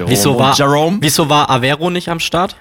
Wieso 0.05 0.33
Und 0.33 0.39
war, 0.39 0.55
Jerome? 0.55 0.97
wieso 1.01 1.29
war 1.29 1.49
Avero 1.49 1.89
nicht 1.89 2.09
am 2.09 2.19
Start? 2.19 2.55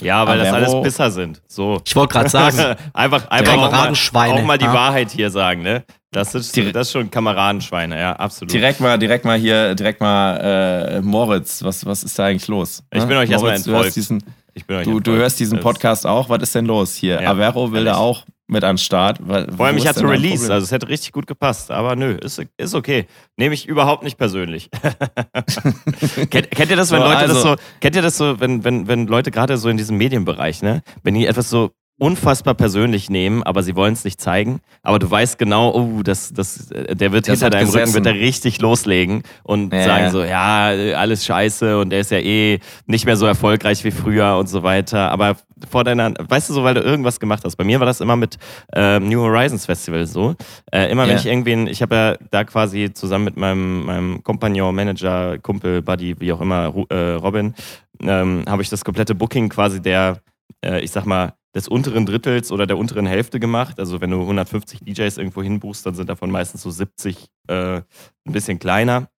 Ja, 0.00 0.24
weil 0.28 0.38
das 0.38 0.48
Avero- 0.48 0.54
alles 0.54 0.82
Pisser 0.84 1.10
sind. 1.10 1.42
So. 1.48 1.80
Ich 1.84 1.96
wollte 1.96 2.12
gerade 2.12 2.28
sagen, 2.30 2.76
einfach 2.92 3.28
einfach 3.28 3.52
auch 3.54 3.56
mal, 3.56 3.68
Kameradenschweine, 3.70 4.34
auch 4.34 4.44
mal 4.44 4.58
die 4.58 4.66
ja. 4.66 4.72
Wahrheit 4.74 5.10
hier 5.10 5.30
sagen, 5.30 5.62
ne? 5.62 5.84
Das 6.12 6.34
ist, 6.34 6.56
das 6.56 6.86
ist 6.86 6.92
schon 6.92 7.10
Kameradenschweine, 7.10 7.98
ja, 7.98 8.12
absolut. 8.14 8.52
Direkt 8.54 8.80
mal, 8.80 8.96
direkt 8.98 9.24
mal 9.24 9.36
hier, 9.36 9.74
direkt 9.74 10.00
mal 10.00 10.36
äh, 10.38 11.00
Moritz, 11.02 11.62
was, 11.64 11.84
was 11.84 12.02
ist 12.04 12.18
da 12.18 12.26
eigentlich 12.26 12.46
los? 12.48 12.82
Ich 12.92 13.00
bin 13.00 13.08
Ne? 13.08 13.18
euch 13.18 13.30
erstmal 13.30 13.56
entfolgt. 13.56 13.96
diesen, 13.96 14.22
Ich 14.58 14.66
bin 14.66 14.76
euch 14.76 14.84
du, 14.84 14.98
du 15.00 15.12
hörst 15.12 15.38
diesen 15.38 15.56
Das- 15.56 15.62
Podcast 15.64 16.06
auch, 16.06 16.28
was 16.28 16.42
ist 16.42 16.54
denn 16.54 16.66
los 16.66 16.94
hier? 16.94 17.22
Ja, 17.22 17.30
Avero 17.30 17.70
will 17.72 17.84
da 17.84 17.96
auch 17.96 18.24
mit 18.48 18.64
an 18.64 18.72
den 18.74 18.78
Start. 18.78 19.18
Weil- 19.20 19.50
Vor 19.52 19.66
allem, 19.66 19.76
ich 19.76 19.86
hatte 19.86 20.00
Release, 20.02 20.36
Problem? 20.38 20.50
also 20.52 20.64
es 20.64 20.72
hätte 20.72 20.88
richtig 20.88 21.12
gut 21.12 21.26
gepasst, 21.28 21.70
aber 21.70 21.94
nö, 21.96 22.12
ist, 22.14 22.42
ist 22.56 22.74
okay. 22.74 23.06
Nehme 23.36 23.54
ich 23.54 23.66
überhaupt 23.68 24.02
nicht 24.02 24.16
persönlich. 24.18 24.68
kennt, 26.30 26.50
kennt 26.50 26.70
ihr 26.70 26.76
das, 26.76 26.90
wenn 26.90 27.00
So, 27.00 27.04
Leute 27.08 27.26
das 27.28 27.36
also- 27.36 27.48
so, 27.50 27.56
kennt 27.80 27.96
ihr 27.96 28.02
das 28.02 28.16
so, 28.16 28.40
wenn, 28.40 28.64
wenn, 28.64 28.88
wenn 28.88 29.06
Leute 29.06 29.30
gerade 29.30 29.56
so 29.58 29.68
in 29.68 29.76
diesem 29.76 29.96
Medienbereich, 29.96 30.62
ne, 30.62 30.82
wenn 31.02 31.14
die 31.14 31.26
etwas 31.26 31.50
so 31.50 31.70
unfassbar 31.98 32.54
persönlich 32.54 33.10
nehmen, 33.10 33.42
aber 33.42 33.62
sie 33.64 33.74
wollen 33.74 33.92
es 33.92 34.04
nicht 34.04 34.20
zeigen, 34.20 34.60
aber 34.82 34.98
du 35.00 35.10
weißt 35.10 35.36
genau, 35.38 35.74
oh, 35.74 36.02
das, 36.04 36.32
das, 36.32 36.70
äh, 36.70 36.94
der 36.94 37.10
wird 37.12 37.26
Das 37.26 37.40
hinter 37.40 37.50
deinem 37.50 37.66
Rücken 37.68 37.80
gesessen. 37.80 37.94
wird 38.04 38.06
er 38.06 38.14
richtig 38.20 38.60
loslegen 38.60 39.22
und 39.42 39.72
Ja, 39.72 39.82
sagen 39.82 40.10
so, 40.10 40.22
ja, 40.22 40.72
äh, 40.72 40.94
alles 40.94 41.24
scheiße 41.26 41.78
und 41.78 41.90
der 41.90 42.00
ist 42.00 42.10
ja 42.12 42.18
eh 42.18 42.60
nicht 42.86 43.04
mehr 43.04 43.16
so 43.16 43.26
erfolgreich 43.26 43.82
wie 43.84 43.90
früher 43.90 44.36
und 44.38 44.48
so 44.48 44.62
weiter, 44.62 45.10
aber 45.10 45.36
vor 45.68 45.82
deiner, 45.82 46.14
weißt 46.16 46.50
du 46.50 46.54
so, 46.54 46.62
weil 46.62 46.74
du 46.74 46.82
irgendwas 46.82 47.18
gemacht 47.18 47.42
hast. 47.44 47.56
Bei 47.56 47.64
mir 47.64 47.80
war 47.80 47.86
das 47.86 48.00
immer 48.00 48.14
mit 48.14 48.36
ähm, 48.74 49.08
New 49.08 49.20
Horizons 49.20 49.66
Festival 49.66 50.06
so. 50.06 50.36
Äh, 50.70 50.92
immer 50.92 51.02
wenn 51.02 51.14
Ja. 51.14 51.16
ich 51.18 51.26
irgendwen, 51.26 51.66
ich 51.66 51.82
habe 51.82 51.96
ja 51.96 52.16
da 52.30 52.44
quasi 52.44 52.92
zusammen 52.92 53.24
mit 53.24 53.36
meinem, 53.36 53.84
meinem 53.86 54.22
Kompagnon, 54.22 54.72
Manager, 54.72 55.36
Kumpel, 55.38 55.82
Buddy, 55.82 56.14
wie 56.20 56.32
auch 56.32 56.40
immer, 56.40 56.72
äh, 56.90 57.14
Robin, 57.14 57.54
ähm, 58.00 58.44
habe 58.48 58.62
ich 58.62 58.68
das 58.68 58.84
komplette 58.84 59.16
Booking 59.16 59.48
quasi 59.48 59.82
der, 59.82 60.20
äh, 60.64 60.78
ich 60.80 60.92
sag 60.92 61.04
mal, 61.06 61.32
des 61.54 61.68
unteren 61.68 62.06
Drittels 62.06 62.52
oder 62.52 62.66
der 62.66 62.78
unteren 62.78 63.06
Hälfte 63.06 63.40
gemacht. 63.40 63.78
Also 63.78 64.00
wenn 64.00 64.10
du 64.10 64.20
150 64.20 64.80
DJs 64.80 65.16
irgendwo 65.16 65.42
hinbuchst, 65.42 65.84
dann 65.86 65.94
sind 65.94 66.08
davon 66.08 66.30
meistens 66.30 66.62
so 66.62 66.70
70 66.70 67.28
äh, 67.48 67.76
ein 67.76 67.84
bisschen 68.24 68.58
kleiner. 68.58 69.08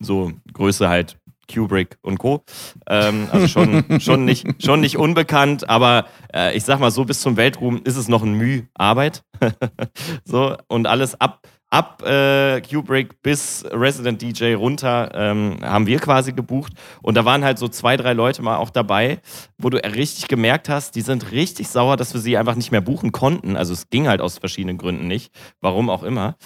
So 0.00 0.32
Größe 0.52 0.88
halt 0.88 1.18
Kubrick 1.52 1.98
und 2.02 2.18
Co. 2.18 2.44
Ähm, 2.86 3.28
also 3.32 3.48
schon, 3.48 3.84
schon, 4.00 4.24
nicht, 4.24 4.62
schon 4.62 4.80
nicht 4.80 4.96
unbekannt, 4.96 5.68
aber 5.68 6.06
äh, 6.32 6.56
ich 6.56 6.64
sag 6.64 6.78
mal 6.78 6.90
so, 6.90 7.04
bis 7.04 7.20
zum 7.20 7.36
Weltruhm 7.36 7.80
ist 7.84 7.96
es 7.96 8.08
noch 8.08 8.22
ein 8.22 8.34
Mühe 8.34 8.68
Arbeit. 8.74 9.24
so, 10.24 10.56
und 10.68 10.86
alles 10.86 11.20
ab, 11.20 11.40
ab 11.70 12.02
äh, 12.02 12.62
Kubrick 12.62 13.20
bis 13.22 13.64
Resident 13.70 14.22
DJ 14.22 14.54
runter 14.54 15.10
ähm, 15.14 15.58
haben 15.62 15.86
wir 15.86 15.98
quasi 15.98 16.32
gebucht. 16.32 16.72
Und 17.02 17.16
da 17.16 17.24
waren 17.24 17.44
halt 17.44 17.58
so 17.58 17.68
zwei, 17.68 17.96
drei 17.96 18.14
Leute 18.14 18.42
mal 18.42 18.56
auch 18.56 18.70
dabei, 18.70 19.20
wo 19.58 19.68
du 19.68 19.76
richtig 19.78 20.28
gemerkt 20.28 20.68
hast, 20.68 20.94
die 20.94 21.02
sind 21.02 21.30
richtig 21.30 21.68
sauer, 21.68 21.96
dass 21.96 22.14
wir 22.14 22.20
sie 22.20 22.38
einfach 22.38 22.54
nicht 22.54 22.72
mehr 22.72 22.80
buchen 22.80 23.12
konnten. 23.12 23.56
Also 23.56 23.74
es 23.74 23.90
ging 23.90 24.08
halt 24.08 24.20
aus 24.20 24.38
verschiedenen 24.38 24.78
Gründen 24.78 25.06
nicht, 25.06 25.32
warum 25.60 25.90
auch 25.90 26.02
immer. 26.02 26.36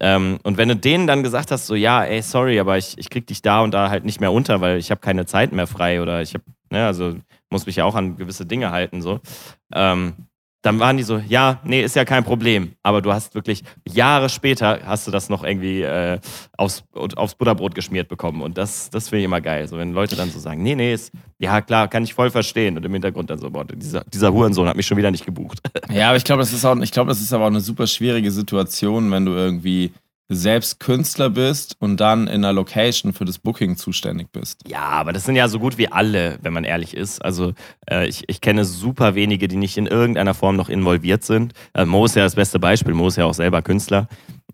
Ähm, 0.00 0.38
und 0.42 0.56
wenn 0.56 0.68
du 0.68 0.76
denen 0.76 1.06
dann 1.06 1.22
gesagt 1.22 1.52
hast, 1.52 1.66
so 1.66 1.74
ja, 1.74 2.02
ey, 2.04 2.22
sorry, 2.22 2.58
aber 2.58 2.76
ich, 2.76 2.98
ich 2.98 3.08
krieg 3.08 3.26
dich 3.26 3.42
da 3.42 3.60
und 3.60 3.72
da 3.72 3.88
halt 3.88 4.04
nicht 4.04 4.20
mehr 4.20 4.32
unter, 4.32 4.60
weil 4.60 4.78
ich 4.78 4.90
habe 4.90 5.00
keine 5.00 5.26
Zeit 5.26 5.52
mehr 5.52 5.68
frei 5.68 6.02
oder 6.02 6.22
ich 6.22 6.34
habe, 6.34 6.44
ne, 6.70 6.86
also 6.86 7.14
muss 7.50 7.66
mich 7.66 7.76
ja 7.76 7.84
auch 7.84 7.94
an 7.94 8.16
gewisse 8.16 8.46
Dinge 8.46 8.70
halten, 8.72 9.00
so. 9.00 9.20
Ähm, 9.72 10.14
dann 10.62 10.78
waren 10.78 10.96
die 10.96 11.02
so, 11.02 11.18
ja, 11.18 11.60
nee, 11.64 11.82
ist 11.82 11.96
ja 11.96 12.04
kein 12.04 12.22
Problem. 12.22 12.72
Aber 12.84 13.02
du 13.02 13.12
hast 13.12 13.34
wirklich 13.34 13.64
Jahre 13.86 14.28
später 14.28 14.80
hast 14.84 15.06
du 15.06 15.10
das 15.10 15.28
noch 15.28 15.42
irgendwie 15.42 15.82
äh, 15.82 16.20
aufs, 16.56 16.84
aufs 16.94 17.34
Butterbrot 17.34 17.74
geschmiert 17.74 18.08
bekommen. 18.08 18.42
Und 18.42 18.56
das, 18.56 18.88
das 18.88 19.08
finde 19.08 19.20
ich 19.20 19.24
immer 19.24 19.40
geil. 19.40 19.66
So, 19.66 19.76
wenn 19.76 19.92
Leute 19.92 20.14
dann 20.14 20.30
so 20.30 20.38
sagen, 20.38 20.62
nee, 20.62 20.76
nee, 20.76 20.94
ist, 20.94 21.12
ja 21.38 21.60
klar, 21.60 21.88
kann 21.88 22.04
ich 22.04 22.14
voll 22.14 22.30
verstehen. 22.30 22.76
Und 22.76 22.86
im 22.86 22.92
Hintergrund 22.92 23.28
dann 23.28 23.38
so, 23.38 23.50
boah, 23.50 23.64
dieser, 23.64 24.04
dieser 24.04 24.32
Hurensohn 24.32 24.68
hat 24.68 24.76
mich 24.76 24.86
schon 24.86 24.96
wieder 24.96 25.10
nicht 25.10 25.26
gebucht. 25.26 25.58
Ja, 25.92 26.08
aber 26.08 26.16
ich 26.16 26.24
glaube, 26.24 26.40
das 26.40 26.52
ist 26.52 26.64
auch, 26.64 26.76
ich 26.78 26.90
glaube, 26.90 27.08
das 27.08 27.20
ist 27.20 27.32
aber 27.34 27.44
auch 27.44 27.48
eine 27.48 27.60
super 27.60 27.86
schwierige 27.86 28.30
Situation, 28.30 29.10
wenn 29.10 29.26
du 29.26 29.32
irgendwie 29.32 29.92
selbst 30.28 30.80
Künstler 30.80 31.30
bist 31.30 31.76
und 31.78 31.98
dann 31.98 32.26
in 32.26 32.44
einer 32.44 32.52
Location 32.52 33.12
für 33.12 33.24
das 33.24 33.38
Booking 33.38 33.76
zuständig 33.76 34.28
bist. 34.32 34.60
Ja, 34.66 34.80
aber 34.80 35.12
das 35.12 35.24
sind 35.24 35.36
ja 35.36 35.48
so 35.48 35.58
gut 35.58 35.78
wie 35.78 35.88
alle, 35.88 36.38
wenn 36.42 36.52
man 36.52 36.64
ehrlich 36.64 36.96
ist. 36.96 37.24
Also 37.24 37.52
äh, 37.90 38.06
ich, 38.06 38.24
ich 38.28 38.40
kenne 38.40 38.64
super 38.64 39.14
wenige, 39.14 39.48
die 39.48 39.56
nicht 39.56 39.76
in 39.76 39.86
irgendeiner 39.86 40.34
Form 40.34 40.56
noch 40.56 40.68
involviert 40.68 41.22
sind. 41.22 41.52
Äh, 41.74 41.84
Mo 41.84 42.04
ist 42.04 42.16
ja 42.16 42.22
das 42.22 42.34
beste 42.34 42.58
Beispiel. 42.58 42.94
Mo 42.94 43.08
ist 43.08 43.16
ja 43.16 43.26
auch 43.26 43.34
selber 43.34 43.62
Künstler 43.62 44.08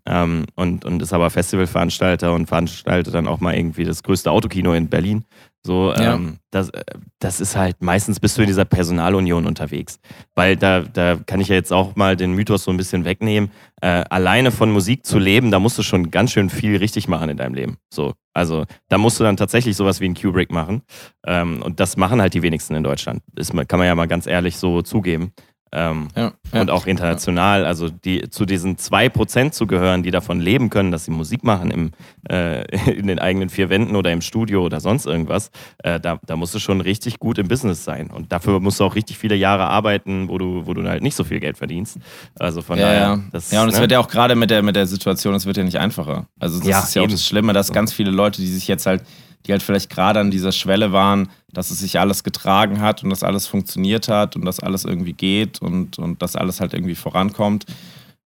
ähm, 0.05 0.45
und, 0.55 0.85
und 0.85 1.01
ist 1.01 1.13
aber 1.13 1.29
Festivalveranstalter 1.29 2.33
und 2.33 2.47
veranstaltet 2.47 3.13
dann 3.13 3.27
auch 3.27 3.39
mal 3.39 3.55
irgendwie 3.55 3.85
das 3.85 4.03
größte 4.03 4.31
Autokino 4.31 4.73
in 4.73 4.89
Berlin. 4.89 5.25
So, 5.65 5.93
ja. 5.93 6.15
ähm, 6.15 6.37
das, 6.51 6.69
äh, 6.69 6.83
das 7.19 7.41
ist 7.41 7.55
halt, 7.55 7.81
meistens 7.81 8.19
bist 8.19 8.37
du 8.37 8.41
in 8.41 8.47
dieser 8.47 8.65
Personalunion 8.65 9.45
unterwegs. 9.45 9.99
Weil 10.35 10.55
da, 10.55 10.81
da 10.81 11.17
kann 11.25 11.41
ich 11.41 11.49
ja 11.49 11.55
jetzt 11.55 11.73
auch 11.73 11.95
mal 11.95 12.15
den 12.15 12.33
Mythos 12.33 12.63
so 12.63 12.71
ein 12.71 12.77
bisschen 12.77 13.03
wegnehmen. 13.03 13.51
Äh, 13.81 14.05
alleine 14.09 14.51
von 14.51 14.71
Musik 14.71 15.05
zu 15.05 15.19
leben, 15.19 15.51
da 15.51 15.59
musst 15.59 15.77
du 15.77 15.83
schon 15.83 16.11
ganz 16.11 16.31
schön 16.31 16.49
viel 16.49 16.77
richtig 16.77 17.07
machen 17.07 17.29
in 17.29 17.37
deinem 17.37 17.55
Leben. 17.55 17.77
So, 17.93 18.13
also 18.33 18.65
da 18.87 18.97
musst 18.97 19.19
du 19.19 19.23
dann 19.25 19.37
tatsächlich 19.37 19.75
sowas 19.75 19.99
wie 19.99 20.07
ein 20.07 20.15
Kubrick 20.15 20.51
machen. 20.51 20.81
Ähm, 21.25 21.61
und 21.61 21.79
das 21.79 21.97
machen 21.97 22.21
halt 22.21 22.33
die 22.33 22.41
wenigsten 22.41 22.75
in 22.75 22.83
Deutschland. 22.83 23.21
Das 23.33 23.49
kann 23.49 23.79
man 23.79 23.87
ja 23.87 23.95
mal 23.95 24.07
ganz 24.07 24.27
ehrlich 24.27 24.57
so 24.57 24.81
zugeben. 24.81 25.33
Ähm, 25.71 26.07
ja, 26.15 26.31
ja. 26.51 26.61
Und 26.61 26.71
auch 26.71 26.87
international, 26.87 27.65
also 27.65 27.89
die 27.89 28.29
zu 28.29 28.45
diesen 28.45 28.77
2% 28.77 29.51
zu 29.51 29.67
gehören, 29.67 30.01
die 30.01 30.11
davon 30.11 30.39
leben 30.39 30.69
können, 30.69 30.91
dass 30.91 31.05
sie 31.05 31.11
Musik 31.11 31.43
machen 31.43 31.69
im, 31.69 31.91
äh, 32.29 32.63
in 32.91 33.07
den 33.07 33.19
eigenen 33.19 33.49
vier 33.49 33.69
Wänden 33.69 33.95
oder 33.95 34.11
im 34.11 34.21
Studio 34.21 34.63
oder 34.63 34.79
sonst 34.79 35.05
irgendwas, 35.05 35.51
äh, 35.83 35.99
da, 35.99 36.19
da 36.25 36.35
musst 36.35 36.55
du 36.55 36.59
schon 36.59 36.81
richtig 36.81 37.19
gut 37.19 37.37
im 37.37 37.47
Business 37.47 37.83
sein. 37.83 38.09
Und 38.09 38.31
dafür 38.31 38.59
musst 38.59 38.79
du 38.79 38.83
auch 38.83 38.95
richtig 38.95 39.17
viele 39.17 39.35
Jahre 39.35 39.65
arbeiten, 39.65 40.27
wo 40.29 40.37
du, 40.37 40.65
wo 40.65 40.73
du 40.73 40.87
halt 40.87 41.03
nicht 41.03 41.15
so 41.15 41.23
viel 41.23 41.39
Geld 41.39 41.57
verdienst. 41.57 41.97
Also 42.39 42.61
von 42.61 42.79
ja, 42.79 42.85
daher. 42.85 43.01
Ja, 43.01 43.19
das, 43.31 43.51
ja 43.51 43.61
und 43.61 43.69
es 43.69 43.75
ne? 43.75 43.81
wird 43.81 43.91
ja 43.91 43.99
auch 43.99 44.07
gerade 44.07 44.35
mit 44.35 44.49
der, 44.49 44.63
mit 44.63 44.75
der 44.75 44.87
Situation, 44.87 45.35
es 45.35 45.45
wird 45.45 45.57
ja 45.57 45.63
nicht 45.63 45.77
einfacher. 45.77 46.27
Also 46.39 46.59
das 46.59 46.85
ist 46.85 46.95
ja 46.95 47.01
eben. 47.01 47.09
auch 47.09 47.13
das 47.13 47.25
Schlimme, 47.25 47.53
dass 47.53 47.71
ganz 47.71 47.93
viele 47.93 48.11
Leute, 48.11 48.41
die 48.41 48.47
sich 48.47 48.67
jetzt 48.67 48.85
halt 48.85 49.03
die 49.45 49.51
halt 49.51 49.63
vielleicht 49.63 49.89
gerade 49.89 50.19
an 50.19 50.31
dieser 50.31 50.51
Schwelle 50.51 50.91
waren, 50.91 51.29
dass 51.51 51.71
es 51.71 51.79
sich 51.79 51.99
alles 51.99 52.23
getragen 52.23 52.81
hat 52.81 53.03
und 53.03 53.09
dass 53.09 53.23
alles 53.23 53.47
funktioniert 53.47 54.07
hat 54.07 54.35
und 54.35 54.45
dass 54.45 54.59
alles 54.59 54.85
irgendwie 54.85 55.13
geht 55.13 55.61
und, 55.61 55.97
und 55.97 56.21
dass 56.21 56.35
alles 56.35 56.59
halt 56.59 56.73
irgendwie 56.73 56.95
vorankommt, 56.95 57.65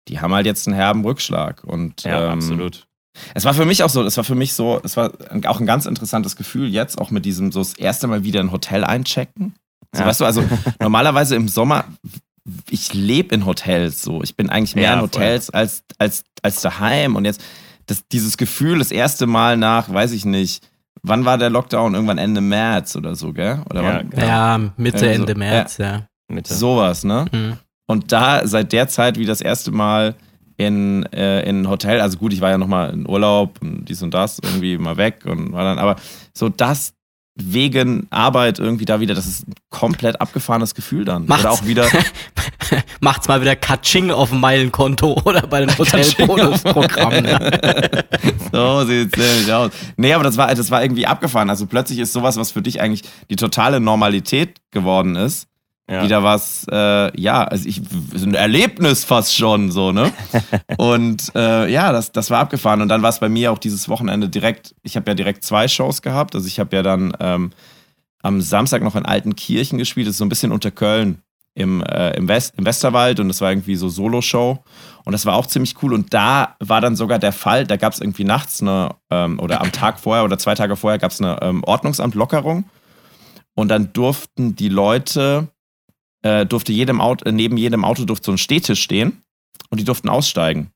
die 0.07 0.19
haben 0.19 0.33
halt 0.33 0.45
jetzt 0.45 0.67
einen 0.67 0.75
herben 0.75 1.03
Rückschlag. 1.03 1.63
Und, 1.63 2.03
ja, 2.03 2.27
ähm, 2.27 2.39
absolut. 2.39 2.87
Es 3.33 3.45
war 3.45 3.53
für 3.53 3.65
mich 3.65 3.83
auch 3.83 3.89
so, 3.89 4.03
es 4.03 4.17
war 4.17 4.23
für 4.23 4.35
mich 4.35 4.53
so, 4.53 4.79
es 4.83 4.95
war 4.95 5.11
auch 5.45 5.59
ein 5.59 5.65
ganz 5.65 5.85
interessantes 5.85 6.35
Gefühl 6.35 6.69
jetzt, 6.69 6.99
auch 6.99 7.11
mit 7.11 7.25
diesem 7.25 7.51
so 7.51 7.59
das 7.59 7.73
erste 7.73 8.07
Mal 8.07 8.23
wieder 8.23 8.39
ein 8.39 8.51
Hotel 8.51 8.83
einchecken. 8.83 9.55
So, 9.93 10.01
ja. 10.01 10.07
Weißt 10.07 10.21
du, 10.21 10.25
also 10.25 10.43
normalerweise 10.79 11.35
im 11.35 11.47
Sommer, 11.47 11.85
ich 12.69 12.93
lebe 12.93 13.35
in 13.35 13.45
Hotels 13.45 14.01
so. 14.01 14.23
Ich 14.23 14.35
bin 14.35 14.49
eigentlich 14.49 14.75
mehr 14.75 14.85
ja, 14.85 14.93
in 14.95 15.01
Hotels 15.01 15.49
als, 15.49 15.83
als, 15.97 16.23
als 16.41 16.61
daheim. 16.61 17.15
Und 17.15 17.25
jetzt 17.25 17.41
das, 17.87 18.07
dieses 18.07 18.37
Gefühl, 18.37 18.79
das 18.79 18.91
erste 18.91 19.27
Mal 19.27 19.57
nach, 19.57 19.91
weiß 19.91 20.11
ich 20.11 20.25
nicht, 20.25 20.63
Wann 21.01 21.25
war 21.25 21.37
der 21.37 21.49
Lockdown? 21.49 21.93
Irgendwann 21.93 22.17
Ende 22.17 22.41
März 22.41 22.95
oder 22.95 23.15
so, 23.15 23.31
gell? 23.31 23.61
Oder 23.69 23.81
ja, 23.81 23.93
wann? 23.95 24.09
Genau. 24.09 24.25
ja 24.25 24.57
Mitte, 24.77 25.07
also, 25.07 25.21
Ende 25.21 25.35
März, 25.35 25.77
ja. 25.77 25.91
ja. 25.91 26.07
Mitte. 26.27 26.53
Sowas, 26.53 27.03
ne? 27.03 27.25
Mhm. 27.31 27.53
Und 27.87 28.11
da 28.11 28.45
seit 28.45 28.71
der 28.71 28.87
Zeit 28.87 29.17
wie 29.17 29.25
das 29.25 29.41
erste 29.41 29.71
Mal 29.71 30.15
in, 30.57 31.03
äh, 31.13 31.41
in 31.49 31.61
ein 31.61 31.69
Hotel, 31.69 32.01
also 32.01 32.17
gut, 32.17 32.33
ich 32.33 32.41
war 32.41 32.49
ja 32.49 32.57
nochmal 32.57 32.91
in 32.91 33.07
Urlaub 33.07 33.61
und 33.61 33.85
dies 33.85 34.03
und 34.03 34.13
das, 34.13 34.39
irgendwie 34.39 34.77
mal 34.77 34.97
weg 34.97 35.21
und 35.25 35.53
war 35.53 35.63
dann, 35.63 35.79
aber 35.79 35.95
so 36.33 36.49
das 36.49 36.93
wegen 37.43 38.07
Arbeit 38.09 38.59
irgendwie 38.59 38.85
da 38.85 38.99
wieder, 38.99 39.15
das 39.15 39.25
ist 39.25 39.47
ein 39.47 39.53
komplett 39.69 40.21
abgefahrenes 40.21 40.75
Gefühl 40.75 41.05
dann. 41.05 41.25
Macht's, 41.25 41.43
oder 41.43 41.51
auch 41.51 41.65
wieder. 41.65 41.87
macht's 42.99 43.27
mal 43.27 43.41
wieder 43.41 43.55
Katsching 43.55 44.11
auf 44.11 44.29
dem 44.29 44.39
Meilenkonto 44.39 45.21
oder 45.25 45.41
bei 45.47 45.65
den 45.65 45.77
Hotelbonusprogrammen. 45.77 47.23
Ne? 47.23 48.05
so 48.51 48.85
sieht's 48.85 49.17
nämlich 49.17 49.51
aus. 49.51 49.71
Nee, 49.97 50.13
aber 50.13 50.23
das 50.23 50.37
war, 50.37 50.53
das 50.53 50.71
war 50.71 50.81
irgendwie 50.81 51.05
abgefahren. 51.05 51.49
Also 51.49 51.65
plötzlich 51.65 51.99
ist 51.99 52.13
sowas, 52.13 52.37
was 52.37 52.51
für 52.51 52.61
dich 52.61 52.81
eigentlich 52.81 53.03
die 53.29 53.35
totale 53.35 53.79
Normalität 53.79 54.61
geworden 54.71 55.15
ist, 55.15 55.48
ja. 55.89 56.03
wieder 56.03 56.23
was, 56.23 56.65
äh, 56.71 57.19
ja, 57.19 57.43
also 57.43 57.67
ich, 57.67 57.81
ein 58.13 58.35
Erlebnis 58.35 59.03
fast 59.03 59.35
schon 59.35 59.71
so, 59.71 59.91
ne? 59.91 60.11
und 60.77 61.31
äh, 61.35 61.71
ja, 61.71 61.91
das, 61.91 62.11
das 62.11 62.29
war 62.29 62.39
abgefahren. 62.39 62.81
Und 62.81 62.89
dann 62.89 63.01
war 63.01 63.09
es 63.09 63.19
bei 63.19 63.29
mir 63.29 63.51
auch 63.51 63.57
dieses 63.57 63.89
Wochenende 63.89 64.29
direkt, 64.29 64.75
ich 64.83 64.95
habe 64.95 65.09
ja 65.09 65.15
direkt 65.15 65.43
zwei 65.43 65.67
Shows 65.67 66.01
gehabt. 66.01 66.35
Also 66.35 66.47
ich 66.47 66.59
habe 66.59 66.75
ja 66.75 66.83
dann 66.83 67.13
ähm, 67.19 67.51
am 68.21 68.41
Samstag 68.41 68.83
noch 68.83 68.95
in 68.95 69.05
Altenkirchen 69.05 69.77
gespielt, 69.77 70.07
das 70.07 70.13
ist 70.13 70.19
so 70.19 70.25
ein 70.25 70.29
bisschen 70.29 70.51
unter 70.51 70.71
Köln 70.71 71.21
im, 71.55 71.83
äh, 71.83 72.11
im, 72.15 72.27
West, 72.27 72.53
im 72.57 72.65
Westerwald 72.65 73.19
und 73.19 73.27
das 73.27 73.41
war 73.41 73.51
irgendwie 73.51 73.75
so 73.75 73.89
Solo-Show. 73.89 74.63
Und 75.05 75.11
das 75.11 75.25
war 75.25 75.35
auch 75.35 75.47
ziemlich 75.47 75.75
cool. 75.81 75.93
Und 75.93 76.13
da 76.13 76.55
war 76.59 76.81
dann 76.81 76.95
sogar 76.95 77.19
der 77.19 77.33
Fall, 77.33 77.65
da 77.65 77.77
gab 77.77 77.93
es 77.93 77.99
irgendwie 77.99 78.23
nachts 78.23 78.61
eine, 78.61 78.91
ähm, 79.09 79.39
oder 79.39 79.61
am 79.61 79.71
Tag 79.71 79.99
vorher 79.99 80.23
oder 80.23 80.37
zwei 80.37 80.55
Tage 80.55 80.75
vorher 80.75 80.99
gab 80.99 81.11
es 81.11 81.19
eine 81.19 81.39
ähm, 81.41 81.63
Ordnungsamt-Lockerung. 81.63 82.65
Und 83.55 83.67
dann 83.69 83.91
durften 83.91 84.55
die 84.55 84.69
Leute 84.69 85.49
äh, 86.21 86.45
durfte 86.45 86.73
jedem 86.73 87.01
Auto, 87.01 87.25
äh, 87.25 87.31
neben 87.31 87.57
jedem 87.57 87.85
Auto 87.85 88.05
durfte 88.05 88.27
so 88.27 88.31
ein 88.31 88.37
Stehtisch 88.37 88.81
stehen 88.81 89.21
und 89.69 89.79
die 89.79 89.85
durften 89.85 90.09
aussteigen 90.09 90.71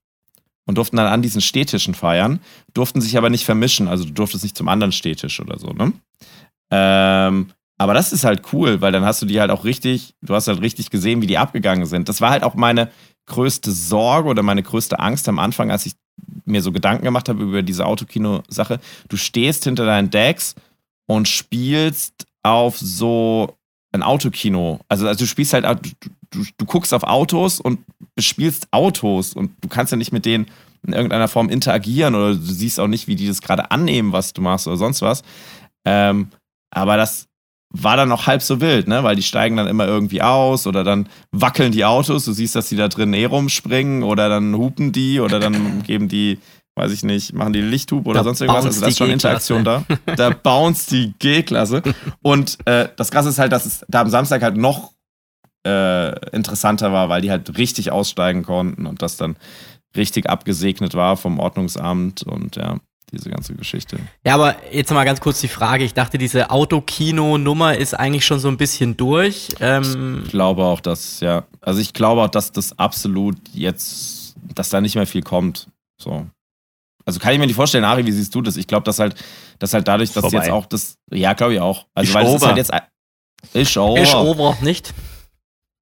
und 0.66 0.78
durften 0.78 0.98
dann 0.98 1.08
an 1.08 1.22
diesen 1.22 1.42
Stehtischen 1.42 1.94
feiern, 1.94 2.40
durften 2.74 3.02
sich 3.02 3.18
aber 3.18 3.30
nicht 3.30 3.46
vermischen, 3.46 3.88
also 3.88 4.06
du 4.06 4.12
durftest 4.12 4.44
nicht 4.44 4.58
zum 4.58 4.68
anderen 4.68 4.92
Stehtisch 4.92 5.40
oder 5.40 5.60
so, 5.60 5.70
ne? 5.72 5.94
Ähm, 6.72 7.52
aber 7.78 7.94
das 7.94 8.14
ist 8.14 8.24
halt 8.24 8.54
cool, 8.54 8.82
weil 8.82 8.92
dann 8.92 9.04
hast 9.04 9.22
du 9.22 9.26
die 9.26 9.42
halt 9.42 9.52
auch 9.52 9.66
richtig, 9.66 10.16
du 10.22 10.36
hast 10.36 10.48
halt 10.48 10.62
richtig 10.62 10.90
gesehen, 10.90 11.22
wie 11.22 11.28
die 11.28 11.38
abgegangen 11.38 11.86
sind. 11.86 12.08
Das 12.08 12.22
war 12.22 12.30
halt 12.30 12.44
auch 12.44 12.54
meine 12.54 12.90
größte 13.26 13.72
Sorge 13.72 14.30
oder 14.30 14.44
meine 14.44 14.64
größte 14.64 15.00
Angst 15.00 15.28
am 15.28 15.40
Anfang, 15.40 15.72
als 15.72 15.86
ich 15.86 15.94
mir 16.46 16.62
so 16.62 16.72
Gedanken 16.72 17.04
gemacht 17.04 17.30
habe 17.30 17.44
über 17.44 17.62
diese 17.62 17.86
Autokino-Sache. 17.86 18.80
Du 19.10 19.18
stehst 19.18 19.64
hinter 19.64 19.86
deinen 19.86 20.12
Decks 20.12 20.56
und 21.08 21.28
spielst 21.28 22.26
auf 22.44 22.78
so 22.78 23.58
ein 23.94 24.04
Autokino. 24.04 24.80
Also, 24.90 25.08
also 25.08 25.20
du 25.20 25.28
spielst 25.28 25.54
halt, 25.54 25.66
du, 26.32 26.44
du, 26.58 26.66
guckst 26.66 26.94
auf 26.94 27.04
Autos 27.04 27.60
und 27.60 27.80
bespielst 28.16 28.68
Autos 28.72 29.34
und 29.34 29.52
du 29.62 29.70
kannst 29.70 29.92
ja 29.92 29.98
nicht 29.98 30.12
mit 30.12 30.26
denen 30.26 30.48
in 30.86 30.94
irgendeiner 30.94 31.28
Form 31.28 31.50
interagieren 31.50 32.16
oder 32.16 32.36
du 32.36 32.42
siehst 32.42 32.80
auch 32.80 32.88
nicht, 32.88 33.08
wie 33.08 33.16
die 33.16 33.28
das 33.28 33.42
gerade 33.42 33.72
annehmen, 33.72 34.12
was 34.12 34.34
du 34.34 34.42
machst 34.42 34.68
oder 34.68 34.78
sonst 34.78 35.02
was. 35.02 35.24
Ähm, 35.86 36.28
aber 36.72 36.98
das 36.98 37.28
war 37.70 37.98
dann 37.98 38.12
auch 38.12 38.28
halb 38.28 38.42
so 38.42 38.62
wild, 38.62 38.88
ne? 38.88 39.04
Weil 39.04 39.16
die 39.16 39.24
steigen 39.24 39.58
dann 39.58 39.68
immer 39.68 39.88
irgendwie 39.88 40.22
aus 40.22 40.68
oder 40.68 40.84
dann 40.84 41.08
wackeln 41.32 41.72
die 41.72 41.86
Autos. 41.86 42.26
Du 42.26 42.32
siehst, 42.32 42.56
dass 42.56 42.70
die 42.70 42.76
da 42.76 42.88
drin 42.88 43.14
eh 43.14 43.26
rumspringen 43.26 44.04
oder 44.04 44.30
dann 44.30 44.56
hupen 44.56 44.92
die 44.92 45.20
oder 45.20 45.40
dann 45.40 45.82
geben 45.84 46.08
die 46.08 46.40
weiß 46.76 46.92
ich 46.92 47.04
nicht, 47.04 47.34
machen 47.34 47.54
die 47.54 47.62
Lichthub 47.62 48.06
oder 48.08 48.20
da 48.20 48.24
sonst 48.24 48.42
irgendwas. 48.42 48.66
Also 48.66 48.82
da 48.82 48.88
ist 48.88 48.98
schon 48.98 49.10
Interaktion 49.10 49.64
da. 49.64 49.84
Da 50.16 50.30
bounce 50.44 50.90
die 50.90 51.14
G-Klasse. 51.20 51.82
Und 52.22 52.58
äh, 52.66 52.90
das 52.96 53.12
Krasse 53.12 53.30
ist 53.30 53.40
halt, 53.40 53.52
dass 53.52 53.66
es 53.66 53.86
da 53.88 54.02
am 54.02 54.10
Samstag 54.10 54.42
halt 54.42 54.58
noch 54.58 54.94
äh, 55.66 56.30
interessanter 56.36 56.92
war, 56.92 57.10
weil 57.10 57.22
die 57.22 57.32
halt 57.32 57.58
richtig 57.58 57.92
aussteigen 57.92 58.44
konnten 58.44 58.86
und 58.86 59.02
das 59.02 59.18
dann 59.18 59.38
richtig 59.96 60.30
abgesegnet 60.30 60.96
war 60.96 61.18
vom 61.18 61.40
Ordnungsamt 61.40 62.24
und 62.24 62.56
ja, 62.56 62.78
diese 63.12 63.30
ganze 63.30 63.54
Geschichte. 63.54 64.00
Ja, 64.26 64.34
aber 64.34 64.56
jetzt 64.72 64.92
mal 64.92 65.04
ganz 65.06 65.22
kurz 65.22 65.40
die 65.40 65.48
Frage. 65.48 65.84
Ich 65.84 65.94
dachte, 65.94 66.18
diese 66.18 66.50
Autokino-Nummer 66.50 67.78
ist 67.78 67.94
eigentlich 67.94 68.26
schon 68.26 68.40
so 68.40 68.48
ein 68.48 68.58
bisschen 68.58 68.98
durch. 68.98 69.50
Ähm, 69.60 70.24
Ich 70.26 70.32
glaube 70.32 70.64
auch, 70.64 70.80
dass, 70.82 71.20
ja, 71.20 71.44
also 71.62 71.80
ich 71.80 71.94
glaube 71.94 72.24
auch, 72.24 72.30
dass 72.30 72.52
das 72.52 72.78
absolut 72.80 73.38
jetzt, 73.54 74.36
dass 74.56 74.70
da 74.70 74.82
nicht 74.82 74.96
mehr 74.96 75.06
viel 75.08 75.22
kommt. 75.22 75.68
So. 76.02 76.26
Also 77.06 77.20
kann 77.20 77.34
ich 77.34 77.40
mir 77.40 77.48
nicht 77.48 77.56
vorstellen, 77.56 77.84
Ari, 77.84 78.06
wie 78.06 78.12
siehst 78.12 78.34
du 78.34 78.42
das? 78.42 78.56
Ich 78.58 78.68
glaube, 78.68 78.84
dass 78.84 79.00
halt, 79.00 79.16
dass 79.60 79.74
halt 79.74 79.88
dadurch, 79.88 80.12
dass 80.14 80.22
Vorbei. 80.22 80.38
jetzt 80.38 80.50
auch 80.52 80.66
das, 80.66 80.98
ja, 81.12 81.34
glaube 81.34 81.54
ich 81.56 81.60
auch. 81.60 81.86
Also 81.94 82.10
Ist 82.10 82.14
weil 82.16 82.26
es 82.28 82.34
ist 82.36 82.46
halt 82.46 82.58
jetzt 82.58 82.72
ist 83.54 83.78
over. 83.78 84.00
ist 84.02 84.16
over, 84.16 84.58
nicht? 84.62 84.94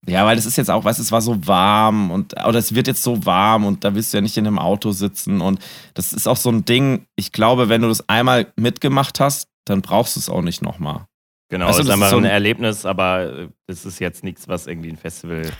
Ja, 0.07 0.25
weil 0.25 0.35
das 0.35 0.47
ist 0.47 0.55
jetzt 0.57 0.71
auch, 0.71 0.83
weißt 0.83 0.97
du, 0.97 1.03
es 1.03 1.11
war 1.11 1.21
so 1.21 1.45
warm 1.45 2.09
und 2.09 2.33
oder 2.43 2.57
es 2.57 2.73
wird 2.73 2.87
jetzt 2.87 3.03
so 3.03 3.23
warm 3.23 3.65
und 3.65 3.83
da 3.83 3.93
willst 3.93 4.13
du 4.13 4.17
ja 4.17 4.21
nicht 4.21 4.35
in 4.35 4.47
einem 4.47 4.57
Auto 4.57 4.91
sitzen 4.93 5.41
und 5.41 5.59
das 5.93 6.11
ist 6.11 6.27
auch 6.27 6.37
so 6.37 6.49
ein 6.49 6.65
Ding. 6.65 7.05
Ich 7.15 7.31
glaube, 7.31 7.69
wenn 7.69 7.83
du 7.83 7.87
das 7.87 8.09
einmal 8.09 8.47
mitgemacht 8.55 9.19
hast, 9.19 9.47
dann 9.65 9.83
brauchst 9.83 10.15
du 10.15 10.19
es 10.19 10.27
auch 10.27 10.41
nicht 10.41 10.63
nochmal. 10.63 11.05
Genau, 11.49 11.67
Weißt 11.67 11.77
du, 11.79 11.83
es 11.83 11.85
ist 11.85 11.89
das 11.89 11.97
ist 11.97 12.01
einfach 12.03 12.09
so 12.09 12.17
ein 12.17 12.25
ein- 12.25 12.31
Erlebnis, 12.31 12.85
aber 12.85 13.21
äh, 13.41 13.47
es 13.67 13.85
ist 13.85 13.99
jetzt 13.99 14.23
nichts, 14.23 14.47
was 14.47 14.65
irgendwie 14.65 14.89
ein 14.89 14.97
Festival 14.97 15.41
äh, 15.45 15.51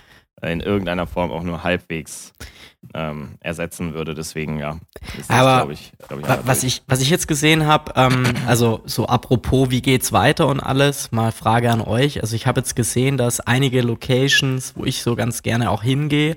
in 0.42 0.60
irgendeiner 0.60 1.08
Form 1.08 1.32
auch 1.32 1.44
nur 1.44 1.64
halbwegs 1.64 2.34
ähm, 2.94 3.38
ersetzen 3.40 3.94
würde. 3.94 4.16
Deswegen, 4.16 4.60
ja, 4.60 4.80
ist 5.18 5.30
das, 5.30 5.30
Aber 5.30 5.58
glaube 5.58 5.74
ich, 5.74 5.94
ich, 6.10 6.46
Was 6.46 6.64
ich, 6.64 6.82
was 6.88 7.02
ich 7.02 7.10
jetzt 7.10 7.28
gesehen 7.28 7.66
habe, 7.66 7.94
ähm, 7.96 8.24
also 8.48 8.82
so 8.86 9.06
apropos, 9.06 9.70
wie 9.70 9.82
geht's 9.82 10.12
weiter 10.12 10.48
und 10.48 10.60
alles, 10.60 11.12
mal 11.12 11.32
Frage 11.32 11.72
an 11.72 11.82
euch. 11.82 12.22
Also 12.22 12.36
ich 12.36 12.48
habe 12.48 12.60
jetzt 12.60 12.76
gesehen, 12.76 13.18
dass 13.18 13.40
einige 13.40 13.82
Locations, 13.82 14.76
wo 14.76 14.86
ich 14.86 15.04
so 15.04 15.16
ganz 15.16 15.44
gerne 15.44 15.70
auch 15.70 15.84
hingehe, 15.84 16.36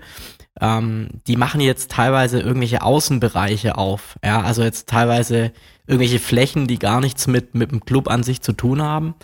ähm, 0.61 1.09
die 1.26 1.36
machen 1.36 1.61
jetzt 1.61 1.90
teilweise 1.90 2.40
irgendwelche 2.40 2.82
Außenbereiche 2.82 3.76
auf. 3.76 4.16
Ja, 4.24 4.42
also 4.42 4.62
jetzt 4.62 4.88
teilweise 4.88 5.52
irgendwelche 5.86 6.18
Flächen, 6.18 6.66
die 6.66 6.78
gar 6.78 7.00
nichts 7.00 7.26
mit, 7.26 7.55
mit 7.55 7.72
dem 7.72 7.84
Club 7.84 8.09
an 8.09 8.22
sich 8.22 8.40
zu 8.40 8.52
tun 8.52 8.80
haben. 8.80 9.14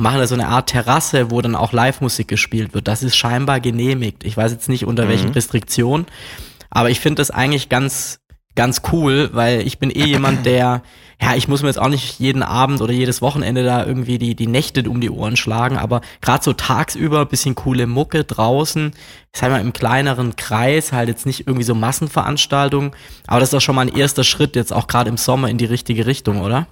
Machen 0.00 0.20
da 0.20 0.26
so 0.28 0.34
eine 0.34 0.46
Art 0.46 0.70
Terrasse, 0.70 1.32
wo 1.32 1.42
dann 1.42 1.56
auch 1.56 1.72
Live-Musik 1.72 2.28
gespielt 2.28 2.72
wird. 2.72 2.86
Das 2.86 3.02
ist 3.02 3.16
scheinbar 3.16 3.58
genehmigt. 3.58 4.24
Ich 4.24 4.36
weiß 4.36 4.52
jetzt 4.52 4.68
nicht 4.68 4.86
unter 4.86 5.08
welchen 5.08 5.30
Restriktionen, 5.30 6.06
aber 6.70 6.90
ich 6.90 7.00
finde 7.00 7.20
das 7.20 7.32
eigentlich 7.32 7.68
ganz, 7.68 8.20
ganz 8.54 8.82
cool, 8.92 9.30
weil 9.32 9.66
ich 9.66 9.78
bin 9.78 9.90
eh 9.90 10.04
jemand, 10.04 10.46
der, 10.46 10.82
ja, 11.20 11.34
ich 11.34 11.48
muss 11.48 11.62
mir 11.62 11.68
jetzt 11.68 11.80
auch 11.80 11.88
nicht 11.88 12.20
jeden 12.20 12.44
Abend 12.44 12.80
oder 12.80 12.92
jedes 12.92 13.20
Wochenende 13.22 13.64
da 13.64 13.84
irgendwie 13.84 14.18
die, 14.18 14.36
die 14.36 14.46
Nächte 14.46 14.88
um 14.88 15.00
die 15.00 15.10
Ohren 15.10 15.36
schlagen, 15.36 15.76
aber 15.76 16.00
gerade 16.20 16.44
so 16.44 16.52
tagsüber 16.52 17.26
bisschen 17.26 17.56
coole 17.56 17.88
Mucke 17.88 18.22
draußen, 18.22 18.92
ich 19.32 19.40
sag 19.40 19.50
mal 19.50 19.60
im 19.60 19.72
kleineren 19.72 20.36
Kreis, 20.36 20.92
halt 20.92 21.08
jetzt 21.08 21.26
nicht 21.26 21.46
irgendwie 21.46 21.64
so 21.64 21.74
Massenveranstaltungen, 21.74 22.92
aber 23.26 23.40
das 23.40 23.48
ist 23.48 23.54
doch 23.54 23.60
schon 23.60 23.74
mal 23.74 23.82
ein 23.82 23.96
erster 23.96 24.22
Schritt 24.22 24.54
jetzt 24.54 24.72
auch 24.72 24.86
gerade 24.86 25.10
im 25.10 25.16
Sommer 25.16 25.48
in 25.48 25.58
die 25.58 25.64
richtige 25.64 26.06
Richtung, 26.06 26.40
oder? 26.40 26.68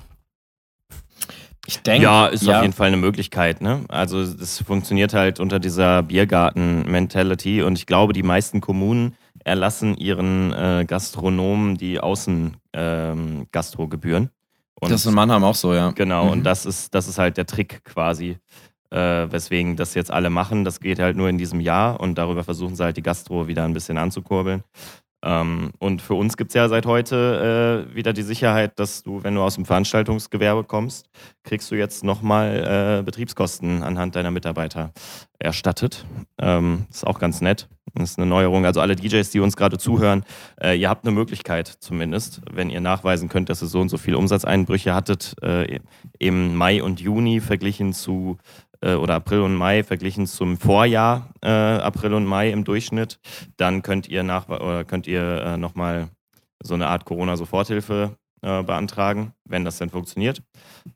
Ich 1.66 1.80
denke, 1.82 2.04
Ja, 2.04 2.26
ist 2.26 2.48
auf 2.48 2.62
jeden 2.62 2.72
Fall 2.72 2.86
eine 2.88 2.96
Möglichkeit. 2.96 3.60
Ne? 3.60 3.84
Also 3.88 4.24
das 4.24 4.62
funktioniert 4.62 5.12
halt 5.14 5.40
unter 5.40 5.58
dieser 5.58 6.02
Biergarten-Mentality 6.04 7.62
und 7.62 7.76
ich 7.78 7.86
glaube, 7.86 8.12
die 8.12 8.22
meisten 8.22 8.60
Kommunen 8.60 9.16
erlassen 9.44 9.96
ihren 9.96 10.52
äh, 10.52 10.84
Gastronomen 10.86 11.76
die 11.76 11.98
Außen-Gastro-Gebühren. 12.00 14.30
Und 14.80 14.90
Das 14.92 15.00
ist 15.00 15.06
in 15.06 15.14
Mannheim 15.14 15.44
auch 15.44 15.54
so, 15.54 15.72
ja. 15.74 15.90
Genau, 15.92 16.24
Mhm. 16.26 16.30
und 16.32 16.42
das 16.44 16.66
ist, 16.66 16.94
das 16.94 17.08
ist 17.08 17.18
halt 17.18 17.36
der 17.36 17.46
Trick 17.46 17.84
quasi, 17.84 18.38
äh, 18.90 18.98
weswegen 19.30 19.76
das 19.76 19.94
jetzt 19.94 20.10
alle 20.10 20.30
machen. 20.30 20.64
Das 20.64 20.80
geht 20.80 20.98
halt 20.98 21.16
nur 21.16 21.28
in 21.28 21.38
diesem 21.38 21.60
Jahr 21.60 22.00
und 22.00 22.16
darüber 22.18 22.44
versuchen 22.44 22.76
sie 22.76 22.84
halt 22.84 22.96
die 22.96 23.02
Gastro 23.02 23.48
wieder 23.48 23.64
ein 23.64 23.72
bisschen 23.72 23.98
anzukurbeln. 23.98 24.62
Ähm, 25.26 25.72
und 25.80 26.00
für 26.02 26.14
uns 26.14 26.36
gibt 26.36 26.50
es 26.50 26.54
ja 26.54 26.68
seit 26.68 26.86
heute 26.86 27.86
äh, 27.90 27.94
wieder 27.96 28.12
die 28.12 28.22
Sicherheit, 28.22 28.78
dass 28.78 29.02
du, 29.02 29.24
wenn 29.24 29.34
du 29.34 29.42
aus 29.42 29.56
dem 29.56 29.64
Veranstaltungsgewerbe 29.64 30.62
kommst, 30.62 31.08
kriegst 31.42 31.68
du 31.70 31.74
jetzt 31.74 32.04
nochmal 32.04 33.00
äh, 33.00 33.02
Betriebskosten 33.02 33.82
anhand 33.82 34.14
deiner 34.14 34.30
Mitarbeiter 34.30 34.92
erstattet. 35.40 36.06
Ähm, 36.38 36.86
ist 36.90 37.06
auch 37.06 37.18
ganz 37.18 37.40
nett. 37.40 37.68
Das 37.94 38.10
ist 38.10 38.18
eine 38.18 38.26
Neuerung. 38.26 38.66
Also 38.66 38.80
alle 38.80 38.94
DJs, 38.94 39.28
die 39.30 39.40
uns 39.40 39.56
gerade 39.56 39.78
zuhören, 39.78 40.24
äh, 40.60 40.78
ihr 40.78 40.88
habt 40.88 41.04
eine 41.04 41.14
Möglichkeit 41.14 41.66
zumindest, 41.66 42.42
wenn 42.52 42.70
ihr 42.70 42.80
nachweisen 42.80 43.28
könnt, 43.28 43.48
dass 43.48 43.62
ihr 43.62 43.68
so 43.68 43.80
und 43.80 43.88
so 43.88 43.96
viele 43.96 44.18
Umsatzeinbrüche 44.18 44.94
hattet 44.94 45.34
äh, 45.42 45.80
im 46.18 46.54
Mai 46.54 46.82
und 46.82 47.00
Juni 47.00 47.40
verglichen 47.40 47.92
zu 47.92 48.38
oder 48.82 49.14
April 49.14 49.40
und 49.40 49.54
Mai 49.54 49.82
verglichen 49.82 50.26
zum 50.26 50.58
Vorjahr 50.58 51.30
äh, 51.42 51.48
April 51.48 52.14
und 52.14 52.26
Mai 52.26 52.50
im 52.50 52.64
Durchschnitt, 52.64 53.18
dann 53.56 53.82
könnt 53.82 54.08
ihr 54.08 54.22
nach 54.22 54.48
oder 54.48 54.84
könnt 54.84 55.06
ihr 55.06 55.22
äh, 55.22 55.56
nochmal 55.56 56.08
so 56.62 56.74
eine 56.74 56.88
Art 56.88 57.04
Corona-Soforthilfe 57.04 58.16
äh, 58.42 58.62
beantragen, 58.62 59.32
wenn 59.44 59.64
das 59.64 59.78
denn 59.78 59.90
funktioniert. 59.90 60.42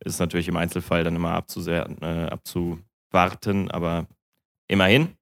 Ist 0.05 0.21
natürlich 0.21 0.49
im 0.49 0.57
Einzelfall 0.57 1.05
dann 1.05 1.17
immer 1.17 1.43
äh, 1.67 2.27
abzuwarten, 2.27 3.71
aber 3.71 4.07
immerhin. 4.69 5.17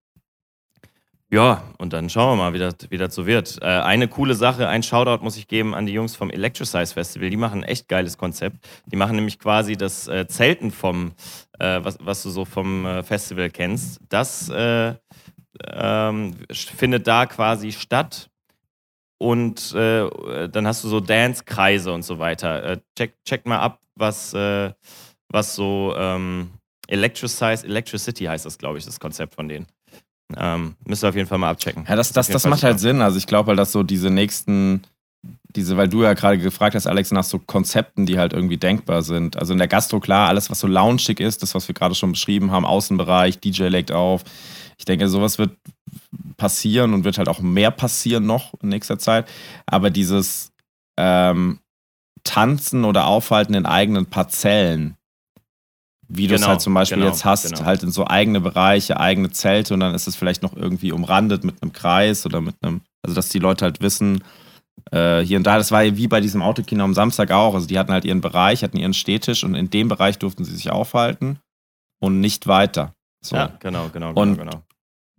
Ja, 1.30 1.62
und 1.76 1.92
dann 1.92 2.08
schauen 2.08 2.38
wir 2.38 2.44
mal, 2.44 2.54
wie 2.54 2.58
das, 2.58 2.74
wie 2.88 2.96
das 2.96 3.14
so 3.14 3.26
wird. 3.26 3.58
Äh, 3.60 3.66
eine 3.66 4.08
coole 4.08 4.34
Sache, 4.34 4.66
ein 4.66 4.82
Shoutout 4.82 5.22
muss 5.22 5.36
ich 5.36 5.46
geben 5.46 5.74
an 5.74 5.84
die 5.84 5.92
Jungs 5.92 6.16
vom 6.16 6.30
Electricize 6.30 6.94
Festival. 6.94 7.28
Die 7.28 7.36
machen 7.36 7.60
ein 7.60 7.68
echt 7.68 7.86
geiles 7.86 8.16
Konzept. 8.16 8.66
Die 8.86 8.96
machen 8.96 9.16
nämlich 9.16 9.38
quasi 9.38 9.76
das 9.76 10.08
äh, 10.08 10.26
Zelten 10.26 10.70
vom, 10.70 11.12
äh, 11.58 11.82
was, 11.82 11.98
was 12.00 12.22
du 12.22 12.30
so 12.30 12.44
vom 12.44 12.86
äh, 12.86 13.02
Festival 13.02 13.50
kennst. 13.50 14.00
Das 14.08 14.48
äh, 14.48 14.94
ähm, 15.64 16.34
findet 16.50 17.06
da 17.06 17.26
quasi 17.26 17.72
statt. 17.72 18.30
Und 19.20 19.74
äh, 19.74 20.48
dann 20.48 20.66
hast 20.66 20.84
du 20.84 20.88
so 20.88 21.00
Dance-Kreise 21.00 21.92
und 21.92 22.02
so 22.04 22.20
weiter. 22.20 22.62
Äh, 22.62 22.78
check, 22.96 23.14
check 23.24 23.46
mal 23.46 23.58
ab, 23.58 23.80
was, 23.96 24.32
äh, 24.32 24.72
was 25.28 25.56
so 25.56 25.92
ähm, 25.96 26.50
Electricize, 26.86 27.66
Electricity 27.66 28.24
heißt 28.24 28.46
das, 28.46 28.58
glaube 28.58 28.78
ich, 28.78 28.84
das 28.84 29.00
Konzept 29.00 29.34
von 29.34 29.48
denen. 29.48 29.66
Ähm, 30.36 30.76
müsst 30.84 31.04
ihr 31.04 31.08
auf 31.08 31.16
jeden 31.16 31.26
Fall 31.26 31.38
mal 31.38 31.50
abchecken. 31.50 31.84
Ja, 31.88 31.96
das, 31.96 32.12
das, 32.12 32.28
das 32.28 32.42
Fall 32.42 32.50
macht 32.50 32.62
halt. 32.62 32.78
Sinn. 32.80 33.00
Also 33.02 33.18
ich 33.18 33.26
glaube 33.26 33.48
halt, 33.48 33.58
dass 33.58 33.72
so 33.72 33.82
diese 33.82 34.10
nächsten, 34.10 34.82
diese, 35.56 35.76
weil 35.76 35.88
du 35.88 36.02
ja 36.02 36.12
gerade 36.12 36.38
gefragt 36.38 36.74
hast, 36.74 36.86
Alex, 36.86 37.10
nach 37.10 37.24
so 37.24 37.38
Konzepten, 37.38 38.06
die 38.06 38.18
halt 38.18 38.32
irgendwie 38.32 38.58
denkbar 38.58 39.02
sind. 39.02 39.36
Also 39.36 39.52
in 39.52 39.58
der 39.58 39.68
Gastro, 39.68 39.98
klar, 39.98 40.28
alles, 40.28 40.50
was 40.50 40.60
so 40.60 40.66
loungig 40.66 41.20
ist, 41.20 41.42
das, 41.42 41.54
was 41.54 41.68
wir 41.68 41.74
gerade 41.74 41.94
schon 41.94 42.12
beschrieben 42.12 42.50
haben, 42.50 42.66
Außenbereich, 42.66 43.40
DJ 43.40 43.64
legt 43.64 43.90
auf. 43.90 44.24
Ich 44.78 44.84
denke, 44.84 45.08
sowas 45.08 45.38
wird 45.38 45.56
passieren 46.36 46.92
und 46.94 47.04
wird 47.04 47.18
halt 47.18 47.28
auch 47.28 47.40
mehr 47.40 47.70
passieren 47.70 48.26
noch 48.26 48.54
in 48.62 48.68
nächster 48.68 48.98
Zeit. 48.98 49.28
Aber 49.66 49.90
dieses 49.90 50.52
ähm, 50.98 51.60
Tanzen 52.24 52.84
oder 52.84 53.06
Aufhalten 53.06 53.54
in 53.54 53.66
eigenen 53.66 54.06
Parzellen, 54.06 54.96
wie 56.08 56.26
du 56.26 56.34
es 56.34 56.40
Genau, 56.40 56.50
halt 56.50 56.60
zum 56.60 56.74
Beispiel 56.74 56.98
genau, 56.98 57.10
jetzt 57.10 57.24
hast, 57.24 57.50
genau. 57.50 57.64
halt 57.64 57.82
in 57.82 57.90
so 57.90 58.06
eigene 58.06 58.40
Bereiche, 58.40 58.98
eigene 58.98 59.30
Zelte 59.30 59.74
und 59.74 59.80
dann 59.80 59.94
ist 59.94 60.08
es 60.08 60.16
vielleicht 60.16 60.42
noch 60.42 60.56
irgendwie 60.56 60.92
umrandet 60.92 61.44
mit 61.44 61.62
einem 61.62 61.72
Kreis 61.72 62.24
oder 62.26 62.40
mit 62.40 62.54
einem, 62.62 62.82
also 63.02 63.14
dass 63.14 63.28
die 63.28 63.38
Leute 63.38 63.64
halt 63.64 63.80
wissen, 63.80 64.22
äh, 64.92 65.20
hier 65.20 65.36
und 65.38 65.44
da, 65.44 65.56
das 65.58 65.70
war 65.70 65.82
ja 65.82 65.96
wie 65.96 66.08
bei 66.08 66.20
diesem 66.20 66.42
Autokino 66.42 66.84
am 66.84 66.94
Samstag 66.94 67.30
auch, 67.30 67.54
also 67.54 67.66
die 67.66 67.78
hatten 67.78 67.92
halt 67.92 68.04
ihren 68.04 68.20
Bereich, 68.20 68.62
hatten 68.62 68.76
ihren 68.78 68.94
Stehtisch 68.94 69.44
und 69.44 69.54
in 69.54 69.70
dem 69.70 69.88
Bereich 69.88 70.18
durften 70.18 70.44
sie 70.44 70.54
sich 70.54 70.70
aufhalten 70.70 71.38
und 72.00 72.20
nicht 72.20 72.46
weiter. 72.46 72.94
So. 73.24 73.36
Ja, 73.36 73.52
genau, 73.60 73.88
genau, 73.92 74.12
genau, 74.12 74.20
Und- 74.22 74.38
genau. 74.38 74.62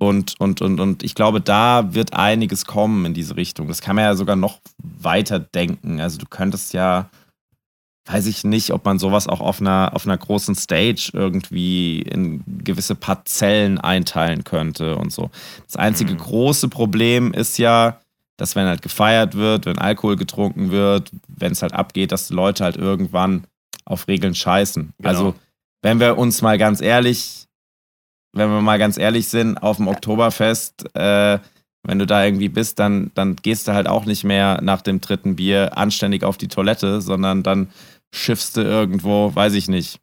Und, 0.02 0.40
und, 0.40 0.62
und, 0.62 0.80
und 0.80 1.04
ich 1.04 1.14
glaube, 1.14 1.42
da 1.42 1.94
wird 1.94 2.14
einiges 2.14 2.64
kommen 2.64 3.04
in 3.04 3.14
diese 3.14 3.36
Richtung. 3.36 3.68
Das 3.68 3.82
kann 3.82 3.98
man 3.98 4.06
ja 4.06 4.16
sogar 4.16 4.38
noch 4.38 4.60
weiter 4.82 5.40
denken. 5.40 6.00
Also 6.00 6.18
du 6.18 6.26
könntest 6.26 6.72
ja, 6.74 7.10
weiß 8.10 8.26
ich 8.28 8.46
nicht, 8.46 8.72
ob 8.72 8.86
man 8.86 8.98
sowas 8.98 9.28
auch 9.28 9.42
auf 9.42 9.60
einer, 9.60 9.92
auf 9.94 10.06
einer 10.06 10.18
großen 10.18 10.56
Stage 10.56 11.10
irgendwie 11.14 12.02
in 12.02 12.46
gewisse 12.64 12.96
Parzellen 12.96 13.78
einteilen 13.78 14.46
könnte 14.46 14.96
und 14.96 15.12
so. 15.12 15.32
Das 15.66 15.76
einzige 15.76 16.14
Mhm. 16.14 16.18
große 16.20 16.70
Problem 16.70 17.34
ist 17.34 17.58
ja, 17.58 18.00
dass 18.40 18.56
wenn 18.56 18.68
halt 18.68 18.82
gefeiert 18.82 19.36
wird, 19.36 19.66
wenn 19.66 19.78
Alkohol 19.78 20.16
getrunken 20.16 20.72
wird, 20.72 21.12
wenn 21.28 21.52
es 21.52 21.62
halt 21.62 21.74
abgeht, 21.74 22.12
dass 22.12 22.28
die 22.28 22.34
Leute 22.34 22.64
halt 22.64 22.78
irgendwann 22.78 23.46
auf 23.86 24.08
Regeln 24.08 24.36
scheißen. 24.36 24.94
Genau. 24.98 25.10
Also 25.10 25.36
wenn 25.82 26.00
wir 26.00 26.18
uns 26.18 26.42
mal 26.42 26.58
ganz 26.58 26.82
ehrlich 26.82 27.48
wenn 28.34 28.50
wir 28.50 28.62
mal 28.62 28.80
ganz 28.80 28.98
ehrlich 28.98 29.28
sind, 29.28 29.58
auf 29.58 29.78
dem 29.78 29.88
Oktoberfest, 29.88 30.96
äh, 30.96 31.40
wenn 31.84 32.00
du 32.00 32.06
da 32.06 32.26
irgendwie 32.26 32.50
bist, 32.50 32.80
dann, 32.80 33.12
dann 33.16 33.36
gehst 33.38 33.68
du 33.68 33.74
halt 33.74 33.88
auch 33.88 34.06
nicht 34.06 34.24
mehr 34.24 34.60
nach 34.62 34.82
dem 34.82 35.02
dritten 35.02 35.36
Bier 35.36 35.78
anständig 35.78 36.24
auf 36.24 36.38
die 36.38 36.48
Toilette, 36.48 37.02
sondern 37.02 37.42
dann 37.42 37.70
schiffst 38.14 38.58
du 38.58 38.62
irgendwo, 38.62 39.34
weiß 39.34 39.54
ich 39.54 39.68
nicht, 39.68 40.00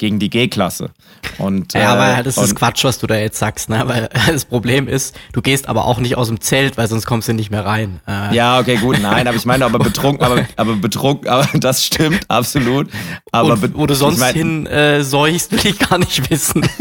gegen 0.00 0.18
die 0.18 0.30
G-Klasse. 0.30 0.90
Und, 1.38 1.74
Ja, 1.74 1.80
äh, 1.80 1.84
aber 2.14 2.22
das 2.22 2.38
ist 2.38 2.56
Quatsch, 2.56 2.82
was 2.84 2.98
du 2.98 3.06
da 3.06 3.16
jetzt 3.16 3.38
sagst, 3.38 3.68
ne? 3.68 3.82
Weil 3.86 4.08
das 4.26 4.46
Problem 4.46 4.88
ist, 4.88 5.14
du 5.34 5.42
gehst 5.42 5.68
aber 5.68 5.84
auch 5.84 5.98
nicht 5.98 6.16
aus 6.16 6.28
dem 6.28 6.40
Zelt, 6.40 6.78
weil 6.78 6.88
sonst 6.88 7.04
kommst 7.04 7.28
du 7.28 7.34
nicht 7.34 7.50
mehr 7.50 7.66
rein. 7.66 8.00
Äh, 8.08 8.34
Ja, 8.34 8.58
okay, 8.58 8.76
gut, 8.76 8.98
nein, 9.00 9.28
aber 9.28 9.36
ich 9.36 9.44
meine, 9.44 9.66
aber 9.66 9.78
betrunken, 9.78 10.24
aber, 10.24 10.46
aber 10.56 10.76
betrunken, 10.76 11.28
aber 11.28 11.46
das 11.58 11.84
stimmt, 11.84 12.20
absolut. 12.28 12.88
Aber 13.30 13.52
und 13.52 13.76
wo 13.76 13.86
du 13.86 13.94
sonst 13.94 14.14
ich 14.14 14.20
mein, 14.20 14.34
hin 14.34 14.66
äh, 14.66 15.04
seuchst, 15.04 15.52
will 15.52 15.70
ich 15.70 15.78
gar 15.78 15.98
nicht 15.98 16.28
wissen. 16.30 16.66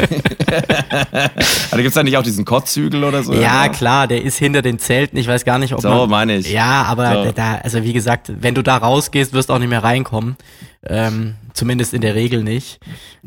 Also 1.72 1.78
gibt's 1.84 1.94
da 1.94 2.04
nicht 2.04 2.18
auch 2.18 2.24
diesen 2.24 2.46
Kotzhügel 2.46 3.04
oder 3.04 3.24
so? 3.24 3.34
ja, 3.34 3.70
klar, 3.70 4.08
der 4.08 4.24
ist 4.24 4.38
hinter 4.38 4.62
den 4.62 4.80
Zelten. 4.80 5.18
Ich 5.18 5.28
weiß 5.28 5.46
gar 5.46 5.60
nicht, 5.60 5.74
ob 5.74 5.82
So 5.82 5.90
man. 5.90 6.10
meine 6.10 6.38
ich. 6.38 6.52
Ja, 6.52 6.84
aber 6.84 7.26
So. 7.26 7.32
da, 7.34 7.56
also 7.64 7.84
wie 7.84 7.94
gesagt, 7.94 8.32
wenn 8.42 8.56
du 8.56 8.64
da 8.64 8.78
rausgehst, 8.78 9.34
wirst 9.34 9.50
du 9.50 9.54
auch 9.54 9.60
nicht 9.60 9.70
mehr 9.70 9.84
reinkommen. 9.84 10.38
Ähm, 10.86 11.36
zumindest 11.54 11.94
in 11.94 12.02
der 12.02 12.16
Regel 12.16 12.44
nicht. 12.44 12.80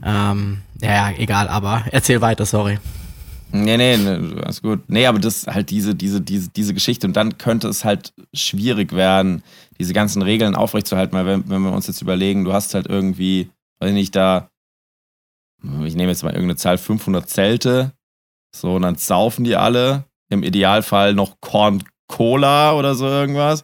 Ähm, 0.03 0.63
ja, 0.81 1.11
egal, 1.13 1.49
aber 1.49 1.85
erzähl 1.91 2.21
weiter, 2.21 2.47
sorry. 2.47 2.79
Nee, 3.55 3.77
nee, 3.77 3.99
nee, 3.99 4.41
alles 4.43 4.63
gut. 4.63 4.89
Nee, 4.89 5.07
aber 5.07 5.19
das 5.19 5.47
halt 5.47 5.69
diese, 5.69 5.95
diese, 5.95 6.23
diese, 6.23 6.49
diese 6.49 6.73
Geschichte. 6.73 7.07
Und 7.07 7.15
dann 7.15 7.37
könnte 7.37 7.69
es 7.69 7.85
halt 7.85 8.15
schwierig 8.33 8.93
werden, 8.93 9.43
diese 9.79 9.93
ganzen 9.93 10.23
Regeln 10.23 10.55
aufrechtzuerhalten, 10.55 11.17
weil 11.17 11.27
wenn, 11.27 11.51
wenn 11.51 11.63
wir 11.63 11.73
uns 11.73 11.87
jetzt 11.87 12.01
überlegen, 12.01 12.45
du 12.45 12.55
hast 12.55 12.75
halt 12.75 12.87
irgendwie, 12.87 13.51
weiß 13.81 13.91
ich 13.91 13.95
nicht, 13.95 14.17
da, 14.17 14.49
ich 15.85 15.95
nehme 15.95 16.11
jetzt 16.11 16.23
mal 16.23 16.31
irgendeine 16.31 16.57
Zahl, 16.57 16.79
500 16.79 17.29
Zelte, 17.29 17.93
so, 18.55 18.77
und 18.77 18.83
dann 18.83 18.97
saufen 18.97 19.45
die 19.45 19.57
alle, 19.57 20.05
im 20.31 20.43
Idealfall 20.43 21.15
noch 21.15 21.41
Korn 21.41 21.85
Cola 22.09 22.73
oder 22.73 22.95
so 22.95 23.07
irgendwas. 23.07 23.63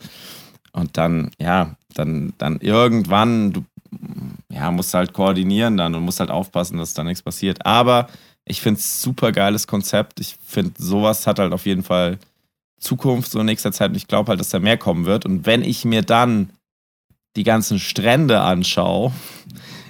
Und 0.72 0.96
dann, 0.96 1.30
ja, 1.40 1.76
dann, 1.94 2.34
dann 2.38 2.60
irgendwann, 2.60 3.52
du, 3.52 3.64
ja, 4.50 4.70
musst 4.70 4.94
halt 4.94 5.12
koordinieren 5.12 5.76
dann 5.76 5.94
und 5.94 6.02
musst 6.02 6.20
halt 6.20 6.30
aufpassen, 6.30 6.78
dass 6.78 6.94
da 6.94 7.04
nichts 7.04 7.22
passiert. 7.22 7.64
Aber 7.64 8.08
ich 8.44 8.60
finde 8.60 8.80
es 8.80 9.02
super 9.02 9.32
geiles 9.32 9.66
Konzept. 9.66 10.20
Ich 10.20 10.36
finde, 10.44 10.72
sowas 10.78 11.26
hat 11.26 11.38
halt 11.38 11.52
auf 11.52 11.66
jeden 11.66 11.82
Fall 11.82 12.18
Zukunft 12.80 13.30
so 13.30 13.40
in 13.40 13.46
nächster 13.46 13.72
Zeit 13.72 13.90
und 13.90 13.96
ich 13.96 14.08
glaube 14.08 14.30
halt, 14.30 14.40
dass 14.40 14.50
da 14.50 14.58
mehr 14.58 14.78
kommen 14.78 15.04
wird. 15.04 15.26
Und 15.26 15.46
wenn 15.46 15.62
ich 15.62 15.84
mir 15.84 16.02
dann 16.02 16.50
die 17.36 17.42
ganzen 17.44 17.78
Strände 17.78 18.40
anschaue, 18.40 19.12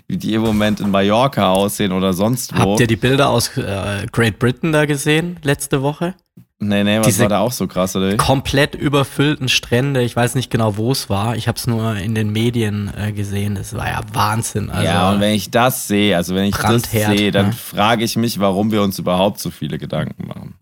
wie 0.06 0.16
die 0.16 0.34
im 0.34 0.42
Moment 0.42 0.80
in 0.80 0.90
Mallorca 0.90 1.50
aussehen 1.52 1.92
oder 1.92 2.14
sonst 2.14 2.54
wo. 2.54 2.72
Habt 2.72 2.80
ihr 2.80 2.86
die 2.86 2.96
Bilder 2.96 3.28
aus 3.28 3.56
äh, 3.58 4.06
Great 4.10 4.38
Britain 4.38 4.72
da 4.72 4.86
gesehen 4.86 5.38
letzte 5.42 5.82
Woche? 5.82 6.14
Nee, 6.60 6.84
nee, 6.84 6.98
was 6.98 7.06
diese- 7.06 7.22
war 7.22 7.28
da 7.28 7.40
auch 7.40 7.52
so 7.52 7.66
krass, 7.66 7.94
oder? 7.96 8.16
Komplett 8.16 8.74
überfüllten 8.74 9.48
Strände. 9.48 10.02
Ich 10.02 10.14
weiß 10.14 10.34
nicht 10.34 10.50
genau, 10.50 10.76
wo 10.76 10.92
es 10.92 11.08
war. 11.08 11.36
Ich 11.36 11.48
habe 11.48 11.56
es 11.56 11.66
nur 11.66 11.96
in 11.96 12.14
den 12.14 12.30
Medien 12.30 12.92
äh, 12.96 13.12
gesehen. 13.12 13.54
Das 13.54 13.74
war 13.74 13.88
ja 13.88 14.00
Wahnsinn. 14.12 14.70
Also, 14.70 14.84
ja, 14.84 15.10
und 15.10 15.20
wenn 15.20 15.34
ich 15.34 15.50
das 15.50 15.88
sehe, 15.88 16.16
also 16.16 16.34
wenn 16.34 16.44
ich 16.44 16.56
das 16.56 16.62
Brandherd, 16.64 17.18
sehe, 17.18 17.30
dann 17.30 17.46
ja. 17.46 17.52
frage 17.52 18.04
ich 18.04 18.16
mich, 18.16 18.38
warum 18.40 18.72
wir 18.72 18.82
uns 18.82 18.98
überhaupt 18.98 19.38
so 19.40 19.50
viele 19.50 19.78
Gedanken 19.78 20.26
machen. 20.26 20.54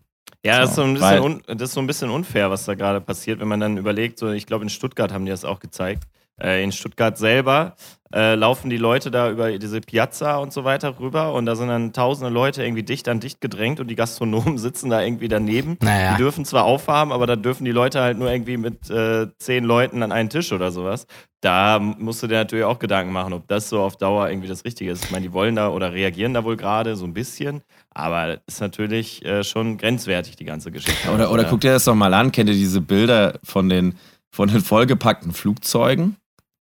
Ja, 0.45 0.59
das 0.59 0.69
ist, 0.69 0.75
so 0.75 0.83
ein 0.83 0.93
bisschen 0.93 1.21
un, 1.21 1.41
das 1.47 1.69
ist 1.69 1.73
so 1.73 1.81
ein 1.81 1.87
bisschen 1.87 2.09
unfair, 2.09 2.49
was 2.49 2.65
da 2.65 2.75
gerade 2.75 3.01
passiert, 3.01 3.39
wenn 3.39 3.47
man 3.47 3.59
dann 3.59 3.77
überlegt, 3.77 4.17
so, 4.19 4.29
ich 4.31 4.45
glaube, 4.45 4.63
in 4.63 4.69
Stuttgart 4.69 5.11
haben 5.11 5.25
die 5.25 5.31
das 5.31 5.43
auch 5.43 5.59
gezeigt. 5.59 6.03
Äh, 6.41 6.63
in 6.63 6.71
Stuttgart 6.71 7.17
selber 7.17 7.75
äh, 8.13 8.35
laufen 8.35 8.69
die 8.69 8.77
Leute 8.77 9.11
da 9.11 9.29
über 9.29 9.57
diese 9.57 9.81
Piazza 9.81 10.37
und 10.37 10.53
so 10.53 10.63
weiter 10.63 10.99
rüber 10.99 11.33
und 11.33 11.45
da 11.45 11.55
sind 11.55 11.67
dann 11.67 11.91
tausende 11.93 12.31
Leute 12.31 12.63
irgendwie 12.63 12.83
dicht 12.83 13.09
an 13.09 13.19
dicht 13.19 13.41
gedrängt 13.41 13.79
und 13.79 13.87
die 13.87 13.95
Gastronomen 13.95 14.57
sitzen 14.57 14.89
da 14.89 15.01
irgendwie 15.01 15.27
daneben. 15.27 15.77
Naja. 15.81 16.11
Die 16.13 16.17
dürfen 16.17 16.45
zwar 16.45 16.63
aufhaben, 16.63 17.11
aber 17.11 17.27
da 17.27 17.35
dürfen 17.35 17.65
die 17.65 17.71
Leute 17.71 18.01
halt 18.01 18.17
nur 18.17 18.31
irgendwie 18.31 18.57
mit 18.57 18.89
äh, 18.89 19.27
zehn 19.39 19.63
Leuten 19.63 20.03
an 20.03 20.11
einen 20.11 20.29
Tisch 20.29 20.53
oder 20.53 20.71
sowas. 20.71 21.05
Da 21.41 21.79
musst 21.79 22.23
du 22.23 22.27
dir 22.27 22.35
natürlich 22.35 22.65
auch 22.65 22.79
Gedanken 22.79 23.11
machen, 23.11 23.33
ob 23.33 23.47
das 23.47 23.69
so 23.69 23.81
auf 23.81 23.97
Dauer 23.97 24.29
irgendwie 24.29 24.47
das 24.47 24.65
Richtige 24.65 24.91
ist. 24.91 25.05
Ich 25.05 25.11
meine, 25.11 25.27
die 25.27 25.33
wollen 25.33 25.55
da 25.55 25.69
oder 25.69 25.91
reagieren 25.91 26.33
da 26.33 26.43
wohl 26.43 26.55
gerade 26.57 26.95
so 26.95 27.05
ein 27.05 27.13
bisschen, 27.13 27.61
aber 27.93 28.27
das 28.27 28.55
ist 28.55 28.61
natürlich 28.61 29.23
äh, 29.25 29.43
schon 29.43 29.77
grenzwertig, 29.77 30.35
die 30.35 30.45
ganze 30.45 30.71
Geschichte. 30.71 31.11
Oder, 31.11 31.31
oder 31.31 31.43
guck 31.43 31.61
dir 31.61 31.73
das 31.73 31.83
doch 31.83 31.95
mal 31.95 32.13
an, 32.13 32.31
kennt 32.31 32.49
ihr 32.49 32.55
diese 32.55 32.81
Bilder 32.81 33.37
von 33.43 33.69
den, 33.69 33.97
von 34.31 34.47
den 34.47 34.61
vollgepackten 34.61 35.33
Flugzeugen? 35.33 36.15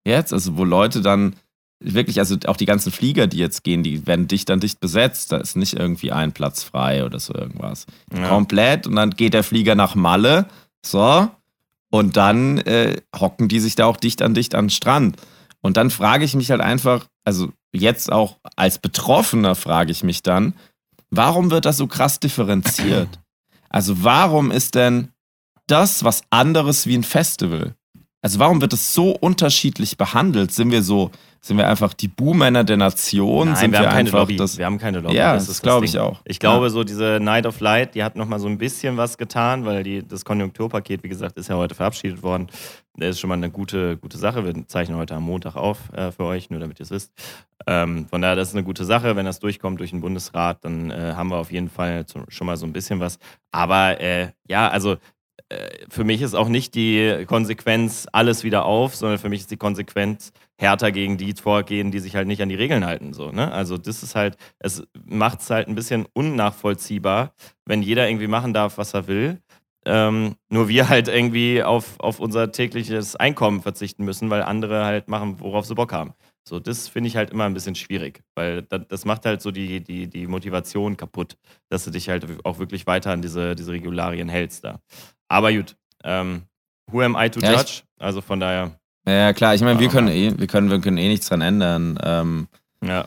Jetzt, 0.04 0.32
also 0.32 0.56
wo 0.56 0.64
Leute 0.64 1.02
dann 1.02 1.36
wirklich, 1.82 2.18
also 2.18 2.36
auch 2.46 2.56
die 2.56 2.66
ganzen 2.66 2.92
Flieger, 2.92 3.26
die 3.26 3.38
jetzt 3.38 3.64
gehen, 3.64 3.82
die 3.82 4.06
werden 4.06 4.28
dicht 4.28 4.50
an 4.50 4.60
dicht 4.60 4.80
besetzt. 4.80 5.32
Da 5.32 5.38
ist 5.38 5.56
nicht 5.56 5.74
irgendwie 5.74 6.12
ein 6.12 6.32
Platz 6.32 6.62
frei 6.62 7.04
oder 7.04 7.18
so 7.18 7.34
irgendwas. 7.34 7.86
Ja. 8.14 8.28
Komplett 8.28 8.86
und 8.86 8.96
dann 8.96 9.10
geht 9.10 9.34
der 9.34 9.44
Flieger 9.44 9.74
nach 9.74 9.94
Malle, 9.94 10.46
so, 10.84 11.28
und 11.90 12.16
dann 12.16 12.58
äh, 12.58 13.00
hocken 13.18 13.48
die 13.48 13.60
sich 13.60 13.74
da 13.74 13.86
auch 13.86 13.96
dicht 13.96 14.22
an 14.22 14.34
dicht 14.34 14.54
an 14.54 14.66
den 14.66 14.70
Strand. 14.70 15.16
Und 15.60 15.76
dann 15.76 15.90
frage 15.90 16.24
ich 16.24 16.34
mich 16.34 16.50
halt 16.50 16.60
einfach, 16.60 17.06
also 17.24 17.52
jetzt 17.72 18.10
auch 18.10 18.38
als 18.56 18.78
Betroffener 18.78 19.54
frage 19.54 19.92
ich 19.92 20.02
mich 20.02 20.22
dann, 20.22 20.54
warum 21.10 21.50
wird 21.50 21.64
das 21.64 21.76
so 21.76 21.86
krass 21.86 22.20
differenziert? 22.20 23.08
Also 23.72 24.02
warum 24.02 24.50
ist 24.50 24.74
denn 24.74 25.12
das 25.68 26.02
was 26.02 26.22
anderes 26.30 26.88
wie 26.88 26.98
ein 26.98 27.04
Festival? 27.04 27.76
Also 28.22 28.38
warum 28.38 28.60
wird 28.60 28.72
es 28.74 28.92
so 28.92 29.12
unterschiedlich 29.12 29.96
behandelt? 29.96 30.52
Sind 30.52 30.70
wir 30.70 30.82
so, 30.82 31.10
sind 31.40 31.56
wir 31.56 31.66
einfach 31.66 31.94
die 31.94 32.08
Buhmänner 32.08 32.64
der 32.64 32.76
Nation? 32.76 33.48
Nein, 33.48 33.56
sind 33.56 33.72
wir, 33.72 33.78
haben 33.78 33.84
keine 33.86 33.98
einfach 34.00 34.18
Lobby. 34.20 34.36
das? 34.36 34.58
wir 34.58 34.66
haben 34.66 34.76
keine 34.76 35.00
Lobby. 35.00 35.16
Ja, 35.16 35.32
das 35.32 35.48
ist 35.48 35.62
glaube 35.62 35.86
ich 35.86 35.98
auch. 35.98 36.20
Ich 36.26 36.38
glaube, 36.38 36.68
so 36.68 36.84
diese 36.84 37.18
Night 37.18 37.46
of 37.46 37.60
Light, 37.60 37.94
die 37.94 38.04
hat 38.04 38.16
nochmal 38.16 38.38
so 38.38 38.46
ein 38.46 38.58
bisschen 38.58 38.98
was 38.98 39.16
getan, 39.16 39.64
weil 39.64 39.82
die, 39.84 40.06
das 40.06 40.26
Konjunkturpaket, 40.26 41.02
wie 41.02 41.08
gesagt, 41.08 41.38
ist 41.38 41.48
ja 41.48 41.56
heute 41.56 41.74
verabschiedet 41.74 42.22
worden. 42.22 42.48
Das 42.94 43.10
ist 43.10 43.20
schon 43.20 43.28
mal 43.28 43.34
eine 43.34 43.50
gute, 43.50 43.96
gute 43.96 44.18
Sache. 44.18 44.44
Wir 44.44 44.66
zeichnen 44.66 44.98
heute 44.98 45.14
am 45.14 45.22
Montag 45.22 45.56
auf 45.56 45.90
äh, 45.94 46.12
für 46.12 46.24
euch, 46.24 46.50
nur 46.50 46.60
damit 46.60 46.78
ihr 46.78 46.84
es 46.84 46.90
wisst. 46.90 47.12
Ähm, 47.66 48.06
von 48.10 48.20
daher, 48.20 48.36
das 48.36 48.48
ist 48.48 48.54
eine 48.54 48.64
gute 48.64 48.84
Sache. 48.84 49.16
Wenn 49.16 49.24
das 49.24 49.38
durchkommt 49.38 49.80
durch 49.80 49.90
den 49.90 50.02
Bundesrat, 50.02 50.62
dann 50.62 50.90
äh, 50.90 51.14
haben 51.16 51.30
wir 51.30 51.36
auf 51.36 51.52
jeden 51.52 51.70
Fall 51.70 52.04
schon 52.28 52.46
mal 52.46 52.58
so 52.58 52.66
ein 52.66 52.74
bisschen 52.74 53.00
was. 53.00 53.18
Aber 53.50 53.98
äh, 53.98 54.32
ja, 54.46 54.68
also 54.68 54.98
für 55.88 56.04
mich 56.04 56.22
ist 56.22 56.34
auch 56.34 56.48
nicht 56.48 56.74
die 56.74 57.24
Konsequenz 57.26 58.06
alles 58.12 58.44
wieder 58.44 58.64
auf, 58.64 58.94
sondern 58.94 59.18
für 59.18 59.28
mich 59.28 59.40
ist 59.40 59.50
die 59.50 59.56
Konsequenz 59.56 60.32
härter 60.58 60.92
gegen 60.92 61.16
die 61.16 61.32
vorgehen, 61.34 61.90
die 61.90 61.98
sich 61.98 62.14
halt 62.14 62.28
nicht 62.28 62.42
an 62.42 62.48
die 62.48 62.54
Regeln 62.54 62.84
halten. 62.84 63.12
So, 63.12 63.32
ne? 63.32 63.50
Also 63.50 63.76
das 63.76 64.02
ist 64.02 64.14
halt, 64.14 64.36
es 64.60 64.84
macht 65.04 65.40
es 65.40 65.50
halt 65.50 65.68
ein 65.68 65.74
bisschen 65.74 66.06
unnachvollziehbar, 66.12 67.32
wenn 67.64 67.82
jeder 67.82 68.08
irgendwie 68.08 68.28
machen 68.28 68.54
darf, 68.54 68.78
was 68.78 68.94
er 68.94 69.08
will. 69.08 69.40
Ähm, 69.86 70.36
nur 70.50 70.68
wir 70.68 70.88
halt 70.88 71.08
irgendwie 71.08 71.62
auf, 71.62 71.98
auf 72.00 72.20
unser 72.20 72.52
tägliches 72.52 73.16
Einkommen 73.16 73.62
verzichten 73.62 74.04
müssen, 74.04 74.28
weil 74.28 74.42
andere 74.42 74.84
halt 74.84 75.08
machen, 75.08 75.40
worauf 75.40 75.64
sie 75.64 75.74
Bock 75.74 75.92
haben. 75.92 76.12
So, 76.46 76.60
das 76.60 76.88
finde 76.88 77.08
ich 77.08 77.16
halt 77.16 77.30
immer 77.30 77.44
ein 77.44 77.54
bisschen 77.54 77.74
schwierig, 77.74 78.22
weil 78.34 78.62
das, 78.62 78.82
das 78.88 79.04
macht 79.04 79.24
halt 79.24 79.40
so 79.40 79.50
die, 79.50 79.82
die, 79.82 80.08
die 80.08 80.26
Motivation 80.26 80.96
kaputt, 80.96 81.36
dass 81.70 81.84
du 81.84 81.90
dich 81.90 82.08
halt 82.08 82.26
auch 82.44 82.58
wirklich 82.58 82.86
weiter 82.86 83.12
an 83.12 83.22
diese, 83.22 83.54
diese 83.54 83.72
Regularien 83.72 84.28
hältst 84.28 84.64
da. 84.64 84.80
Aber 85.30 85.52
gut, 85.52 85.76
ähm, 86.04 86.42
who 86.90 87.00
am 87.02 87.16
I 87.18 87.30
to 87.30 87.40
Ja, 87.40 87.52
judge? 87.52 87.82
Also 87.98 88.20
von 88.20 88.40
daher, 88.40 88.72
Ja, 89.06 89.32
klar, 89.32 89.54
ich 89.54 89.60
meine, 89.62 89.78
wir 89.78 89.88
können 89.88 90.08
eh, 90.08 90.32
wir 90.36 90.46
können, 90.46 90.70
wir 90.70 90.80
können 90.80 90.98
eh 90.98 91.08
nichts 91.08 91.28
dran 91.28 91.40
ändern. 91.40 91.98
Ähm, 92.02 92.48
ja. 92.84 93.06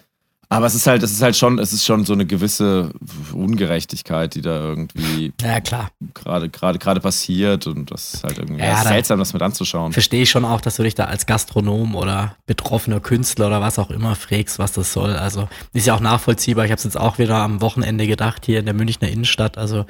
aber 0.49 0.65
es 0.67 0.75
ist 0.75 0.87
halt, 0.87 1.03
es 1.03 1.11
ist 1.11 1.21
halt 1.21 1.35
schon, 1.35 1.59
es 1.59 1.73
ist 1.73 1.83
schon 1.83 2.05
so 2.05 2.13
eine 2.13 2.25
gewisse 2.25 2.91
Ungerechtigkeit, 3.33 4.35
die 4.35 4.41
da 4.41 4.61
irgendwie 4.61 5.33
Ja, 5.41 5.59
klar. 5.59 5.89
gerade, 6.13 6.49
gerade, 6.49 6.79
gerade 6.79 6.99
passiert 7.01 7.67
und 7.67 7.91
das 7.91 8.13
ist 8.13 8.23
halt 8.23 8.37
irgendwie 8.37 8.61
Ja, 8.61 8.67
ja, 8.69 8.81
ist 8.81 8.87
seltsam, 8.87 9.19
das 9.19 9.33
mit 9.33 9.41
anzuschauen. 9.41 9.91
Verstehe 9.91 10.21
ich 10.23 10.29
schon 10.29 10.45
auch, 10.45 10.61
dass 10.61 10.75
du 10.77 10.83
dich 10.83 10.95
da 10.95 11.05
als 11.05 11.25
Gastronom 11.25 11.95
oder 11.95 12.37
betroffener 12.45 12.99
Künstler 12.99 13.47
oder 13.47 13.59
was 13.61 13.79
auch 13.79 13.89
immer 13.89 14.15
fragst, 14.15 14.59
was 14.59 14.71
das 14.71 14.93
soll. 14.93 15.13
Also 15.15 15.49
ist 15.73 15.87
ja 15.87 15.95
auch 15.95 15.99
nachvollziehbar. 15.99 16.65
Ich 16.65 16.71
habe 16.71 16.77
es 16.77 16.83
jetzt 16.85 16.97
auch 16.97 17.17
wieder 17.17 17.35
am 17.37 17.59
Wochenende 17.61 18.07
gedacht, 18.07 18.45
hier 18.45 18.59
in 18.59 18.65
der 18.65 18.73
Münchner 18.75 19.09
Innenstadt. 19.09 19.57
Also 19.57 19.85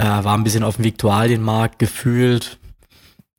äh, 0.00 0.24
war 0.24 0.36
ein 0.36 0.44
bisschen 0.44 0.64
auf 0.64 0.76
dem 0.76 0.84
Viktualienmarkt 0.86 1.78
gefühlt. 1.78 2.58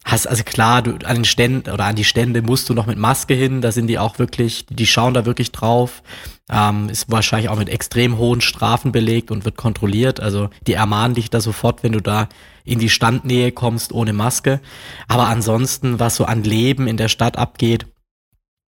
Hast, 0.03 0.28
also 0.28 0.43
klar, 0.43 0.82
du 0.82 0.93
an 1.05 1.18
den 1.18 1.26
Ständen 1.26 1.70
oder 1.70 1.86
an 1.86 1.95
die 1.95 2.03
Stände 2.03 2.41
musst 2.41 2.70
du 2.70 2.74
noch 2.74 2.88
mit 2.88 2.97
Maske 2.97 3.34
hin, 3.34 3.62
da 3.62 3.72
sind 3.72 3.88
die 3.88 3.99
auch 3.99 4.18
wirklich, 4.18 4.66
die 4.68 4.88
schauen 4.88 5.14
da 5.14 5.26
wirklich 5.26 5.51
drauf. 5.51 6.01
Ähm, 6.49 6.89
ist 6.89 7.12
wahrscheinlich 7.12 7.49
auch 7.49 7.57
mit 7.57 7.70
extrem 7.70 8.18
hohen 8.18 8.41
Strafen 8.41 8.91
belegt 8.91 9.32
und 9.32 9.45
wird 9.45 9.57
kontrolliert. 9.57 10.20
Also 10.20 10.49
die 10.68 10.74
ermahnen 10.74 11.16
dich 11.16 11.30
da 11.30 11.39
sofort, 11.39 11.84
wenn 11.84 11.93
du 11.93 12.01
da 12.01 12.30
in 12.64 12.80
die 12.80 12.89
Standnähe 12.89 13.51
kommst 13.51 13.93
ohne 13.93 14.14
Maske. 14.14 14.59
Aber 15.07 15.28
ansonsten, 15.28 15.99
was 15.99 16.16
so 16.16 16.26
an 16.26 16.43
Leben 16.43 16.88
in 16.88 16.97
der 16.97 17.07
Stadt 17.07 17.38
abgeht, 17.38 17.86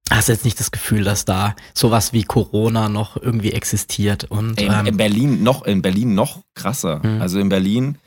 hast 0.08 0.28
du 0.28 0.32
jetzt 0.32 0.44
nicht 0.44 0.58
das 0.60 0.70
Gefühl, 0.70 1.04
dass 1.04 1.24
da 1.24 1.54
sowas 1.74 2.12
wie 2.12 2.24
Corona 2.24 2.88
noch 2.88 3.16
irgendwie 3.16 3.52
existiert. 3.52 4.24
Und 4.24 4.60
in, 4.60 4.72
in 4.72 4.86
ähm, 4.86 4.96
Berlin 4.96 5.42
noch, 5.42 5.62
in 5.62 5.82
Berlin 5.82 6.14
noch 6.14 6.40
krasser. 6.54 7.00
Mhm. 7.04 7.20
Also 7.20 7.38
in 7.38 7.48
Berlin, 7.48 7.98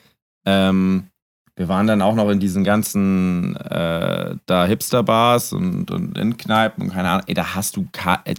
ähm, 0.45 1.07
wir 1.55 1.67
waren 1.67 1.85
dann 1.87 2.01
auch 2.01 2.15
noch 2.15 2.29
in 2.29 2.39
diesen 2.39 2.63
ganzen 2.63 3.55
äh, 3.57 4.35
da 4.45 4.65
Hipster-Bars 4.65 5.53
und, 5.53 5.91
und 5.91 6.17
in 6.17 6.35
Kneipen 6.37 6.83
und 6.85 6.93
keine 6.93 7.09
Ahnung. 7.09 7.23
Ey, 7.27 7.35
da 7.35 7.53
hast 7.55 7.75
du 7.75 7.87
ka- 7.91 8.21
äh, 8.25 8.35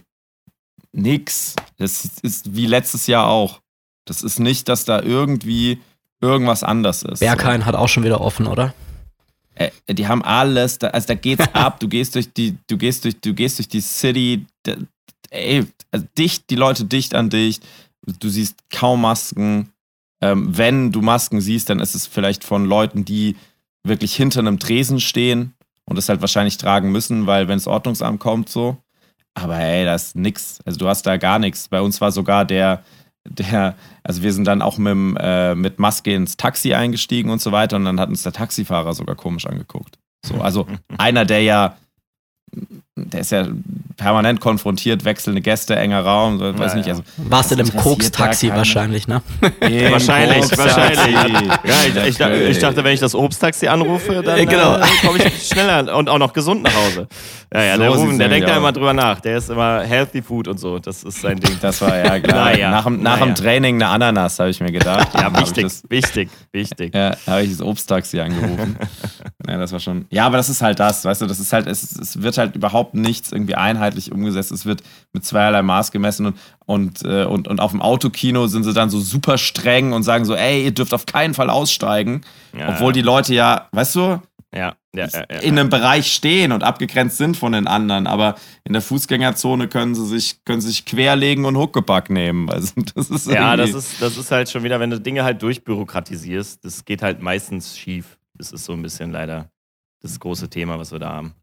nix. 0.91 1.55
Das 1.77 2.05
ist 2.21 2.55
wie 2.55 2.65
letztes 2.67 3.07
Jahr 3.07 3.27
auch. 3.27 3.61
Das 4.05 4.21
ist 4.21 4.39
nicht, 4.39 4.69
dass 4.69 4.85
da 4.85 5.01
irgendwie 5.01 5.79
irgendwas 6.21 6.63
anders 6.63 7.03
ist. 7.03 7.19
Berghain 7.19 7.65
hat 7.65 7.75
auch 7.75 7.87
schon 7.87 8.03
wieder 8.03 8.21
offen, 8.21 8.47
oder? 8.47 8.73
Äh, 9.55 9.71
die 9.93 10.07
haben 10.07 10.23
alles, 10.23 10.77
da, 10.77 10.87
also 10.87 11.07
da 11.07 11.15
geht's 11.15 11.47
ab. 11.53 11.79
Du 11.79 11.87
gehst 11.87 12.15
durch 12.15 12.31
die, 12.31 12.57
du 12.67 12.77
gehst 12.77 13.05
durch, 13.05 13.19
du 13.19 13.33
gehst 13.33 13.57
durch 13.57 13.67
die 13.67 13.81
City. 13.81 14.45
Da, 14.63 14.75
ey, 15.29 15.65
also 15.91 16.05
dicht, 16.17 16.49
die 16.49 16.55
Leute 16.55 16.85
dicht 16.85 17.15
an 17.15 17.29
dich. 17.29 17.59
Du 18.19 18.29
siehst 18.29 18.57
kaum 18.69 19.01
Masken. 19.01 19.71
Ähm, 20.21 20.57
wenn 20.57 20.91
du 20.91 21.01
Masken 21.01 21.41
siehst, 21.41 21.69
dann 21.69 21.79
ist 21.79 21.95
es 21.95 22.07
vielleicht 22.07 22.43
von 22.43 22.65
Leuten, 22.65 23.03
die 23.05 23.35
wirklich 23.83 24.15
hinter 24.15 24.39
einem 24.39 24.59
Tresen 24.59 24.99
stehen 24.99 25.53
und 25.85 25.97
es 25.97 26.09
halt 26.09 26.21
wahrscheinlich 26.21 26.57
tragen 26.57 26.91
müssen, 26.91 27.27
weil 27.27 27.47
wenn 27.47 27.57
das 27.57 27.67
Ordnungsamt 27.67 28.19
kommt, 28.19 28.49
so. 28.49 28.77
Aber 29.33 29.57
ey, 29.57 29.85
da 29.85 29.95
ist 29.95 30.15
nix. 30.15 30.59
Also 30.65 30.79
du 30.79 30.87
hast 30.87 31.03
da 31.03 31.17
gar 31.17 31.39
nichts. 31.39 31.67
Bei 31.67 31.81
uns 31.81 31.99
war 31.99 32.11
sogar 32.11 32.45
der, 32.45 32.83
der, 33.25 33.75
also 34.03 34.21
wir 34.21 34.33
sind 34.33 34.45
dann 34.45 34.61
auch 34.61 34.77
mit, 34.77 35.17
äh, 35.19 35.55
mit 35.55 35.79
Maske 35.79 36.13
ins 36.13 36.37
Taxi 36.37 36.73
eingestiegen 36.73 37.29
und 37.29 37.41
so 37.41 37.51
weiter 37.51 37.75
und 37.75 37.85
dann 37.85 37.99
hat 37.99 38.09
uns 38.09 38.23
der 38.23 38.33
Taxifahrer 38.33 38.93
sogar 38.93 39.15
komisch 39.15 39.45
angeguckt. 39.45 39.97
So, 40.25 40.35
also 40.35 40.67
einer, 40.97 41.25
der 41.25 41.41
ja 41.41 41.77
der 42.97 43.19
ist 43.21 43.31
ja 43.31 43.45
permanent 43.97 44.39
konfrontiert, 44.39 45.03
wechselnde 45.03 45.41
Gäste, 45.41 45.75
enger 45.75 46.01
Raum, 46.01 46.39
so, 46.39 46.57
weiß 46.57 46.71
Ja, 46.73 46.77
nicht. 46.77 46.89
Also, 46.89 47.03
Warst 47.17 47.51
du 47.51 47.55
im 47.55 47.59
interessiert 47.61 47.83
Koks-Taxi 47.83 48.49
wahrscheinlich, 48.49 49.07
ne? 49.07 49.21
Im 49.59 49.91
wahrscheinlich, 49.91 50.57
wahrscheinlich. 50.57 50.99
Ja, 51.05 51.73
ich, 51.87 52.07
ich, 52.09 52.17
dachte- 52.17 52.35
ich 52.43 52.59
dachte, 52.59 52.83
wenn 52.83 52.93
ich 52.93 52.99
das 53.01 53.13
Obsttaxi 53.15 53.67
anrufe, 53.67 54.21
dann 54.23 54.37
Äh, 54.39 54.45
genau. 54.45 54.77
äh, 54.77 54.81
komme 55.05 55.19
ich 55.23 55.47
schneller 55.47 55.93
und 55.97 56.09
auch 56.09 56.17
noch 56.17 56.31
gesund 56.33 56.63
nach 56.63 56.73
Hause. 56.75 57.07
Ja, 57.53 57.63
ja, 57.63 57.73
So 57.75 57.81
der 57.83 57.89
Ruben, 57.91 58.17
der 58.19 58.27
denkt 58.29 58.49
da 58.49 58.57
immer 58.57 58.71
drüber 58.71 58.93
nach. 58.93 59.19
Der 59.21 59.37
ist 59.37 59.49
immer 59.49 59.81
Healthy 59.81 60.21
Food 60.21 60.47
und 60.49 60.59
so. 60.59 60.79
Das 60.79 61.03
ist 61.03 61.21
sein 61.21 61.39
Ding. 61.39 61.57
Das 61.61 61.81
war 61.81 61.97
ja 61.97 62.19
klar. 62.19 62.45
Naja, 62.51 62.71
nach 62.71 62.83
dem, 62.85 63.01
nach 63.01 63.19
naja. 63.19 63.25
dem 63.31 63.35
Training 63.35 63.75
eine 63.75 63.87
Ananas, 63.87 64.39
habe 64.39 64.49
ich 64.49 64.59
mir 64.59 64.71
gedacht. 64.73 65.09
Ja, 65.13 65.37
wichtig, 65.39 65.63
Das, 65.63 65.83
wichtig, 65.89 66.29
wichtig. 66.51 66.93
ja, 66.93 67.15
habe 67.27 67.43
ich 67.43 67.51
das 67.51 67.61
Obsttaxi 67.61 68.19
angerufen. 68.19 68.75
ja, 69.47 69.57
das 69.57 69.71
war 69.71 69.79
schon. 69.79 70.05
Ja, 70.09 70.25
aber 70.25 70.37
das 70.37 70.49
ist 70.49 70.61
halt 70.61 70.79
das, 70.79 71.05
weißt 71.05 71.21
du, 71.21 71.27
das 71.27 71.39
ist 71.39 71.53
halt, 71.53 71.67
es, 71.67 71.91
es 71.97 72.21
wird 72.21 72.37
halt 72.37 72.55
überhaupt 72.55 72.84
nichts 72.93 73.31
irgendwie 73.31 73.55
einheitlich 73.55 74.11
umgesetzt. 74.11 74.51
Es 74.51 74.65
wird 74.65 74.83
mit 75.13 75.25
zweierlei 75.25 75.61
Maß 75.61 75.91
gemessen 75.91 76.27
und, 76.27 76.35
und, 76.65 77.03
äh, 77.03 77.25
und, 77.25 77.47
und 77.47 77.59
auf 77.59 77.71
dem 77.71 77.81
Autokino 77.81 78.47
sind 78.47 78.63
sie 78.63 78.73
dann 78.73 78.89
so 78.89 78.99
super 78.99 79.37
streng 79.37 79.93
und 79.93 80.03
sagen 80.03 80.25
so, 80.25 80.35
ey, 80.35 80.63
ihr 80.65 80.71
dürft 80.71 80.93
auf 80.93 81.05
keinen 81.05 81.33
Fall 81.33 81.49
aussteigen. 81.49 82.21
Ja, 82.57 82.69
Obwohl 82.69 82.93
die 82.93 83.01
Leute 83.01 83.33
ja, 83.33 83.67
weißt 83.71 83.95
du, 83.95 84.21
Ja, 84.53 84.75
ja, 84.95 85.07
ja, 85.07 85.25
ja. 85.29 85.39
in 85.39 85.59
einem 85.59 85.69
Bereich 85.69 86.13
stehen 86.13 86.53
und 86.53 86.63
abgegrenzt 86.63 87.17
sind 87.17 87.35
von 87.35 87.51
den 87.51 87.67
anderen, 87.67 88.07
aber 88.07 88.35
in 88.63 88.71
der 88.71 88.81
Fußgängerzone 88.81 89.67
können 89.67 89.93
sie 89.93 90.05
sich, 90.05 90.45
können 90.45 90.61
sie 90.61 90.69
sich 90.69 90.85
querlegen 90.85 91.43
und 91.43 91.57
Huckepack 91.57 92.09
nehmen. 92.09 92.49
Also 92.55 92.73
das 92.95 93.09
ist 93.09 93.27
Ja, 93.27 93.57
das 93.57 93.73
ist, 93.73 94.01
das 94.01 94.15
ist 94.17 94.31
halt 94.31 94.49
schon 94.49 94.63
wieder, 94.63 94.79
wenn 94.79 94.89
du 94.89 94.99
Dinge 95.01 95.23
halt 95.25 95.41
durchbürokratisierst, 95.41 96.63
das 96.63 96.85
geht 96.85 97.01
halt 97.01 97.21
meistens 97.21 97.77
schief. 97.77 98.17
Das 98.33 98.51
ist 98.51 98.65
so 98.65 98.73
ein 98.73 98.81
bisschen 98.81 99.11
leider 99.11 99.49
das 100.01 100.19
große 100.19 100.49
Thema, 100.49 100.77
was 100.79 100.91
wir 100.91 100.99
da 100.99 101.09
haben. 101.09 101.33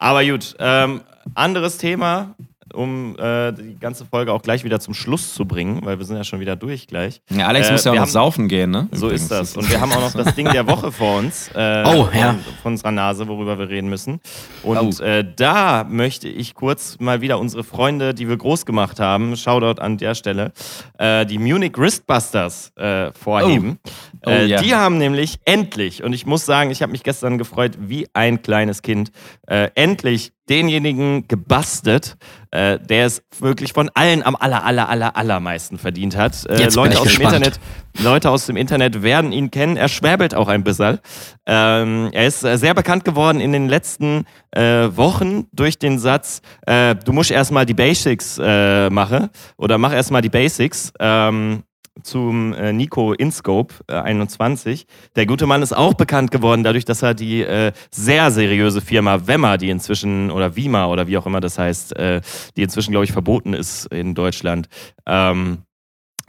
Aber 0.00 0.24
gut, 0.24 0.56
ähm, 0.58 1.02
anderes 1.34 1.76
Thema, 1.76 2.34
um 2.74 3.16
äh, 3.18 3.52
die 3.52 3.78
ganze 3.78 4.04
Folge 4.04 4.32
auch 4.32 4.42
gleich 4.42 4.64
wieder 4.64 4.80
zum 4.80 4.94
Schluss 4.94 5.34
zu 5.34 5.44
bringen, 5.44 5.80
weil 5.84 5.98
wir 5.98 6.06
sind 6.06 6.16
ja 6.16 6.24
schon 6.24 6.40
wieder 6.40 6.56
durch 6.56 6.86
gleich. 6.86 7.20
Ja, 7.30 7.46
Alex 7.48 7.68
Äh, 7.68 7.72
muss 7.72 7.84
ja 7.84 7.90
auch 7.92 7.94
noch 7.96 8.02
haben- 8.02 8.10
saufen 8.10 8.48
gehen, 8.48 8.70
ne? 8.70 8.88
So 8.92 9.06
Übrigens. 9.06 9.22
ist 9.22 9.30
das. 9.30 9.56
Und 9.56 9.70
wir 9.70 9.80
haben 9.80 9.92
auch 9.92 10.00
noch 10.00 10.12
das 10.12 10.34
Ding 10.34 10.50
der 10.50 10.66
Woche 10.66 10.90
vor 10.92 11.18
uns. 11.18 11.48
Äh, 11.54 11.84
Oh, 11.86 12.04
von, 12.04 12.18
ja. 12.18 12.34
Von 12.62 12.72
unserer 12.72 12.92
Nase, 12.92 13.26
worüber 13.28 13.58
wir 13.58 13.68
reden 13.68 13.88
müssen. 13.88 14.20
Und 14.62 15.00
Oh. 15.00 15.02
äh, 15.02 15.24
da 15.36 15.84
möchte 15.88 16.28
ich 16.28 16.54
kurz 16.54 16.98
mal 17.00 17.20
wieder 17.20 17.38
unsere 17.38 17.64
Freunde, 17.64 18.14
die 18.14 18.28
wir 18.28 18.36
groß 18.36 18.66
gemacht 18.66 19.00
haben, 19.00 19.36
Shoutout 19.36 19.80
an 19.80 19.96
der 19.98 20.14
Stelle, 20.14 20.52
äh, 20.98 21.24
die 21.26 21.38
Munich 21.38 21.72
Wristbusters 21.76 22.72
äh, 22.76 23.12
vorheben. 23.12 23.78
Oh. 23.84 24.30
Äh, 24.30 24.42
Oh, 24.42 24.46
ja. 24.46 24.60
Die 24.62 24.74
haben 24.74 24.98
nämlich 24.98 25.38
endlich, 25.44 26.02
und 26.02 26.12
ich 26.12 26.26
muss 26.26 26.44
sagen, 26.44 26.70
ich 26.70 26.82
habe 26.82 26.92
mich 26.92 27.02
gestern 27.02 27.38
gefreut 27.38 27.72
wie 27.80 28.06
ein 28.12 28.42
kleines 28.42 28.82
Kind, 28.82 29.10
äh, 29.46 29.70
endlich 29.74 30.32
denjenigen 30.50 31.28
gebastelt, 31.28 32.16
äh, 32.50 32.78
der 32.78 33.06
es 33.06 33.22
wirklich 33.38 33.72
von 33.72 33.90
allen 33.94 34.22
am 34.24 34.36
aller, 34.36 34.64
aller, 34.64 34.88
aller, 34.88 35.16
allermeisten 35.16 35.78
verdient 35.78 36.16
hat. 36.16 36.44
Äh, 36.46 36.60
Jetzt 36.60 36.74
Leute 36.74 36.98
aus 37.00 37.08
dem. 37.08 37.22
Internet 37.22 37.60
Leute 37.98 38.30
aus 38.30 38.46
dem 38.46 38.56
Internet 38.56 39.02
werden 39.02 39.32
ihn 39.32 39.50
kennen. 39.50 39.76
Er 39.76 39.88
schwäbelt 39.88 40.34
auch 40.34 40.48
ein 40.48 40.62
bisschen. 40.62 40.98
Ähm, 41.46 42.08
er 42.12 42.26
ist 42.26 42.44
äh, 42.44 42.56
sehr 42.56 42.74
bekannt 42.74 43.04
geworden 43.04 43.40
in 43.40 43.52
den 43.52 43.68
letzten 43.68 44.26
äh, 44.52 44.88
Wochen 44.96 45.46
durch 45.52 45.78
den 45.78 45.98
Satz, 45.98 46.42
äh, 46.66 46.94
du 46.94 47.12
musst 47.12 47.30
erstmal 47.30 47.66
die 47.66 47.74
Basics 47.74 48.38
äh, 48.42 48.90
machen 48.90 49.30
oder 49.56 49.78
mach 49.78 49.92
erstmal 49.92 50.22
die 50.22 50.28
Basics. 50.28 50.92
Ähm, 50.98 51.62
zum 52.02 52.52
äh, 52.54 52.72
Nico 52.72 53.12
Inscope 53.12 53.74
äh, 53.88 53.94
21. 53.94 54.86
Der 55.16 55.26
gute 55.26 55.46
Mann 55.46 55.62
ist 55.62 55.72
auch 55.72 55.94
bekannt 55.94 56.30
geworden 56.30 56.64
dadurch, 56.64 56.84
dass 56.84 57.02
er 57.02 57.14
die 57.14 57.42
äh, 57.42 57.72
sehr 57.90 58.30
seriöse 58.30 58.80
Firma 58.80 59.26
Wemmer, 59.26 59.58
die 59.58 59.70
inzwischen, 59.70 60.30
oder 60.30 60.56
Wima 60.56 60.86
oder 60.86 61.06
wie 61.06 61.18
auch 61.18 61.26
immer 61.26 61.40
das 61.40 61.58
heißt, 61.58 61.96
äh, 61.96 62.20
die 62.56 62.62
inzwischen, 62.62 62.92
glaube 62.92 63.04
ich, 63.04 63.12
verboten 63.12 63.54
ist 63.54 63.86
in 63.86 64.14
Deutschland, 64.14 64.68
ähm, 65.06 65.64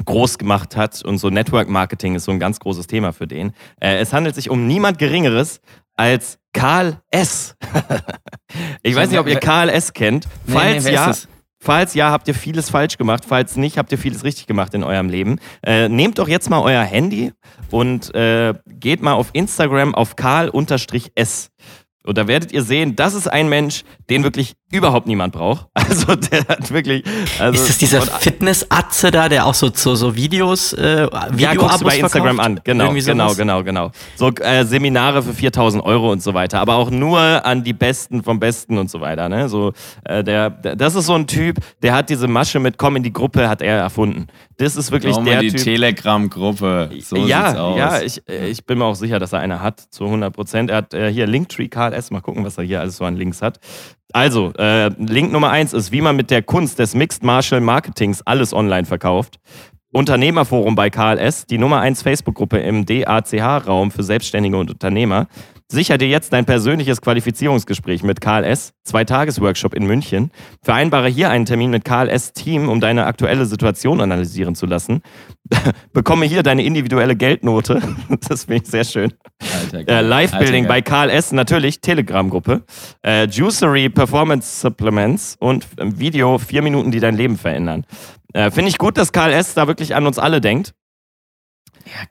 groß 0.04 0.38
gemacht 0.38 0.76
hat 0.76 1.04
und 1.04 1.18
so 1.18 1.30
Network 1.30 1.70
Marketing 1.70 2.16
ist 2.16 2.26
so 2.26 2.32
ein 2.32 2.40
ganz 2.40 2.60
großes 2.60 2.88
Thema 2.88 3.14
für 3.14 3.28
den. 3.28 3.54
Äh, 3.80 3.98
es 3.98 4.14
handelt 4.14 4.36
sich 4.36 4.50
um 4.50 4.68
niemand 4.68 4.98
Geringeres 4.98 5.62
als 5.96 6.40
Karl 6.54 7.02
S. 7.10 7.56
ich 8.84 8.96
weiß 8.96 9.10
nicht, 9.10 9.20
ob 9.20 9.28
ihr 9.28 9.40
Karl 9.40 9.70
S. 9.70 9.94
kennt. 9.94 10.28
Nee, 10.46 10.54
Falls 10.54 10.84
nee, 10.84 10.92
wer 10.92 10.94
ja? 10.94 11.14
Falls 11.64 11.94
ja, 11.94 12.10
habt 12.10 12.28
ihr 12.28 12.34
vieles 12.34 12.72
falsch 12.72 12.98
gemacht. 12.98 13.24
Falls 13.28 13.56
nicht, 13.56 13.78
habt 13.78 13.92
ihr 13.92 14.00
vieles 14.00 14.24
richtig 14.24 14.48
gemacht 14.48 14.74
in 14.74 14.84
eurem 14.84 15.10
Leben. 15.10 15.38
Äh, 15.64 15.90
nehmt 15.90 16.18
doch 16.18 16.28
jetzt 16.28 16.50
mal 16.50 16.60
euer 16.60 16.82
Handy 16.82 17.34
und 17.70 18.14
äh, 18.16 18.56
geht 18.66 19.04
mal 19.04 19.14
auf 19.14 19.30
Instagram 19.34 19.94
auf 19.94 20.16
karl-s. 20.16 21.52
Und 22.04 22.18
da 22.18 22.28
werdet 22.28 22.52
ihr 22.52 22.64
sehen, 22.64 22.96
das 22.96 23.14
ist 23.14 23.28
ein 23.28 23.48
Mensch, 23.48 23.84
den 24.10 24.24
wirklich 24.24 24.56
überhaupt 24.72 25.08
niemand 25.08 25.34
braucht. 25.34 25.68
Also 25.92 26.16
der 26.16 26.48
hat 26.48 26.72
wirklich. 26.72 27.04
Also 27.38 27.62
ist 27.62 27.70
das 27.70 27.78
dieser 27.78 28.02
Fitness-Atze 28.02 29.12
da, 29.12 29.28
der 29.28 29.46
auch 29.46 29.54
so, 29.54 29.70
so, 29.74 29.94
so 29.96 30.16
Videos, 30.16 30.72
äh, 30.72 31.10
ja, 31.36 31.54
guckst 31.54 31.82
du 31.82 31.86
bei 31.86 31.98
Instagram 31.98 32.38
verkauft? 32.38 32.58
an. 32.58 32.62
Genau, 32.64 32.94
genau, 32.94 33.36
genau, 33.36 33.64
genau. 33.64 33.92
So 34.16 34.30
äh, 34.30 34.64
Seminare 34.64 35.22
für 35.22 35.34
4000 35.34 35.84
Euro 35.84 36.12
und 36.12 36.24
so 36.24 36.34
weiter. 36.34 36.62
Aber 36.62 36.76
auch 36.76 36.90
nur 36.90 37.20
an 37.20 37.66
die 37.66 37.74
Besten 37.74 38.24
vom 38.24 38.40
Besten 38.40 38.78
und 38.78 38.90
so 38.90 39.02
weiter. 39.02 39.28
Ne? 39.28 39.50
So, 39.50 39.74
äh, 40.06 40.24
der, 40.24 40.50
der, 40.50 40.78
das 40.78 40.96
ist 40.96 41.08
so 41.08 41.16
ein 41.16 41.28
Typ, 41.28 41.58
der 41.82 41.94
hat 41.94 42.10
diese 42.10 42.28
Masche 42.28 42.60
mit 42.60 42.78
Komm 42.78 42.96
in 42.96 43.04
die 43.04 43.14
Gruppe, 43.14 43.50
hat 43.50 43.62
er 43.62 43.78
erfunden. 43.78 44.28
Das 44.58 44.76
ist 44.76 44.92
wirklich 44.92 45.16
Komm 45.16 45.26
der 45.26 45.42
in 45.42 45.48
die 45.48 45.52
Typ. 45.52 45.64
Telegram-Gruppe. 45.64 46.90
So 47.02 47.16
sieht's 47.18 47.30
ja, 47.30 47.60
aus. 47.60 47.78
ja, 47.78 48.02
ich, 48.02 48.22
äh, 48.30 48.48
ich 48.48 48.66
bin 48.66 48.78
mir 48.78 48.86
auch 48.86 48.96
sicher, 48.96 49.20
dass 49.20 49.34
er 49.34 49.40
eine 49.40 49.62
hat, 49.62 49.80
zu 49.90 50.06
100 50.06 50.34
Prozent. 50.34 50.70
Er 50.70 50.78
hat 50.78 50.94
äh, 50.94 51.12
hier 51.12 51.28
Linktree 51.28 51.68
KLS, 51.68 51.91
mal 52.12 52.22
gucken, 52.22 52.44
was 52.44 52.58
er 52.58 52.64
hier 52.64 52.80
alles 52.80 52.98
so 52.98 53.06
an 53.06 53.16
Links 53.16 53.42
hat. 53.42 53.60
Also, 54.14 54.52
äh, 54.58 54.90
Link 54.98 55.32
Nummer 55.32 55.52
eins 55.52 55.74
ist, 55.74 55.92
wie 55.92 56.02
man 56.02 56.16
mit 56.16 56.32
der 56.32 56.42
Kunst 56.42 56.80
des 56.80 56.96
Mixed 56.96 57.24
Martial 57.24 57.62
Marketings 57.62 58.22
alles 58.24 58.54
online 58.54 58.86
verkauft. 58.86 59.40
Unternehmerforum 59.94 60.76
bei 60.76 60.90
KLS, 60.90 61.46
die 61.48 61.58
Nummer 61.58 61.82
eins 61.82 62.02
Facebook-Gruppe 62.02 62.60
im 62.60 62.86
DACH-Raum 62.86 63.92
für 63.92 64.04
Selbstständige 64.04 64.58
und 64.58 64.72
Unternehmer. 64.72 65.28
Sicher 65.72 65.98
dir 65.98 66.10
jetzt 66.10 66.34
dein 66.34 66.44
persönliches 66.44 67.00
Qualifizierungsgespräch 67.00 68.04
mit 68.04 68.20
KLS, 68.20 68.74
Zwei-Tages-Workshop 68.84 69.74
in 69.74 69.88
München. 69.88 70.30
Vereinbare 70.62 71.08
hier 71.08 71.30
einen 71.30 71.46
Termin 71.46 71.70
mit 71.70 71.86
KLS-Team, 71.86 72.68
um 72.68 72.82
deine 72.82 73.06
aktuelle 73.06 73.46
Situation 73.46 74.02
analysieren 74.02 74.54
zu 74.54 74.66
lassen. 74.66 75.02
Bekomme 75.94 76.26
hier 76.26 76.44
deine 76.44 76.66
individuelle 76.66 77.16
Geldnote. 77.16 77.82
Das 78.28 78.44
finde 78.44 78.64
ich 78.64 78.70
sehr 78.70 78.84
schön. 78.84 79.14
Äh. 79.74 80.02
Live-Building 80.02 80.68
bei 80.68 80.82
KLS, 80.82 81.32
natürlich 81.32 81.80
Telegram-Gruppe. 81.80 82.64
Äh, 83.02 83.28
Juicery 83.28 83.90
Performance 83.90 84.60
Supplements 84.60 85.38
und 85.40 85.66
ähm, 85.78 85.98
Video, 85.98 86.38
vier 86.38 86.62
Minuten, 86.64 86.92
die 86.92 87.00
dein 87.00 87.16
Leben 87.16 87.38
verändern. 87.38 87.86
Äh, 88.34 88.52
Finde 88.52 88.70
ich 88.70 88.78
gut, 88.78 88.98
dass 88.98 89.14
KLS 89.14 89.54
da 89.54 89.68
wirklich 89.68 89.96
an 89.96 90.06
uns 90.06 90.20
alle 90.20 90.42
denkt. 90.42 90.74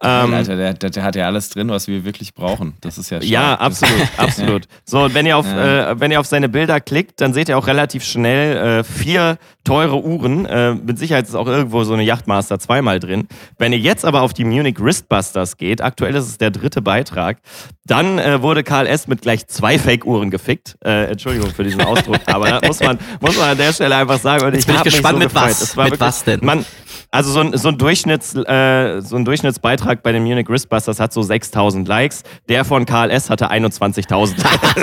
Geil, 0.01 0.25
ähm, 0.25 0.35
Alter 0.35 0.57
der, 0.57 0.75
der, 0.75 0.91
der 0.91 1.03
hat 1.03 1.17
ja 1.17 1.27
alles 1.27 1.51
drin, 1.51 1.69
was 1.69 1.89
wir 1.89 2.05
wirklich 2.05 2.35
brauchen. 2.35 2.75
Das 2.81 2.99
ist 2.99 3.11
ja 3.11 3.19
stark. 3.19 3.31
Ja, 3.31 3.55
absolut, 3.55 4.09
absolut. 4.17 4.65
So, 4.85 5.03
und 5.05 5.15
wenn 5.15 5.27
ihr 5.27 5.37
auf, 5.37 5.47
Ja. 5.47 5.91
äh, 5.93 6.01
wenn 6.01 6.11
ihr 6.11 6.21
auf 6.21 6.27
seine 6.27 6.49
Bilder 6.49 6.81
klickt, 6.81 7.21
dann 7.21 7.33
seht 7.35 7.49
ihr 7.49 7.59
auch 7.59 7.67
relativ 7.67 8.05
schnell 8.05 8.81
äh, 8.81 8.85
vier 8.85 9.39
teure 9.65 10.03
Uhren. 10.03 10.47
Äh, 10.47 10.75
mit 10.75 10.99
Sicherheit 10.99 11.27
ist 11.29 11.35
auch 11.35 11.47
irgendwo 11.47 11.85
so 11.85 11.93
eine 11.95 12.03
Yachtmaster 12.03 12.59
zweimal 12.59 12.99
drin. 12.99 13.29
Wenn 13.59 13.73
ihr 13.73 13.79
jetzt 13.79 14.05
aber 14.05 14.23
auf 14.23 14.33
die 14.33 14.45
Munich 14.45 14.77
Wristbusters 14.81 15.57
geht, 15.57 15.81
aktuell 15.83 16.15
ist 16.15 16.27
es 16.27 16.39
der 16.39 16.51
dritte 16.51 16.81
Beitrag, 16.83 17.39
dann 17.85 18.19
äh, 18.19 18.41
wurde 18.43 18.63
Karl 18.63 18.87
S. 18.87 19.07
mit 19.09 19.23
gleich 19.23 19.47
zwei 19.49 19.79
Fake-Uhren 19.79 20.31
gefickt. 20.31 20.77
Äh, 20.85 21.11
Entschuldigung 21.11 21.51
für 21.51 21.65
diesen 21.65 21.83
Ausdruck, 21.83 22.21
aber 22.27 22.61
muss 22.67 22.81
man, 22.81 22.99
muss 23.21 23.37
man 23.37 23.51
an 23.51 23.59
der 23.59 23.73
Stelle 23.73 23.97
einfach 23.97 24.19
sagen. 24.19 24.47
Und 24.47 24.55
Jetzt 24.55 24.67
bin 24.67 24.75
ich 24.75 24.79
hab 24.79 24.85
mich 24.87 24.95
gespannt, 24.95 25.15
so 25.15 25.19
mit 25.19 25.29
gefreut. 25.33 25.51
was? 25.51 25.77
Mit 25.77 25.85
wirklich- 25.85 26.01
was 26.01 26.25
denn? 26.25 26.41
Man, 26.43 26.65
also 27.13 27.33
so 27.33 27.41
ein, 27.41 27.57
so 27.57 27.69
ein, 27.69 27.79
Durchschnitts, 27.79 28.35
äh, 28.37 29.01
so 29.01 29.17
ein 29.17 29.25
Durchschnittsbeitrag 29.25 30.03
bei 30.03 30.13
den 30.13 30.23
Munich 30.23 30.49
Wristbusters 30.49 31.01
hat 31.01 31.13
so 31.13 31.23
6000 31.23 31.89
Likes. 31.89 32.23
Der 32.49 32.65
von 32.65 32.87
KLS 32.87 33.31
hatte 33.31 33.51
21.000. 33.51 34.37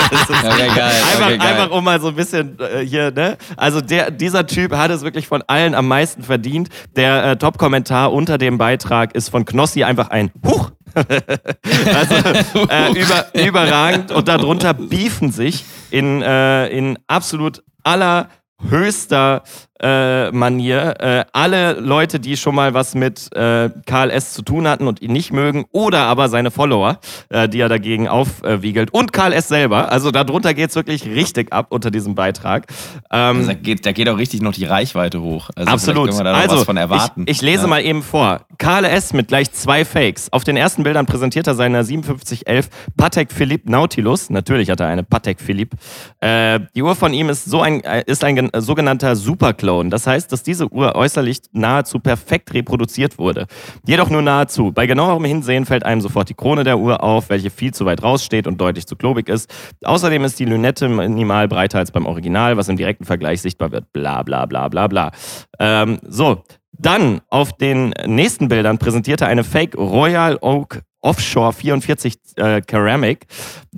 Das 0.10 0.30
ist 0.30 0.44
Okay, 0.44 0.68
geil. 0.68 0.80
einfach, 0.80 1.26
okay, 1.26 1.38
geil. 1.38 1.48
einfach 1.48 1.72
um 1.72 1.84
mal 1.84 2.02
so 2.02 2.10
ein 2.10 2.16
bisschen 2.16 2.58
äh, 2.60 2.86
hier, 2.86 3.12
ne? 3.12 3.38
Also 3.56 3.80
der, 3.82 4.12
dieser 4.12 4.46
Typ 4.46 4.74
hat 4.76 4.92
es 4.92 5.04
wirklich 5.04 5.28
von 5.28 5.42
allen 5.48 5.74
am 5.74 5.88
meisten 5.88 6.24
verdient. 6.24 6.70
Der 6.96 7.24
äh, 7.24 7.38
Top-Kommentar 7.38 8.12
unter 8.12 8.38
dem 8.38 8.58
Beitrag 8.58 9.16
ist 9.16 9.30
von 9.30 9.46
Knossi 9.46 9.84
einfach 9.84 10.10
ein 10.10 10.32
Huch. 10.46 10.72
also 10.96 12.16
äh, 12.70 12.92
über, 12.92 13.26
überragend 13.34 14.12
und 14.12 14.28
darunter 14.28 14.74
beefen 14.74 15.32
sich 15.32 15.64
in, 15.92 16.22
äh, 16.22 16.68
in 16.68 17.00
absolut 17.08 17.64
aller 17.84 18.30
höchster 18.70 19.44
äh, 19.82 20.32
Manier 20.32 20.96
äh, 21.00 21.26
alle 21.34 21.74
Leute, 21.74 22.20
die 22.20 22.38
schon 22.38 22.56
mal 22.56 22.74
was 22.74 22.96
mit 22.96 23.30
äh, 23.36 23.70
KLS 23.86 24.34
zu 24.34 24.42
tun 24.42 24.68
hatten 24.68 24.88
und 24.88 25.02
ihn 25.02 25.12
nicht 25.14 25.32
mögen, 25.34 25.66
oder 25.72 26.00
aber 26.04 26.30
seine 26.30 26.52
Follower, 26.52 27.00
äh, 27.30 27.48
die 27.50 27.60
er 27.60 27.70
dagegen 27.70 28.08
aufwiegelt 28.08 28.94
und 28.94 29.14
KLS 29.14 29.48
selber. 29.48 29.92
Also 29.92 30.12
darunter 30.12 30.54
geht 30.54 30.70
es 30.70 30.76
wirklich 30.76 31.06
richtig 31.06 31.54
ab 31.54 31.68
unter 31.70 31.92
diesem 31.92 32.16
Beitrag. 32.16 32.68
Ähm, 33.12 33.38
Also 33.38 33.48
da, 33.50 33.54
geht, 33.54 33.86
da 33.86 33.92
geht 33.92 34.10
auch 34.10 34.18
richtig 34.18 34.42
noch 34.42 34.54
die 34.54 34.66
Reichweite 34.66 35.22
hoch. 35.22 35.50
Also 35.56 35.72
Absolut. 35.72 36.08
können 36.10 36.20
wir 36.20 36.24
da 36.24 36.32
noch 36.34 36.40
also, 36.40 36.56
was 36.58 36.64
von 36.64 36.78
erwarten. 36.78 37.24
Ich, 37.28 37.38
ich 37.38 37.42
lese 37.42 37.64
Ja. 37.64 37.68
mal 37.68 37.82
eben 37.84 38.04
vor. 38.04 38.42
KLS 38.58 39.14
mit 39.14 39.28
gleich 39.28 39.52
zwei 39.52 39.86
Fakes. 39.86 40.32
Auf 40.34 40.44
den 40.44 40.58
ersten 40.58 40.84
Bildern 40.84 41.06
präsentiert 41.06 41.48
er 41.48 41.56
seine 41.56 41.84
5711 41.84 42.70
Patek 42.98 43.32
Philippe 43.32 43.72
Nautilus. 43.72 44.30
Natürlich 44.30 44.70
hat 44.70 44.80
er 44.80 44.88
eine 44.88 45.04
Patek 45.04 45.40
Philippe. 45.40 45.78
Äh, 46.20 46.60
die 46.76 46.82
Uhr 46.84 46.96
von 46.96 47.14
ihm 47.14 47.30
ist, 47.30 47.46
so 47.46 47.62
ein, 47.62 47.84
äh, 47.84 48.04
ist 48.08 48.24
ein 48.24 48.36
gen- 48.36 48.52
sogenannter 48.58 49.16
Superclone. 49.68 49.90
Das 49.90 50.08
heißt, 50.08 50.32
dass 50.32 50.44
diese 50.44 50.72
Uhr 50.72 50.96
äußerlich 50.96 51.40
nahezu 51.52 52.00
perfekt 52.00 52.54
reproduziert 52.54 53.18
wurde. 53.18 53.48
Jedoch 53.86 54.10
nur 54.10 54.22
nahezu. 54.22 54.72
Bei 54.72 54.88
genauerem 54.88 55.26
Hinsehen 55.26 55.66
fällt 55.66 55.86
einem 55.86 56.02
sofort 56.02 56.30
die 56.30 56.34
Krone 56.34 56.64
der 56.64 56.80
Uhr 56.80 57.04
auf, 57.04 57.30
welche 57.30 57.50
viel 57.50 57.74
zu 57.74 57.86
weit 57.86 58.02
raussteht 58.02 58.48
und 58.48 58.60
deutlich 58.60 58.88
zu 58.88 58.96
klobig 58.96 59.30
ist. 59.30 59.54
Außerdem 59.84 60.24
ist 60.24 60.40
die 60.40 60.46
Lünette 60.46 60.88
minimal 60.88 61.48
breiter 61.48 61.80
als 61.80 61.92
beim 61.92 62.06
Original, 62.06 62.58
was 62.58 62.70
im 62.70 62.78
direkten 62.78 63.06
Vergleich 63.06 63.42
sichtbar 63.42 63.72
wird. 63.72 63.92
Bla 63.94 64.24
bla 64.24 64.46
bla 64.46 64.70
bla 64.70 64.88
bla. 64.88 65.12
Ähm, 65.60 66.00
so, 66.08 66.44
dann 66.74 67.22
auf 67.30 67.54
den 67.54 67.94
nächsten 68.06 68.48
Bildern 68.48 68.78
präsentierte 68.78 69.26
eine 69.26 69.44
Fake 69.44 69.76
Royal 69.76 70.38
Oak 70.42 70.82
Offshore 71.02 71.54
44 71.54 72.16
äh, 72.38 72.62
Ceramic. 72.68 73.28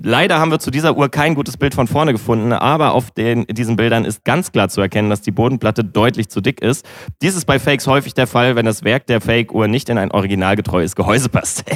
Leider 0.02 0.38
haben 0.38 0.50
wir 0.50 0.58
zu 0.58 0.70
dieser 0.70 0.96
Uhr 0.96 1.10
kein 1.10 1.34
gutes 1.34 1.56
Bild 1.56 1.74
von 1.74 1.86
vorne 1.86 2.12
gefunden, 2.12 2.52
aber 2.52 2.94
auf 2.94 3.10
den, 3.10 3.46
diesen 3.46 3.76
Bildern 3.76 4.04
ist 4.04 4.24
ganz 4.24 4.52
klar 4.52 4.68
zu 4.70 4.80
erkennen, 4.80 5.10
dass 5.10 5.20
die 5.20 5.30
Bodenplatte 5.30 5.84
deutlich 5.84 6.30
zu 6.30 6.40
dick 6.40 6.62
ist. 6.62 6.86
Dies 7.20 7.36
ist 7.36 7.44
bei 7.44 7.58
Fakes 7.58 7.86
häufig 7.86 8.14
der 8.14 8.26
Fall, 8.26 8.56
wenn 8.56 8.64
das 8.64 8.84
Werk 8.84 9.06
der 9.06 9.20
Fake-Uhr 9.20 9.68
nicht 9.68 9.90
in 9.90 9.98
ein 9.98 10.10
originalgetreues 10.10 10.96
Gehäuse 10.96 11.28
passt. 11.28 11.64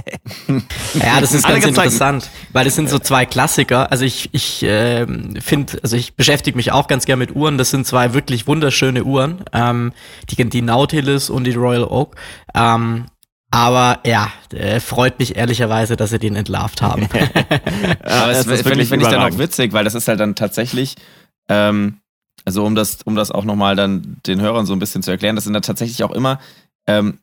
Ja, 0.94 1.20
das 1.20 1.32
ist 1.32 1.46
ganz 1.46 1.64
interessant, 1.64 2.30
weil 2.52 2.64
das 2.64 2.76
sind 2.76 2.88
so 2.88 2.98
zwei 2.98 3.26
Klassiker. 3.26 3.90
Also 3.90 4.04
ich, 4.04 4.30
ich 4.32 4.64
ähm, 4.66 5.34
finde, 5.40 5.78
also 5.82 5.96
ich 5.96 6.14
beschäftige 6.14 6.56
mich 6.56 6.72
auch 6.72 6.86
ganz 6.86 7.04
gern 7.04 7.18
mit 7.18 7.34
Uhren. 7.34 7.58
Das 7.58 7.70
sind 7.70 7.86
zwei 7.86 8.14
wirklich 8.14 8.46
wunderschöne 8.46 9.04
Uhren, 9.04 9.44
ähm, 9.52 9.92
die, 10.30 10.44
die 10.48 10.62
Nautilus 10.62 11.30
und 11.30 11.44
die 11.44 11.52
Royal 11.52 11.84
Oak. 11.84 12.16
Ähm, 12.54 13.06
aber 13.54 14.00
ja, 14.04 14.32
äh, 14.52 14.80
freut 14.80 15.20
mich 15.20 15.36
ehrlicherweise, 15.36 15.94
dass 15.94 16.10
sie 16.10 16.18
den 16.18 16.34
entlarvt 16.34 16.82
haben. 16.82 17.04
Aber 17.12 18.00
das 18.32 18.48
ist 18.48 18.62
finde 18.66 18.82
ich, 18.82 18.88
find 18.88 19.04
ich 19.04 19.08
dann 19.08 19.32
auch 19.32 19.38
witzig, 19.38 19.72
weil 19.72 19.84
das 19.84 19.94
ist 19.94 20.08
halt 20.08 20.18
dann 20.18 20.34
tatsächlich, 20.34 20.96
ähm, 21.48 22.00
also 22.44 22.66
um 22.66 22.74
das, 22.74 23.02
um 23.04 23.14
das 23.14 23.30
auch 23.30 23.44
nochmal 23.44 23.76
dann 23.76 24.16
den 24.26 24.40
Hörern 24.40 24.66
so 24.66 24.72
ein 24.72 24.80
bisschen 24.80 25.04
zu 25.04 25.12
erklären, 25.12 25.36
das 25.36 25.44
sind 25.44 25.52
dann 25.52 25.62
tatsächlich 25.62 26.02
auch 26.02 26.10
immer 26.10 26.40
ähm, 26.88 27.20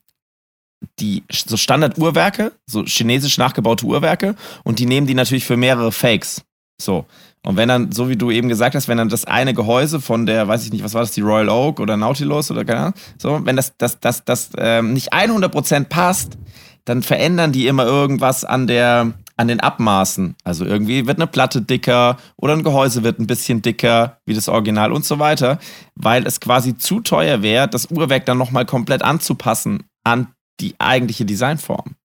die 0.99 1.23
so 1.29 1.57
Standard-Uhrwerke, 1.57 2.53
so 2.65 2.85
chinesisch 2.85 3.37
nachgebaute 3.37 3.85
Uhrwerke 3.85 4.35
und 4.63 4.79
die 4.79 4.85
nehmen 4.85 5.07
die 5.07 5.15
natürlich 5.15 5.43
für 5.43 5.57
mehrere 5.57 5.91
Fakes. 5.91 6.43
So. 6.81 7.07
Und 7.43 7.57
wenn 7.57 7.69
dann, 7.69 7.91
so 7.91 8.07
wie 8.07 8.15
du 8.15 8.29
eben 8.29 8.49
gesagt 8.49 8.75
hast, 8.75 8.87
wenn 8.87 8.97
dann 8.97 9.09
das 9.09 9.25
eine 9.25 9.53
Gehäuse 9.53 9.99
von 9.99 10.25
der, 10.25 10.47
weiß 10.47 10.63
ich 10.63 10.71
nicht, 10.71 10.83
was 10.83 10.93
war 10.93 11.01
das, 11.01 11.11
die 11.11 11.21
Royal 11.21 11.49
Oak 11.49 11.79
oder 11.79 11.97
Nautilus 11.97 12.51
oder 12.51 12.63
keine 12.65 12.79
Ahnung, 12.79 12.93
so, 13.17 13.39
wenn 13.43 13.55
das, 13.55 13.75
das, 13.77 13.99
das, 13.99 14.23
das 14.23 14.51
ähm, 14.57 14.93
nicht 14.93 15.13
100% 15.13 15.85
passt, 15.85 16.37
dann 16.85 17.03
verändern 17.03 17.51
die 17.51 17.67
immer 17.67 17.85
irgendwas 17.85 18.45
an 18.45 18.67
der, 18.67 19.13
an 19.37 19.47
den 19.47 19.59
Abmaßen. 19.59 20.35
Also 20.43 20.65
irgendwie 20.65 21.07
wird 21.07 21.17
eine 21.17 21.27
Platte 21.27 21.61
dicker 21.61 22.17
oder 22.37 22.53
ein 22.53 22.63
Gehäuse 22.63 23.03
wird 23.03 23.19
ein 23.19 23.27
bisschen 23.27 23.61
dicker, 23.61 24.19
wie 24.25 24.33
das 24.33 24.47
Original 24.47 24.91
und 24.91 25.05
so 25.05 25.17
weiter, 25.17 25.57
weil 25.95 26.25
es 26.27 26.39
quasi 26.39 26.77
zu 26.77 27.01
teuer 27.01 27.41
wäre, 27.41 27.67
das 27.67 27.89
Uhrwerk 27.89 28.25
dann 28.25 28.37
nochmal 28.37 28.65
komplett 28.65 29.01
anzupassen 29.01 29.83
an 30.03 30.27
die 30.59 30.75
eigentliche 30.79 31.25
Designform. 31.25 31.95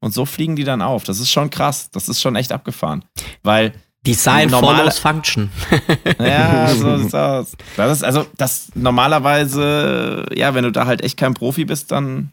Und 0.00 0.14
so 0.14 0.24
fliegen 0.24 0.56
die 0.56 0.64
dann 0.64 0.82
auf. 0.82 1.04
Das 1.04 1.20
ist 1.20 1.30
schon 1.30 1.50
krass. 1.50 1.90
Das 1.90 2.08
ist 2.08 2.20
schon 2.20 2.36
echt 2.36 2.52
abgefahren. 2.52 3.04
Weil 3.42 3.72
Design 4.06 4.50
Normale- 4.50 4.76
follows 4.78 4.98
Function. 4.98 5.50
ja, 6.18 6.68
so 6.68 6.96
sieht's 6.98 7.14
aus. 7.14 7.52
Das 7.76 7.98
ist 7.98 8.04
also, 8.04 8.26
das 8.36 8.68
normalerweise, 8.74 10.26
ja, 10.34 10.54
wenn 10.54 10.64
du 10.64 10.72
da 10.72 10.86
halt 10.86 11.02
echt 11.02 11.16
kein 11.16 11.34
Profi 11.34 11.64
bist, 11.64 11.92
dann 11.92 12.32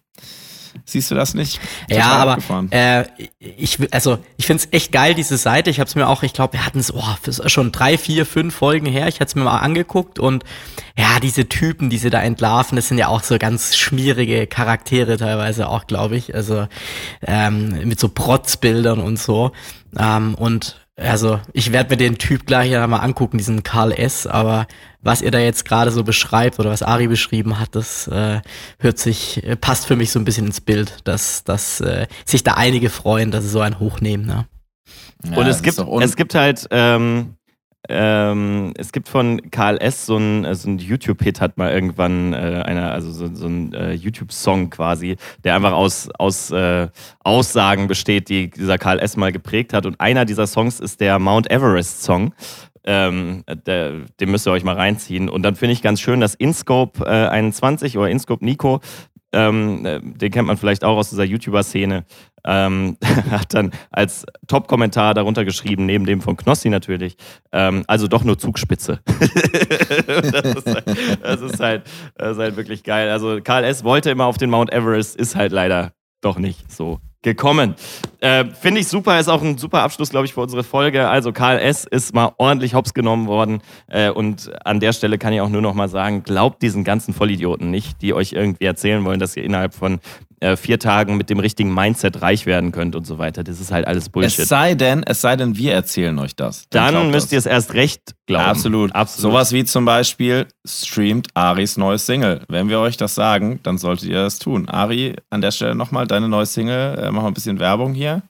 siehst 0.85 1.11
du 1.11 1.15
das 1.15 1.33
nicht. 1.33 1.59
Ja, 1.89 1.97
Total 1.97 2.21
aber 2.21 2.31
abgefahren. 2.31 2.71
äh, 2.71 3.05
ich, 3.39 3.77
also 3.93 4.17
ich 4.37 4.45
find's 4.45 4.67
echt 4.71 4.91
geil, 4.91 5.13
diese 5.13 5.37
Seite. 5.37 5.69
Ich 5.69 5.79
habe 5.79 5.87
es 5.87 5.95
mir 5.95 6.07
auch, 6.07 6.23
ich 6.23 6.33
glaube, 6.33 6.53
wir 6.53 6.65
hatten 6.65 6.79
es 6.79 6.93
oh, 6.93 7.03
schon 7.47 7.71
drei, 7.71 7.97
vier, 7.97 8.25
fünf 8.25 8.55
Folgen 8.55 8.87
her. 8.87 9.07
Ich 9.07 9.15
hatte 9.15 9.29
es 9.29 9.35
mir 9.35 9.43
mal 9.43 9.59
angeguckt 9.59 10.19
und 10.19 10.43
ja, 10.97 11.19
diese 11.21 11.47
Typen, 11.47 11.89
die 11.89 11.97
sie 11.97 12.09
da 12.09 12.21
entlarven, 12.21 12.75
das 12.75 12.87
sind 12.87 12.97
ja 12.97 13.07
auch 13.07 13.23
so 13.23 13.37
ganz 13.37 13.75
schmierige 13.77 14.47
Charaktere 14.47 15.17
teilweise 15.17 15.69
auch, 15.69 15.87
glaube 15.87 16.15
ich. 16.15 16.33
Also 16.33 16.67
ähm, 17.21 17.87
mit 17.87 17.99
so 17.99 18.09
Protzbildern 18.09 18.99
und 18.99 19.19
so. 19.19 19.51
Ähm, 19.97 20.35
und 20.35 20.82
also 20.95 21.39
ich 21.53 21.71
werde 21.71 21.91
mir 21.91 21.97
den 21.97 22.17
Typ 22.17 22.45
gleich 22.45 22.71
ja 22.71 22.85
mal 22.85 22.99
angucken, 22.99 23.37
diesen 23.37 23.63
Karl 23.63 23.91
S. 23.91 24.27
Aber 24.27 24.67
was 25.01 25.21
ihr 25.21 25.31
da 25.31 25.39
jetzt 25.39 25.65
gerade 25.65 25.91
so 25.91 26.03
beschreibt 26.03 26.59
oder 26.59 26.69
was 26.69 26.83
Ari 26.83 27.07
beschrieben 27.07 27.59
hat, 27.59 27.75
das 27.75 28.07
äh, 28.07 28.41
hört 28.79 28.99
sich, 28.99 29.43
äh, 29.43 29.55
passt 29.55 29.87
für 29.87 29.95
mich 29.95 30.11
so 30.11 30.19
ein 30.19 30.25
bisschen 30.25 30.45
ins 30.45 30.61
Bild, 30.61 30.97
dass, 31.03 31.43
dass 31.43 31.81
äh, 31.81 32.07
sich 32.25 32.43
da 32.43 32.53
einige 32.53 32.89
freuen, 32.89 33.31
dass 33.31 33.43
sie 33.43 33.49
so 33.49 33.61
einen 33.61 33.79
hochnehmen. 33.79 34.25
Ne? 34.25 34.45
Ja, 35.25 35.37
und 35.37 35.47
es 35.47 35.63
gibt, 35.63 35.79
es 35.79 36.15
gibt 36.15 36.35
halt, 36.35 36.67
ähm, 36.69 37.35
ähm, 37.89 38.73
es 38.77 38.91
gibt 38.93 39.09
von 39.09 39.41
KLS 39.51 40.05
so 40.05 40.17
ein, 40.17 40.45
äh, 40.45 40.55
so 40.55 40.69
ein 40.69 40.77
YouTube-Hit, 40.77 41.41
hat 41.41 41.57
mal 41.57 41.71
irgendwann 41.71 42.33
äh, 42.33 42.63
einer, 42.65 42.91
also 42.93 43.11
so, 43.11 43.33
so 43.33 43.47
ein 43.47 43.73
äh, 43.73 43.91
YouTube-Song 43.91 44.69
quasi, 44.69 45.17
der 45.43 45.55
einfach 45.55 45.73
aus, 45.73 46.09
aus 46.17 46.51
äh, 46.51 46.87
Aussagen 47.23 47.87
besteht, 47.87 48.29
die 48.29 48.49
dieser 48.49 48.77
KLS 48.77 49.17
mal 49.17 49.33
geprägt 49.33 49.73
hat. 49.73 49.85
Und 49.85 49.99
einer 49.99 50.23
dieser 50.23 50.47
Songs 50.47 50.79
ist 50.79 51.01
der 51.01 51.19
Mount 51.19 51.51
Everest-Song. 51.51 52.33
Ähm, 52.85 53.43
der, 53.65 54.01
den 54.19 54.31
müsst 54.31 54.45
ihr 54.45 54.51
euch 54.51 54.63
mal 54.63 54.75
reinziehen. 54.75 55.29
Und 55.29 55.43
dann 55.43 55.55
finde 55.55 55.73
ich 55.73 55.81
ganz 55.81 56.01
schön, 56.01 56.19
dass 56.19 56.35
InScope 56.35 57.05
äh, 57.05 57.27
21 57.29 57.97
oder 57.97 58.09
InScope 58.09 58.43
Nico, 58.43 58.81
ähm, 59.33 59.85
äh, 59.85 59.99
den 60.01 60.31
kennt 60.31 60.47
man 60.47 60.57
vielleicht 60.57 60.83
auch 60.83 60.97
aus 60.97 61.09
dieser 61.09 61.23
YouTuber-Szene, 61.23 62.05
ähm, 62.45 62.97
hat 63.31 63.53
dann 63.53 63.71
als 63.91 64.25
Top-Kommentar 64.47 65.13
darunter 65.13 65.45
geschrieben, 65.45 65.85
neben 65.85 66.05
dem 66.05 66.21
von 66.21 66.37
Knossi 66.37 66.69
natürlich, 66.69 67.17
ähm, 67.51 67.83
also 67.87 68.07
doch 68.07 68.23
nur 68.23 68.37
Zugspitze. 68.37 69.01
das, 70.07 70.55
ist 70.55 70.67
halt, 70.67 70.87
das, 71.21 71.41
ist 71.41 71.59
halt, 71.59 71.83
das 72.15 72.31
ist 72.33 72.39
halt 72.39 72.57
wirklich 72.57 72.83
geil. 72.83 73.09
Also 73.09 73.39
Karl 73.43 73.63
S. 73.63 73.83
wollte 73.83 74.11
immer 74.11 74.25
auf 74.25 74.37
den 74.37 74.49
Mount 74.49 74.71
Everest, 74.71 75.15
ist 75.15 75.35
halt 75.35 75.51
leider 75.51 75.93
doch 76.21 76.39
nicht 76.39 76.71
so 76.71 76.99
gekommen. 77.23 77.75
Äh, 78.19 78.45
Finde 78.45 78.81
ich 78.81 78.87
super, 78.87 79.19
ist 79.19 79.27
auch 79.27 79.41
ein 79.41 79.57
super 79.57 79.81
Abschluss, 79.81 80.11
glaube 80.11 80.25
ich, 80.25 80.33
für 80.33 80.41
unsere 80.41 80.63
Folge. 80.63 81.09
Also 81.09 81.31
Karl 81.31 81.59
S. 81.59 81.85
ist 81.85 82.13
mal 82.13 82.33
ordentlich 82.37 82.73
hops 82.75 82.93
genommen 82.93 83.27
worden 83.27 83.61
äh, 83.87 84.09
und 84.09 84.51
an 84.65 84.79
der 84.79 84.93
Stelle 84.93 85.17
kann 85.17 85.33
ich 85.33 85.41
auch 85.41 85.49
nur 85.49 85.61
noch 85.61 85.73
mal 85.73 85.89
sagen, 85.89 86.23
glaubt 86.23 86.61
diesen 86.61 86.83
ganzen 86.83 87.13
Vollidioten 87.13 87.71
nicht, 87.71 88.01
die 88.01 88.13
euch 88.13 88.33
irgendwie 88.33 88.65
erzählen 88.65 89.03
wollen, 89.03 89.19
dass 89.19 89.35
ihr 89.35 89.43
innerhalb 89.43 89.73
von 89.73 89.99
äh, 90.43 90.57
vier 90.57 90.77
Tagen 90.77 91.17
mit 91.17 91.29
dem 91.29 91.39
richtigen 91.39 91.73
Mindset 91.73 92.21
reich 92.21 92.45
werden 92.45 92.71
könnt 92.71 92.95
und 92.95 93.07
so 93.07 93.17
weiter. 93.17 93.43
Das 93.43 93.59
ist 93.59 93.71
halt 93.71 93.87
alles 93.87 94.09
Bullshit. 94.09 94.39
es 94.39 94.49
sei 94.49 94.75
denn, 94.75 95.01
es 95.03 95.21
sei 95.21 95.35
denn, 95.35 95.57
wir 95.57 95.73
erzählen 95.73 96.17
euch 96.19 96.35
das. 96.35 96.65
Dann 96.69 96.91
glaubt 96.91 97.11
müsst 97.11 97.31
ihr 97.31 97.37
das. 97.37 97.45
es 97.45 97.51
erst 97.51 97.73
recht 97.73 98.13
glauben. 98.25 98.45
Absolut. 98.45 98.93
Absolut. 98.93 99.31
Sowas 99.31 99.51
wie 99.53 99.63
zum 99.63 99.85
Beispiel 99.85 100.47
streamt 100.65 101.29
Aris 101.33 101.77
neues 101.77 102.05
Single. 102.05 102.41
Wenn 102.49 102.69
wir 102.69 102.79
euch 102.79 102.97
das 102.97 103.15
sagen, 103.15 103.59
dann 103.63 103.77
solltet 103.77 104.09
ihr 104.09 104.21
das 104.21 104.37
tun. 104.39 104.67
Ari, 104.67 105.15
an 105.29 105.41
der 105.41 105.51
Stelle 105.51 105.75
nochmal 105.75 106.05
deine 106.07 106.27
neue 106.27 106.45
Single. 106.45 106.99
Äh, 106.99 107.11
mach 107.11 107.21
mal 107.21 107.29
ein 107.29 107.33
bisschen 107.33 107.59
Werbung 107.59 107.93
hier. 107.93 108.21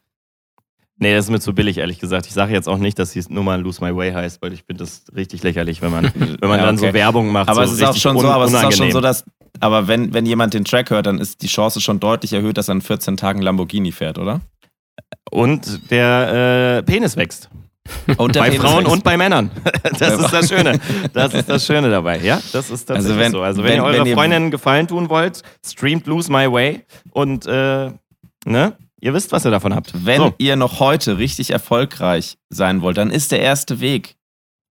Nee, 0.98 1.16
das 1.16 1.26
ist 1.26 1.32
mir 1.32 1.40
zu 1.40 1.54
billig, 1.54 1.80
ehrlich 1.80 2.00
gesagt. 2.00 2.28
Ich 2.28 2.34
sage 2.34 2.54
jetzt 2.54 2.70
auch 2.70 2.78
nicht, 2.78 2.98
dass 3.00 3.12
sie 3.12 3.24
nur 3.30 3.44
mal 3.44 3.60
Lose 3.60 3.84
My 3.84 3.96
Way 3.96 4.14
heißt, 4.14 4.42
weil 4.42 4.54
ich 4.54 4.64
finde 4.64 4.84
das 4.84 5.04
richtig 5.16 5.44
lächerlich, 5.44 5.82
wenn 5.82 5.92
man, 5.92 6.06
wenn 6.16 6.50
man 6.50 6.60
Ja, 6.60 6.66
dann 6.68 6.78
okay. 6.78 6.88
so 6.88 6.94
Werbung 6.94 7.32
macht. 7.32 7.50
Aber 7.50 7.68
so 7.68 7.74
es 7.74 7.96
ist 7.96 8.02
schon 8.02 8.18
so, 8.18 8.28
aber 8.28 8.46
es 8.46 8.54
ist 8.54 8.64
auch 8.64 8.72
schon 8.72 8.92
so, 8.92 9.02
dass. 9.02 9.26
Aber 9.64 9.88
wenn, 9.88 10.14
wenn 10.14 10.26
jemand 10.26 10.54
den 10.54 10.66
Track 10.66 10.90
hört, 10.90 11.06
dann 11.06 11.20
ist 11.20 11.42
die 11.42 11.48
Chance 11.48 11.80
schon 11.80 12.00
deutlich 12.00 12.34
erhöht, 12.34 12.58
dass 12.58 12.68
er 12.68 12.74
in 12.76 12.82
14 12.82 13.16
Tagen 13.16 13.42
Lamborghini 13.42 13.92
fährt, 13.94 14.18
oder? 14.20 14.42
Und 15.32 15.90
der 15.90 16.78
äh, 16.80 16.84
Penis 16.84 17.16
wächst. 17.16 17.50
Und 18.18 18.34
bei 18.38 18.50
Penis 18.50 18.62
Frauen 18.62 18.80
wächst. 18.80 18.92
und 18.92 19.04
bei 19.04 19.16
Männern. 19.18 19.52
Das 20.00 20.20
ist 20.20 20.32
das 20.34 20.50
Schöne. 20.50 20.80
Das 21.14 21.34
ist 21.34 21.50
das 21.50 21.66
Schöne 21.66 21.90
dabei. 21.90 22.20
Ja, 22.20 22.42
das 22.52 22.70
ist 22.70 22.86
tatsächlich 22.86 22.96
Also 23.12 23.18
wenn- 23.20 23.32
so. 23.32 23.42
Also 23.42 23.64
wenn, 23.64 23.72
wenn- 23.72 23.78
ihr 23.78 23.84
eurer 23.84 24.06
Freundin 24.06 24.44
einen 24.44 24.52
Gefallen 24.52 24.88
tun 24.88 25.10
wollt, 25.10 25.42
streamt 25.66 26.08
Lose 26.08 26.32
My 26.32 26.52
Way 26.52 26.82
und 27.12 27.46
äh, 27.46 27.92
ne, 28.46 28.74
ihr 29.02 29.14
wisst, 29.14 29.32
was 29.32 29.46
ihr 29.46 29.52
davon 29.52 29.74
habt. 29.74 29.94
Wenn 30.06 30.18
so. 30.20 30.34
ihr 30.40 30.56
noch 30.58 30.80
heute 30.82 31.18
richtig 31.18 31.52
erfolgreich 31.52 32.38
sein 32.50 32.82
wollt, 32.82 32.98
dann 32.98 33.12
ist 33.12 33.32
der 33.32 33.40
erste 33.42 33.80
Weg 33.80 34.16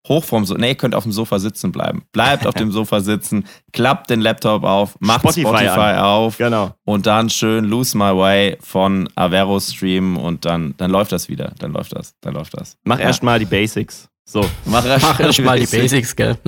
hoch 0.07 0.23
vom 0.23 0.45
Sofa. 0.45 0.59
Nee, 0.59 0.69
ihr 0.69 0.75
könnt 0.75 0.95
auf 0.95 1.03
dem 1.03 1.11
Sofa 1.11 1.39
sitzen 1.39 1.71
bleiben. 1.71 2.03
Bleibt 2.11 2.47
auf 2.47 2.53
dem 2.55 2.71
Sofa 2.73 3.01
sitzen, 3.01 3.45
klappt 3.73 4.09
den 4.09 4.21
Laptop 4.21 4.63
auf, 4.63 4.95
macht 4.99 5.21
Spotify 5.21 5.47
Spotify, 5.47 5.97
auf 5.99 6.37
Genau. 6.37 6.71
und 6.85 7.05
dann 7.05 7.29
schön 7.29 7.65
Lose 7.65 7.97
My 7.97 8.15
Way 8.15 8.57
von 8.61 9.09
Avero 9.15 9.59
streamen 9.59 10.17
und 10.17 10.45
dann, 10.45 10.73
dann 10.77 10.89
läuft 10.91 11.11
das 11.11 11.29
wieder. 11.29 11.53
Dann 11.59 11.73
läuft 11.73 11.95
das. 11.95 12.15
Dann 12.21 12.33
läuft 12.33 12.53
das. 12.59 12.77
Mach 12.83 12.97
Ja. 12.99 13.05
erst 13.05 13.23
mal 13.23 13.39
die 13.39 13.45
Basics. 13.45 14.09
So. 14.31 14.45
Mach, 14.65 14.85
Mach 15.01 15.19
erst 15.19 15.41
mal 15.41 15.59
die 15.59 15.65
Basics, 15.65 16.15
gell? 16.15 16.37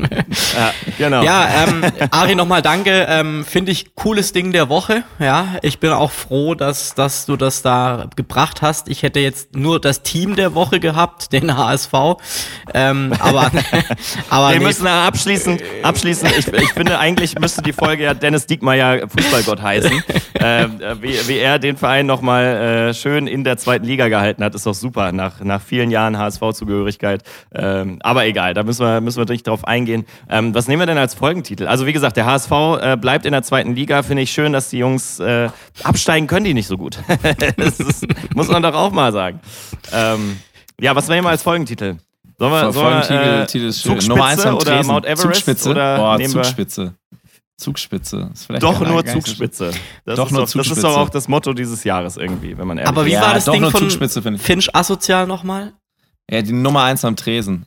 Ja, 0.56 0.74
genau. 1.00 1.24
Ja, 1.24 1.50
ähm, 1.64 1.84
Ari, 2.12 2.36
nochmal 2.36 2.62
danke. 2.62 3.08
Ähm, 3.10 3.44
Finde 3.44 3.72
ich 3.72 3.96
cooles 3.96 4.34
Ding 4.34 4.52
der 4.52 4.70
Woche. 4.70 5.04
Ja, 5.18 5.56
ich 5.64 5.80
bin 5.80 5.92
auch 5.92 6.12
froh, 6.12 6.54
dass, 6.54 6.94
dass 6.94 7.26
du 7.26 7.38
das 7.38 7.64
da 7.64 8.08
gebracht 8.16 8.62
hast. 8.62 8.88
Ich 8.88 9.02
hätte 9.02 9.20
jetzt 9.20 9.56
nur 9.56 9.82
das 9.82 10.04
Team 10.04 10.36
der 10.36 10.54
Woche 10.54 10.80
gehabt, 10.80 11.34
den 11.34 11.58
HSV. 11.58 11.94
Ähm, 12.76 13.14
aber 13.20 13.50
aber 14.30 14.52
Wir 14.52 14.60
nee, 14.60 14.66
müssen 14.66 14.86
abschließen, 14.86 15.58
abschließen. 15.82 16.30
Ich, 16.38 16.48
ich 16.50 16.74
finde, 16.74 17.00
eigentlich 17.00 17.40
müsste 17.40 17.64
die 17.64 17.74
Folge 17.74 18.04
ja 18.04 18.14
Dennis 18.14 18.46
Diekmeyer 18.46 19.10
Fußballgott 19.10 19.62
heißen. 19.62 20.04
Ähm, 20.44 20.82
äh, 20.82 21.00
wie, 21.04 21.28
wie 21.28 21.38
er 21.38 21.60
den 21.60 21.78
Verein 21.78 22.08
nochmal 22.08 22.46
äh, 22.90 22.94
schön 22.96 23.28
in 23.28 23.44
der 23.44 23.58
zweiten 23.58 23.86
Liga 23.86 24.08
gehalten 24.08 24.44
hat, 24.44 24.56
ist 24.56 24.66
doch 24.66 24.74
super. 24.74 25.12
Nach, 25.12 25.40
nach 25.42 25.62
vielen 25.62 25.92
Jahren 25.92 26.18
HSV-Zugehörigkeit. 26.18 27.22
Ähm, 27.72 28.00
aber 28.02 28.26
egal, 28.26 28.54
da 28.54 28.64
müssen 28.64 28.86
wir, 28.86 29.02
müssen 29.02 29.18
wir 29.18 29.32
nicht 29.32 29.48
drauf 29.48 29.66
eingehen. 29.66 30.06
Ähm, 30.30 30.54
was 30.54 30.68
nehmen 30.68 30.82
wir 30.82 30.88
denn 30.88 30.98
als 30.98 31.14
Folgentitel? 31.14 31.68
Also, 31.68 31.86
wie 31.86 31.94
gesagt, 31.94 32.18
der 32.18 32.26
HSV 32.26 32.52
äh, 32.82 32.98
bleibt 32.98 33.26
in 33.26 33.32
der 33.32 33.44
zweiten 33.44 33.76
Liga. 33.76 34.04
Finde 34.04 34.24
ich 34.24 34.32
schön, 34.32 34.54
dass 34.54 34.70
die 34.70 34.80
Jungs 34.80 35.20
äh, 35.20 35.50
absteigen 35.84 36.28
können, 36.28 36.46
die 36.46 36.54
nicht 36.54 36.68
so 36.68 36.78
gut. 36.78 36.98
das 37.58 37.80
ist, 37.80 38.06
muss 38.36 38.50
man 38.50 38.62
doch 38.62 38.74
auch 38.74 38.92
mal 38.92 39.12
sagen. 39.12 39.40
Ähm, 39.94 40.38
ja, 40.80 40.96
was 40.96 41.08
nehmen 41.08 41.26
wir 41.26 41.30
als 41.30 41.44
Folgentitel? 41.44 41.98
Sollen 42.38 42.52
wir, 42.52 42.74
sollen 42.74 42.74
wir 42.74 43.04
Folgentitel 43.04 43.42
äh, 43.42 43.46
Titel 43.48 43.66
ist 43.66 43.82
schön. 43.82 43.92
Zugspitze 43.92 44.10
Nummer 44.10 44.26
eins 44.26 44.46
am 44.46 44.56
oder 44.56 44.66
Tresen. 44.66 44.88
Mount 44.92 45.06
Everest 45.06 45.22
Zugspitze. 45.22 45.70
oder 45.70 45.98
Boah, 45.98 46.20
Zugspitze. 46.20 46.96
Zugspitze. 47.58 48.30
Ist 48.34 48.46
vielleicht 48.46 48.64
Doch 48.64 48.80
nur. 48.82 49.06
Zugspitze. 49.06 49.72
Das, 50.04 50.16
Doch 50.16 50.26
ist 50.26 50.32
nur 50.32 50.40
doch, 50.42 50.46
das 50.46 50.48
ist 50.48 50.52
Zugspitze. 50.52 50.82
doch 50.82 50.98
auch 50.98 51.10
das 51.10 51.28
Motto 51.28 51.54
dieses 51.54 51.84
Jahres 51.84 52.18
irgendwie, 52.18 52.58
wenn 52.58 52.68
man 52.68 52.80
ehrlich 52.80 52.90
aber 52.90 53.06
wie 53.06 53.12
Ja, 53.12 53.22
war 53.22 53.34
das 53.36 53.46
doch 53.46 53.54
Ding 53.54 53.62
nur 53.62 53.72
von 53.72 53.82
Zugspitze, 53.82 54.22
finde 54.24 54.40
ich. 54.40 54.46
Finch 54.46 54.76
asozial 54.76 55.28
nochmal? 55.28 55.74
Ja, 56.32 56.42
die 56.42 56.54
Nummer 56.54 56.84
eins 56.84 57.04
am 57.06 57.16
Tresen. 57.16 57.66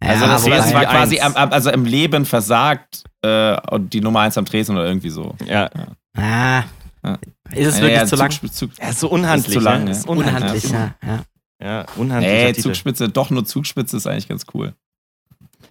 Also 0.00 0.24
Ja, 0.26 0.30
das 0.32 0.44
Tresen 0.44 0.74
war 0.74 0.84
quasi 0.84 1.20
am, 1.20 1.34
am, 1.34 1.52
also 1.52 1.70
im 1.70 1.84
Leben 1.84 2.24
versagt 2.24 3.02
äh, 3.22 3.56
und 3.70 3.92
die 3.92 4.00
Nummer 4.00 4.20
eins 4.20 4.38
am 4.38 4.44
Tresen 4.44 4.76
oder 4.76 4.86
irgendwie 4.86 5.10
so. 5.10 5.34
Ja. 5.44 5.68
Ah, 6.16 6.62
Ja. 7.04 7.18
ist 7.52 7.66
es 7.66 7.76
Ja, 7.76 7.82
wirklich 7.82 8.00
ja, 8.00 8.06
zu 8.06 8.16
lang? 8.16 8.30
Zugspitze- 8.30 8.52
Zug, 8.52 8.70
Er 8.78 8.90
ist 8.90 9.00
so 9.00 9.08
unhandlich. 9.10 9.48
Ist 9.48 9.52
zu 9.54 9.60
lang, 9.60 9.84
ne? 9.84 9.90
ja. 9.90 9.96
Ist 9.96 10.06
unhandlich. 10.08 10.64
Unhandlich, 10.64 10.70
ja. 10.70 10.94
ja. 11.06 11.24
Ja, 11.60 11.86
unhandlicher 11.96 12.34
Nee, 12.36 12.46
Titel. 12.52 12.62
Zugspitze, 12.68 13.08
doch 13.08 13.30
nur 13.30 13.44
Zugspitze 13.44 13.96
ist 13.96 14.06
eigentlich 14.06 14.28
ganz 14.28 14.44
cool. 14.54 14.74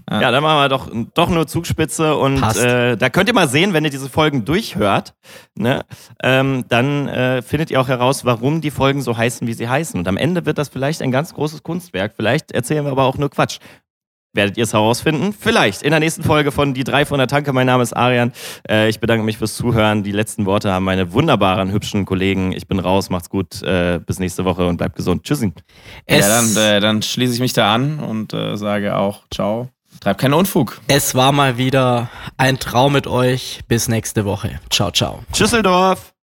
Ja, 0.10 0.32
dann 0.32 0.42
machen 0.42 0.58
wir 0.58 0.70
doch, 0.70 0.90
doch 1.14 1.30
nur 1.30 1.48
Zugspitze 1.48 2.16
und 2.16 2.42
äh, 2.58 2.96
da 2.96 3.10
könnt 3.10 3.28
ihr 3.28 3.36
mal 3.36 3.50
sehen, 3.50 3.74
wenn 3.74 3.84
ihr 3.84 3.90
diese 3.90 4.10
Folgen 4.10 4.46
durchhört, 4.46 5.14
ne, 5.56 5.84
ähm, 6.24 6.64
dann 6.70 7.08
äh, 7.10 7.42
findet 7.42 7.72
ihr 7.72 7.82
auch 7.82 7.90
heraus, 7.90 8.24
warum 8.24 8.62
die 8.62 8.72
Folgen 8.72 9.02
so 9.02 9.18
heißen, 9.18 9.48
wie 9.48 9.54
sie 9.54 9.68
heißen. 9.68 10.00
Und 10.00 10.08
am 10.08 10.18
Ende 10.18 10.46
wird 10.46 10.58
das 10.58 10.70
vielleicht 10.70 11.02
ein 11.02 11.12
ganz 11.12 11.34
großes 11.34 11.64
Kunstwerk. 11.64 12.14
Vielleicht 12.16 12.52
erzählen 12.52 12.86
wir 12.86 12.92
aber 12.92 13.04
auch 13.04 13.18
nur 13.18 13.30
Quatsch. 13.30 13.60
Werdet 14.38 14.56
ihr 14.56 14.66
es 14.66 14.74
herausfinden? 14.74 15.34
Vielleicht 15.34 15.82
in 15.82 15.90
der 15.90 16.00
nächsten 16.00 16.22
Folge 16.22 16.52
von 16.52 16.76
Die 16.76 16.84
drei 16.84 17.06
von 17.06 17.18
der 17.18 17.28
Tanke. 17.28 17.54
Mein 17.54 17.66
Name 17.66 17.82
ist 17.82 17.94
Arian. 17.94 18.34
Äh, 18.70 18.88
ich 18.88 19.00
bedanke 19.00 19.24
mich 19.24 19.40
fürs 19.40 19.56
Zuhören. 19.56 20.04
Die 20.04 20.12
letzten 20.12 20.46
Worte 20.46 20.72
haben 20.72 20.86
meine 20.86 21.12
wunderbaren, 21.12 21.72
hübschen 21.72 22.06
Kollegen. 22.06 22.52
Ich 22.52 22.68
bin 22.68 22.78
raus, 22.78 23.10
macht's 23.10 23.32
gut. 23.32 23.64
Äh, 23.64 24.00
bis 24.06 24.20
nächste 24.20 24.46
Woche 24.46 24.68
und 24.68 24.78
bleibt 24.78 24.96
gesund. 24.96 25.24
Tschüssi. 25.24 25.54
Es, 26.06 26.28
ja, 26.28 26.42
dann, 26.42 26.56
äh, 26.56 26.80
dann 26.80 27.02
schließe 27.02 27.34
ich 27.34 27.40
mich 27.40 27.54
da 27.54 27.74
an 27.74 27.98
und 27.98 28.34
äh, 28.34 28.58
sage 28.58 28.96
auch 28.96 29.24
Ciao. 29.34 29.70
Treib 30.00 30.18
keinen 30.18 30.34
Unfug. 30.34 30.80
es 30.88 31.16
war 31.16 31.32
mal 31.32 31.58
wieder 31.58 32.10
ein 32.38 32.60
Traum 32.60 32.94
mit 32.94 33.08
euch. 33.08 33.62
Bis 33.68 33.88
nächste 33.88 34.26
Woche. 34.26 34.60
Ciao, 34.70 34.92
ciao. 34.92 35.24
Tschüsseldorf. 35.34 36.17